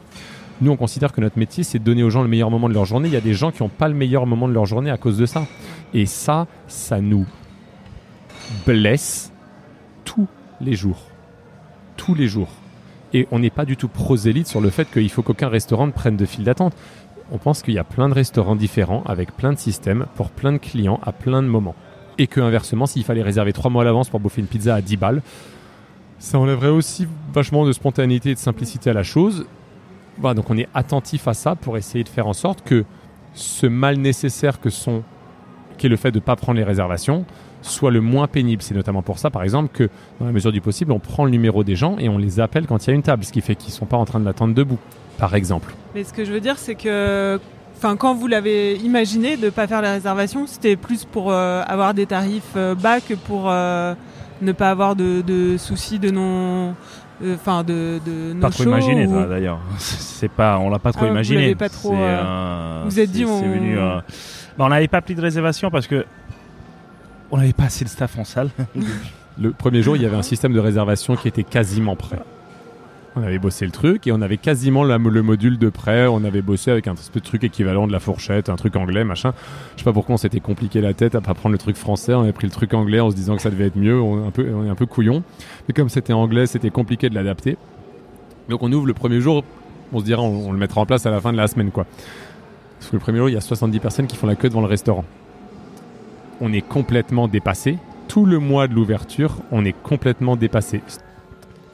Nous, 0.61 0.71
on 0.71 0.77
considère 0.77 1.12
que 1.12 1.21
notre 1.21 1.39
métier, 1.39 1.64
c'est 1.64 1.79
de 1.79 1.85
donner 1.85 2.03
aux 2.03 2.11
gens 2.11 2.23
le 2.23 2.29
meilleur 2.29 2.51
moment 2.51 2.68
de 2.68 2.75
leur 2.75 2.85
journée. 2.85 3.09
Il 3.09 3.14
y 3.14 3.16
a 3.16 3.23
des 3.23 3.33
gens 3.33 3.51
qui 3.51 3.62
n'ont 3.62 3.71
pas 3.71 3.89
le 3.89 3.95
meilleur 3.95 4.27
moment 4.27 4.47
de 4.47 4.53
leur 4.53 4.66
journée 4.66 4.91
à 4.91 4.99
cause 4.99 5.16
de 5.16 5.25
ça. 5.25 5.47
Et 5.95 6.05
ça, 6.05 6.47
ça 6.68 7.01
nous 7.01 7.27
blesse 8.66 9.33
tous 10.05 10.27
les 10.61 10.75
jours. 10.75 11.03
Tous 11.97 12.14
les 12.14 12.29
jours. 12.29 12.51
Et 13.13 13.27
on 13.31 13.39
n'est 13.39 13.51
pas 13.51 13.65
du 13.65 13.77
tout 13.77 13.89
prosélyte 13.89 14.47
sur 14.47 14.61
le 14.61 14.71
fait 14.71 14.91
qu'il 14.91 15.11
faut 15.11 15.23
qu'aucun 15.23 15.49
restaurant 15.49 15.87
ne 15.87 15.93
prenne 15.93 16.17
de 16.17 16.25
file 16.25 16.45
d'attente. 16.45 16.75
on 17.33 17.39
pense 17.39 17.63
qu'il 17.63 17.75
y 17.75 17.79
a 17.79 17.85
plein 17.85 18.09
de 18.09 18.15
restaurants 18.15 18.57
différents 18.57 19.03
avec 19.07 19.37
plein 19.37 19.53
de 19.53 19.59
systèmes 19.59 20.07
pour 20.17 20.31
plein 20.31 20.53
de 20.53 20.59
clients 20.59 21.01
à 21.03 21.13
plein 21.13 21.43
de 21.43 21.49
moments. 21.49 21.75
Et 22.19 22.27
que 22.27 22.41
inversement, 22.41 22.87
s'il 22.87 23.05
fallait 23.05 23.23
réserver 23.23 23.53
trois 23.53 23.71
mois 23.71 23.83
à 23.83 23.85
l'avance 23.85 24.11
pour 24.11 24.21
bouffer 24.21 24.41
une 24.41 24.47
pizza 24.47 24.75
à 24.75 24.81
10 24.81 24.97
balles, 24.97 25.23
ça 26.19 26.39
enlèverait 26.39 26.69
aussi 26.69 27.09
vachement 27.33 27.65
de 27.65 27.73
spontanéité 27.73 28.31
et 28.31 28.35
de 28.35 28.39
simplicité 28.39 28.91
à 28.91 28.93
la 28.93 29.03
chose. 29.03 29.47
Voilà, 30.19 30.35
donc 30.35 30.51
on 30.51 30.59
est 30.59 30.69
attentif 30.75 31.27
à 31.29 31.35
ça 31.35 31.57
pour 31.57 31.79
essayer 31.79 32.05
de 32.05 32.09
faire 32.09 32.27
en 32.27 32.35
sorte 32.35 32.63
que 32.63 32.85
ce 33.33 33.67
mal 33.67 33.97
nécessaire 33.97 34.61
que 34.61 34.71
sont, 34.71 35.03
qu'est 35.79 35.89
le 35.89 35.97
fait 35.97 36.11
de 36.11 36.19
ne 36.19 36.25
pas 36.25 36.37
prendre 36.37 36.59
les 36.59 36.65
réservations, 36.65 37.25
soit 37.63 37.91
le 37.91 38.01
moins 38.01 38.27
pénible. 38.27 38.63
C'est 38.63 38.75
notamment 38.75 39.03
pour 39.03 39.19
ça, 39.19 39.31
par 39.31 39.43
exemple, 39.43 39.71
que 39.73 39.89
dans 40.19 40.27
la 40.27 40.33
mesure 40.33 40.53
du 40.53 40.61
possible, 40.61 40.93
on 40.93 40.99
prend 40.99 41.25
le 41.25 41.31
numéro 41.31 41.65
des 41.65 41.77
gens 41.77 41.97
et 41.99 42.09
on 42.09 42.19
les 42.19 42.41
appelle 42.41 42.67
quand 42.67 42.87
il 42.87 42.91
y 42.91 42.93
a 42.93 42.95
une 42.95 43.03
table, 43.03 43.25
ce 43.25 43.33
qui 43.33 43.41
fait 43.41 43.55
qu'ils 43.55 43.73
ne 43.73 43.77
sont 43.77 43.87
pas 43.87 43.97
en 43.97 44.05
train 44.05 44.21
de 44.21 44.25
l'attendre 44.25 44.55
debout, 44.55 44.79
par 45.19 45.35
exemple. 45.35 45.75
Mais 45.95 46.05
ce 46.05 46.13
que 46.13 46.25
je 46.25 46.33
veux 46.33 46.41
dire, 46.41 46.59
c'est 46.59 46.75
que 46.75 47.41
Enfin, 47.83 47.97
quand 47.97 48.13
vous 48.13 48.27
l'avez 48.27 48.75
imaginé 48.77 49.39
de 49.39 49.47
ne 49.47 49.51
pas 49.51 49.67
faire 49.67 49.81
les 49.81 49.89
réservations, 49.89 50.47
c'était 50.47 50.77
plus 50.77 51.07
pour 51.07 51.33
euh, 51.33 51.63
avoir 51.67 51.95
des 51.95 52.05
tarifs 52.05 52.43
euh, 52.55 52.75
bas 52.75 53.01
que 53.01 53.15
pour 53.15 53.45
euh, 53.47 53.95
ne 54.43 54.53
pas 54.53 54.69
avoir 54.69 54.95
de, 54.97 55.57
soucis 55.57 55.99
de 55.99 56.11
non, 56.11 56.75
enfin 57.25 57.65
de, 57.65 57.99
de 58.05 58.39
Pas 58.39 58.51
trop 58.51 58.65
imaginé, 58.65 59.07
d'ailleurs. 59.07 59.61
C'est 59.79 60.31
pas, 60.31 60.59
on 60.59 60.69
l'a 60.69 60.79
pas 60.79 60.93
trop 60.93 61.07
ah, 61.07 61.09
imaginé. 61.09 61.53
Vous 61.53 61.59
pas 61.59 61.71
trop. 61.71 61.97
vous 62.85 63.01
êtes 63.01 63.11
dit, 63.11 63.25
on. 63.25 63.41
Venu, 63.41 63.77
bah, 63.77 64.05
on 64.59 64.69
n'avait 64.69 64.87
pas 64.87 65.01
pris 65.01 65.15
de 65.15 65.23
réservation 65.23 65.71
parce 65.71 65.87
que 65.87 66.05
on 67.31 67.39
n'avait 67.39 67.53
pas 67.53 67.64
assez 67.64 67.85
de 67.85 67.91
staff 67.91 68.18
en 68.18 68.24
salle. 68.24 68.51
Le 69.41 69.53
premier 69.53 69.83
jour, 69.83 69.97
il 69.97 70.03
y 70.03 70.07
avait 70.07 70.16
un 70.16 70.22
système 70.22 70.53
de 70.53 70.61
réservation 70.61 71.16
qui 71.16 71.28
était 71.28 71.45
quasiment 71.45 71.97
prêt. 71.97 72.18
On 73.16 73.22
avait 73.22 73.39
bossé 73.39 73.64
le 73.64 73.72
truc 73.72 74.07
et 74.07 74.12
on 74.12 74.22
avait 74.22 74.37
quasiment 74.37 74.85
le 74.85 75.22
module 75.22 75.59
de 75.59 75.68
prêt. 75.68 76.07
On 76.07 76.24
avait 76.24 76.43
bossé 76.43 76.70
avec 76.70 76.87
un 76.87 76.95
peu 76.95 77.18
de 77.18 77.24
truc 77.24 77.43
équivalent 77.43 77.87
de 77.89 77.93
la 77.93 77.99
fourchette, 77.99 78.49
un 78.49 78.57
truc 78.57 78.76
anglais, 78.76 79.03
machin. 79.03 79.33
Je 79.74 79.81
sais 79.81 79.85
pas 79.85 79.93
pourquoi 79.93 80.14
on 80.14 80.18
s'était 80.18 80.41
compliqué 80.41 80.81
la 80.81 80.95
tête 80.95 81.16
à 81.16 81.20
pas 81.20 81.35
prendre 81.35 81.53
le 81.53 81.59
truc 81.59 81.76
français. 81.76 82.14
On 82.14 82.22
avait 82.22 82.33
pris 82.33 82.47
le 82.47 82.53
truc 82.53 82.72
anglais 82.72 83.01
en 83.01 83.11
se 83.11 83.16
disant 83.16 83.35
que 83.35 83.43
ça 83.43 83.51
devait 83.51 83.66
être 83.66 83.76
mieux. 83.76 84.01
On 84.01 84.28
un 84.28 84.31
peu, 84.31 84.49
on 84.55 84.64
est 84.64 84.68
un 84.68 84.76
peu 84.76 84.87
couillon. 84.87 85.24
Mais 85.66 85.74
comme 85.74 85.89
c'était 85.89 86.12
anglais, 86.12 86.47
c'était 86.47 86.70
compliqué 86.70 87.09
de 87.11 87.14
l'adapter. 87.14 87.57
Donc 88.49 88.62
on 88.62 88.70
ouvre 88.72 88.87
le 88.87 88.95
premier 88.95 89.20
jour. 89.20 89.43
On 89.93 89.99
se 89.99 90.05
dira, 90.05 90.22
on, 90.22 90.53
le 90.53 90.59
mettra 90.59 90.81
en 90.81 90.87
place 90.87 91.05
à 91.05 91.11
la 91.11 91.20
fin 91.20 91.33
de 91.33 91.37
la 91.37 91.49
semaine, 91.49 91.72
quoi. 91.72 91.87
Parce 92.78 92.91
que 92.91 92.97
le 92.97 93.01
premier 93.01 93.18
jour, 93.18 93.28
il 93.28 93.33
y 93.33 93.37
a 93.37 93.41
70 93.41 93.81
personnes 93.81 94.07
qui 94.07 94.16
font 94.16 94.28
la 94.28 94.37
queue 94.37 94.49
devant 94.49 94.61
le 94.61 94.68
restaurant. 94.68 95.05
On 96.41 96.53
est 96.53 96.66
complètement 96.66 97.28
dépassé. 97.28 97.78
Tout 98.09 98.26
le 98.26 98.38
mois 98.38 98.66
de 98.66 98.74
l'ouverture, 98.74 99.36
on 99.51 99.64
est 99.64 99.74
complètement 99.82 100.36
dépassé 100.36 100.82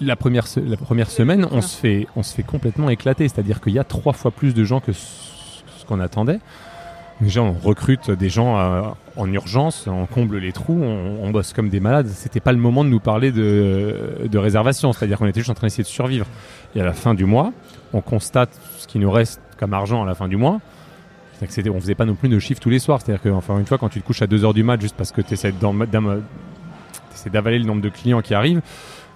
la 0.00 0.16
première, 0.16 0.46
semaine, 0.46 1.46
on 1.50 1.60
se, 1.60 1.76
fait, 1.76 2.06
on 2.16 2.22
se 2.22 2.34
fait 2.34 2.42
complètement 2.42 2.90
éclater. 2.90 3.28
C'est-à-dire 3.28 3.60
qu'il 3.60 3.72
y 3.72 3.78
a 3.78 3.84
trois 3.84 4.12
fois 4.12 4.30
plus 4.30 4.54
de 4.54 4.64
gens 4.64 4.80
que 4.80 4.92
ce 4.92 5.84
qu'on 5.86 6.00
attendait. 6.00 6.40
Déjà, 7.20 7.42
on 7.42 7.52
recrute 7.52 8.10
des 8.10 8.28
gens 8.28 8.58
euh, 8.58 8.82
en 9.16 9.32
urgence, 9.32 9.86
on 9.86 10.04
comble 10.04 10.36
les 10.36 10.52
trous, 10.52 10.82
on, 10.82 11.30
bosse 11.30 11.54
comme 11.54 11.70
des 11.70 11.80
malades. 11.80 12.08
C'était 12.08 12.40
pas 12.40 12.52
le 12.52 12.58
moment 12.58 12.84
de 12.84 12.90
nous 12.90 13.00
parler 13.00 13.32
de, 13.32 14.28
de 14.30 14.38
réservation, 14.38 14.92
c'est-à-dire 14.92 15.16
qu'on 15.16 15.26
était 15.26 15.40
juste 15.40 15.48
en 15.48 15.54
train 15.54 15.66
d'essayer 15.68 15.84
de 15.84 15.88
survivre. 15.88 16.26
Et 16.74 16.80
à 16.82 16.84
la 16.84 16.92
fin 16.92 17.14
du 17.14 17.24
mois, 17.24 17.52
on 17.94 18.02
constate 18.02 18.50
ce 18.76 18.86
qui 18.86 18.98
nous 18.98 19.10
reste 19.10 19.40
comme 19.58 19.72
argent 19.72 20.02
à 20.02 20.06
la 20.06 20.14
fin 20.14 20.28
du 20.28 20.36
mois. 20.36 20.60
C'est 21.38 21.62
que 21.62 21.70
on 21.70 21.80
faisait 21.80 21.94
pas 21.94 22.06
non 22.06 22.14
plus 22.14 22.28
de 22.28 22.38
chiffres 22.38 22.60
tous 22.60 22.70
les 22.70 22.78
soirs. 22.78 23.00
C'est-à-dire 23.00 23.22
que, 23.22 23.28
enfin, 23.28 23.58
une 23.58 23.66
fois, 23.66 23.78
quand 23.78 23.88
tu 23.88 24.00
te 24.00 24.06
couches 24.06 24.22
à 24.22 24.26
2h 24.26 24.54
du 24.54 24.62
mat 24.62 24.80
juste 24.80 24.96
parce 24.96 25.12
que 25.12 25.20
tu 25.20 25.34
essaies 25.34 25.52
d'avaler 27.32 27.58
le 27.58 27.64
nombre 27.64 27.82
de 27.82 27.88
clients 27.88 28.22
qui 28.22 28.34
arrivent, 28.34 28.62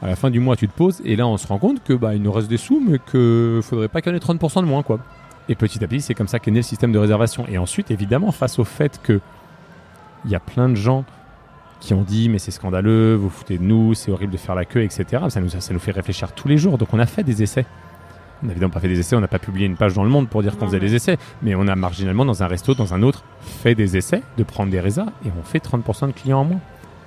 à 0.03 0.07
la 0.07 0.17
fin 0.17 0.31
du 0.31 0.41
mois, 0.41 0.57
tu 0.57 0.69
te 0.69 0.73
poses 0.73 1.01
et 1.05 1.17
là, 1.17 1.27
on 1.27 1.37
se 1.37 1.47
rend 1.47 1.59
compte 1.59 1.83
que 1.83 1.93
bah, 1.93 2.15
il 2.15 2.23
nous 2.23 2.33
reste 2.33 2.49
des 2.49 2.57
sous, 2.57 2.81
mais 2.81 2.99
qu'il 2.99 3.61
faudrait 3.63 3.89
pas 3.89 4.01
qu'il 4.01 4.13
y 4.13 4.15
en 4.15 4.19
ait 4.19 4.21
30% 4.21 4.61
de 4.61 4.67
moins, 4.67 4.83
quoi. 4.83 4.99
Et 5.49 5.55
petit 5.55 5.83
à 5.83 5.89
petit, 5.89 6.01
c'est 6.01 6.15
comme 6.15 6.29
ça 6.29 6.39
qu'est 6.39 6.51
né 6.51 6.61
le 6.61 6.65
système 6.65 6.93
de 6.93 6.99
réservation. 6.99 7.47
Et 7.49 7.59
ensuite, 7.59 7.91
évidemment, 7.91 8.33
face 8.33 8.59
au 8.59 8.65
fait 8.65 9.01
que 9.03 9.21
il 10.25 10.31
y 10.31 10.35
a 10.35 10.41
plein 10.41 10.69
de 10.69 10.75
gens 10.75 11.05
qui 11.81 11.95
ont 11.95 12.03
dit 12.03 12.29
mais 12.29 12.39
c'est 12.39 12.51
scandaleux, 12.51 13.15
vous 13.15 13.31
foutez 13.31 13.57
de 13.57 13.63
nous, 13.63 13.95
c'est 13.95 14.11
horrible 14.11 14.33
de 14.33 14.37
faire 14.37 14.55
la 14.55 14.67
queue, 14.67 14.83
etc. 14.83 15.25
Ça 15.31 15.41
nous 15.41 15.79
fait 15.79 15.93
réfléchir 15.93 16.33
tous 16.33 16.47
les 16.47 16.59
jours. 16.59 16.77
Donc 16.77 16.93
on 16.93 16.99
a 16.99 17.07
fait 17.07 17.25
des 17.25 17.43
essais. 17.43 17.65
On 18.43 18.47
n'a 18.47 18.53
évidemment 18.53 18.73
pas 18.73 18.81
fait 18.81 18.89
des 18.89 18.99
essais, 18.99 19.17
on 19.17 19.21
n'a 19.21 19.29
pas 19.29 19.39
publié 19.39 19.67
une 19.67 19.77
page 19.77 19.95
dans 19.95 20.05
le 20.05 20.09
monde 20.09 20.29
pour 20.29 20.43
dire 20.43 20.57
qu'on 20.57 20.67
faisait 20.67 20.81
des 20.81 20.95
essais, 20.95 21.19
mais 21.43 21.55
on 21.55 21.69
a 21.69 21.77
marginalement 21.77 22.25
dans 22.25 22.43
un 22.43 22.47
resto, 22.47 22.75
dans 22.75 22.95
un 22.95 23.03
autre, 23.03 23.23
fait 23.41 23.75
des 23.75 23.97
essais 23.97 24.23
de 24.39 24.43
prendre 24.43 24.71
des 24.71 24.81
résas 24.81 25.07
et 25.27 25.29
on 25.39 25.43
fait 25.43 25.63
30% 25.63 26.07
de 26.07 26.13
clients 26.13 26.41
en 26.41 26.45
moins. 26.45 26.61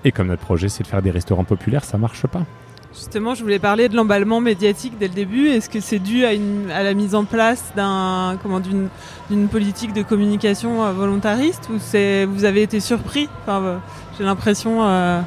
Et 0.06 0.12
comme 0.12 0.28
notre 0.28 0.44
projet 0.44 0.70
c'est 0.70 0.84
de 0.84 0.88
faire 0.88 1.02
des 1.02 1.12
restaurants 1.12 1.44
populaires, 1.44 1.86
ça 1.86 1.98
marche 1.98 2.28
pas. 2.28 2.46
Justement, 2.94 3.34
je 3.34 3.42
voulais 3.42 3.58
parler 3.58 3.90
de 3.90 3.96
l'emballement 3.96 4.40
médiatique 4.40 4.94
dès 5.00 5.08
le 5.08 5.16
début. 5.16 5.48
Est-ce 5.48 5.68
que 5.68 5.80
c'est 5.80 5.98
dû 5.98 6.26
à, 6.26 6.34
une, 6.34 6.70
à, 6.70 6.84
la 6.84 6.94
mise 6.94 7.16
en 7.16 7.26
place 7.26 7.74
d'un, 7.76 8.38
comment, 8.44 8.60
d'une, 8.60 8.88
d'une 9.32 9.48
politique 9.48 9.94
de 9.94 10.04
communication 10.04 10.84
euh, 10.84 10.92
volontariste 10.92 11.70
ou 11.74 11.80
c'est, 11.80 12.26
vous 12.26 12.46
avez 12.46 12.62
été 12.62 12.80
surpris? 12.80 13.30
Enfin, 13.42 13.62
euh, 13.64 13.78
J'ai 14.18 14.24
l'impression. 14.24 14.84
Euh... 14.84 15.22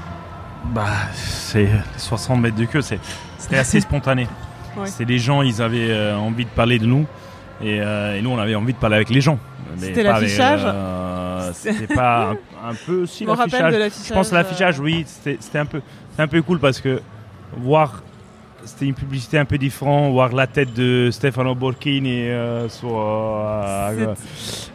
Bah, 0.67 0.87
c'est 1.15 1.69
60 1.97 2.41
mètres 2.41 2.57
de 2.57 2.67
queue, 2.67 2.83
c'est, 2.83 3.01
c'était 3.39 3.59
assez 3.59 3.81
spontané. 3.81 4.29
C'est 4.85 5.05
les 5.05 5.19
gens, 5.19 5.43
ils 5.43 5.63
avaient 5.63 5.91
euh, 5.91 6.17
envie 6.17 6.45
de 6.45 6.51
parler 6.51 6.79
de 6.79 6.87
nous 6.87 7.07
et, 7.63 7.77
et, 7.79 8.23
nous, 8.23 8.31
on 8.31 8.39
avait 8.39 8.55
envie 8.55 8.75
de 8.75 8.79
parler 8.79 8.97
avec 8.97 9.09
les 9.09 9.21
gens. 9.23 9.39
C'était 9.79 10.03
l'affichage 10.03 10.61
C'était 11.55 11.95
pas 11.95 12.35
un, 12.65 12.75
peu 12.87 13.03
aussi 13.03 13.25
l'affichage. 13.25 13.93
Je 14.09 14.13
pense 14.13 14.33
l'affichage, 14.33 14.79
oui, 14.79 15.05
c'était, 15.07 15.59
un 15.59 15.67
peu, 15.67 15.81
un 16.19 16.27
peu 16.29 16.43
cool 16.43 16.59
parce 16.59 16.81
que 16.81 17.01
voir 17.57 18.03
c'était 18.67 18.87
une 18.87 18.95
publicité 18.95 19.39
un 19.39 19.45
peu 19.45 19.59
différente, 19.59 20.13
voir 20.13 20.33
la 20.33 20.47
tête 20.47 20.75
de 20.75 21.09
Stefano 21.13 21.55
Borchini 21.55 22.29
euh, 22.29 22.69
sur. 22.69 22.91
Euh, 22.99 24.15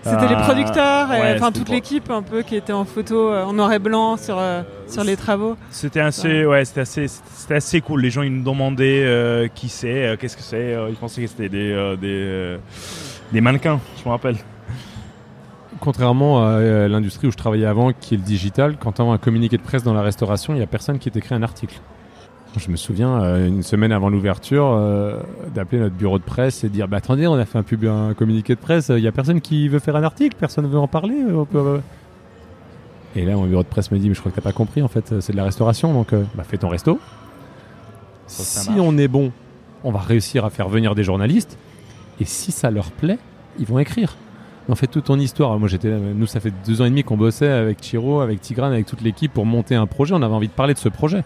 c'était 0.01 0.27
les 0.29 0.35
producteurs, 0.35 1.09
enfin 1.35 1.51
toute 1.51 1.69
l'équipe 1.69 2.09
un 2.09 2.21
peu 2.21 2.41
qui 2.41 2.55
était 2.55 2.73
en 2.73 2.85
photo 2.85 3.29
euh, 3.29 3.43
en 3.43 3.53
noir 3.53 3.71
et 3.73 3.79
blanc 3.79 4.17
sur 4.17 4.39
sur 4.87 5.03
les 5.03 5.15
travaux. 5.17 5.57
C'était 5.69 5.99
assez, 5.99 6.45
ouais, 6.45 6.65
c'était 6.65 6.81
assez, 6.81 7.07
c'était 7.07 7.55
assez 7.55 7.81
cool. 7.81 8.01
Les 8.01 8.09
gens 8.09 8.21
ils 8.23 8.33
nous 8.33 8.43
demandaient 8.43 9.49
qui 9.53 9.69
c'est, 9.69 10.17
qu'est-ce 10.19 10.37
que 10.37 10.43
c'est. 10.43 10.75
ils 10.89 10.95
pensaient 10.95 11.21
que 11.21 11.27
c'était 11.27 11.49
des 11.49 11.97
des, 11.99 12.57
des 13.31 13.41
mannequins, 13.41 13.79
je 13.97 14.05
me 14.05 14.09
rappelle 14.09 14.37
contrairement 15.79 16.45
à 16.45 16.87
l'industrie 16.87 17.27
où 17.27 17.31
je 17.31 17.37
travaillais 17.37 17.65
avant, 17.65 17.91
qui 17.91 18.13
est 18.13 18.17
le 18.17 18.23
digital, 18.23 18.77
quand 18.79 18.99
on 18.99 19.11
a 19.11 19.15
un 19.15 19.17
communiqué 19.17 19.57
de 19.57 19.63
presse 19.63 19.83
dans 19.83 19.93
la 19.93 20.03
restauration, 20.03 20.53
il 20.53 20.57
n'y 20.57 20.63
a 20.63 20.67
personne 20.67 20.99
qui 20.99 21.09
t'écrit 21.09 21.33
un 21.33 21.41
article. 21.41 21.81
Je 22.57 22.69
me 22.69 22.75
souviens, 22.75 23.21
euh, 23.21 23.47
une 23.47 23.63
semaine 23.63 23.93
avant 23.93 24.09
l'ouverture, 24.09 24.71
euh, 24.73 25.21
d'appeler 25.55 25.79
notre 25.79 25.95
bureau 25.95 26.19
de 26.19 26.23
presse 26.23 26.65
et 26.65 26.69
dire 26.69 26.87
bah, 26.89 26.97
Attendez, 26.97 27.25
on 27.27 27.35
a 27.35 27.45
fait 27.45 27.57
un, 27.57 27.63
pub, 27.63 27.85
un 27.85 28.13
communiqué 28.13 28.55
de 28.55 28.59
presse, 28.59 28.89
il 28.89 29.01
n'y 29.01 29.07
a 29.07 29.11
personne 29.11 29.39
qui 29.39 29.69
veut 29.69 29.79
faire 29.79 29.95
un 29.95 30.03
article, 30.03 30.35
personne 30.37 30.65
ne 30.65 30.69
veut 30.69 30.77
en 30.79 30.87
parler. 30.87 31.15
Et 33.15 33.25
là, 33.25 33.35
mon 33.35 33.45
bureau 33.45 33.63
de 33.63 33.67
presse 33.67 33.89
me 33.91 33.99
dit 33.99 34.09
Mais 34.09 34.15
je 34.15 34.19
crois 34.19 34.31
que 34.31 34.39
tu 34.39 34.45
n'as 34.45 34.51
pas 34.51 34.55
compris, 34.55 34.81
en 34.81 34.89
fait, 34.89 35.21
c'est 35.21 35.31
de 35.31 35.37
la 35.37 35.45
restauration, 35.45 35.93
donc 35.93 36.11
euh, 36.11 36.23
bah, 36.35 36.43
fais 36.43 36.57
ton 36.57 36.67
resto. 36.67 36.99
Si 38.27 38.69
on 38.79 38.97
est 38.97 39.07
bon, 39.07 39.31
on 39.83 39.91
va 39.91 39.99
réussir 39.99 40.43
à 40.43 40.49
faire 40.49 40.67
venir 40.67 40.93
des 40.93 41.03
journalistes, 41.03 41.57
et 42.19 42.25
si 42.25 42.51
ça 42.51 42.69
leur 42.69 42.91
plaît, 42.91 43.19
ils 43.59 43.65
vont 43.65 43.79
écrire. 43.79 44.15
En 44.69 44.75
fait, 44.75 44.87
toute 44.87 45.05
ton 45.05 45.19
histoire, 45.19 45.57
moi 45.59 45.67
j'étais 45.67 45.89
nous 45.89 46.27
ça 46.27 46.39
fait 46.39 46.53
deux 46.65 46.81
ans 46.81 46.85
et 46.85 46.89
demi 46.89 47.03
qu'on 47.03 47.17
bossait 47.17 47.49
avec 47.49 47.81
Chiro, 47.81 48.21
avec 48.21 48.39
Tigran, 48.39 48.67
avec 48.67 48.85
toute 48.85 49.01
l'équipe 49.01 49.33
pour 49.33 49.45
monter 49.45 49.75
un 49.75 49.87
projet, 49.87 50.13
on 50.13 50.21
avait 50.21 50.33
envie 50.33 50.47
de 50.47 50.53
parler 50.53 50.73
de 50.73 50.79
ce 50.79 50.87
projet. 50.87 51.23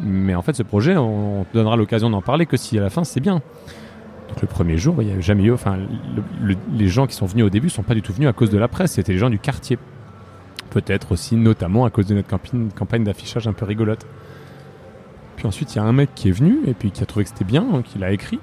Mais 0.00 0.34
en 0.34 0.42
fait, 0.42 0.54
ce 0.54 0.62
projet, 0.62 0.96
on, 0.96 1.44
te 1.44 1.56
donnera 1.56 1.76
l'occasion 1.76 2.10
d'en 2.10 2.22
parler 2.22 2.46
que 2.46 2.56
si 2.56 2.78
à 2.78 2.82
la 2.82 2.90
fin 2.90 3.04
c'est 3.04 3.20
bien. 3.20 3.40
Donc 4.28 4.42
le 4.42 4.48
premier 4.48 4.76
jour, 4.76 4.96
il 5.00 5.08
n'y 5.08 5.12
a 5.12 5.20
jamais 5.20 5.44
eu. 5.44 5.52
Enfin, 5.52 5.78
les 6.72 6.88
gens 6.88 7.06
qui 7.06 7.14
sont 7.14 7.26
venus 7.26 7.44
au 7.44 7.50
début 7.50 7.70
sont 7.70 7.82
pas 7.82 7.94
du 7.94 8.02
tout 8.02 8.12
venus 8.12 8.28
à 8.28 8.32
cause 8.32 8.50
de 8.50 8.58
la 8.58 8.68
presse. 8.68 8.92
C'était 8.92 9.12
les 9.12 9.18
gens 9.18 9.30
du 9.30 9.38
quartier. 9.38 9.78
Peut-être 10.70 11.12
aussi, 11.12 11.36
notamment 11.36 11.84
à 11.84 11.90
cause 11.90 12.06
de 12.06 12.14
notre 12.14 12.28
campagne, 12.74 13.04
d'affichage 13.04 13.46
un 13.46 13.52
peu 13.52 13.64
rigolote. 13.64 14.06
Puis 15.36 15.46
ensuite, 15.46 15.74
il 15.74 15.76
y 15.76 15.80
a 15.80 15.84
un 15.84 15.92
mec 15.92 16.10
qui 16.14 16.28
est 16.28 16.32
venu 16.32 16.58
et 16.66 16.74
puis 16.74 16.90
qui 16.90 17.02
a 17.02 17.06
trouvé 17.06 17.24
que 17.24 17.30
c'était 17.30 17.44
bien, 17.44 17.62
donc 17.62 17.94
il 17.94 18.02
a 18.02 18.10
écrit. 18.10 18.40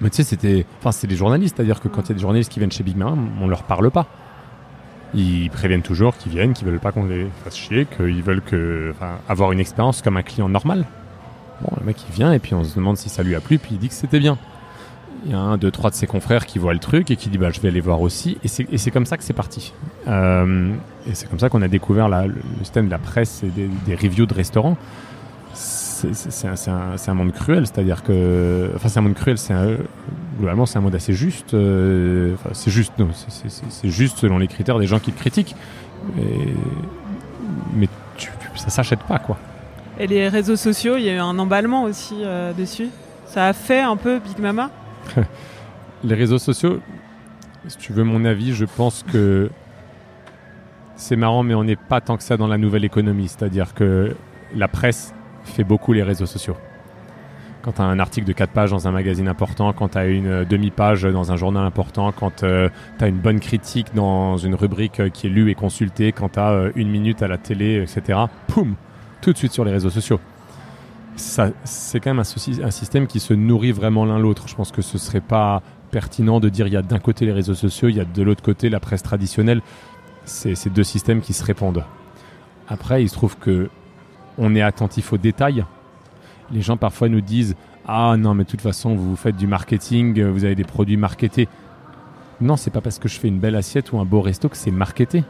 Mais 0.00 0.10
tu 0.10 0.16
sais, 0.16 0.22
c'était. 0.22 0.66
Enfin, 0.78 0.92
c'est 0.92 1.06
des 1.06 1.16
journalistes, 1.16 1.56
c'est-à-dire 1.56 1.80
que 1.80 1.88
quand 1.88 2.02
il 2.02 2.08
y 2.10 2.12
a 2.12 2.14
des 2.14 2.20
journalistes 2.20 2.52
qui 2.52 2.58
viennent 2.58 2.72
chez 2.72 2.84
Big 2.84 2.96
Man, 2.96 3.30
on 3.40 3.48
leur 3.48 3.64
parle 3.64 3.90
pas. 3.90 4.06
Ils 5.14 5.50
préviennent 5.50 5.82
toujours 5.82 6.16
qu'ils 6.16 6.32
viennent, 6.32 6.52
qu'ils 6.52 6.66
veulent 6.66 6.80
pas 6.80 6.92
qu'on 6.92 7.06
les 7.06 7.26
fasse 7.44 7.56
chier, 7.56 7.86
qu'ils 7.86 8.22
veulent 8.22 8.42
avoir 9.28 9.52
une 9.52 9.60
expérience 9.60 10.02
comme 10.02 10.16
un 10.16 10.22
client 10.22 10.48
normal. 10.48 10.84
Bon, 11.62 11.76
le 11.78 11.84
mec 11.84 11.96
il 12.08 12.14
vient 12.14 12.32
et 12.32 12.38
puis 12.38 12.54
on 12.54 12.64
se 12.64 12.74
demande 12.74 12.96
si 12.96 13.08
ça 13.08 13.22
lui 13.22 13.34
a 13.34 13.40
plu, 13.40 13.58
puis 13.58 13.72
il 13.72 13.78
dit 13.78 13.88
que 13.88 13.94
c'était 13.94 14.20
bien. 14.20 14.38
Il 15.26 15.32
y 15.32 15.34
a 15.34 15.38
un, 15.38 15.58
deux, 15.58 15.70
trois 15.70 15.90
de 15.90 15.94
ses 15.94 16.06
confrères 16.06 16.46
qui 16.46 16.58
voient 16.58 16.72
le 16.72 16.78
truc 16.78 17.10
et 17.10 17.16
qui 17.16 17.28
dit 17.28 17.36
bah 17.36 17.50
je 17.50 17.60
vais 17.60 17.68
aller 17.68 17.80
voir 17.80 18.00
aussi. 18.00 18.38
Et 18.42 18.48
c'est 18.48 18.90
comme 18.90 19.04
ça 19.04 19.16
que 19.16 19.24
c'est 19.24 19.34
parti. 19.34 19.74
Euh, 20.08 20.72
et 21.06 21.14
c'est 21.14 21.28
comme 21.28 21.38
ça 21.38 21.50
qu'on 21.50 21.62
a 21.62 21.68
découvert 21.68 22.08
le, 22.08 22.34
système 22.60 22.86
de 22.86 22.90
la 22.90 22.98
presse 22.98 23.42
et 23.42 23.50
des 23.50 23.94
reviews 23.94 24.26
de 24.26 24.34
restaurants 24.34 24.78
c'est 26.12 26.48
un, 26.48 26.96
un, 27.06 27.14
monde 27.14 27.32
cruel, 27.32 27.66
c'est-à-dire 27.66 28.02
que. 28.02 28.70
Enfin, 28.74 28.88
c'est 28.88 28.98
un 28.98 29.02
monde 29.02 29.14
cruel, 29.14 29.38
c'est 29.38 29.54
globalement, 30.38 30.66
c'est 30.66 30.78
un 30.78 30.82
monde 30.82 30.94
assez 30.94 31.12
juste. 31.12 31.54
Euh, 31.54 32.34
c'est 32.52 32.70
juste, 32.70 32.92
non, 32.98 33.08
c'est 33.12 33.88
juste 33.88 34.18
selon 34.18 34.38
les 34.38 34.48
critères 34.48 34.78
des 34.78 34.86
gens 34.86 34.98
qui 34.98 35.10
le 35.10 35.16
critiquent. 35.16 35.54
mais 37.74 37.88
ça 38.56 38.70
s'achète 38.70 39.00
pas, 39.00 39.18
quoi. 39.18 39.38
Et 39.98 40.06
les 40.06 40.28
réseaux 40.28 40.56
sociaux, 40.56 40.96
il 40.96 41.02
y 41.02 41.10
a 41.10 41.14
eu 41.14 41.18
un 41.18 41.38
emballement 41.38 41.84
aussi 41.84 42.22
euh, 42.22 42.52
dessus. 42.52 42.88
Ça 43.26 43.48
a 43.48 43.52
fait 43.52 43.80
un 43.80 43.96
peu 43.96 44.18
Big 44.18 44.38
Mama 44.38 44.70
Les 46.04 46.14
réseaux 46.14 46.38
sociaux, 46.38 46.80
si 47.68 47.76
tu 47.76 47.92
veux 47.92 48.04
mon 48.04 48.24
avis, 48.24 48.54
je 48.54 48.64
pense 48.64 49.04
que 49.12 49.50
c'est 50.96 51.16
marrant, 51.16 51.42
mais 51.42 51.54
on 51.54 51.64
n'est 51.64 51.76
pas 51.76 52.00
tant 52.00 52.16
que 52.16 52.22
ça 52.22 52.36
dans 52.36 52.46
la 52.46 52.58
nouvelle 52.58 52.84
économie. 52.84 53.28
C'est-à-dire 53.28 53.74
que 53.74 54.16
la 54.54 54.68
presse 54.68 55.14
fait 55.50 55.64
beaucoup 55.64 55.92
les 55.92 56.02
réseaux 56.02 56.26
sociaux. 56.26 56.56
Quand 57.62 57.72
tu 57.72 57.82
as 57.82 57.84
un 57.84 57.98
article 57.98 58.26
de 58.26 58.32
4 58.32 58.52
pages 58.52 58.70
dans 58.70 58.88
un 58.88 58.90
magazine 58.90 59.28
important, 59.28 59.72
quand 59.74 59.90
tu 59.90 59.98
as 59.98 60.06
une 60.06 60.44
demi-page 60.44 61.02
dans 61.02 61.30
un 61.30 61.36
journal 61.36 61.64
important, 61.64 62.10
quand 62.10 62.36
tu 62.36 62.46
as 62.46 63.06
une 63.06 63.18
bonne 63.18 63.40
critique 63.40 63.88
dans 63.94 64.38
une 64.38 64.54
rubrique 64.54 65.10
qui 65.12 65.26
est 65.26 65.30
lue 65.30 65.50
et 65.50 65.54
consultée, 65.54 66.12
quand 66.12 66.30
tu 66.30 66.38
as 66.38 66.70
une 66.74 66.88
minute 66.88 67.22
à 67.22 67.28
la 67.28 67.36
télé, 67.36 67.82
etc., 67.82 68.18
poum, 68.46 68.76
tout 69.20 69.32
de 69.32 69.38
suite 69.38 69.52
sur 69.52 69.64
les 69.64 69.72
réseaux 69.72 69.90
sociaux. 69.90 70.20
C'est 71.16 72.00
quand 72.00 72.14
même 72.14 72.20
un, 72.20 72.64
un, 72.64 72.70
système 72.70 73.06
qui 73.06 73.20
se 73.20 73.34
nourrit 73.34 73.72
vraiment 73.72 74.06
l'un 74.06 74.18
l'autre. 74.18 74.48
Je 74.48 74.54
pense 74.54 74.72
que 74.72 74.80
ce 74.80 74.96
serait 74.96 75.20
pas 75.20 75.62
pertinent 75.90 76.40
de 76.40 76.48
dire 76.48 76.66
il 76.66 76.72
y 76.72 76.76
a 76.76 76.82
d'un 76.82 76.98
côté 76.98 77.26
les 77.26 77.32
réseaux 77.32 77.54
sociaux, 77.54 77.88
il 77.88 77.96
y 77.96 78.00
a 78.00 78.04
de 78.04 78.22
l'autre 78.22 78.42
côté 78.42 78.70
la 78.70 78.80
presse 78.80 79.02
traditionnelle. 79.02 79.60
C'est 80.24 80.54
ces 80.54 80.70
deux 80.70 80.84
systèmes 80.84 81.20
qui 81.20 81.34
se 81.34 81.44
répondent. 81.44 81.84
Après, 82.68 83.02
il 83.02 83.08
se 83.08 83.14
trouve 83.14 83.36
que 83.36 83.68
on 84.40 84.54
est 84.56 84.62
attentif 84.62 85.12
aux 85.12 85.18
détails. 85.18 85.64
Les 86.50 86.62
gens 86.62 86.76
parfois 86.76 87.08
nous 87.08 87.20
disent 87.20 87.54
ah 87.86 88.16
non 88.18 88.34
mais 88.34 88.44
de 88.44 88.48
toute 88.48 88.60
façon 88.60 88.96
vous 88.96 89.14
faites 89.14 89.36
du 89.36 89.46
marketing, 89.46 90.20
vous 90.24 90.44
avez 90.44 90.56
des 90.56 90.64
produits 90.64 90.96
marketés. 90.96 91.48
Non, 92.40 92.56
c'est 92.56 92.70
pas 92.70 92.80
parce 92.80 92.98
que 92.98 93.08
je 93.08 93.20
fais 93.20 93.28
une 93.28 93.38
belle 93.38 93.54
assiette 93.54 93.92
ou 93.92 94.00
un 94.00 94.04
beau 94.04 94.22
resto 94.22 94.48
que 94.48 94.56
c'est 94.56 94.70
marketé. 94.70 95.24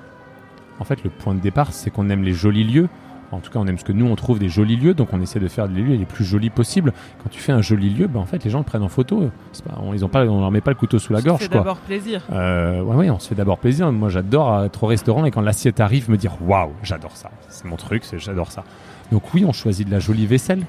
En 0.78 0.84
fait, 0.84 1.02
le 1.02 1.10
point 1.10 1.34
de 1.34 1.40
départ, 1.40 1.72
c'est 1.72 1.90
qu'on 1.90 2.08
aime 2.08 2.22
les 2.22 2.32
jolis 2.32 2.64
lieux, 2.64 2.88
en 3.32 3.38
tout 3.38 3.50
cas, 3.50 3.60
on 3.60 3.66
aime 3.66 3.78
ce 3.78 3.84
que 3.84 3.92
nous 3.92 4.06
on 4.06 4.16
trouve 4.16 4.38
des 4.38 4.48
jolis 4.48 4.76
lieux, 4.76 4.94
donc 4.94 5.12
on 5.12 5.20
essaie 5.20 5.38
de 5.38 5.46
faire 5.46 5.66
les 5.66 5.82
lieux 5.82 5.94
les 5.94 6.04
plus 6.04 6.24
jolis 6.24 6.50
possibles. 6.50 6.92
Quand 7.22 7.28
tu 7.30 7.40
fais 7.40 7.52
un 7.52 7.62
joli 7.62 7.90
lieu, 7.90 8.08
ben, 8.08 8.20
en 8.20 8.26
fait, 8.26 8.42
les 8.42 8.50
gens 8.50 8.58
le 8.58 8.64
prennent 8.64 8.82
en 8.82 8.88
photo. 8.88 9.30
Pas, 9.64 9.78
on, 9.80 9.94
ils 9.94 10.04
ont 10.04 10.08
pas, 10.08 10.24
on 10.24 10.40
leur 10.40 10.50
met 10.50 10.60
pas 10.60 10.72
le 10.72 10.76
couteau 10.76 10.98
sous 10.98 11.12
la 11.12 11.22
gorge. 11.22 11.42
On 11.42 11.44
se 11.44 11.48
fait 11.48 11.54
d'abord 11.54 11.76
plaisir. 11.76 12.22
Euh, 12.32 12.82
ouais, 12.82 13.08
on 13.08 13.18
se 13.20 13.28
fait 13.28 13.36
d'abord 13.36 13.58
plaisir. 13.58 13.92
Moi, 13.92 14.08
j'adore 14.08 14.64
être 14.64 14.82
au 14.82 14.86
restaurant 14.88 15.24
et 15.24 15.30
quand 15.30 15.42
l'assiette 15.42 15.78
arrive, 15.78 16.10
me 16.10 16.16
dire 16.16 16.32
waouh, 16.42 16.72
j'adore 16.82 17.16
ça. 17.16 17.30
C'est 17.48 17.66
mon 17.66 17.76
truc, 17.76 18.02
j'adore 18.16 18.50
ça. 18.50 18.64
Donc 19.10 19.34
oui, 19.34 19.44
on 19.44 19.52
choisit 19.52 19.86
de 19.86 19.92
la 19.92 19.98
jolie 19.98 20.26
vaisselle. 20.26 20.64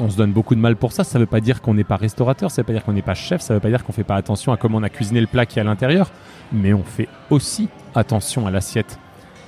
On 0.00 0.08
se 0.08 0.16
donne 0.16 0.32
beaucoup 0.32 0.54
de 0.54 0.60
mal 0.60 0.76
pour 0.76 0.92
ça. 0.92 1.04
Ça 1.04 1.18
veut 1.18 1.26
pas 1.26 1.40
dire 1.40 1.60
qu'on 1.60 1.74
n'est 1.74 1.84
pas 1.84 1.96
restaurateur, 1.96 2.50
ça 2.50 2.62
veut 2.62 2.66
pas 2.66 2.72
dire 2.72 2.84
qu'on 2.84 2.92
n'est 2.92 3.02
pas 3.02 3.14
chef, 3.14 3.40
ça 3.40 3.54
veut 3.54 3.60
pas 3.60 3.68
dire 3.68 3.84
qu'on 3.84 3.92
fait 3.92 4.04
pas 4.04 4.16
attention 4.16 4.52
à 4.52 4.56
comment 4.56 4.78
on 4.78 4.82
a 4.82 4.88
cuisiné 4.88 5.20
le 5.20 5.26
plat 5.26 5.46
qui 5.46 5.58
est 5.58 5.62
à 5.62 5.64
l'intérieur, 5.64 6.10
mais 6.52 6.72
on 6.72 6.82
fait 6.82 7.08
aussi 7.30 7.68
attention 7.94 8.46
à 8.46 8.50
l'assiette. 8.50 8.98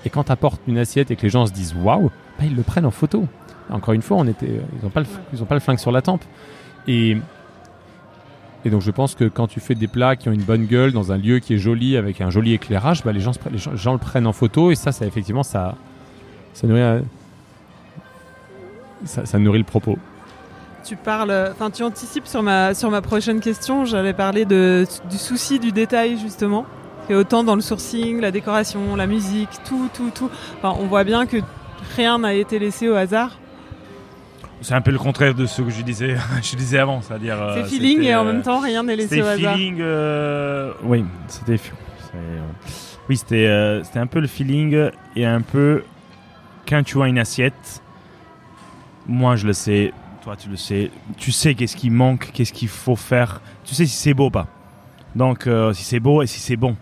Et 0.05 0.11
quand 0.11 0.25
tu 0.25 0.33
apportes 0.33 0.61
une 0.67 0.79
assiette 0.79 1.11
et 1.11 1.17
que 1.17 1.23
les 1.23 1.31
gens 1.31 1.47
se 1.47 1.53
disent 1.53 1.75
waouh, 1.75 2.11
bah, 2.39 2.45
ils 2.45 2.55
le 2.55 2.63
prennent 2.63 2.87
en 2.87 2.91
photo. 2.91 3.27
Encore 3.71 3.95
une 3.95 4.03
fois, 4.03 4.19
on 4.19 4.27
était, 4.27 4.61
ils 4.77 4.85
n'ont 4.85 4.91
pas, 4.91 5.01
le, 5.01 5.07
ils 5.33 5.43
pas 5.45 5.55
le 5.55 5.61
flingue 5.61 5.79
sur 5.79 5.93
la 5.93 6.03
tempe. 6.03 6.23
Et, 6.87 7.17
et 8.67 8.71
donc 8.71 8.83
je 8.83 8.91
pense 8.91 9.15
que 9.15 9.25
quand 9.25 9.47
tu 9.47 9.61
fais 9.61 9.75
des 9.75 9.89
plats 9.89 10.17
qui 10.17 10.29
ont 10.29 10.33
une 10.33 10.43
bonne 10.43 10.67
gueule 10.67 10.93
dans 10.93 11.13
un 11.13 11.17
lieu 11.17 11.39
qui 11.39 11.55
est 11.55 11.59
joli 11.59 11.97
avec 11.97 12.21
un 12.21 12.29
joli 12.29 12.53
éclairage, 12.53 13.03
bah, 13.03 13.13
les, 13.13 13.21
gens, 13.21 13.33
les 13.51 13.59
gens, 13.59 13.93
le 13.93 13.99
prennent 13.99 14.27
en 14.27 14.35
photo 14.35 14.71
et 14.71 14.75
ça, 14.75 14.93
ça 14.93 15.07
effectivement, 15.07 15.43
ça, 15.43 15.75
ça 16.53 16.67
nourrit, 16.67 17.03
ça, 19.05 19.27
ça 19.27 19.39
nourrit 19.39 19.59
le 19.59 19.65
propos. 19.65 19.99
Tu 20.85 20.97
parles, 20.97 21.33
enfin 21.53 21.71
tu 21.71 21.83
anticipes 21.83 22.27
sur 22.27 22.43
ma 22.43 22.75
sur 22.75 22.91
ma 22.91 23.01
prochaine 23.01 23.41
question. 23.41 23.85
J'allais 23.85 24.13
parler 24.13 24.45
de, 24.45 24.87
du 25.11 25.17
souci 25.17 25.59
du 25.59 25.73
détail 25.73 26.19
justement. 26.19 26.67
Et 27.09 27.15
autant 27.15 27.45
dans 27.45 27.55
le 27.55 27.61
sourcing, 27.61 28.21
la 28.21 28.31
décoration, 28.31 28.97
la 28.97 29.07
musique, 29.07 29.51
tout, 29.67 29.91
tout, 29.93 30.11
tout. 30.15 30.31
Enfin, 30.57 30.75
on 30.81 30.87
voit 30.87 31.05
bien 31.05 31.27
que 31.27 31.37
rien 31.97 32.19
n'a 32.19 32.33
été 32.33 32.59
laissé 32.59 32.89
au 32.89 32.95
hasard. 32.95 33.39
C'est 34.63 34.73
un 34.73 34.81
peu 34.81 34.91
le 34.91 34.99
contraire 34.99 35.35
de 35.35 35.45
ce 35.45 35.61
que 35.61 35.71
je 35.71 35.83
disais, 35.83 36.17
je 36.43 36.57
disais 36.57 36.79
avant, 36.79 37.03
c'est-à-dire. 37.03 37.37
C'est 37.55 37.65
feeling 37.65 38.03
et 38.03 38.15
en 38.15 38.25
même 38.25 38.43
temps 38.43 38.61
rien 38.61 38.83
n'est 38.83 38.97
laissé 38.97 39.21
au 39.21 39.27
hasard. 39.27 39.55
feeling, 39.57 39.79
euh, 39.81 40.73
oui, 40.83 41.05
c'était. 41.29 41.61
Oui, 43.09 43.19
c'était 43.19 43.47
euh, 43.47 43.83
c'était 43.85 43.99
un 43.99 44.07
peu 44.07 44.21
le 44.21 44.27
feeling 44.27 44.91
et 45.15 45.27
un 45.27 45.43
peu 45.43 45.83
quand 46.67 46.83
tu 46.83 46.95
vois 46.95 47.09
une 47.09 47.19
assiette. 47.19 47.83
Moi, 49.07 49.37
je 49.37 49.47
le 49.47 49.53
sais, 49.53 49.93
toi, 50.23 50.37
tu 50.37 50.49
le 50.49 50.57
sais. 50.57 50.91
Tu 51.17 51.33
sais 51.33 51.55
qu'est-ce 51.55 51.77
qui 51.77 51.91
manque, 51.91 52.31
qu'est-ce 52.33 52.53
qu'il 52.53 52.69
faut 52.69 52.97
faire. 52.97 53.41
Tu 53.65 53.75
sais 53.75 53.87
si 53.87 53.97
c'est 53.97 54.15
beau 54.15 54.27
ou 54.27 54.31
pas. 54.31 54.47
Donc, 55.15 55.47
euh, 55.47 55.73
si 55.73 55.85
c'est 55.85 56.01
beau 56.01 56.23
et 56.23 56.27
si 56.27 56.41
c'est 56.41 56.57
bon. 56.57 56.77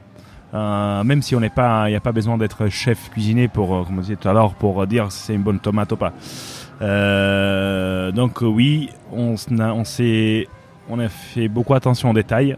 Euh, 0.54 1.02
même 1.02 1.22
si 1.22 1.34
on 1.34 1.40
n'est 1.40 1.50
pas, 1.50 1.88
il 1.88 1.92
n'y 1.92 1.96
a 1.96 2.00
pas 2.00 2.12
besoin 2.12 2.36
d'être 2.36 2.68
chef 2.68 3.10
cuisinier 3.10 3.48
pour, 3.48 3.74
euh, 3.74 3.84
comme 3.84 3.98
on 3.98 4.00
disait 4.02 4.16
tout 4.16 4.28
à 4.28 4.34
l'heure, 4.34 4.54
pour 4.54 4.86
dire 4.86 5.10
si 5.10 5.18
c'est 5.20 5.34
une 5.34 5.42
bonne 5.42 5.60
tomate 5.60 5.92
ou 5.92 5.96
pas. 5.96 6.12
Euh, 6.82 8.12
donc 8.12 8.42
oui, 8.42 8.90
on, 9.12 9.36
on 9.58 9.84
s'est, 9.84 10.48
on 10.90 10.98
a 10.98 11.08
fait 11.08 11.48
beaucoup 11.48 11.74
attention 11.74 12.10
aux 12.10 12.14
détails 12.14 12.56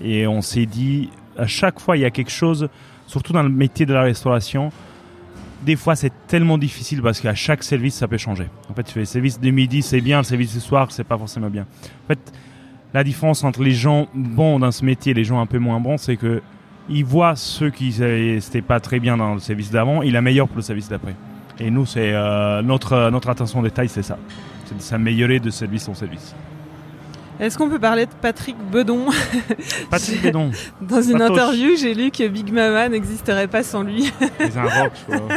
et 0.00 0.26
on 0.26 0.42
s'est 0.42 0.66
dit 0.66 1.10
à 1.36 1.46
chaque 1.46 1.80
fois 1.80 1.96
il 1.96 2.00
y 2.00 2.04
a 2.04 2.10
quelque 2.10 2.30
chose, 2.30 2.68
surtout 3.06 3.32
dans 3.32 3.42
le 3.42 3.48
métier 3.48 3.84
de 3.84 3.94
la 3.94 4.02
restauration. 4.02 4.70
Des 5.64 5.76
fois, 5.76 5.96
c'est 5.96 6.12
tellement 6.26 6.58
difficile 6.58 7.00
parce 7.00 7.20
qu'à 7.20 7.34
chaque 7.34 7.62
service, 7.62 7.94
ça 7.94 8.08
peut 8.08 8.18
changer. 8.18 8.48
En 8.70 8.74
fait, 8.74 8.82
tu 8.84 8.92
fais 8.92 9.00
le 9.00 9.06
service 9.06 9.40
de 9.40 9.50
midi, 9.50 9.82
c'est 9.82 10.00
bien, 10.00 10.18
le 10.18 10.24
service 10.24 10.52
du 10.52 10.60
soir, 10.60 10.90
c'est 10.90 11.04
pas 11.04 11.16
forcément 11.16 11.48
bien. 11.48 11.62
En 11.62 12.08
fait, 12.08 12.32
la 12.92 13.02
différence 13.02 13.42
entre 13.44 13.62
les 13.62 13.72
gens 13.72 14.08
bons 14.14 14.58
dans 14.58 14.70
ce 14.70 14.84
métier 14.84 15.12
et 15.12 15.14
les 15.14 15.24
gens 15.24 15.40
un 15.40 15.46
peu 15.46 15.58
moins 15.58 15.80
bons, 15.80 15.96
c'est 15.96 16.16
que 16.16 16.42
ils 16.88 17.04
voient 17.04 17.34
ceux 17.34 17.70
qui 17.70 17.96
n'étaient 17.98 18.60
pas 18.60 18.78
très 18.78 19.00
bien 19.00 19.16
dans 19.16 19.34
le 19.34 19.40
service 19.40 19.70
d'avant, 19.70 20.02
il 20.02 20.16
a 20.16 20.20
meilleur 20.20 20.48
pour 20.48 20.56
le 20.58 20.62
service 20.62 20.88
d'après. 20.88 21.14
Et 21.58 21.70
nous, 21.70 21.86
c'est 21.86 22.12
euh, 22.12 22.60
notre 22.62 23.10
notre 23.10 23.30
attention 23.30 23.60
au 23.60 23.62
détail, 23.62 23.88
c'est 23.88 24.02
ça, 24.02 24.18
c'est 24.66 24.76
de 24.76 24.82
s'améliorer 24.82 25.40
de 25.40 25.50
service 25.50 25.88
en 25.88 25.94
service. 25.94 26.34
Est-ce 27.44 27.58
qu'on 27.58 27.68
peut 27.68 27.78
parler 27.78 28.06
de 28.06 28.10
Patrick 28.22 28.56
Bedon 28.72 29.06
Patrick 29.90 30.22
Bedon. 30.22 30.50
Dans 30.80 31.02
une 31.02 31.20
interview, 31.20 31.76
j'ai 31.76 31.92
lu 31.92 32.10
que 32.10 32.26
Big 32.26 32.50
Mama 32.50 32.88
n'existerait 32.88 33.48
pas 33.48 33.62
sans 33.62 33.82
lui. 33.82 34.10
C'est 34.38 34.56
un 34.56 34.62
rock, 34.62 34.92
je 35.08 35.14
crois. 35.14 35.28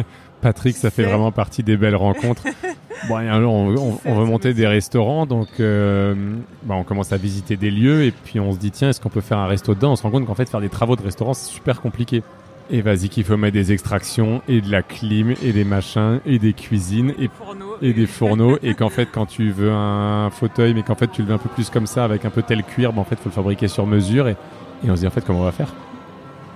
Patrick, 0.40 0.74
ça 0.74 0.90
fait 0.90 1.02
vraiment 1.02 1.32
partie 1.32 1.62
des 1.62 1.76
belles 1.76 1.96
rencontres. 1.96 2.44
Bon, 3.08 3.16
un 3.16 3.40
jour, 3.40 3.52
on, 4.06 4.14
veut 4.14 4.24
monter 4.24 4.54
des 4.54 4.66
restaurants, 4.66 5.26
donc 5.26 5.48
euh, 5.60 6.14
bah, 6.62 6.76
on 6.78 6.84
commence 6.84 7.12
à 7.12 7.18
visiter 7.18 7.56
des 7.56 7.70
lieux 7.70 8.04
et 8.04 8.10
puis 8.12 8.40
on 8.40 8.52
se 8.52 8.58
dit 8.58 8.70
tiens, 8.70 8.88
est-ce 8.88 9.02
qu'on 9.02 9.10
peut 9.10 9.20
faire 9.20 9.38
un 9.38 9.46
resto 9.46 9.74
dedans? 9.74 9.92
On 9.92 9.96
se 9.96 10.02
rend 10.02 10.10
compte 10.10 10.26
qu'en 10.26 10.34
fait, 10.34 10.48
faire 10.48 10.62
des 10.62 10.70
travaux 10.70 10.96
de 10.96 11.02
restaurant, 11.02 11.34
c'est 11.34 11.50
super 11.50 11.82
compliqué. 11.82 12.22
Et 12.70 12.80
vas-y 12.82 13.08
qu'il 13.08 13.24
faut 13.24 13.36
mettre 13.36 13.54
des 13.54 13.72
extractions 13.72 14.40
et 14.48 14.60
de 14.60 14.70
la 14.70 14.82
clim 14.82 15.34
et 15.42 15.52
des 15.52 15.64
machins 15.64 16.20
et 16.24 16.38
des 16.38 16.52
cuisines 16.52 17.12
et, 17.18 17.28
et 17.82 17.92
des 17.92 18.06
fourneaux 18.06 18.58
et 18.62 18.74
qu'en 18.74 18.90
fait 18.90 19.08
quand 19.10 19.26
tu 19.26 19.50
veux 19.50 19.72
un 19.72 20.30
fauteuil 20.30 20.74
mais 20.74 20.82
qu'en 20.82 20.94
fait 20.94 21.08
tu 21.08 21.22
le 21.22 21.28
veux 21.28 21.34
un 21.34 21.38
peu 21.38 21.48
plus 21.48 21.70
comme 21.70 21.86
ça 21.86 22.04
avec 22.04 22.24
un 22.24 22.30
peu 22.30 22.42
tel 22.42 22.62
cuir, 22.62 22.92
bah, 22.92 23.00
en 23.00 23.04
fait 23.04 23.16
faut 23.16 23.28
le 23.28 23.34
fabriquer 23.34 23.68
sur 23.68 23.86
mesure 23.86 24.28
et, 24.28 24.36
on 24.84 24.96
se 24.96 25.00
dit 25.00 25.06
en 25.06 25.10
fait 25.10 25.24
comment 25.24 25.40
on 25.40 25.44
va 25.44 25.52
faire? 25.52 25.74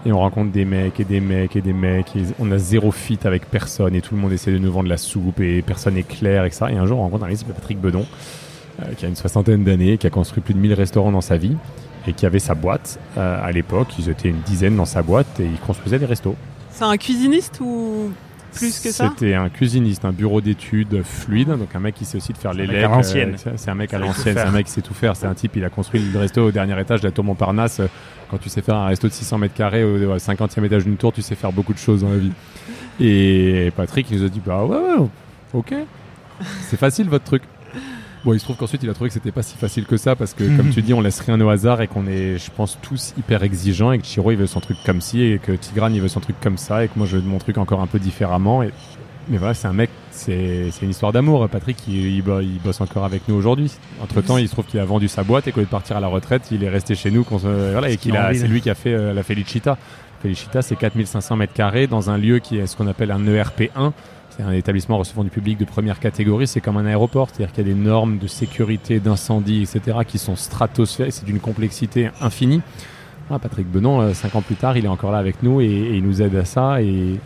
Et 0.06 0.12
on 0.12 0.18
rencontre 0.18 0.52
des 0.52 0.66
mecs 0.66 1.00
et 1.00 1.04
des 1.04 1.20
mecs 1.20 1.56
et 1.56 1.62
des 1.62 1.72
mecs. 1.72 2.12
On 2.38 2.50
a 2.52 2.58
zéro 2.58 2.90
fit 2.90 3.18
avec 3.24 3.50
personne 3.50 3.94
et 3.94 4.02
tout 4.02 4.14
le 4.14 4.20
monde 4.20 4.32
essaie 4.32 4.52
de 4.52 4.58
nous 4.58 4.70
vendre 4.70 4.88
la 4.88 4.98
soupe 4.98 5.40
et 5.40 5.62
personne 5.62 5.94
n'est 5.94 6.02
clair, 6.02 6.44
etc. 6.44 6.66
Et 6.72 6.76
un 6.76 6.84
jour, 6.84 6.98
on 6.98 7.04
rencontre 7.04 7.24
un 7.24 7.28
mec 7.28 7.38
Patrick 7.46 7.80
Bedon, 7.80 8.04
euh, 8.82 8.92
qui 8.98 9.06
a 9.06 9.08
une 9.08 9.16
soixantaine 9.16 9.64
d'années, 9.64 9.96
qui 9.96 10.06
a 10.06 10.10
construit 10.10 10.42
plus 10.42 10.52
de 10.52 10.58
1000 10.58 10.74
restaurants 10.74 11.12
dans 11.12 11.22
sa 11.22 11.38
vie 11.38 11.56
et 12.06 12.12
qui 12.12 12.26
avait 12.26 12.38
sa 12.38 12.54
boîte. 12.54 12.98
Euh, 13.16 13.42
à 13.42 13.50
l'époque, 13.50 13.88
ils 13.98 14.10
étaient 14.10 14.28
une 14.28 14.40
dizaine 14.40 14.76
dans 14.76 14.84
sa 14.84 15.02
boîte 15.02 15.40
et 15.40 15.44
ils 15.44 15.60
construisaient 15.60 15.98
des 15.98 16.04
restos. 16.04 16.36
C'est 16.70 16.84
un 16.84 16.96
cuisiniste 16.98 17.60
ou 17.62 18.10
plus 18.54 18.80
que 18.80 18.90
ça 18.90 19.10
C'était 19.10 19.34
un 19.34 19.48
cuisiniste, 19.48 20.04
un 20.04 20.12
bureau 20.12 20.40
d'études 20.40 21.02
fluide, 21.02 21.48
donc 21.48 21.74
un 21.74 21.80
mec 21.80 21.94
qui 21.94 22.04
sait 22.04 22.16
aussi 22.16 22.32
de 22.32 22.38
faire 22.38 22.52
les 22.52 22.66
legs. 22.66 22.82
l'ancienne. 22.82 23.36
c'est 23.56 23.70
un 23.70 23.74
mec 23.74 23.92
à 23.94 23.98
l'ancienne, 23.98 24.34
c'est 24.36 24.42
un 24.42 24.50
mec 24.50 24.66
qui 24.66 24.72
sait 24.72 24.82
tout 24.82 24.94
faire. 24.94 25.16
C'est 25.16 25.26
un 25.26 25.34
type, 25.34 25.56
il 25.56 25.64
a 25.64 25.70
construit 25.70 26.00
le 26.00 26.18
resto 26.18 26.46
au 26.46 26.50
dernier 26.50 26.80
étage 26.80 27.00
de 27.00 27.06
la 27.06 27.12
tour 27.12 27.24
Montparnasse. 27.24 27.80
Quand 28.30 28.38
tu 28.38 28.48
sais 28.48 28.62
faire 28.62 28.76
un 28.76 28.86
resto 28.86 29.06
de 29.06 29.12
600 29.12 29.38
mètres 29.38 29.54
carrés 29.54 29.84
au 29.84 30.16
50e 30.16 30.64
étage 30.64 30.84
d'une 30.84 30.96
tour, 30.96 31.12
tu 31.12 31.22
sais 31.22 31.34
faire 31.34 31.52
beaucoup 31.52 31.72
de 31.72 31.78
choses 31.78 32.02
dans 32.02 32.10
la 32.10 32.18
vie. 32.18 32.32
Et 33.00 33.72
Patrick, 33.76 34.10
il 34.10 34.18
nous 34.18 34.24
a 34.24 34.28
dit 34.28 34.40
Bah 34.44 34.64
ouais, 34.64 34.76
ouais, 34.76 35.08
ok. 35.52 35.74
C'est 36.62 36.78
facile 36.78 37.08
votre 37.08 37.24
truc. 37.24 37.42
Bon, 38.24 38.32
il 38.32 38.40
se 38.40 38.44
trouve 38.44 38.56
qu'ensuite, 38.56 38.82
il 38.82 38.88
a 38.88 38.94
trouvé 38.94 39.10
que 39.10 39.14
c'était 39.14 39.32
pas 39.32 39.42
si 39.42 39.56
facile 39.56 39.84
que 39.84 39.98
ça 39.98 40.16
parce 40.16 40.32
que, 40.32 40.44
comme 40.56 40.70
tu 40.70 40.80
dis, 40.80 40.94
on 40.94 41.02
laisse 41.02 41.20
rien 41.20 41.38
au 41.40 41.48
hasard 41.50 41.82
et 41.82 41.88
qu'on 41.88 42.06
est, 42.06 42.38
je 42.38 42.50
pense, 42.50 42.78
tous 42.80 43.12
hyper 43.18 43.42
exigeants 43.42 43.92
et 43.92 43.98
que 43.98 44.06
Chiro, 44.06 44.30
il 44.30 44.38
veut 44.38 44.46
son 44.46 44.60
truc 44.60 44.78
comme 44.86 45.02
ci 45.02 45.22
et 45.22 45.38
que 45.38 45.52
Tigrane, 45.52 45.94
il 45.94 46.00
veut 46.00 46.08
son 46.08 46.20
truc 46.20 46.36
comme 46.40 46.56
ça 46.56 46.84
et 46.84 46.88
que 46.88 46.94
moi, 46.96 47.06
je 47.06 47.16
veux 47.16 47.22
mon 47.22 47.38
truc 47.38 47.58
encore 47.58 47.82
un 47.82 47.86
peu 47.86 47.98
différemment. 47.98 48.62
Et... 48.62 48.70
Mais 49.28 49.36
voilà, 49.36 49.54
c'est 49.54 49.68
un 49.68 49.72
mec, 49.72 49.90
c'est 50.10 50.70
une 50.82 50.90
histoire 50.90 51.12
d'amour. 51.12 51.48
Patrick, 51.48 51.76
il, 51.86 52.18
il, 52.18 52.60
bosse 52.62 52.80
encore 52.80 53.04
avec 53.04 53.28
nous 53.28 53.34
aujourd'hui. 53.34 53.70
Entre 54.02 54.22
temps, 54.22 54.38
il 54.38 54.48
se 54.48 54.52
trouve 54.52 54.66
qu'il 54.66 54.80
a 54.80 54.84
vendu 54.84 55.08
sa 55.08 55.22
boîte 55.22 55.48
et 55.48 55.52
qu'au 55.52 55.60
lieu 55.60 55.66
de 55.66 55.70
partir 55.70 55.96
à 55.96 56.00
la 56.00 56.08
retraite, 56.08 56.48
il 56.50 56.62
est 56.62 56.68
resté 56.68 56.94
chez 56.94 57.10
nous. 57.10 57.26
Voilà, 57.28 57.90
et 57.90 57.96
qu'il 57.96 58.16
a, 58.16 58.32
c'est 58.34 58.48
lui 58.48 58.60
qui 58.60 58.70
a 58.70 58.74
fait 58.74 58.94
euh, 58.94 59.12
la 59.12 59.22
Felicita. 59.22 59.78
Felicita, 60.22 60.62
c'est 60.62 60.76
4500 60.76 61.36
mètres 61.36 61.52
carrés 61.52 61.86
dans 61.86 62.08
un 62.10 62.16
lieu 62.16 62.38
qui 62.38 62.58
est 62.58 62.66
ce 62.66 62.76
qu'on 62.76 62.86
appelle 62.86 63.10
un 63.10 63.20
ERP1 63.20 63.92
c'est 64.36 64.42
un 64.42 64.52
établissement 64.52 64.98
recevant 64.98 65.22
du 65.22 65.30
public 65.30 65.58
de 65.58 65.64
première 65.64 66.00
catégorie, 66.00 66.46
c'est 66.46 66.60
comme 66.60 66.76
un 66.76 66.86
aéroport, 66.86 67.28
c'est-à-dire 67.28 67.52
qu'il 67.54 67.66
y 67.68 67.70
a 67.70 67.74
des 67.74 67.80
normes 67.80 68.18
de 68.18 68.26
sécurité, 68.26 68.98
d'incendie, 68.98 69.62
etc., 69.62 69.98
qui 70.06 70.18
sont 70.18 70.34
stratosphériques, 70.34 71.12
c'est 71.12 71.24
d'une 71.24 71.40
complexité 71.40 72.10
infinie. 72.20 72.60
Ah, 73.30 73.38
Patrick 73.38 73.70
Benon, 73.70 74.00
euh, 74.00 74.12
cinq 74.12 74.34
ans 74.34 74.42
plus 74.42 74.56
tard, 74.56 74.76
il 74.76 74.84
est 74.84 74.88
encore 74.88 75.12
là 75.12 75.18
avec 75.18 75.42
nous 75.42 75.60
et, 75.60 75.66
il 75.66 76.02
nous 76.02 76.20
aide 76.20 76.34
à 76.34 76.44
ça. 76.44 76.82
Et, 76.82 77.20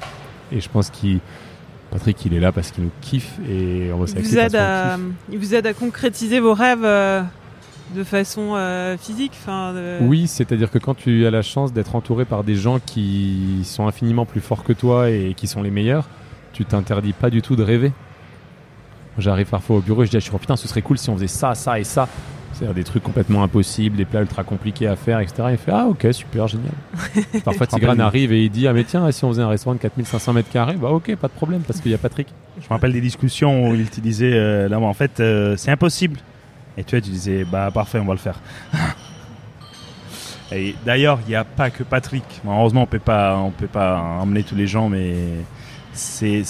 je 0.53 0.69
pense 0.69 0.91
qu'il, 0.91 1.21
Patrick, 1.91 2.25
il 2.27 2.35
est 2.35 2.41
là 2.41 2.53
parce 2.53 2.71
qu'il 2.71 2.85
nous 2.85 2.93
kiffe 3.01 3.39
et 3.49 3.91
on 3.93 3.99
va 3.99 4.07
il 4.17 4.23
vous 4.23 4.39
aide 4.39 4.57
à, 4.57 4.97
Il 5.33 5.39
vous 5.39 5.55
aide 5.55 5.67
à 5.67 5.73
concrétiser 5.73 6.41
vos 6.41 6.55
rêves 6.55 6.85
euh, 6.85 7.23
de 7.97 8.05
façon 8.05 8.53
euh, 8.55 8.97
physique. 8.99 9.33
De- 9.47 9.99
Oui, 10.03 10.27
c'est-à-dire 10.27 10.71
que 10.71 10.79
quand 10.79 10.95
tu 10.95 11.27
as 11.27 11.31
la 11.31 11.43
chance 11.43 11.73
d'être 11.73 11.95
entouré 11.95 12.25
par 12.25 12.45
des 12.45 12.55
gens 12.55 12.79
qui 12.85 13.63
sont 13.65 13.87
infiniment 13.87 14.27
plus 14.27 14.41
forts 14.41 14.63
que 14.63 14.73
toi 14.73 15.11
et 15.11 15.35
qui 15.37 15.47
sont 15.47 15.63
les 15.63 15.71
meilleurs, 15.71 16.07
tu 16.59 16.65
t'interdis 16.65 17.13
pas 17.13 17.31
du 17.31 17.41
tout 17.41 17.55
de 17.55 17.63
rêver. 17.63 17.93
J'arrive 19.17 19.47
parfois 19.47 19.77
au 19.77 19.81
bureau 19.81 20.03
et 20.03 20.07
je 20.07 20.11
dis 20.11 20.17
à 20.17 20.21
Chiro, 20.21 20.39
putain, 20.39 20.57
ce 20.57 20.67
serait 20.67 20.83
cool 20.83 20.99
si 20.99 21.09
on 21.09 21.15
faisait 21.15 21.29
ça, 21.29 21.55
ça 21.55 21.79
et 21.79 21.85
ça. 21.85 22.09
C'est-à-dire 22.53 22.75
des 22.75 22.83
trucs 22.83 23.05
complètement 23.05 23.45
impossibles, 23.45 23.97
des 23.97 24.05
plats 24.05 24.23
ultra 24.23 24.43
compliqués 24.43 24.89
à 24.89 24.97
faire, 24.97 25.21
etc. 25.21 25.51
Il 25.53 25.57
fait, 25.57 25.71
ah 25.73 25.87
ok, 25.87 26.09
super, 26.11 26.49
génial. 26.49 26.73
Parfois 27.45 27.69
Tigran 27.69 27.91
rappelle- 27.91 28.01
arrive 28.05 28.33
et 28.33 28.45
il 28.45 28.51
dit, 28.51 28.67
ah 28.67 28.73
mais 28.73 28.83
tiens, 28.83 29.09
si 29.13 29.25
on 29.25 29.29
faisait 29.29 29.43
un 29.43 29.49
restaurant 29.49 29.77
de 29.77 29.81
4500 29.81 30.33
mètres 30.33 30.51
carrés, 30.51 30.75
bah 30.75 30.89
ok, 30.91 31.15
pas 31.15 31.29
de 31.29 31.33
problème, 31.33 31.61
parce 31.61 31.81
qu'il 31.81 31.93
y 31.93 31.95
a 31.95 31.99
Patrick. 31.99 32.27
Je 32.61 32.65
me 32.65 32.71
rappelle 32.71 32.93
des 32.93 33.01
discussions 33.01 33.69
où 33.71 33.75
il 33.77 33.89
te 33.89 34.01
disait, 34.01 34.33
euh, 34.35 34.69
là, 34.69 34.81
moi, 34.81 34.89
en 34.89 34.95
fait, 34.95 35.21
euh, 35.21 35.57
c'est 35.57 35.71
impossible. 35.71 36.19
Et 36.77 36.83
toi, 36.83 37.01
tu 37.01 37.11
disais, 37.11 37.45
bah 37.45 37.71
parfait, 37.73 38.01
on 38.01 38.05
va 38.07 38.15
le 38.15 38.19
faire. 38.19 38.41
Et 40.51 40.75
d'ailleurs, 40.85 41.21
il 41.27 41.29
n'y 41.31 41.37
a 41.37 41.45
pas 41.45 41.71
que 41.71 41.83
Patrick. 41.85 42.25
Bon, 42.43 42.59
heureusement, 42.59 42.83
on 42.83 42.87
peut 42.87 42.99
pas, 42.99 43.37
on 43.37 43.51
peut 43.51 43.67
pas 43.69 43.99
emmener 43.99 44.43
tous 44.43 44.55
les 44.57 44.67
gens, 44.67 44.89
mais 44.89 45.15
c'est 45.99 46.43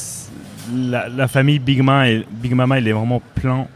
la, 0.75 1.09
la 1.09 1.27
famille 1.29 1.59
Big 1.59 1.79
Mama, 1.83 2.09
et, 2.09 2.27
Big 2.31 2.53
Mama, 2.53 2.79
il 2.79 2.87
est 2.87 2.93
vraiment 2.93 3.21
plein 3.35 3.67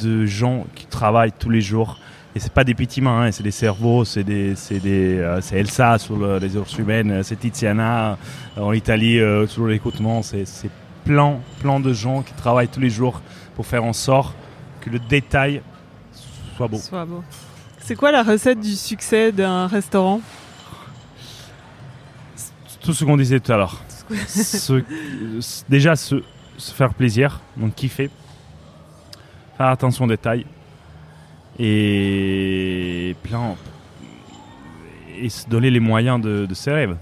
de 0.00 0.26
gens 0.26 0.66
qui 0.74 0.86
travaillent 0.86 1.32
tous 1.32 1.50
les 1.50 1.60
jours. 1.60 1.98
Et 2.34 2.38
c'est 2.38 2.52
pas 2.52 2.64
des 2.64 2.74
petits 2.74 3.00
mains, 3.00 3.22
hein, 3.22 3.32
c'est 3.32 3.42
des 3.42 3.50
cerveaux, 3.50 4.04
c'est 4.04 4.22
des, 4.22 4.54
c'est 4.56 4.78
des, 4.78 5.18
euh, 5.18 5.40
c'est 5.40 5.56
Elsa 5.56 5.98
sur 5.98 6.16
le- 6.16 6.38
les 6.38 6.48
ressources 6.48 6.76
humaines, 6.76 7.22
c'est 7.22 7.36
Tiziana 7.36 8.18
euh, 8.58 8.60
en 8.60 8.72
Italie 8.74 9.18
euh, 9.18 9.46
sur 9.46 9.66
l'écoutement, 9.66 10.20
c'est 10.22 10.44
c'est 10.44 10.70
plein, 11.04 11.38
plein 11.60 11.80
de 11.80 11.94
gens 11.94 12.22
qui 12.22 12.34
travaillent 12.34 12.68
tous 12.68 12.80
les 12.80 12.90
jours 12.90 13.22
pour 13.54 13.64
faire 13.64 13.84
en 13.84 13.94
sorte 13.94 14.34
que 14.82 14.90
le 14.90 14.98
détail 14.98 15.62
soit 16.56 16.68
beau. 16.68 16.76
soit 16.76 17.06
beau. 17.06 17.24
C'est 17.78 17.94
quoi 17.94 18.12
la 18.12 18.22
recette 18.22 18.60
du 18.60 18.74
succès 18.74 19.32
d'un 19.32 19.66
restaurant? 19.66 20.20
Tout 22.82 22.92
ce 22.92 23.04
qu'on 23.04 23.16
disait 23.16 23.40
tout 23.40 23.52
à 23.52 23.56
l'heure. 23.56 23.82
Déjà 25.68 25.96
se, 25.96 26.16
se 26.56 26.72
faire 26.72 26.94
plaisir, 26.94 27.40
donc 27.56 27.74
kiffer, 27.74 28.10
faire 29.56 29.66
attention 29.66 30.04
aux 30.04 30.08
détails 30.08 30.46
et 31.58 33.16
plein 33.22 33.54
et 35.18 35.28
se 35.28 35.48
donner 35.48 35.70
les 35.70 35.80
moyens 35.80 36.20
de, 36.20 36.46
de 36.46 36.54
ses 36.54 36.72
rêves. 36.72 36.96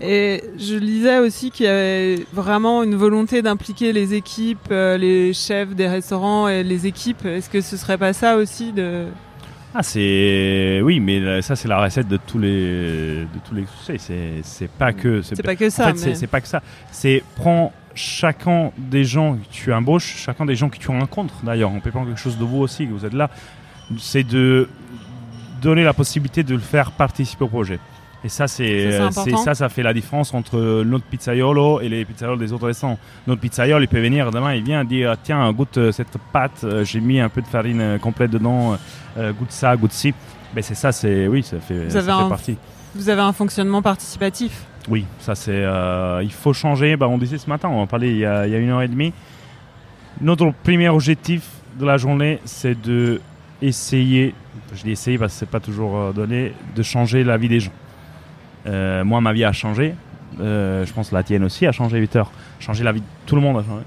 Et 0.00 0.44
je 0.58 0.76
lisais 0.76 1.18
aussi 1.18 1.50
qu'il 1.50 1.66
y 1.66 1.68
avait 1.68 2.24
vraiment 2.32 2.82
une 2.84 2.94
volonté 2.94 3.42
d'impliquer 3.42 3.92
les 3.92 4.14
équipes, 4.14 4.68
euh, 4.70 4.96
les 4.96 5.32
chefs 5.32 5.74
des 5.74 5.88
restaurants 5.88 6.46
et 6.46 6.62
les 6.62 6.86
équipes. 6.86 7.24
Est-ce 7.24 7.50
que 7.50 7.60
ce 7.60 7.76
serait 7.76 7.98
pas 7.98 8.12
ça 8.12 8.36
aussi 8.36 8.72
de 8.72 9.06
Ah 9.74 9.82
c'est 9.82 10.80
oui, 10.82 11.00
mais 11.00 11.40
ça 11.40 11.56
c'est 11.56 11.68
la 11.68 11.80
recette 11.82 12.06
de 12.08 12.18
tous 12.18 12.38
les 12.38 13.22
de 13.22 13.38
tous 13.48 13.54
les 13.54 13.64
succès. 13.86 14.42
C'est 14.42 14.70
pas 14.70 14.92
que 14.92 15.22
C'est 15.22 15.42
pas 15.42 15.56
que 15.56 15.70
ça, 15.70 15.84
En 15.84 15.88
fait, 15.92 15.98
c'est- 15.98 16.08
mais- 16.10 16.14
c'est 16.14 16.26
pas 16.26 16.40
que 16.42 16.48
ça. 16.48 16.62
C'est 16.90 17.22
prends 17.36 17.72
chacun 17.94 18.70
des 18.76 19.04
gens 19.04 19.34
que 19.34 19.44
tu 19.50 19.72
embauches, 19.72 20.14
chacun 20.16 20.44
des 20.46 20.56
gens 20.56 20.68
que 20.68 20.76
tu 20.78 20.88
rencontres. 20.90 21.34
D'ailleurs, 21.42 21.70
on 21.72 21.80
peut 21.80 21.90
prendre 21.90 22.08
quelque 22.08 22.20
chose 22.20 22.38
de 22.38 22.44
vous 22.44 22.58
aussi 22.58 22.86
que 22.86 22.92
vous 22.92 23.06
êtes 23.06 23.14
là. 23.14 23.30
C'est 23.98 24.24
de 24.24 24.68
donner 25.62 25.84
la 25.84 25.92
possibilité 25.94 26.42
de 26.42 26.54
le 26.54 26.60
faire 26.60 26.90
participer 26.92 27.44
au 27.44 27.48
projet. 27.48 27.78
Et 28.24 28.28
ça, 28.28 28.46
Ça, 28.46 28.54
c'est 28.56 29.00
c'est- 29.24 29.36
ça, 29.36 29.54
ça 29.54 29.68
fait 29.68 29.82
la 29.82 29.92
différence 29.92 30.32
entre 30.32 30.82
notre 30.84 31.04
pizzaiolo 31.04 31.80
et 31.80 31.88
les 31.88 32.04
pizzaiolos 32.04 32.36
des 32.36 32.52
autres 32.52 32.66
restaurants. 32.66 32.98
Notre 33.26 33.40
pizzaiolo, 33.40 33.82
il 33.82 33.88
peut 33.88 34.00
venir 34.00 34.30
demain, 34.30 34.54
il 34.54 34.62
vient 34.62 34.84
dire 34.84 35.16
tiens, 35.22 35.52
goûte 35.52 35.76
euh, 35.78 35.90
cette 35.92 36.16
pâte, 36.32 36.60
euh, 36.62 36.84
j'ai 36.84 37.00
mis 37.00 37.18
un 37.18 37.28
peu 37.28 37.42
de 37.42 37.46
farine 37.48 37.80
euh, 37.80 37.98
complète 37.98 38.30
dedans, 38.30 38.76
euh, 39.18 39.32
goûte 39.32 39.50
ça, 39.50 39.76
goûte 39.76 39.92
ci. 39.92 40.14
Ben 40.54 40.62
c'est 40.62 40.74
ça, 40.76 40.92
c'est 40.92 41.26
oui, 41.26 41.42
ça 41.42 41.58
fait, 41.58 41.86
Vous 41.86 41.90
ça 41.90 41.98
avez 41.98 42.06
fait 42.06 42.12
un- 42.12 42.28
partie. 42.28 42.56
vous 42.94 43.08
avez 43.08 43.22
un 43.22 43.32
fonctionnement 43.32 43.82
participatif 43.82 44.66
Oui, 44.88 45.04
ça 45.18 45.34
c'est. 45.34 45.50
euh, 45.52 46.20
il 46.22 46.30
faut 46.32 46.52
changer. 46.52 46.96
Bah, 46.96 47.08
on 47.08 47.18
disait 47.18 47.38
ce 47.38 47.48
matin, 47.48 47.68
on 47.70 47.80
en 47.80 47.86
parlait 47.88 48.10
il 48.10 48.18
y, 48.18 48.24
a, 48.26 48.46
il 48.46 48.52
y 48.52 48.54
a 48.54 48.58
une 48.58 48.70
heure 48.70 48.82
et 48.82 48.88
demie. 48.88 49.12
Notre 50.20 50.52
premier 50.62 50.88
objectif 50.88 51.42
de 51.80 51.86
la 51.86 51.96
journée, 51.96 52.38
c'est 52.44 52.80
de 52.80 53.20
essayer. 53.60 54.34
Je 54.74 54.82
dis 54.82 54.90
essayer 54.92 55.18
parce 55.18 55.32
que 55.32 55.38
c'est 55.40 55.48
pas 55.50 55.60
toujours 55.60 55.96
euh, 55.98 56.12
donné, 56.12 56.52
de 56.76 56.82
changer 56.82 57.24
la 57.24 57.36
vie 57.36 57.48
des 57.48 57.60
gens. 57.60 57.72
Euh, 58.66 59.04
moi, 59.04 59.20
ma 59.20 59.32
vie 59.32 59.44
a 59.44 59.52
changé. 59.52 59.94
Euh, 60.40 60.86
je 60.86 60.92
pense 60.92 61.10
que 61.10 61.14
la 61.14 61.22
tienne 61.22 61.44
aussi 61.44 61.66
a 61.66 61.72
changé, 61.72 62.00
Victor. 62.00 62.30
Changer 62.60 62.84
la 62.84 62.92
vie 62.92 63.00
de 63.00 63.06
tout 63.26 63.34
le 63.34 63.42
monde 63.42 63.58
a 63.58 63.62
changé. 63.62 63.84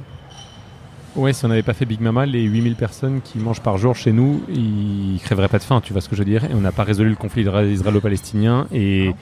Ouais, 1.16 1.32
si 1.32 1.46
on 1.46 1.48
n'avait 1.48 1.64
pas 1.64 1.74
fait 1.74 1.86
Big 1.86 2.02
Mama, 2.02 2.26
les 2.26 2.44
8000 2.44 2.76
personnes 2.76 3.22
qui 3.22 3.40
mangent 3.40 3.62
par 3.62 3.78
jour 3.78 3.96
chez 3.96 4.12
nous, 4.12 4.44
ils 4.50 5.20
crèveraient 5.24 5.48
pas 5.48 5.60
de 5.60 5.64
faim, 5.64 5.80
tu 5.82 5.94
vois 5.94 6.02
ce 6.02 6.10
que 6.10 6.16
je 6.16 6.22
veux 6.22 6.30
dire? 6.30 6.44
Et 6.44 6.54
on 6.54 6.60
n'a 6.60 6.74
pas 6.74 6.84
résolu 6.84 7.10
le 7.10 7.16
conflit 7.16 7.44
isra- 7.46 7.66
israélo-palestinien. 7.66 8.68
Et... 8.74 9.14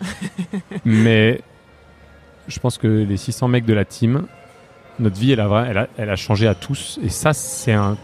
Mais 0.84 1.40
je 2.46 2.58
pense 2.60 2.78
que 2.78 2.86
les 2.86 3.16
600 3.16 3.48
mecs 3.48 3.64
de 3.64 3.74
la 3.74 3.84
team, 3.84 4.26
notre 5.00 5.18
vie, 5.18 5.32
elle 5.32 5.40
a, 5.40 5.66
elle 5.68 5.78
a, 5.78 5.88
elle 5.98 6.10
a 6.10 6.16
changé 6.16 6.46
à 6.46 6.54
tous. 6.54 7.00
Et 7.02 7.08
ça, 7.08 7.32
c'est 7.32 7.72
un, 7.72 7.96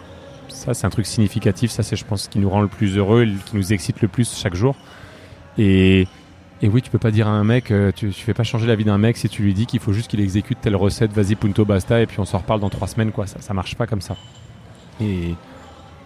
ça, 0.48 0.74
c'est 0.74 0.86
un 0.86 0.90
truc 0.90 1.06
significatif. 1.06 1.70
Ça, 1.70 1.84
c'est, 1.84 1.94
je 1.94 2.04
pense, 2.04 2.24
ce 2.24 2.28
qui 2.28 2.40
nous 2.40 2.50
rend 2.50 2.60
le 2.60 2.68
plus 2.68 2.96
heureux, 2.96 3.24
et 3.24 3.32
qui 3.46 3.56
nous 3.56 3.72
excite 3.72 4.02
le 4.02 4.08
plus 4.08 4.36
chaque 4.36 4.54
jour. 4.54 4.74
Et, 5.58 6.08
et 6.62 6.68
oui, 6.68 6.82
tu 6.82 6.90
peux 6.90 6.98
pas 6.98 7.10
dire 7.10 7.26
à 7.26 7.30
un 7.30 7.44
mec, 7.44 7.70
euh, 7.70 7.90
tu, 7.94 8.10
tu 8.10 8.22
fais 8.22 8.34
pas 8.34 8.42
changer 8.42 8.66
la 8.66 8.76
vie 8.76 8.84
d'un 8.84 8.98
mec 8.98 9.16
si 9.16 9.28
tu 9.28 9.42
lui 9.42 9.54
dis 9.54 9.66
qu'il 9.66 9.80
faut 9.80 9.92
juste 9.92 10.10
qu'il 10.10 10.20
exécute 10.20 10.60
telle 10.60 10.76
recette, 10.76 11.12
vas-y, 11.12 11.34
punto 11.34 11.64
basta, 11.64 12.02
et 12.02 12.06
puis 12.06 12.20
on 12.20 12.26
s'en 12.26 12.38
reparle 12.38 12.60
dans 12.60 12.68
trois 12.68 12.86
semaines, 12.86 13.12
quoi. 13.12 13.26
Ça, 13.26 13.40
ça 13.40 13.54
marche 13.54 13.76
pas 13.76 13.86
comme 13.86 14.02
ça. 14.02 14.16
Et 15.00 15.34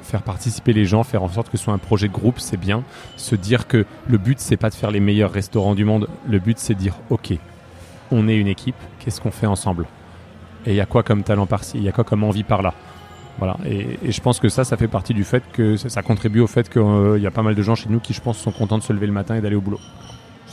faire 0.02 0.22
participer 0.22 0.72
les 0.72 0.84
gens, 0.84 1.02
faire 1.02 1.24
en 1.24 1.28
sorte 1.28 1.50
que 1.50 1.56
ce 1.56 1.64
soit 1.64 1.74
un 1.74 1.78
projet 1.78 2.06
de 2.06 2.12
groupe, 2.12 2.38
c'est 2.38 2.56
bien. 2.56 2.84
Se 3.16 3.34
dire 3.34 3.66
que 3.66 3.84
le 4.06 4.18
but, 4.18 4.38
c'est 4.38 4.56
pas 4.56 4.70
de 4.70 4.74
faire 4.74 4.92
les 4.92 5.00
meilleurs 5.00 5.32
restaurants 5.32 5.74
du 5.74 5.84
monde. 5.84 6.08
Le 6.28 6.38
but, 6.38 6.58
c'est 6.58 6.74
de 6.74 6.78
dire, 6.78 6.94
ok, 7.10 7.32
on 8.12 8.28
est 8.28 8.36
une 8.36 8.46
équipe, 8.46 8.76
qu'est-ce 9.00 9.20
qu'on 9.20 9.32
fait 9.32 9.46
ensemble? 9.46 9.86
Et 10.66 10.70
il 10.70 10.76
y 10.76 10.80
a 10.80 10.86
quoi 10.86 11.02
comme 11.02 11.24
talent 11.24 11.46
par-ci? 11.46 11.78
Il 11.78 11.82
y 11.82 11.88
a 11.88 11.92
quoi 11.92 12.04
comme 12.04 12.22
envie 12.22 12.44
par-là? 12.44 12.74
Voilà, 13.38 13.56
et, 13.66 14.12
je 14.12 14.20
pense 14.20 14.38
que 14.38 14.48
ça, 14.48 14.62
ça 14.62 14.76
fait 14.76 14.86
partie 14.86 15.12
du 15.12 15.24
fait 15.24 15.42
que 15.52 15.76
ça 15.76 16.02
contribue 16.02 16.38
au 16.38 16.46
fait 16.46 16.70
qu'il 16.70 17.20
y 17.20 17.26
a 17.26 17.32
pas 17.32 17.42
mal 17.42 17.56
de 17.56 17.62
gens 17.62 17.74
chez 17.74 17.88
nous 17.88 17.98
qui, 17.98 18.12
je 18.12 18.20
pense, 18.20 18.38
sont 18.38 18.52
contents 18.52 18.78
de 18.78 18.84
se 18.84 18.92
lever 18.92 19.08
le 19.08 19.12
matin 19.12 19.34
et 19.34 19.40
d'aller 19.40 19.56
au 19.56 19.60
boulot. 19.60 19.80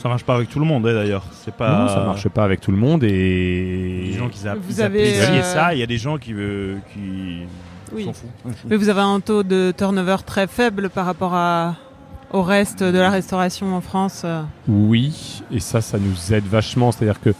Ça 0.02 0.08
marche 0.08 0.24
pas 0.24 0.34
avec 0.34 0.48
tout 0.48 0.58
le 0.58 0.64
monde, 0.64 0.84
hein, 0.86 0.94
d'ailleurs. 0.94 1.22
C'est 1.44 1.54
pas. 1.54 1.78
Non, 1.82 1.88
ça 1.88 2.04
marche 2.04 2.28
pas 2.28 2.42
avec 2.42 2.60
tout 2.60 2.72
le 2.72 2.76
monde 2.76 3.04
Il 3.04 3.08
y 3.08 3.12
a 3.12 3.16
et 3.16 4.04
des 4.10 4.12
gens 4.18 4.28
qui 4.28 4.40
Vous 4.68 4.80
avez, 4.80 5.20
euh, 5.20 5.42
ça. 5.42 5.72
Il 5.74 5.78
y 5.78 5.82
a 5.82 5.86
des 5.86 5.96
gens 5.98 6.18
qui 6.18 6.32
veulent, 6.32 6.80
qui 6.92 7.42
Oui. 7.94 8.04
s'en 8.06 8.12
foutent. 8.12 8.30
Mais 8.68 8.76
vous 8.76 8.88
avez 8.88 9.00
un 9.00 9.20
taux 9.20 9.44
de 9.44 9.72
turnover 9.76 10.16
très 10.26 10.48
faible 10.48 10.90
par 10.90 11.06
rapport 11.06 11.34
à, 11.34 11.76
au 12.32 12.42
reste 12.42 12.82
de 12.82 12.98
la 12.98 13.10
restauration 13.10 13.76
en 13.76 13.80
France. 13.80 14.22
euh. 14.24 14.42
oui, 14.66 15.42
et 15.52 15.60
ça, 15.60 15.80
ça 15.80 15.98
nous 15.98 16.32
aide 16.34 16.46
vachement. 16.46 16.90
C'est-à-dire 16.90 17.20
que 17.20 17.32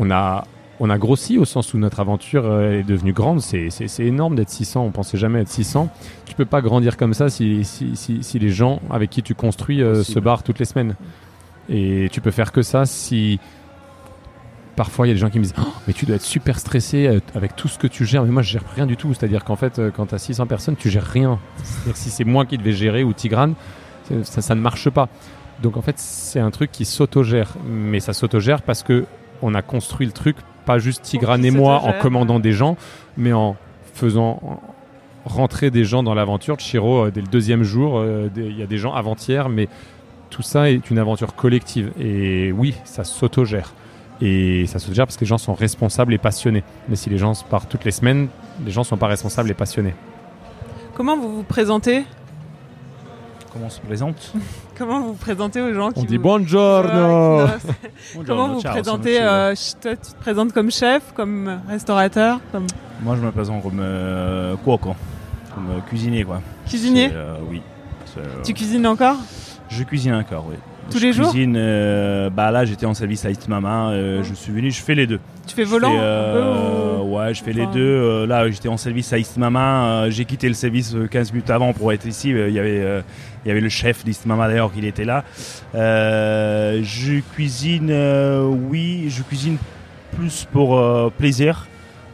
on 0.00 0.10
a, 0.10 0.44
on 0.80 0.90
a 0.90 0.98
grossi 0.98 1.38
au 1.38 1.44
sens 1.44 1.74
où 1.74 1.78
notre 1.78 2.00
aventure 2.00 2.44
euh, 2.44 2.80
est 2.80 2.82
devenue 2.82 3.12
grande. 3.12 3.40
C'est, 3.40 3.70
c'est, 3.70 3.86
c'est 3.86 4.04
énorme 4.04 4.34
d'être 4.34 4.50
600. 4.50 4.84
On 4.84 4.90
pensait 4.90 5.16
jamais 5.18 5.42
être 5.42 5.48
600. 5.48 5.88
Tu 6.26 6.34
peux 6.34 6.44
pas 6.44 6.60
grandir 6.60 6.96
comme 6.96 7.14
ça 7.14 7.28
si, 7.28 7.64
si, 7.64 7.94
si, 7.94 8.24
si 8.24 8.38
les 8.40 8.50
gens 8.50 8.80
avec 8.90 9.10
qui 9.10 9.22
tu 9.22 9.36
construis 9.36 9.80
euh, 9.80 10.02
se 10.02 10.18
barrent 10.18 10.42
toutes 10.42 10.58
les 10.58 10.64
semaines. 10.64 10.96
Et 11.68 12.08
tu 12.12 12.20
peux 12.20 12.30
faire 12.30 12.52
que 12.52 12.62
ça 12.62 12.86
si 12.86 13.38
parfois 14.78 15.06
il 15.06 15.10
y 15.10 15.12
a 15.12 15.14
des 15.14 15.20
gens 15.20 15.28
qui 15.28 15.38
me 15.38 15.44
disent 15.44 15.54
Oh, 15.58 15.72
mais 15.86 15.92
tu 15.92 16.06
dois 16.06 16.16
être 16.16 16.22
super 16.22 16.58
stressé 16.58 17.08
euh, 17.08 17.20
avec 17.34 17.56
tout 17.56 17.68
ce 17.68 17.78
que 17.78 17.88
tu 17.88 18.06
gères. 18.06 18.22
Mais 18.22 18.30
moi 18.30 18.42
je 18.42 18.52
gère 18.52 18.62
rien 18.74 18.86
du 18.86 18.96
tout. 18.96 19.12
C'est 19.12 19.24
à 19.24 19.28
dire 19.28 19.44
qu'en 19.44 19.56
fait 19.56 19.78
euh, 19.78 19.90
quand 19.94 20.06
tu 20.06 20.14
as 20.14 20.18
600 20.18 20.46
personnes 20.46 20.76
tu 20.76 20.88
gères 20.88 21.04
rien. 21.04 21.38
C'est-à-dire 21.62 21.96
si 21.96 22.10
c'est 22.10 22.24
moi 22.24 22.46
qui 22.46 22.56
devais 22.56 22.72
gérer 22.72 23.04
ou 23.04 23.12
Tigrane 23.12 23.54
ça, 24.22 24.40
ça 24.40 24.54
ne 24.54 24.60
marche 24.60 24.88
pas. 24.88 25.08
Donc 25.62 25.76
en 25.76 25.82
fait 25.82 25.98
c'est 25.98 26.40
un 26.40 26.50
truc 26.50 26.70
qui 26.72 26.84
s'autogère. 26.84 27.54
Mais 27.66 28.00
ça 28.00 28.12
s'autogère 28.12 28.62
parce 28.62 28.82
que 28.82 29.04
on 29.42 29.54
a 29.54 29.62
construit 29.62 30.06
le 30.06 30.12
truc 30.12 30.36
pas 30.64 30.78
juste 30.78 31.02
Tigrane 31.02 31.44
et 31.44 31.50
moi 31.50 31.82
en 31.82 31.92
commandant 31.92 32.40
des 32.40 32.52
gens 32.52 32.76
mais 33.16 33.32
en 33.32 33.56
faisant 33.94 34.60
rentrer 35.24 35.70
des 35.70 35.84
gens 35.84 36.04
dans 36.04 36.14
l'aventure. 36.14 36.56
Chiro 36.56 37.06
euh, 37.06 37.10
dès 37.10 37.20
le 37.20 37.26
deuxième 37.26 37.64
jour 37.64 38.02
il 38.36 38.56
y 38.56 38.62
a 38.62 38.66
des 38.66 38.78
gens 38.78 38.94
avant-hier 38.94 39.48
mais 39.48 39.68
tout 40.30 40.42
ça 40.42 40.70
est 40.70 40.90
une 40.90 40.98
aventure 40.98 41.34
collective 41.34 41.92
et 41.98 42.52
oui 42.52 42.74
ça 42.84 43.04
s'autogère 43.04 43.72
et 44.20 44.66
ça 44.66 44.78
se 44.78 44.92
gère 44.92 45.06
parce 45.06 45.16
que 45.16 45.20
les 45.22 45.28
gens 45.28 45.38
sont 45.38 45.54
responsables 45.54 46.12
et 46.12 46.18
passionnés. 46.18 46.64
Mais 46.88 46.96
si 46.96 47.08
les 47.08 47.18
gens 47.18 47.34
se 47.34 47.44
partent 47.44 47.68
toutes 47.68 47.84
les 47.84 47.92
semaines, 47.92 48.28
les 48.64 48.70
gens 48.72 48.82
sont 48.82 48.96
pas 48.96 49.06
responsables 49.06 49.48
et 49.50 49.54
passionnés. 49.54 49.94
Comment 50.94 51.16
vous 51.16 51.36
vous 51.36 51.42
présentez 51.44 52.04
Comment 53.52 53.66
on 53.66 53.70
se 53.70 53.80
présente? 53.80 54.32
Comment 54.78 55.00
vous 55.00 55.06
vous 55.08 55.14
présentez 55.14 55.60
aux 55.62 55.72
gens 55.72 55.90
qui 55.92 56.00
On 56.00 56.04
dit 56.04 56.16
vous- 56.16 56.22
buongiorno. 56.24 57.44
Ouais, 57.44 57.50
qui- 58.12 58.18
Comment 58.26 58.48
vous 58.54 58.60
Ciao, 58.60 58.72
présentez 58.72 59.22
euh, 59.22 59.54
Toi, 59.80 59.96
tu 59.96 60.12
te 60.12 60.16
présentes 60.20 60.52
comme 60.52 60.70
chef, 60.70 61.12
comme 61.14 61.60
restaurateur, 61.68 62.40
comme 62.52 62.66
Moi, 63.02 63.16
je 63.16 63.20
me 63.24 63.30
présente 63.30 63.62
comme 63.62 63.78
euh, 63.80 64.56
cuoco, 64.64 64.94
comme 65.54 65.70
euh, 65.70 65.80
cuisinier, 65.88 66.24
quoi. 66.24 66.42
cuisinier 66.66 67.10
euh, 67.12 67.36
Oui. 67.48 67.62
Euh, 68.18 68.42
Tu 68.44 68.52
cuisines 68.52 68.86
encore? 68.86 69.16
Je 69.68 69.82
cuisine 69.84 70.14
encore, 70.14 70.46
oui. 70.48 70.56
Tous 70.90 70.98
je 70.98 71.04
les 71.06 71.12
jours 71.12 71.30
cuisine, 71.30 71.54
euh, 71.58 72.30
bah 72.30 72.50
là, 72.50 72.64
j'étais 72.64 72.86
en 72.86 72.94
service 72.94 73.22
à 73.26 73.30
Itmama. 73.30 73.90
euh. 73.90 74.22
Je 74.22 74.32
suis 74.32 74.50
venu, 74.52 74.70
je 74.70 74.80
fais 74.80 74.94
les 74.94 75.06
deux. 75.06 75.20
Tu 75.46 75.54
fais 75.54 75.64
volant 75.64 75.90
fais, 75.90 75.98
euh, 76.00 76.96
ou- 77.02 77.16
ouais, 77.18 77.34
je 77.34 77.42
fais 77.44 77.52
les 77.52 77.66
deux. 77.66 77.80
Euh, 77.80 78.26
là, 78.26 78.48
j'étais 78.50 78.68
en 78.68 78.78
service 78.78 79.12
à 79.12 79.18
Ismama. 79.18 79.84
Euh, 79.84 80.10
j'ai 80.10 80.24
quitté 80.24 80.48
le 80.48 80.54
service 80.54 80.96
15 81.10 81.30
minutes 81.32 81.50
avant 81.50 81.74
pour 81.74 81.92
être 81.92 82.06
ici. 82.06 82.30
Il 82.30 82.50
y 82.52 82.58
avait, 82.58 83.02
il 83.44 83.48
y 83.48 83.50
avait 83.50 83.60
le 83.60 83.68
chef 83.68 84.02
d'Ismama 84.02 84.48
d'ailleurs 84.48 84.72
qui 84.72 84.86
était 84.86 85.04
là. 85.04 85.24
je 85.74 87.20
cuisine, 87.34 87.92
oui, 88.70 89.06
je 89.10 89.22
cuisine 89.22 89.58
plus 90.16 90.46
pour 90.50 90.80
plaisir. 91.12 91.66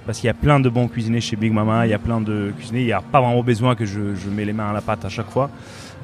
Parce 0.06 0.18
qu'il 0.18 0.26
y 0.26 0.30
a 0.30 0.34
plein 0.34 0.60
de 0.60 0.68
bons 0.68 0.86
cuisiniers 0.86 1.22
chez 1.22 1.34
Big 1.34 1.50
Mama, 1.50 1.86
il 1.86 1.90
y 1.90 1.94
a 1.94 1.98
plein 1.98 2.20
de 2.20 2.52
cuisiniers, 2.58 2.80
il 2.82 2.86
n'y 2.86 2.92
a 2.92 3.00
pas 3.00 3.22
vraiment 3.22 3.42
besoin 3.42 3.74
que 3.74 3.86
je, 3.86 4.14
je 4.14 4.28
mets 4.28 4.44
les 4.44 4.52
mains 4.52 4.68
à 4.68 4.72
la 4.74 4.82
pâte 4.82 5.02
à 5.06 5.08
chaque 5.08 5.30
fois. 5.30 5.48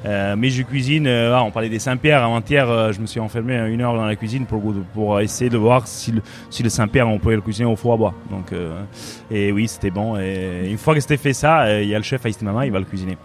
Euh, 0.05 0.35
mais 0.35 0.49
je 0.49 0.63
cuisine, 0.63 1.05
euh, 1.05 1.35
ah, 1.35 1.43
on 1.43 1.51
parlait 1.51 1.69
des 1.69 1.79
Saint-Pierre, 1.79 2.23
avant-hier 2.23 2.67
euh, 2.67 2.91
je 2.91 2.99
me 2.99 3.05
suis 3.05 3.19
enfermé 3.19 3.55
une 3.69 3.81
heure 3.81 3.93
dans 3.93 4.05
la 4.05 4.15
cuisine 4.15 4.47
pour, 4.47 4.61
pour 4.93 5.19
essayer 5.19 5.49
de 5.49 5.57
voir 5.57 5.87
si 5.87 6.11
le, 6.11 6.21
si 6.49 6.63
le 6.63 6.69
Saint-Pierre 6.69 7.07
on 7.07 7.19
pouvait 7.19 7.35
le 7.35 7.41
cuisiner 7.41 7.67
au 7.67 7.75
four 7.75 7.93
à 7.93 7.97
bois. 7.97 8.13
Donc, 8.31 8.51
et 9.29 9.51
oui, 9.51 9.67
c'était 9.67 9.91
bon. 9.91 10.17
Et 10.17 10.69
une 10.69 10.77
fois 10.77 10.95
que 10.95 10.99
c'était 10.99 11.17
fait 11.17 11.33
ça, 11.33 11.81
il 11.81 11.87
y 11.87 11.95
a 11.95 11.97
le 11.97 12.03
chef 12.03 12.25
Aïs 12.25 12.41
Mama, 12.41 12.65
il 12.65 12.71
va 12.71 12.79
le 12.79 12.85
cuisiner. 12.85 13.17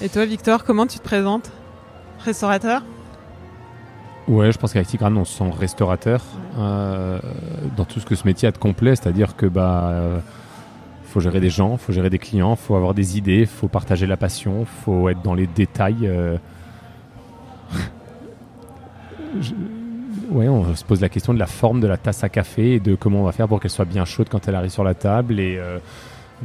Et 0.00 0.08
toi 0.08 0.24
Victor, 0.24 0.64
comment 0.64 0.86
tu 0.86 0.98
te 0.98 1.04
présentes? 1.04 1.52
Restaurateur? 2.24 2.82
Ouais, 4.26 4.52
je 4.52 4.58
pense 4.58 4.72
qu'avec 4.72 4.88
Tigran, 4.88 5.14
on 5.16 5.24
se 5.24 5.38
sent 5.38 5.50
restaurateur 5.58 6.22
dans 6.56 7.84
tout 7.84 8.00
ce 8.00 8.06
que 8.06 8.16
ce 8.16 8.26
métier 8.26 8.48
a 8.48 8.52
de 8.52 8.58
complet, 8.58 8.96
c'est-à-dire 8.96 9.36
que 9.36 9.46
bah 9.46 9.92
faut 11.12 11.20
gérer 11.20 11.40
des 11.40 11.50
gens, 11.50 11.76
faut 11.76 11.92
gérer 11.92 12.08
des 12.08 12.18
clients, 12.18 12.56
faut 12.56 12.74
avoir 12.74 12.94
des 12.94 13.18
idées, 13.18 13.44
faut 13.44 13.68
partager 13.68 14.06
la 14.06 14.16
passion, 14.16 14.64
faut 14.64 15.10
être 15.10 15.20
dans 15.22 15.34
les 15.34 15.46
détails. 15.46 16.06
Euh. 16.06 16.38
On 20.34 20.74
se 20.74 20.84
pose 20.84 21.02
la 21.02 21.10
question 21.10 21.34
de 21.34 21.38
la 21.38 21.46
forme 21.46 21.80
de 21.80 21.86
la 21.86 21.98
tasse 21.98 22.24
à 22.24 22.30
café 22.30 22.74
et 22.74 22.80
de 22.80 22.94
comment 22.94 23.20
on 23.20 23.24
va 23.24 23.32
faire 23.32 23.48
pour 23.48 23.60
qu'elle 23.60 23.70
soit 23.70 23.84
bien 23.84 24.06
chaude 24.06 24.28
quand 24.30 24.48
elle 24.48 24.54
arrive 24.54 24.70
sur 24.70 24.84
la 24.84 24.94
table 24.94 25.36
euh, 25.38 25.78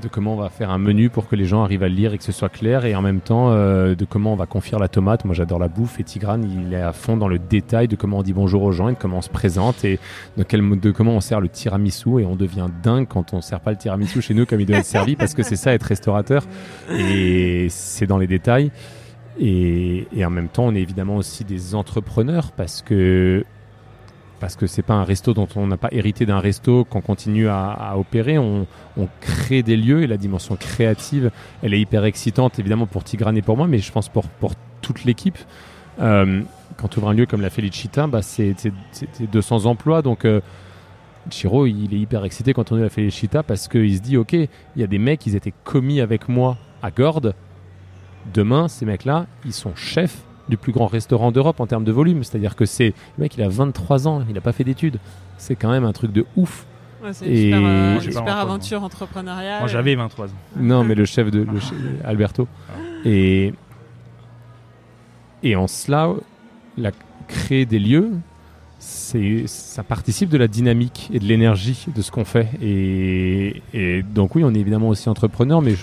de 0.02 0.08
comment 0.08 0.34
on 0.34 0.38
va 0.38 0.50
faire 0.50 0.70
un 0.70 0.78
menu 0.78 1.10
pour 1.10 1.28
que 1.28 1.36
les 1.36 1.46
gens 1.46 1.64
arrivent 1.64 1.84
à 1.84 1.90
le 1.90 1.96
lire 1.96 2.14
et 2.14 2.18
que 2.18 2.24
ce 2.24 2.32
soit 2.32 2.50
clair, 2.50 2.86
et 2.86 2.96
en 2.96 3.02
même 3.02 3.20
temps 3.20 3.52
euh, 3.52 3.96
de 3.96 4.06
comment 4.06 4.34
on 4.34 4.36
va 4.36 4.46
confier 4.46 4.78
la 4.80 4.88
tomate. 4.88 5.26
Moi 5.26 5.34
j'adore 5.34 5.60
la 5.60 5.68
bouffe, 5.68 6.00
et 6.00 6.04
Tigrane 6.04 6.44
il 6.44 6.74
est 6.74 6.82
à 6.82 6.94
fond 6.94 7.18
dans 7.18 7.28
le 7.28 7.40
détail 7.40 7.88
de 7.88 7.96
comment 7.96 8.20
on 8.20 8.24
dit 8.24 8.34
bonjour 8.34 8.64
aux 8.64 8.72
gens 8.72 8.90
et 8.90 8.94
de 8.94 8.98
comment 8.98 9.18
on 9.18 9.22
se 9.22 9.30
présente, 9.30 9.84
et 9.86 10.00
de, 10.38 10.44
quel, 10.44 10.80
de 10.80 10.92
comment 10.92 11.14
on 11.14 11.22
sert 11.22 11.42
le 11.42 11.50
tiramisu, 11.50 12.22
et 12.22 12.26
on 12.26 12.36
devient 12.36 12.68
dingue 12.84 13.08
quand 13.08 13.34
on 13.34 13.42
sert 13.42 13.60
pas 13.60 13.72
le 13.72 13.78
tiramisu 13.78 14.22
chez 14.22 14.34
nous 14.34 14.46
comme 14.46 14.60
il 14.60 14.66
doit 14.66 14.78
être 14.78 14.86
servi, 14.86 15.16
parce 15.16 15.34
que 15.34 15.44
c'est 15.44 15.56
ça 15.56 15.74
être 15.74 15.84
restaurateur, 15.84 16.44
et 16.92 17.68
c'est 17.70 18.08
dans 18.08 18.18
les 18.18 18.28
détails. 18.28 18.72
Et 19.40 20.08
en 20.26 20.32
même 20.32 20.48
temps, 20.48 20.66
on 20.66 20.74
est 20.74 20.82
évidemment 20.82 21.18
aussi 21.18 21.44
des 21.44 21.76
entrepreneurs 21.76 22.52
parce 22.54 22.82
que 22.82 23.46
parce 24.40 24.56
que 24.56 24.68
c'est 24.68 24.82
pas 24.82 24.94
un 24.94 25.04
resto 25.04 25.34
dont 25.34 25.48
on 25.56 25.68
n'a 25.68 25.78
pas 25.78 25.90
hérité 25.92 26.26
d'un 26.26 26.40
resto 26.40 26.84
qu'on 26.86 27.02
continue 27.02 27.48
à, 27.48 27.94
opérer. 27.98 28.38
On, 28.38 28.68
crée 29.22 29.64
des 29.64 29.78
lieux 29.78 30.04
et 30.04 30.08
la 30.08 30.18
dimension 30.18 30.56
créative, 30.56 31.32
elle 31.62 31.74
est 31.74 31.80
hyper 31.80 32.04
excitante 32.06 32.60
évidemment 32.60 32.88
pour 32.88 33.04
Tigrane 33.04 33.38
et 33.38 33.42
pour 33.42 33.58
moi, 33.58 33.68
mais 33.68 33.78
je 33.78 33.92
pense 33.92 34.10
pour, 34.10 34.26
toute 34.82 35.06
l'équipe. 35.06 35.38
Euh, 36.00 36.42
quand 36.78 36.88
tu 36.88 37.00
ouvres 37.00 37.10
un 37.10 37.14
lieu 37.14 37.26
comme 37.26 37.42
la 37.42 37.50
Felicita, 37.50 38.08
bah 38.08 38.22
c'est 38.22 38.56
200 39.20 39.66
emplois, 39.66 40.02
donc 40.02 40.26
euh, 40.26 40.42
Chiro 41.30 41.66
il 41.66 41.94
est 41.94 42.00
hyper 42.00 42.24
excité 42.26 42.54
quand 42.54 42.72
on 42.72 42.78
est 42.78 42.82
à 42.82 42.84
la 42.84 42.90
Felicita 42.90 43.44
parce 43.44 43.68
qu'il 43.68 43.96
se 43.96 44.02
dit 44.02 44.18
ok, 44.18 44.34
il 44.34 44.50
y 44.76 44.84
a 44.84 44.88
des 44.88 45.00
mecs, 45.00 45.26
ils 45.26 45.36
étaient 45.36 45.54
commis 45.64 46.02
avec 46.02 46.30
moi 46.30 46.58
à 46.82 46.92
Gordes. 46.92 47.34
Demain, 48.34 48.68
ces 48.68 48.86
mecs-là, 48.86 49.26
ils 49.46 49.54
sont 49.54 49.76
chefs 49.76 50.24
du 50.50 50.58
plus 50.58 50.72
grand 50.72 50.88
restaurant 50.88 51.32
d'Europe 51.32 51.60
en 51.60 51.68
termes 51.68 51.84
de 51.84 51.92
volume. 51.92 52.24
C'est-à-dire 52.24 52.56
que 52.56 52.66
c'est 52.66 52.94
le 53.18 53.24
mec, 53.24 53.36
il 53.38 53.44
a 53.44 53.50
23 53.50 54.08
ans, 54.08 54.24
il 54.28 54.36
n'a 54.36 54.42
pas 54.42 54.54
fait 54.54 54.64
d'études. 54.64 55.00
C'est 55.38 55.56
quand 55.56 55.70
même 55.70 55.86
un 55.86 55.94
truc 55.94 56.12
de 56.12 56.26
ouf. 56.36 56.66
c'est 57.12 57.50
une 57.50 58.00
super, 58.02 58.38
euh, 58.38 58.42
aventure 58.42 58.84
entrepreneuriale. 58.84 59.60
Moi, 59.60 59.68
j'avais 59.68 59.96
23 59.96 60.28
ans. 60.28 60.30
Non, 60.58 60.84
mais 60.84 60.96
le 60.96 61.06
chef 61.06 61.32
de 61.32 61.46
Alberto. 62.04 62.48
Et, 63.06 63.54
et 65.44 65.56
en 65.56 65.68
cela, 65.68 66.10
la, 66.78 66.92
créer 67.28 67.66
des 67.66 67.80
lieux, 67.80 68.12
c'est 68.80 69.44
ça 69.48 69.84
participe 69.84 70.30
de 70.30 70.38
la 70.38 70.48
dynamique 70.48 71.10
et 71.14 71.20
de 71.20 71.26
l'énergie 71.26 71.86
de 71.94 72.02
ce 72.02 72.12
qu'on 72.12 72.26
fait. 72.26 72.50
Et, 72.62 73.62
et, 73.74 74.04
donc 74.04 74.36
oui, 74.36 74.44
on 74.44 74.54
est 74.54 74.60
évidemment 74.60 74.90
aussi 74.90 75.10
entrepreneur, 75.10 75.62
mais 75.62 75.76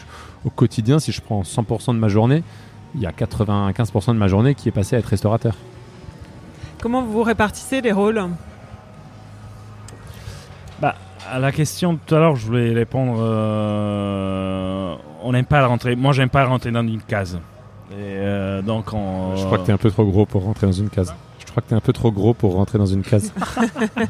au 0.44 0.50
quotidien, 0.50 0.98
si 0.98 1.12
je 1.12 1.20
prends 1.20 1.42
100% 1.42 1.94
de 1.94 1.98
ma 1.98 2.08
journée, 2.08 2.42
il 2.94 3.00
y 3.00 3.06
a 3.06 3.10
95% 3.10 4.08
de 4.08 4.18
ma 4.18 4.28
journée 4.28 4.54
qui 4.54 4.68
est 4.68 4.72
passée 4.72 4.96
à 4.96 4.98
être 4.98 5.06
restaurateur. 5.06 5.54
Comment 6.80 7.02
vous 7.02 7.22
répartissez 7.22 7.80
les 7.80 7.92
rôles? 7.92 8.22
Bah, 10.80 10.94
À 11.30 11.38
la 11.38 11.50
question 11.52 11.98
tout 12.06 12.14
à 12.14 12.18
l'heure, 12.18 12.36
je 12.36 12.46
voulais 12.46 12.72
répondre. 12.72 13.16
Euh, 13.20 14.94
on 15.22 15.32
n'aime 15.32 15.46
pas 15.46 15.66
rentrer. 15.66 15.96
Moi, 15.96 16.12
j'aime 16.12 16.28
pas 16.28 16.44
rentrer 16.44 16.70
dans 16.70 16.86
une 16.86 17.00
case. 17.00 17.40
Et 17.90 17.94
euh, 17.96 18.62
donc, 18.62 18.86
Je 18.90 19.44
crois 19.44 19.58
que 19.58 19.64
tu 19.64 19.70
es 19.70 19.74
un 19.74 19.78
peu 19.78 19.90
trop 19.90 20.04
gros 20.04 20.26
pour 20.26 20.42
rentrer 20.44 20.66
dans 20.66 20.72
une 20.72 20.90
case. 20.90 21.14
Je 21.54 21.60
crois 21.60 21.62
que 21.62 21.68
tu 21.68 21.74
es 21.74 21.76
un 21.76 21.80
peu 21.80 21.92
trop 21.92 22.10
gros 22.10 22.34
pour 22.34 22.54
rentrer 22.54 22.78
dans 22.78 22.86
une 22.86 23.02
case. 23.02 23.32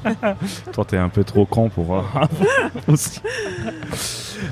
Toi, 0.73 0.87
tu 0.89 0.95
es 0.95 0.99
un 0.99 1.11
peu 1.11 1.25
trop 1.25 1.45
con 1.45 1.69
pour. 1.69 1.95
Euh, 1.95 2.03
aussi. 2.89 3.21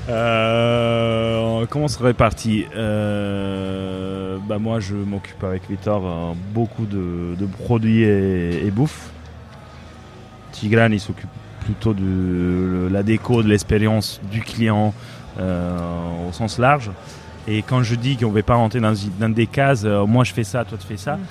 Euh, 0.09 1.65
comment 1.71 1.85
on 1.85 1.87
se 1.87 2.03
répartit 2.03 2.67
euh, 2.75 4.37
bah 4.47 4.59
Moi, 4.59 4.79
je 4.79 4.93
m'occupe 4.93 5.43
avec 5.43 5.67
Victor 5.67 6.03
euh, 6.05 6.33
beaucoup 6.53 6.85
de, 6.85 7.35
produits 7.63 8.03
et, 8.03 8.69
bouffe. 8.69 9.09
Tigran, 10.51 10.91
il 10.91 10.99
s'occupe 10.99 11.31
plutôt 11.61 11.95
de 11.95 12.89
la 12.91 13.01
déco, 13.01 13.41
de 13.41 13.47
l'expérience 13.47 14.21
du 14.31 14.41
client 14.41 14.93
au 15.39 16.31
sens 16.31 16.59
large. 16.59 16.91
Et 17.47 17.63
quand 17.63 17.81
je 17.81 17.95
dis 17.95 18.17
qu'on 18.17 18.29
ne 18.29 18.35
va 18.35 18.43
pas 18.43 18.53
rentrer 18.53 18.79
dans, 18.79 19.29
des 19.29 19.47
cases, 19.47 19.83
moi 19.83 20.23
je 20.23 20.31
fais 20.31 20.43
ça, 20.43 20.63
toi 20.63 20.77
tu 20.79 20.85
fais 20.85 20.97
ça, 20.97 21.15
mm. 21.15 21.21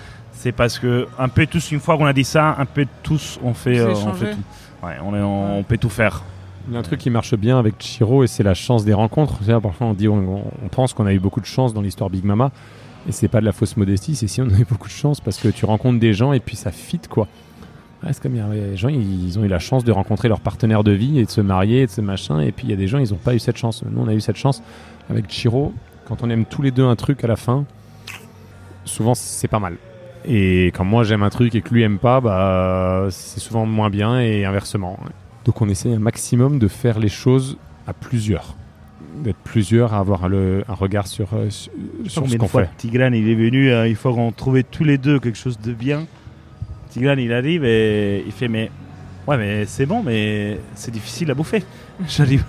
C'est 0.42 0.50
parce 0.50 0.80
que 0.80 1.06
un 1.20 1.28
peu 1.28 1.46
tous, 1.46 1.70
une 1.70 1.78
fois 1.78 1.96
qu'on 1.96 2.04
a 2.04 2.12
dit 2.12 2.24
ça, 2.24 2.56
un 2.58 2.64
peu 2.64 2.84
tous 3.04 3.38
on 3.44 3.54
fait, 3.54 3.80
on 3.80 4.12
fait 4.12 4.32
tout. 4.32 4.38
on, 4.82 5.14
est, 5.14 5.20
on 5.22 5.62
peut 5.62 5.78
tout 5.78 5.88
faire. 5.88 6.24
Il 6.66 6.74
y 6.74 6.76
a 6.76 6.80
un 6.80 6.82
truc 6.82 6.98
qui 6.98 7.10
marche 7.10 7.36
bien 7.36 7.60
avec 7.60 7.78
Chiro 7.78 8.24
et 8.24 8.26
c'est 8.26 8.42
la 8.42 8.54
chance 8.54 8.84
des 8.84 8.92
rencontres. 8.92 9.38
parfois 9.60 9.86
on 9.86 9.94
dit, 9.94 10.08
on, 10.08 10.42
pense 10.72 10.94
qu'on 10.94 11.06
a 11.06 11.12
eu 11.12 11.20
beaucoup 11.20 11.40
de 11.40 11.46
chance 11.46 11.72
dans 11.72 11.80
l'histoire 11.80 12.10
Big 12.10 12.24
Mama 12.24 12.50
et 13.08 13.12
c'est 13.12 13.28
pas 13.28 13.40
de 13.40 13.44
la 13.44 13.52
fausse 13.52 13.76
modestie, 13.76 14.16
c'est 14.16 14.26
si 14.26 14.42
on 14.42 14.48
a 14.48 14.58
eu 14.58 14.64
beaucoup 14.68 14.88
de 14.88 14.92
chance 14.92 15.20
parce 15.20 15.38
que 15.38 15.46
tu 15.46 15.64
rencontres 15.64 16.00
des 16.00 16.12
gens 16.12 16.32
et 16.32 16.40
puis 16.40 16.56
ça 16.56 16.72
fit 16.72 17.00
quoi. 17.08 17.28
c'est 18.04 18.20
comme 18.20 18.34
les 18.34 18.76
gens, 18.76 18.88
ils 18.88 19.38
ont 19.38 19.44
eu 19.44 19.48
la 19.48 19.60
chance 19.60 19.84
de 19.84 19.92
rencontrer 19.92 20.26
leur 20.26 20.40
partenaire 20.40 20.82
de 20.82 20.90
vie 20.90 21.20
et 21.20 21.24
de 21.24 21.30
se 21.30 21.40
marier 21.40 21.82
et 21.82 21.86
de 21.86 21.92
ce 21.92 22.00
machin. 22.00 22.40
Et 22.40 22.50
puis 22.50 22.66
il 22.66 22.70
y 22.70 22.74
a 22.74 22.76
des 22.76 22.88
gens, 22.88 22.98
ils 22.98 23.10
n'ont 23.10 23.16
pas 23.16 23.34
eu 23.34 23.38
cette 23.38 23.58
chance. 23.58 23.84
Nous, 23.88 24.02
on 24.02 24.08
a 24.08 24.12
eu 24.12 24.20
cette 24.20 24.34
chance 24.34 24.60
avec 25.08 25.28
Chiro. 25.30 25.72
Quand 26.04 26.24
on 26.24 26.30
aime 26.30 26.46
tous 26.46 26.62
les 26.62 26.72
deux 26.72 26.84
un 26.84 26.96
truc 26.96 27.22
à 27.22 27.28
la 27.28 27.36
fin, 27.36 27.64
souvent 28.84 29.14
c'est 29.14 29.46
pas 29.46 29.60
mal. 29.60 29.76
Et 30.24 30.66
quand 30.66 30.84
moi 30.84 31.04
j'aime 31.04 31.22
un 31.22 31.30
truc 31.30 31.54
et 31.54 31.62
que 31.62 31.74
lui 31.74 31.82
aime 31.82 31.98
pas, 31.98 32.20
bah 32.20 33.08
c'est 33.10 33.40
souvent 33.40 33.66
moins 33.66 33.90
bien 33.90 34.20
et 34.20 34.44
inversement. 34.44 34.98
Donc 35.44 35.60
on 35.60 35.68
essaie 35.68 35.92
un 35.92 35.98
maximum 35.98 36.58
de 36.58 36.68
faire 36.68 36.98
les 36.98 37.08
choses 37.08 37.58
à 37.86 37.92
plusieurs. 37.92 38.54
D'être 39.16 39.38
plusieurs 39.44 39.92
à 39.94 39.98
avoir 39.98 40.24
un 40.24 40.62
regard 40.68 41.06
sur, 41.06 41.28
euh, 41.34 41.50
sur, 41.50 42.28
ce 42.28 42.36
qu'on 42.36 42.48
fait. 42.48 42.70
Tigran 42.78 43.12
il 43.12 43.28
est 43.28 43.34
venu, 43.34 43.70
euh, 43.70 43.88
il 43.88 43.96
faut 43.96 44.14
qu'on 44.14 44.32
trouve 44.32 44.62
tous 44.62 44.84
les 44.84 44.98
deux 44.98 45.18
quelque 45.18 45.38
chose 45.38 45.58
de 45.58 45.72
bien. 45.72 46.06
Tigran 46.90 47.16
il 47.18 47.32
arrive 47.32 47.64
et 47.64 48.22
il 48.24 48.32
fait 48.32 48.48
mais 48.48 48.70
ouais 49.26 49.36
mais 49.36 49.66
c'est 49.66 49.86
bon 49.86 50.02
mais 50.02 50.58
c'est 50.74 50.92
difficile 50.92 51.30
à 51.30 51.34
bouffer. 51.34 51.64
J'arrive. 52.08 52.44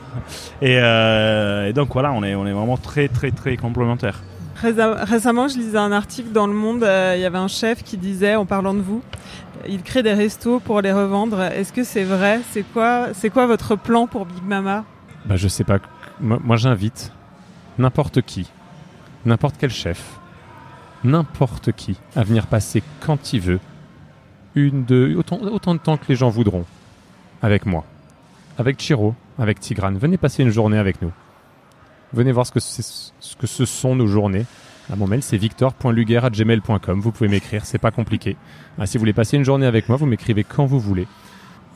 Euh, 0.62 1.70
et, 1.70 1.74
donc 1.74 1.94
voilà 1.94 2.12
on 2.14 2.24
est, 2.24 2.36
on 2.36 2.46
est 2.46 2.54
vraiment 2.54 2.78
très 2.78 3.08
très 3.08 3.32
très 3.32 3.58
complémentaires. 3.58 4.22
Récemment, 4.64 5.48
je 5.50 5.58
lisais 5.58 5.78
un 5.78 5.92
article 5.92 6.32
dans 6.32 6.48
Le 6.48 6.54
Monde. 6.54 6.82
Il 6.82 7.22
y 7.22 7.26
avait 7.26 7.38
un 7.38 7.48
chef 7.48 7.84
qui 7.84 7.98
disait, 7.98 8.36
en 8.36 8.46
parlant 8.46 8.74
de 8.74 8.80
vous, 8.80 9.02
il 9.68 9.84
crée 9.84 10.04
des 10.04 10.14
restos 10.14 10.60
pour 10.60 10.82
les 10.82 10.92
revendre. 10.92 11.42
Est-ce 11.42 11.74
que 11.74 11.84
c'est 11.84 12.04
vrai? 12.04 12.40
C'est 12.52 12.64
quoi, 12.64 13.10
c'est 13.14 13.30
quoi 13.30 13.46
votre 13.46 13.76
plan 13.76 14.08
pour 14.08 14.26
Big 14.26 14.44
Mama? 14.44 14.86
Bah, 15.26 15.36
Je 15.36 15.48
sais 15.48 15.64
pas. 15.64 15.80
Moi, 16.20 16.58
j'invite 16.58 17.12
n'importe 17.78 18.22
qui, 18.22 18.50
n'importe 19.26 19.56
quel 19.60 19.70
chef, 19.72 20.20
n'importe 21.04 21.72
qui 21.72 21.98
à 22.16 22.24
venir 22.24 22.48
passer 22.48 22.84
quand 23.02 23.34
il 23.34 23.42
veut, 23.42 23.60
une 24.56 24.86
de, 24.86 25.16
autant, 25.18 25.40
autant 25.42 25.74
de 25.74 25.80
temps 25.80 25.98
que 25.98 26.06
les 26.08 26.16
gens 26.16 26.30
voudront, 26.30 26.66
avec 27.42 27.66
moi, 27.66 27.84
avec 28.58 28.80
Chiro, 28.80 29.16
avec 29.40 29.60
Tigrane. 29.60 29.98
Venez 29.98 30.18
passer 30.18 30.44
une 30.44 30.52
journée 30.52 30.78
avec 30.78 31.02
nous. 31.02 31.12
Venez 32.14 32.32
voir 32.32 32.46
ce 32.46 32.52
que, 32.52 32.60
ce 32.60 33.36
que 33.36 33.48
ce 33.48 33.66
sont 33.66 33.96
nos 33.96 34.08
journées. 34.08 34.46
À 34.92 34.96
mon 34.96 35.08
mail, 35.08 35.24
c'est 35.24 35.38
victor.luguer.gmail.com. 35.38 37.00
Vous 37.00 37.12
pouvez 37.12 37.30
m'écrire, 37.30 37.66
c'est 37.66 37.78
pas 37.78 37.92
compliqué. 37.92 38.36
Ah, 38.78 38.86
si 38.86 38.98
vous 38.98 39.02
voulez 39.02 39.14
passer 39.14 39.38
une 39.38 39.46
journée 39.46 39.66
avec 39.66 39.88
moi, 39.88 39.98
vous 39.98 40.06
m'écrivez 40.06 40.44
quand 40.44 40.66
vous 40.66 40.80
voulez. 40.80 41.08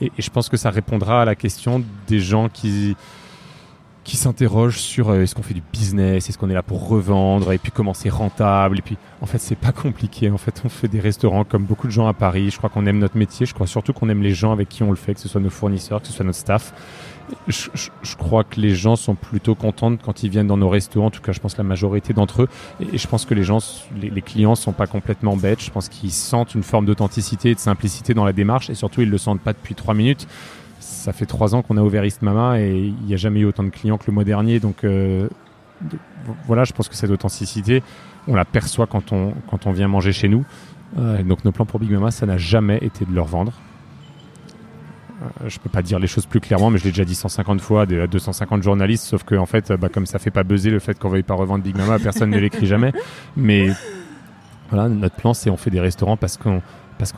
Et, 0.00 0.12
je 0.18 0.30
pense 0.30 0.48
que 0.48 0.56
ça 0.56 0.70
répondra 0.70 1.22
à 1.22 1.24
la 1.24 1.34
question 1.34 1.82
des 2.06 2.20
gens 2.20 2.48
qui, 2.48 2.96
qui 4.04 4.16
s'interrogent 4.16 4.78
sur 4.78 5.08
euh, 5.08 5.22
est-ce 5.22 5.34
qu'on 5.34 5.42
fait 5.42 5.54
du 5.54 5.62
business, 5.72 6.28
est-ce 6.28 6.36
qu'on 6.36 6.50
est 6.50 6.54
là 6.54 6.62
pour 6.62 6.86
revendre, 6.86 7.52
et 7.52 7.58
puis 7.58 7.72
comment 7.72 7.94
c'est 7.94 8.10
rentable. 8.10 8.78
Et 8.78 8.82
puis, 8.82 8.98
en 9.22 9.26
fait, 9.26 9.38
c'est 9.38 9.56
pas 9.56 9.72
compliqué. 9.72 10.30
En 10.30 10.38
fait, 10.38 10.60
on 10.64 10.68
fait 10.68 10.88
des 10.88 11.00
restaurants 11.00 11.44
comme 11.44 11.64
beaucoup 11.64 11.86
de 11.86 11.92
gens 11.92 12.06
à 12.08 12.14
Paris. 12.14 12.50
Je 12.50 12.58
crois 12.58 12.68
qu'on 12.68 12.84
aime 12.86 12.98
notre 12.98 13.16
métier. 13.16 13.46
Je 13.46 13.54
crois 13.54 13.66
surtout 13.66 13.94
qu'on 13.94 14.10
aime 14.10 14.22
les 14.22 14.34
gens 14.34 14.52
avec 14.52 14.68
qui 14.68 14.82
on 14.82 14.90
le 14.90 14.96
fait, 14.96 15.14
que 15.14 15.20
ce 15.20 15.28
soit 15.28 15.40
nos 15.40 15.50
fournisseurs, 15.50 16.02
que 16.02 16.06
ce 16.06 16.12
soit 16.12 16.26
notre 16.26 16.38
staff. 16.38 16.74
Je, 17.46 18.16
crois 18.16 18.44
que 18.44 18.60
les 18.60 18.74
gens 18.74 18.96
sont 18.96 19.14
plutôt 19.14 19.54
contents 19.54 19.96
quand 19.96 20.22
ils 20.22 20.30
viennent 20.30 20.46
dans 20.46 20.56
nos 20.56 20.68
restaurants. 20.68 21.06
En 21.06 21.10
tout 21.10 21.20
cas, 21.20 21.32
je 21.32 21.40
pense 21.40 21.56
la 21.56 21.64
majorité 21.64 22.12
d'entre 22.12 22.42
eux. 22.42 22.48
Et 22.92 22.98
je 22.98 23.06
pense 23.06 23.24
que 23.24 23.34
les 23.34 23.44
gens, 23.44 23.58
les, 24.00 24.22
clients 24.22 24.54
sont 24.54 24.72
pas 24.72 24.86
complètement 24.86 25.36
bêtes. 25.36 25.62
Je 25.62 25.70
pense 25.70 25.88
qu'ils 25.88 26.12
sentent 26.12 26.54
une 26.54 26.62
forme 26.62 26.86
d'authenticité 26.86 27.50
et 27.50 27.54
de 27.54 27.60
simplicité 27.60 28.14
dans 28.14 28.24
la 28.24 28.32
démarche. 28.32 28.70
Et 28.70 28.74
surtout, 28.74 29.02
ils 29.02 29.10
le 29.10 29.18
sentent 29.18 29.40
pas 29.40 29.52
depuis 29.52 29.74
trois 29.74 29.94
minutes. 29.94 30.26
Ça 30.80 31.12
fait 31.12 31.26
trois 31.26 31.54
ans 31.54 31.62
qu'on 31.62 31.76
a 31.76 31.82
ouvert 31.82 32.04
East 32.04 32.22
Mama 32.22 32.60
et 32.60 32.76
il 32.78 33.06
n'y 33.06 33.14
a 33.14 33.16
jamais 33.16 33.40
eu 33.40 33.44
autant 33.44 33.64
de 33.64 33.70
clients 33.70 33.98
que 33.98 34.04
le 34.06 34.12
mois 34.12 34.24
dernier. 34.24 34.60
Donc 34.60 34.84
euh, 34.84 35.28
voilà, 36.46 36.64
je 36.64 36.72
pense 36.72 36.88
que 36.88 36.94
cette 36.94 37.10
authenticité, 37.10 37.82
on 38.26 38.34
la 38.34 38.44
perçoit 38.44 38.86
quand 38.86 39.12
on, 39.12 39.32
quand 39.50 39.66
on 39.66 39.72
vient 39.72 39.88
manger 39.88 40.12
chez 40.12 40.28
nous. 40.28 40.44
Euh, 40.98 41.22
donc 41.22 41.44
nos 41.44 41.52
plans 41.52 41.66
pour 41.66 41.80
Big 41.80 41.90
Mama, 41.90 42.10
ça 42.10 42.26
n'a 42.26 42.38
jamais 42.38 42.78
été 42.82 43.04
de 43.04 43.14
leur 43.14 43.26
vendre. 43.26 43.52
Euh, 45.20 45.48
je 45.48 45.58
peux 45.58 45.68
pas 45.68 45.82
dire 45.82 45.98
les 45.98 46.06
choses 46.06 46.26
plus 46.26 46.40
clairement, 46.40 46.70
mais 46.70 46.78
je 46.78 46.84
l'ai 46.84 46.90
déjà 46.90 47.04
dit 47.04 47.14
150 47.14 47.60
fois 47.60 47.82
à 47.82 47.86
250 48.06 48.62
journalistes, 48.62 49.04
sauf 49.04 49.24
que 49.24 49.34
en 49.34 49.46
fait, 49.46 49.70
euh, 49.70 49.76
bah, 49.76 49.88
comme 49.88 50.06
ça 50.06 50.18
fait 50.18 50.30
pas 50.30 50.44
buzzer 50.44 50.70
le 50.70 50.78
fait 50.78 50.98
qu'on 50.98 51.08
veuille 51.08 51.22
pas 51.24 51.34
revendre 51.34 51.64
Big 51.64 51.76
Mama, 51.76 51.98
personne 51.98 52.30
ne 52.30 52.38
l'écrit 52.38 52.66
jamais. 52.66 52.92
Mais 53.36 53.70
voilà, 54.70 54.88
notre 54.88 55.16
plan, 55.16 55.34
c'est 55.34 55.50
on 55.50 55.56
fait 55.56 55.70
des 55.70 55.80
restaurants 55.80 56.16
parce 56.16 56.36
qu'on 56.36 56.60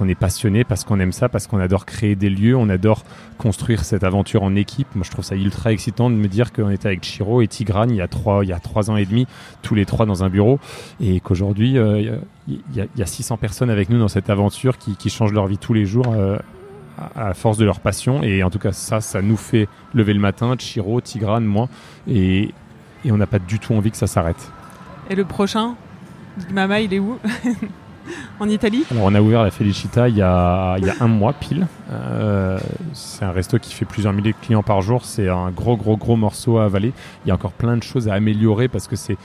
est 0.08 0.14
passionné, 0.14 0.64
parce 0.64 0.84
qu'on 0.84 0.98
aime 1.00 1.12
ça, 1.12 1.28
parce 1.28 1.46
qu'on 1.46 1.58
adore 1.58 1.84
créer 1.84 2.14
des 2.14 2.30
lieux, 2.30 2.56
on 2.56 2.68
adore 2.70 3.02
construire 3.38 3.84
cette 3.84 4.04
aventure 4.04 4.44
en 4.44 4.54
équipe. 4.54 4.88
Moi, 4.94 5.04
je 5.04 5.10
trouve 5.10 5.24
ça 5.24 5.34
ultra 5.36 5.72
excitant 5.72 6.08
de 6.10 6.14
me 6.14 6.28
dire 6.28 6.52
qu'on 6.52 6.70
était 6.70 6.86
avec 6.88 7.02
Chiro 7.02 7.42
et 7.42 7.48
Tigrane 7.48 7.90
il 7.90 7.96
y 7.96 8.00
a 8.02 8.08
trois, 8.08 8.90
ans 8.90 8.96
et 8.96 9.04
demi, 9.04 9.26
tous 9.62 9.74
les 9.74 9.84
trois 9.84 10.06
dans 10.06 10.22
un 10.24 10.28
bureau, 10.30 10.58
et 11.00 11.20
qu'aujourd'hui, 11.20 11.76
euh, 11.76 11.98
il 11.98 12.04
y 12.06 12.08
a- 12.08 12.18
il 12.70 12.76
y, 12.76 12.80
a, 12.80 12.86
il 12.94 12.98
y 12.98 13.02
a 13.02 13.06
600 13.06 13.36
personnes 13.36 13.68
avec 13.70 13.90
nous 13.90 13.98
dans 13.98 14.08
cette 14.08 14.30
aventure 14.30 14.78
qui, 14.78 15.10
changent 15.10 15.32
leur 15.32 15.46
vie 15.46 15.58
tous 15.58 15.74
les 15.74 15.84
jours 15.86 16.14
à, 17.14 17.34
force 17.34 17.56
de 17.58 17.64
leur 17.64 17.80
passion. 17.80 18.22
Et 18.22 18.42
en 18.42 18.50
tout 18.50 18.58
cas, 18.58 18.72
ça, 18.72 19.00
ça 19.00 19.22
nous 19.22 19.36
fait 19.36 19.68
lever 19.94 20.14
le 20.14 20.20
matin, 20.20 20.54
Chiro, 20.58 21.00
Tigrane, 21.00 21.44
moi, 21.44 21.68
et, 22.08 22.52
et 23.04 23.12
on 23.12 23.16
n'a 23.16 23.26
pas 23.26 23.38
du 23.38 23.58
tout 23.58 23.74
envie 23.74 23.90
que 23.90 23.96
ça 23.96 24.06
s'arrête. 24.06 24.50
Et 25.08 25.14
le 25.14 25.24
prochain, 25.24 25.74
Mama, 26.52 26.80
il 26.80 26.92
est 26.94 26.98
où 26.98 27.18
En 28.40 28.48
Italie 28.48 28.84
Alors 28.90 29.04
on 29.04 29.14
a 29.14 29.20
ouvert 29.20 29.44
la 29.44 29.50
Felicita 29.52 30.08
il 30.08 30.16
y 30.16 30.22
a, 30.22 30.76
il 30.78 30.86
y 30.86 30.90
a 30.90 30.94
un 31.00 31.06
mois 31.06 31.32
pile. 31.32 31.68
Euh, 31.92 32.58
c'est 32.92 33.24
un 33.24 33.30
resto 33.30 33.58
qui 33.58 33.72
fait 33.72 33.84
plusieurs 33.84 34.12
milliers 34.12 34.32
de 34.32 34.36
clients 34.44 34.62
par 34.64 34.80
jour. 34.80 35.04
C'est 35.04 35.28
un 35.28 35.50
gros 35.50 35.76
gros 35.76 35.96
gros 35.96 36.16
morceau 36.16 36.58
à 36.58 36.64
avaler. 36.64 36.92
Il 37.24 37.28
y 37.28 37.30
a 37.30 37.34
encore 37.34 37.52
plein 37.52 37.76
de 37.76 37.82
choses 37.84 38.08
à 38.08 38.14
améliorer 38.14 38.66
parce 38.68 38.88
que 38.88 38.96
c'est 38.96 39.16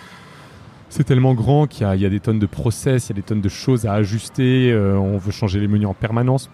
c'est 0.90 1.04
tellement 1.04 1.34
grand 1.34 1.66
qu'il 1.68 1.82
y, 1.88 1.90
a- 1.90 1.96
il 1.96 2.02
y 2.02 2.06
a 2.06 2.10
des 2.10 2.20
tonnes 2.20 2.38
de 2.38 2.46
process, 2.46 3.08
il 3.08 3.10
y 3.10 3.14
a 3.14 3.16
des 3.16 3.24
tonnes 3.24 3.42
de 3.42 3.50
choses 3.50 3.86
à 3.88 3.94
ajuster. 3.94 4.72
euh, 4.72 4.98
on 4.98 5.18
veut 5.18 5.32
changer 5.32 5.60
les 5.60 5.68
menus 5.68 5.88
en 5.88 5.94
permanence. 5.96 6.50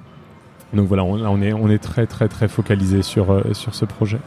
Donc 0.74 0.88
voilà, 0.88 1.04
on, 1.04 1.16
là, 1.18 1.30
on 1.30 1.42
est 1.42 1.54
on 1.54 1.70
est 1.70 1.80
très 1.80 2.08
très 2.08 2.28
très 2.28 2.48
focalisé 2.48 3.02
sur 3.02 3.32
euh, 3.32 3.54
sur 3.54 3.76
ce 3.76 3.86
projet. 3.86 4.20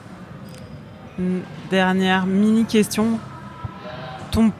Une 1.18 1.40
dernière 1.70 2.26
mini 2.26 2.64
question. 2.64 3.18
Ton... 4.30 4.50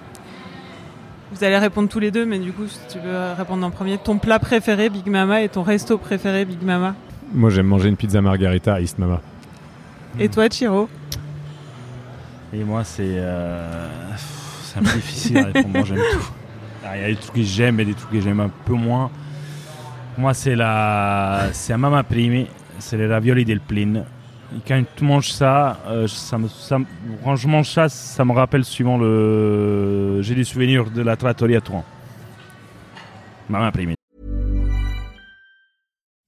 Vous 1.32 1.43
allez 1.43 1.59
répondre 1.59 1.89
tous 1.89 1.99
les 1.99 2.12
deux, 2.12 2.24
mais 2.24 2.39
du 2.39 2.53
coup, 2.53 2.68
si 2.68 2.78
tu 2.89 2.99
veux 3.01 3.32
répondre 3.37 3.66
en 3.66 3.70
premier, 3.70 3.99
ton 3.99 4.18
plat 4.18 4.39
préféré 4.39 4.89
Big 4.89 5.09
Mama 5.09 5.43
et 5.43 5.49
ton 5.49 5.62
resto 5.62 5.99
préféré 5.99 6.45
Big 6.45 6.62
Mama 6.62 6.95
Moi 7.32 7.51
j'aime 7.51 7.66
manger 7.66 7.89
une 7.89 7.97
pizza 7.97 8.22
margarita 8.22 8.74
à 8.74 8.80
East 8.80 8.99
Mama. 8.99 9.20
Et 10.20 10.28
toi, 10.28 10.49
Chiro 10.49 10.89
Et 12.53 12.62
moi, 12.62 12.85
c'est 12.85 13.03
euh, 13.03 13.89
c'est 14.62 14.78
un 14.78 14.82
peu 14.82 14.95
difficile 14.95 15.39
à 15.39 15.45
répondre. 15.47 15.68
Moi, 15.68 15.85
j'aime 15.85 15.99
tout. 16.12 16.28
Ah, 16.87 16.99
Il 16.99 17.01
y 17.01 17.05
a 17.07 17.09
des 17.09 17.16
trucs 17.16 17.37
que 17.37 17.43
j'aime 17.43 17.80
et 17.80 17.87
des 17.87 17.95
trucs 17.95 18.11
que 18.11 18.20
j'aime 18.20 18.41
un 18.41 18.51
peu 18.66 18.74
moins. 18.74 19.11
Moi, 20.16 20.32
c'est 20.32 20.54
la, 20.54 21.48
c'est 21.52 21.72
un 21.72 21.76
mama 21.76 22.02
primi, 22.04 22.46
c'est 22.78 22.96
les 22.96 23.06
ravioli 23.06 23.44
del 23.44 23.60
plin. 23.60 24.04
Quand 24.66 24.82
tu 24.94 25.04
manges 25.04 25.32
ça, 25.32 25.80
euh, 25.88 26.06
ça 26.06 26.38
me, 26.38 26.46
ça 26.48 26.78
quand 27.24 27.34
je 27.34 27.48
mange 27.48 27.68
ça, 27.68 27.88
ça 27.88 28.24
me 28.24 28.32
rappelle 28.32 28.64
souvent 28.64 28.96
le, 28.96 30.20
j'ai 30.22 30.36
des 30.36 30.44
souvenirs 30.44 30.90
de 30.90 31.02
la 31.02 31.16
trattoria 31.16 31.60
Tour. 31.60 31.82
Mama 33.48 33.72
primi. 33.72 33.94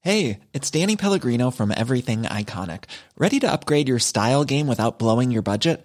Hey, 0.02 0.38
it's 0.52 0.70
Danny 0.70 0.96
Pellegrino 0.96 1.50
from 1.50 1.72
Everything 1.76 2.22
Iconic. 2.22 2.84
Ready 3.18 3.40
to 3.40 3.52
upgrade 3.52 3.88
your 3.88 3.98
style 3.98 4.44
game 4.44 4.68
without 4.68 4.98
blowing 4.98 5.30
your 5.30 5.42
budget? 5.42 5.84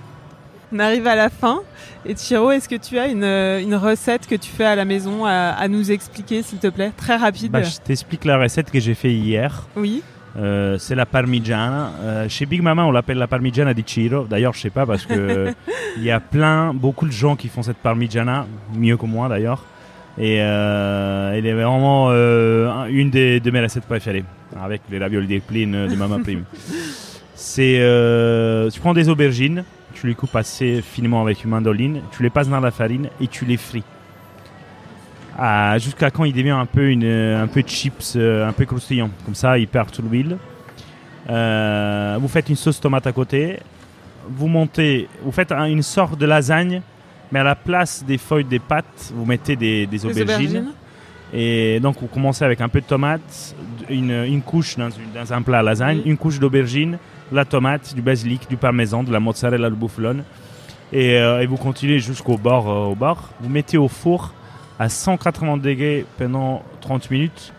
On 0.73 0.79
arrive 0.79 1.05
à 1.07 1.15
la 1.15 1.29
fin. 1.29 1.61
Et 2.05 2.15
Chiro, 2.15 2.51
est-ce 2.51 2.67
que 2.69 2.75
tu 2.75 2.97
as 2.97 3.07
une, 3.07 3.23
euh, 3.23 3.61
une 3.61 3.75
recette 3.75 4.25
que 4.27 4.35
tu 4.35 4.49
fais 4.49 4.65
à 4.65 4.75
la 4.75 4.85
maison 4.85 5.25
à, 5.25 5.31
à 5.57 5.67
nous 5.67 5.91
expliquer, 5.91 6.41
s'il 6.43 6.59
te 6.59 6.67
plaît? 6.67 6.91
Très 6.97 7.15
rapide. 7.15 7.51
bah, 7.51 7.61
je 7.61 7.77
t'explique 7.77 8.25
la 8.25 8.37
recette 8.37 8.71
que 8.71 8.79
j'ai 8.79 8.93
fait 8.95 9.11
hier. 9.11 9.67
Oui. 9.75 10.01
Euh, 10.37 10.77
c'est 10.79 10.95
la 10.95 11.05
parmigiana. 11.05 11.91
Euh, 12.01 12.29
chez 12.29 12.45
Big 12.45 12.61
Mama, 12.61 12.85
on 12.85 12.91
l'appelle 12.91 13.17
la 13.17 13.27
parmigiana 13.27 13.73
di 13.73 13.83
Ciro. 13.85 14.23
D'ailleurs, 14.29 14.53
je 14.53 14.61
sais 14.61 14.69
pas 14.69 14.85
parce 14.85 15.05
que 15.05 15.53
il 15.97 16.03
y 16.03 16.09
a 16.11 16.19
plein, 16.21 16.73
beaucoup 16.73 17.05
de 17.05 17.11
gens 17.11 17.35
qui 17.35 17.49
font 17.49 17.61
cette 17.63 17.77
parmigiana, 17.77 18.47
mieux 18.75 18.95
que 18.97 19.05
moi 19.05 19.27
d'ailleurs. 19.27 19.65
Et 20.17 20.37
euh, 20.41 21.33
elle 21.33 21.45
est 21.45 21.53
vraiment 21.53 22.09
un- 22.11 22.85
une 22.87 23.09
des, 23.09 23.39
de 23.41 23.51
mes 23.51 23.61
recettes 23.61 23.85
préférées, 23.85 24.23
avec 24.61 24.81
les 24.89 24.99
raviolis 24.99 25.27
des 25.27 25.39
plines 25.41 25.87
de 25.87 25.95
Mama 25.95 26.17
Prime. 26.23 26.43
C'est, 27.35 27.79
tu 28.73 28.79
prends 28.79 28.93
des 28.93 29.09
aubergines, 29.09 29.63
tu 30.01 30.07
les 30.07 30.15
coupes 30.15 30.35
assez 30.35 30.81
finement 30.81 31.21
avec 31.21 31.43
une 31.43 31.51
mandoline, 31.51 32.01
tu 32.11 32.23
les 32.23 32.31
passes 32.31 32.49
dans 32.49 32.59
la 32.59 32.71
farine 32.71 33.09
et 33.21 33.27
tu 33.27 33.45
les 33.45 33.55
frites. 33.57 33.85
Ah, 35.37 35.77
jusqu'à 35.77 36.09
quand 36.09 36.23
il 36.25 36.33
devient 36.33 36.49
un 36.49 36.65
peu 36.65 36.89
une, 36.89 37.05
un 37.05 37.45
peu 37.47 37.61
chips, 37.61 38.13
euh, 38.15 38.47
un 38.47 38.51
peu 38.51 38.65
croustillant. 38.65 39.09
Comme 39.25 39.35
ça, 39.35 39.57
il 39.59 39.67
perd 39.67 39.91
toute 39.91 40.09
l'huile. 40.11 40.37
Euh, 41.29 42.17
vous 42.19 42.27
faites 42.27 42.49
une 42.49 42.55
sauce 42.55 42.79
tomate 42.79 43.05
à 43.05 43.11
côté. 43.11 43.59
Vous 44.27 44.47
montez, 44.47 45.07
vous 45.23 45.31
faites 45.31 45.51
un- 45.51 45.65
une 45.65 45.83
sorte 45.83 46.17
de 46.17 46.25
lasagne, 46.25 46.81
mais 47.31 47.39
à 47.39 47.43
la 47.43 47.55
place 47.55 48.03
des 48.03 48.17
feuilles 48.17 48.43
des 48.43 48.59
pâtes, 48.59 49.11
vous 49.15 49.25
mettez 49.25 49.55
des, 49.55 49.87
aubergines. 50.05 50.71
Et 51.33 51.79
donc, 51.79 51.97
vous 52.01 52.07
commencez 52.07 52.43
avec 52.43 52.59
un 52.59 52.67
peu 52.69 52.81
de 52.81 52.85
tomate, 52.85 53.55
une, 53.89 54.11
une 54.11 54.41
couche 54.41 54.75
dans, 54.77 54.89
une- 54.89 55.11
dans 55.13 55.31
un 55.31 55.41
plat 55.43 55.59
à 55.59 55.63
lasagne, 55.63 56.01
Oui. 56.03 56.09
une 56.11 56.17
couche 56.17 56.39
d'aubergine, 56.39 56.97
la 57.31 57.45
tomate, 57.45 57.93
du 57.95 58.01
basilic, 58.01 58.49
du 58.49 58.57
parmesan, 58.57 59.03
de 59.03 59.11
la 59.11 59.19
mozzarella, 59.19 59.69
de 59.69 59.75
bouffalone. 59.75 60.23
Et, 60.93 61.17
euh, 61.17 61.41
et 61.41 61.45
vous 61.45 61.57
continuez 61.57 61.99
jusqu'au 61.99 62.37
bord, 62.37 62.69
euh, 62.69 62.91
au 62.91 62.95
bord. 62.95 63.29
Vous 63.39 63.49
mettez 63.49 63.77
au 63.77 63.87
four 63.87 64.33
à 64.79 64.89
180 64.89 65.57
degrés 65.57 66.05
pendant 66.17 66.63
30 66.81 67.09
minutes 67.11 67.53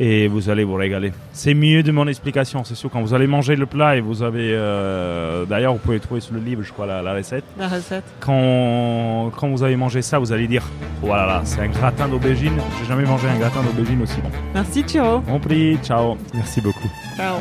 et 0.00 0.28
vous 0.28 0.48
allez 0.48 0.62
vous 0.62 0.74
régaler. 0.74 1.12
C'est 1.32 1.54
mieux 1.54 1.82
de 1.82 1.90
mon 1.90 2.06
explication, 2.06 2.62
c'est 2.64 2.74
sûr. 2.76 2.88
Quand 2.90 3.00
vous 3.00 3.14
allez 3.14 3.26
manger 3.26 3.56
le 3.56 3.66
plat 3.66 3.96
et 3.96 4.00
vous 4.00 4.22
avez... 4.22 4.50
euh, 4.52 5.44
D'ailleurs, 5.44 5.72
vous 5.72 5.78
pouvez 5.80 5.98
trouver 5.98 6.20
sur 6.20 6.34
le 6.34 6.40
livre, 6.40 6.62
je 6.62 6.72
crois, 6.72 6.86
la, 6.86 7.00
la 7.02 7.14
recette. 7.14 7.42
La 7.58 7.66
recette. 7.68 8.04
Quand, 8.20 9.30
quand 9.36 9.48
vous 9.48 9.62
avez 9.64 9.74
mangé 9.76 10.02
ça, 10.02 10.18
vous 10.20 10.30
allez 10.32 10.46
dire 10.46 10.62
Voilà, 11.00 11.26
là, 11.26 11.40
c'est 11.44 11.60
un 11.62 11.68
gratin 11.68 12.06
d'aubergine. 12.06 12.52
J'ai 12.80 12.86
jamais 12.86 13.04
mangé 13.06 13.28
un 13.28 13.38
gratin 13.38 13.62
d'aubergine 13.62 14.02
aussi 14.02 14.20
bon. 14.20 14.30
Merci, 14.54 14.84
Chiro. 14.86 15.18
Bon 15.20 15.40
prix, 15.40 15.78
ciao. 15.82 16.16
Merci 16.34 16.60
beaucoup. 16.60 16.88
Ciao. 17.16 17.38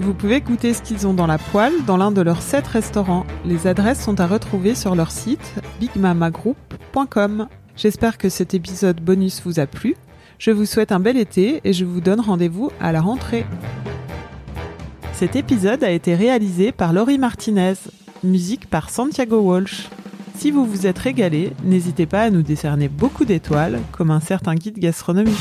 Vous 0.00 0.14
pouvez 0.14 0.40
goûter 0.40 0.72
ce 0.72 0.80
qu'ils 0.80 1.06
ont 1.06 1.12
dans 1.12 1.26
la 1.26 1.36
poêle 1.36 1.84
dans 1.86 1.98
l'un 1.98 2.10
de 2.10 2.22
leurs 2.22 2.40
sept 2.40 2.66
restaurants. 2.66 3.26
Les 3.44 3.66
adresses 3.66 4.02
sont 4.02 4.18
à 4.18 4.26
retrouver 4.26 4.74
sur 4.74 4.94
leur 4.94 5.10
site 5.10 5.56
bigmamagroup.com. 5.78 7.48
J'espère 7.76 8.16
que 8.16 8.30
cet 8.30 8.54
épisode 8.54 8.98
bonus 9.02 9.42
vous 9.44 9.60
a 9.60 9.66
plu. 9.66 9.96
Je 10.38 10.52
vous 10.52 10.64
souhaite 10.64 10.90
un 10.90 11.00
bel 11.00 11.18
été 11.18 11.60
et 11.64 11.74
je 11.74 11.84
vous 11.84 12.00
donne 12.00 12.20
rendez-vous 12.20 12.70
à 12.80 12.92
la 12.92 13.02
rentrée. 13.02 13.44
Cet 15.12 15.36
épisode 15.36 15.84
a 15.84 15.90
été 15.90 16.14
réalisé 16.14 16.72
par 16.72 16.94
Laurie 16.94 17.18
Martinez, 17.18 17.74
musique 18.24 18.70
par 18.70 18.88
Santiago 18.88 19.40
Walsh. 19.40 19.90
Si 20.34 20.50
vous 20.50 20.64
vous 20.64 20.86
êtes 20.86 20.98
régalé, 20.98 21.52
n'hésitez 21.62 22.06
pas 22.06 22.22
à 22.22 22.30
nous 22.30 22.42
décerner 22.42 22.88
beaucoup 22.88 23.26
d'étoiles, 23.26 23.78
comme 23.92 24.10
un 24.10 24.20
certain 24.20 24.54
guide 24.54 24.78
gastronomique. 24.78 25.36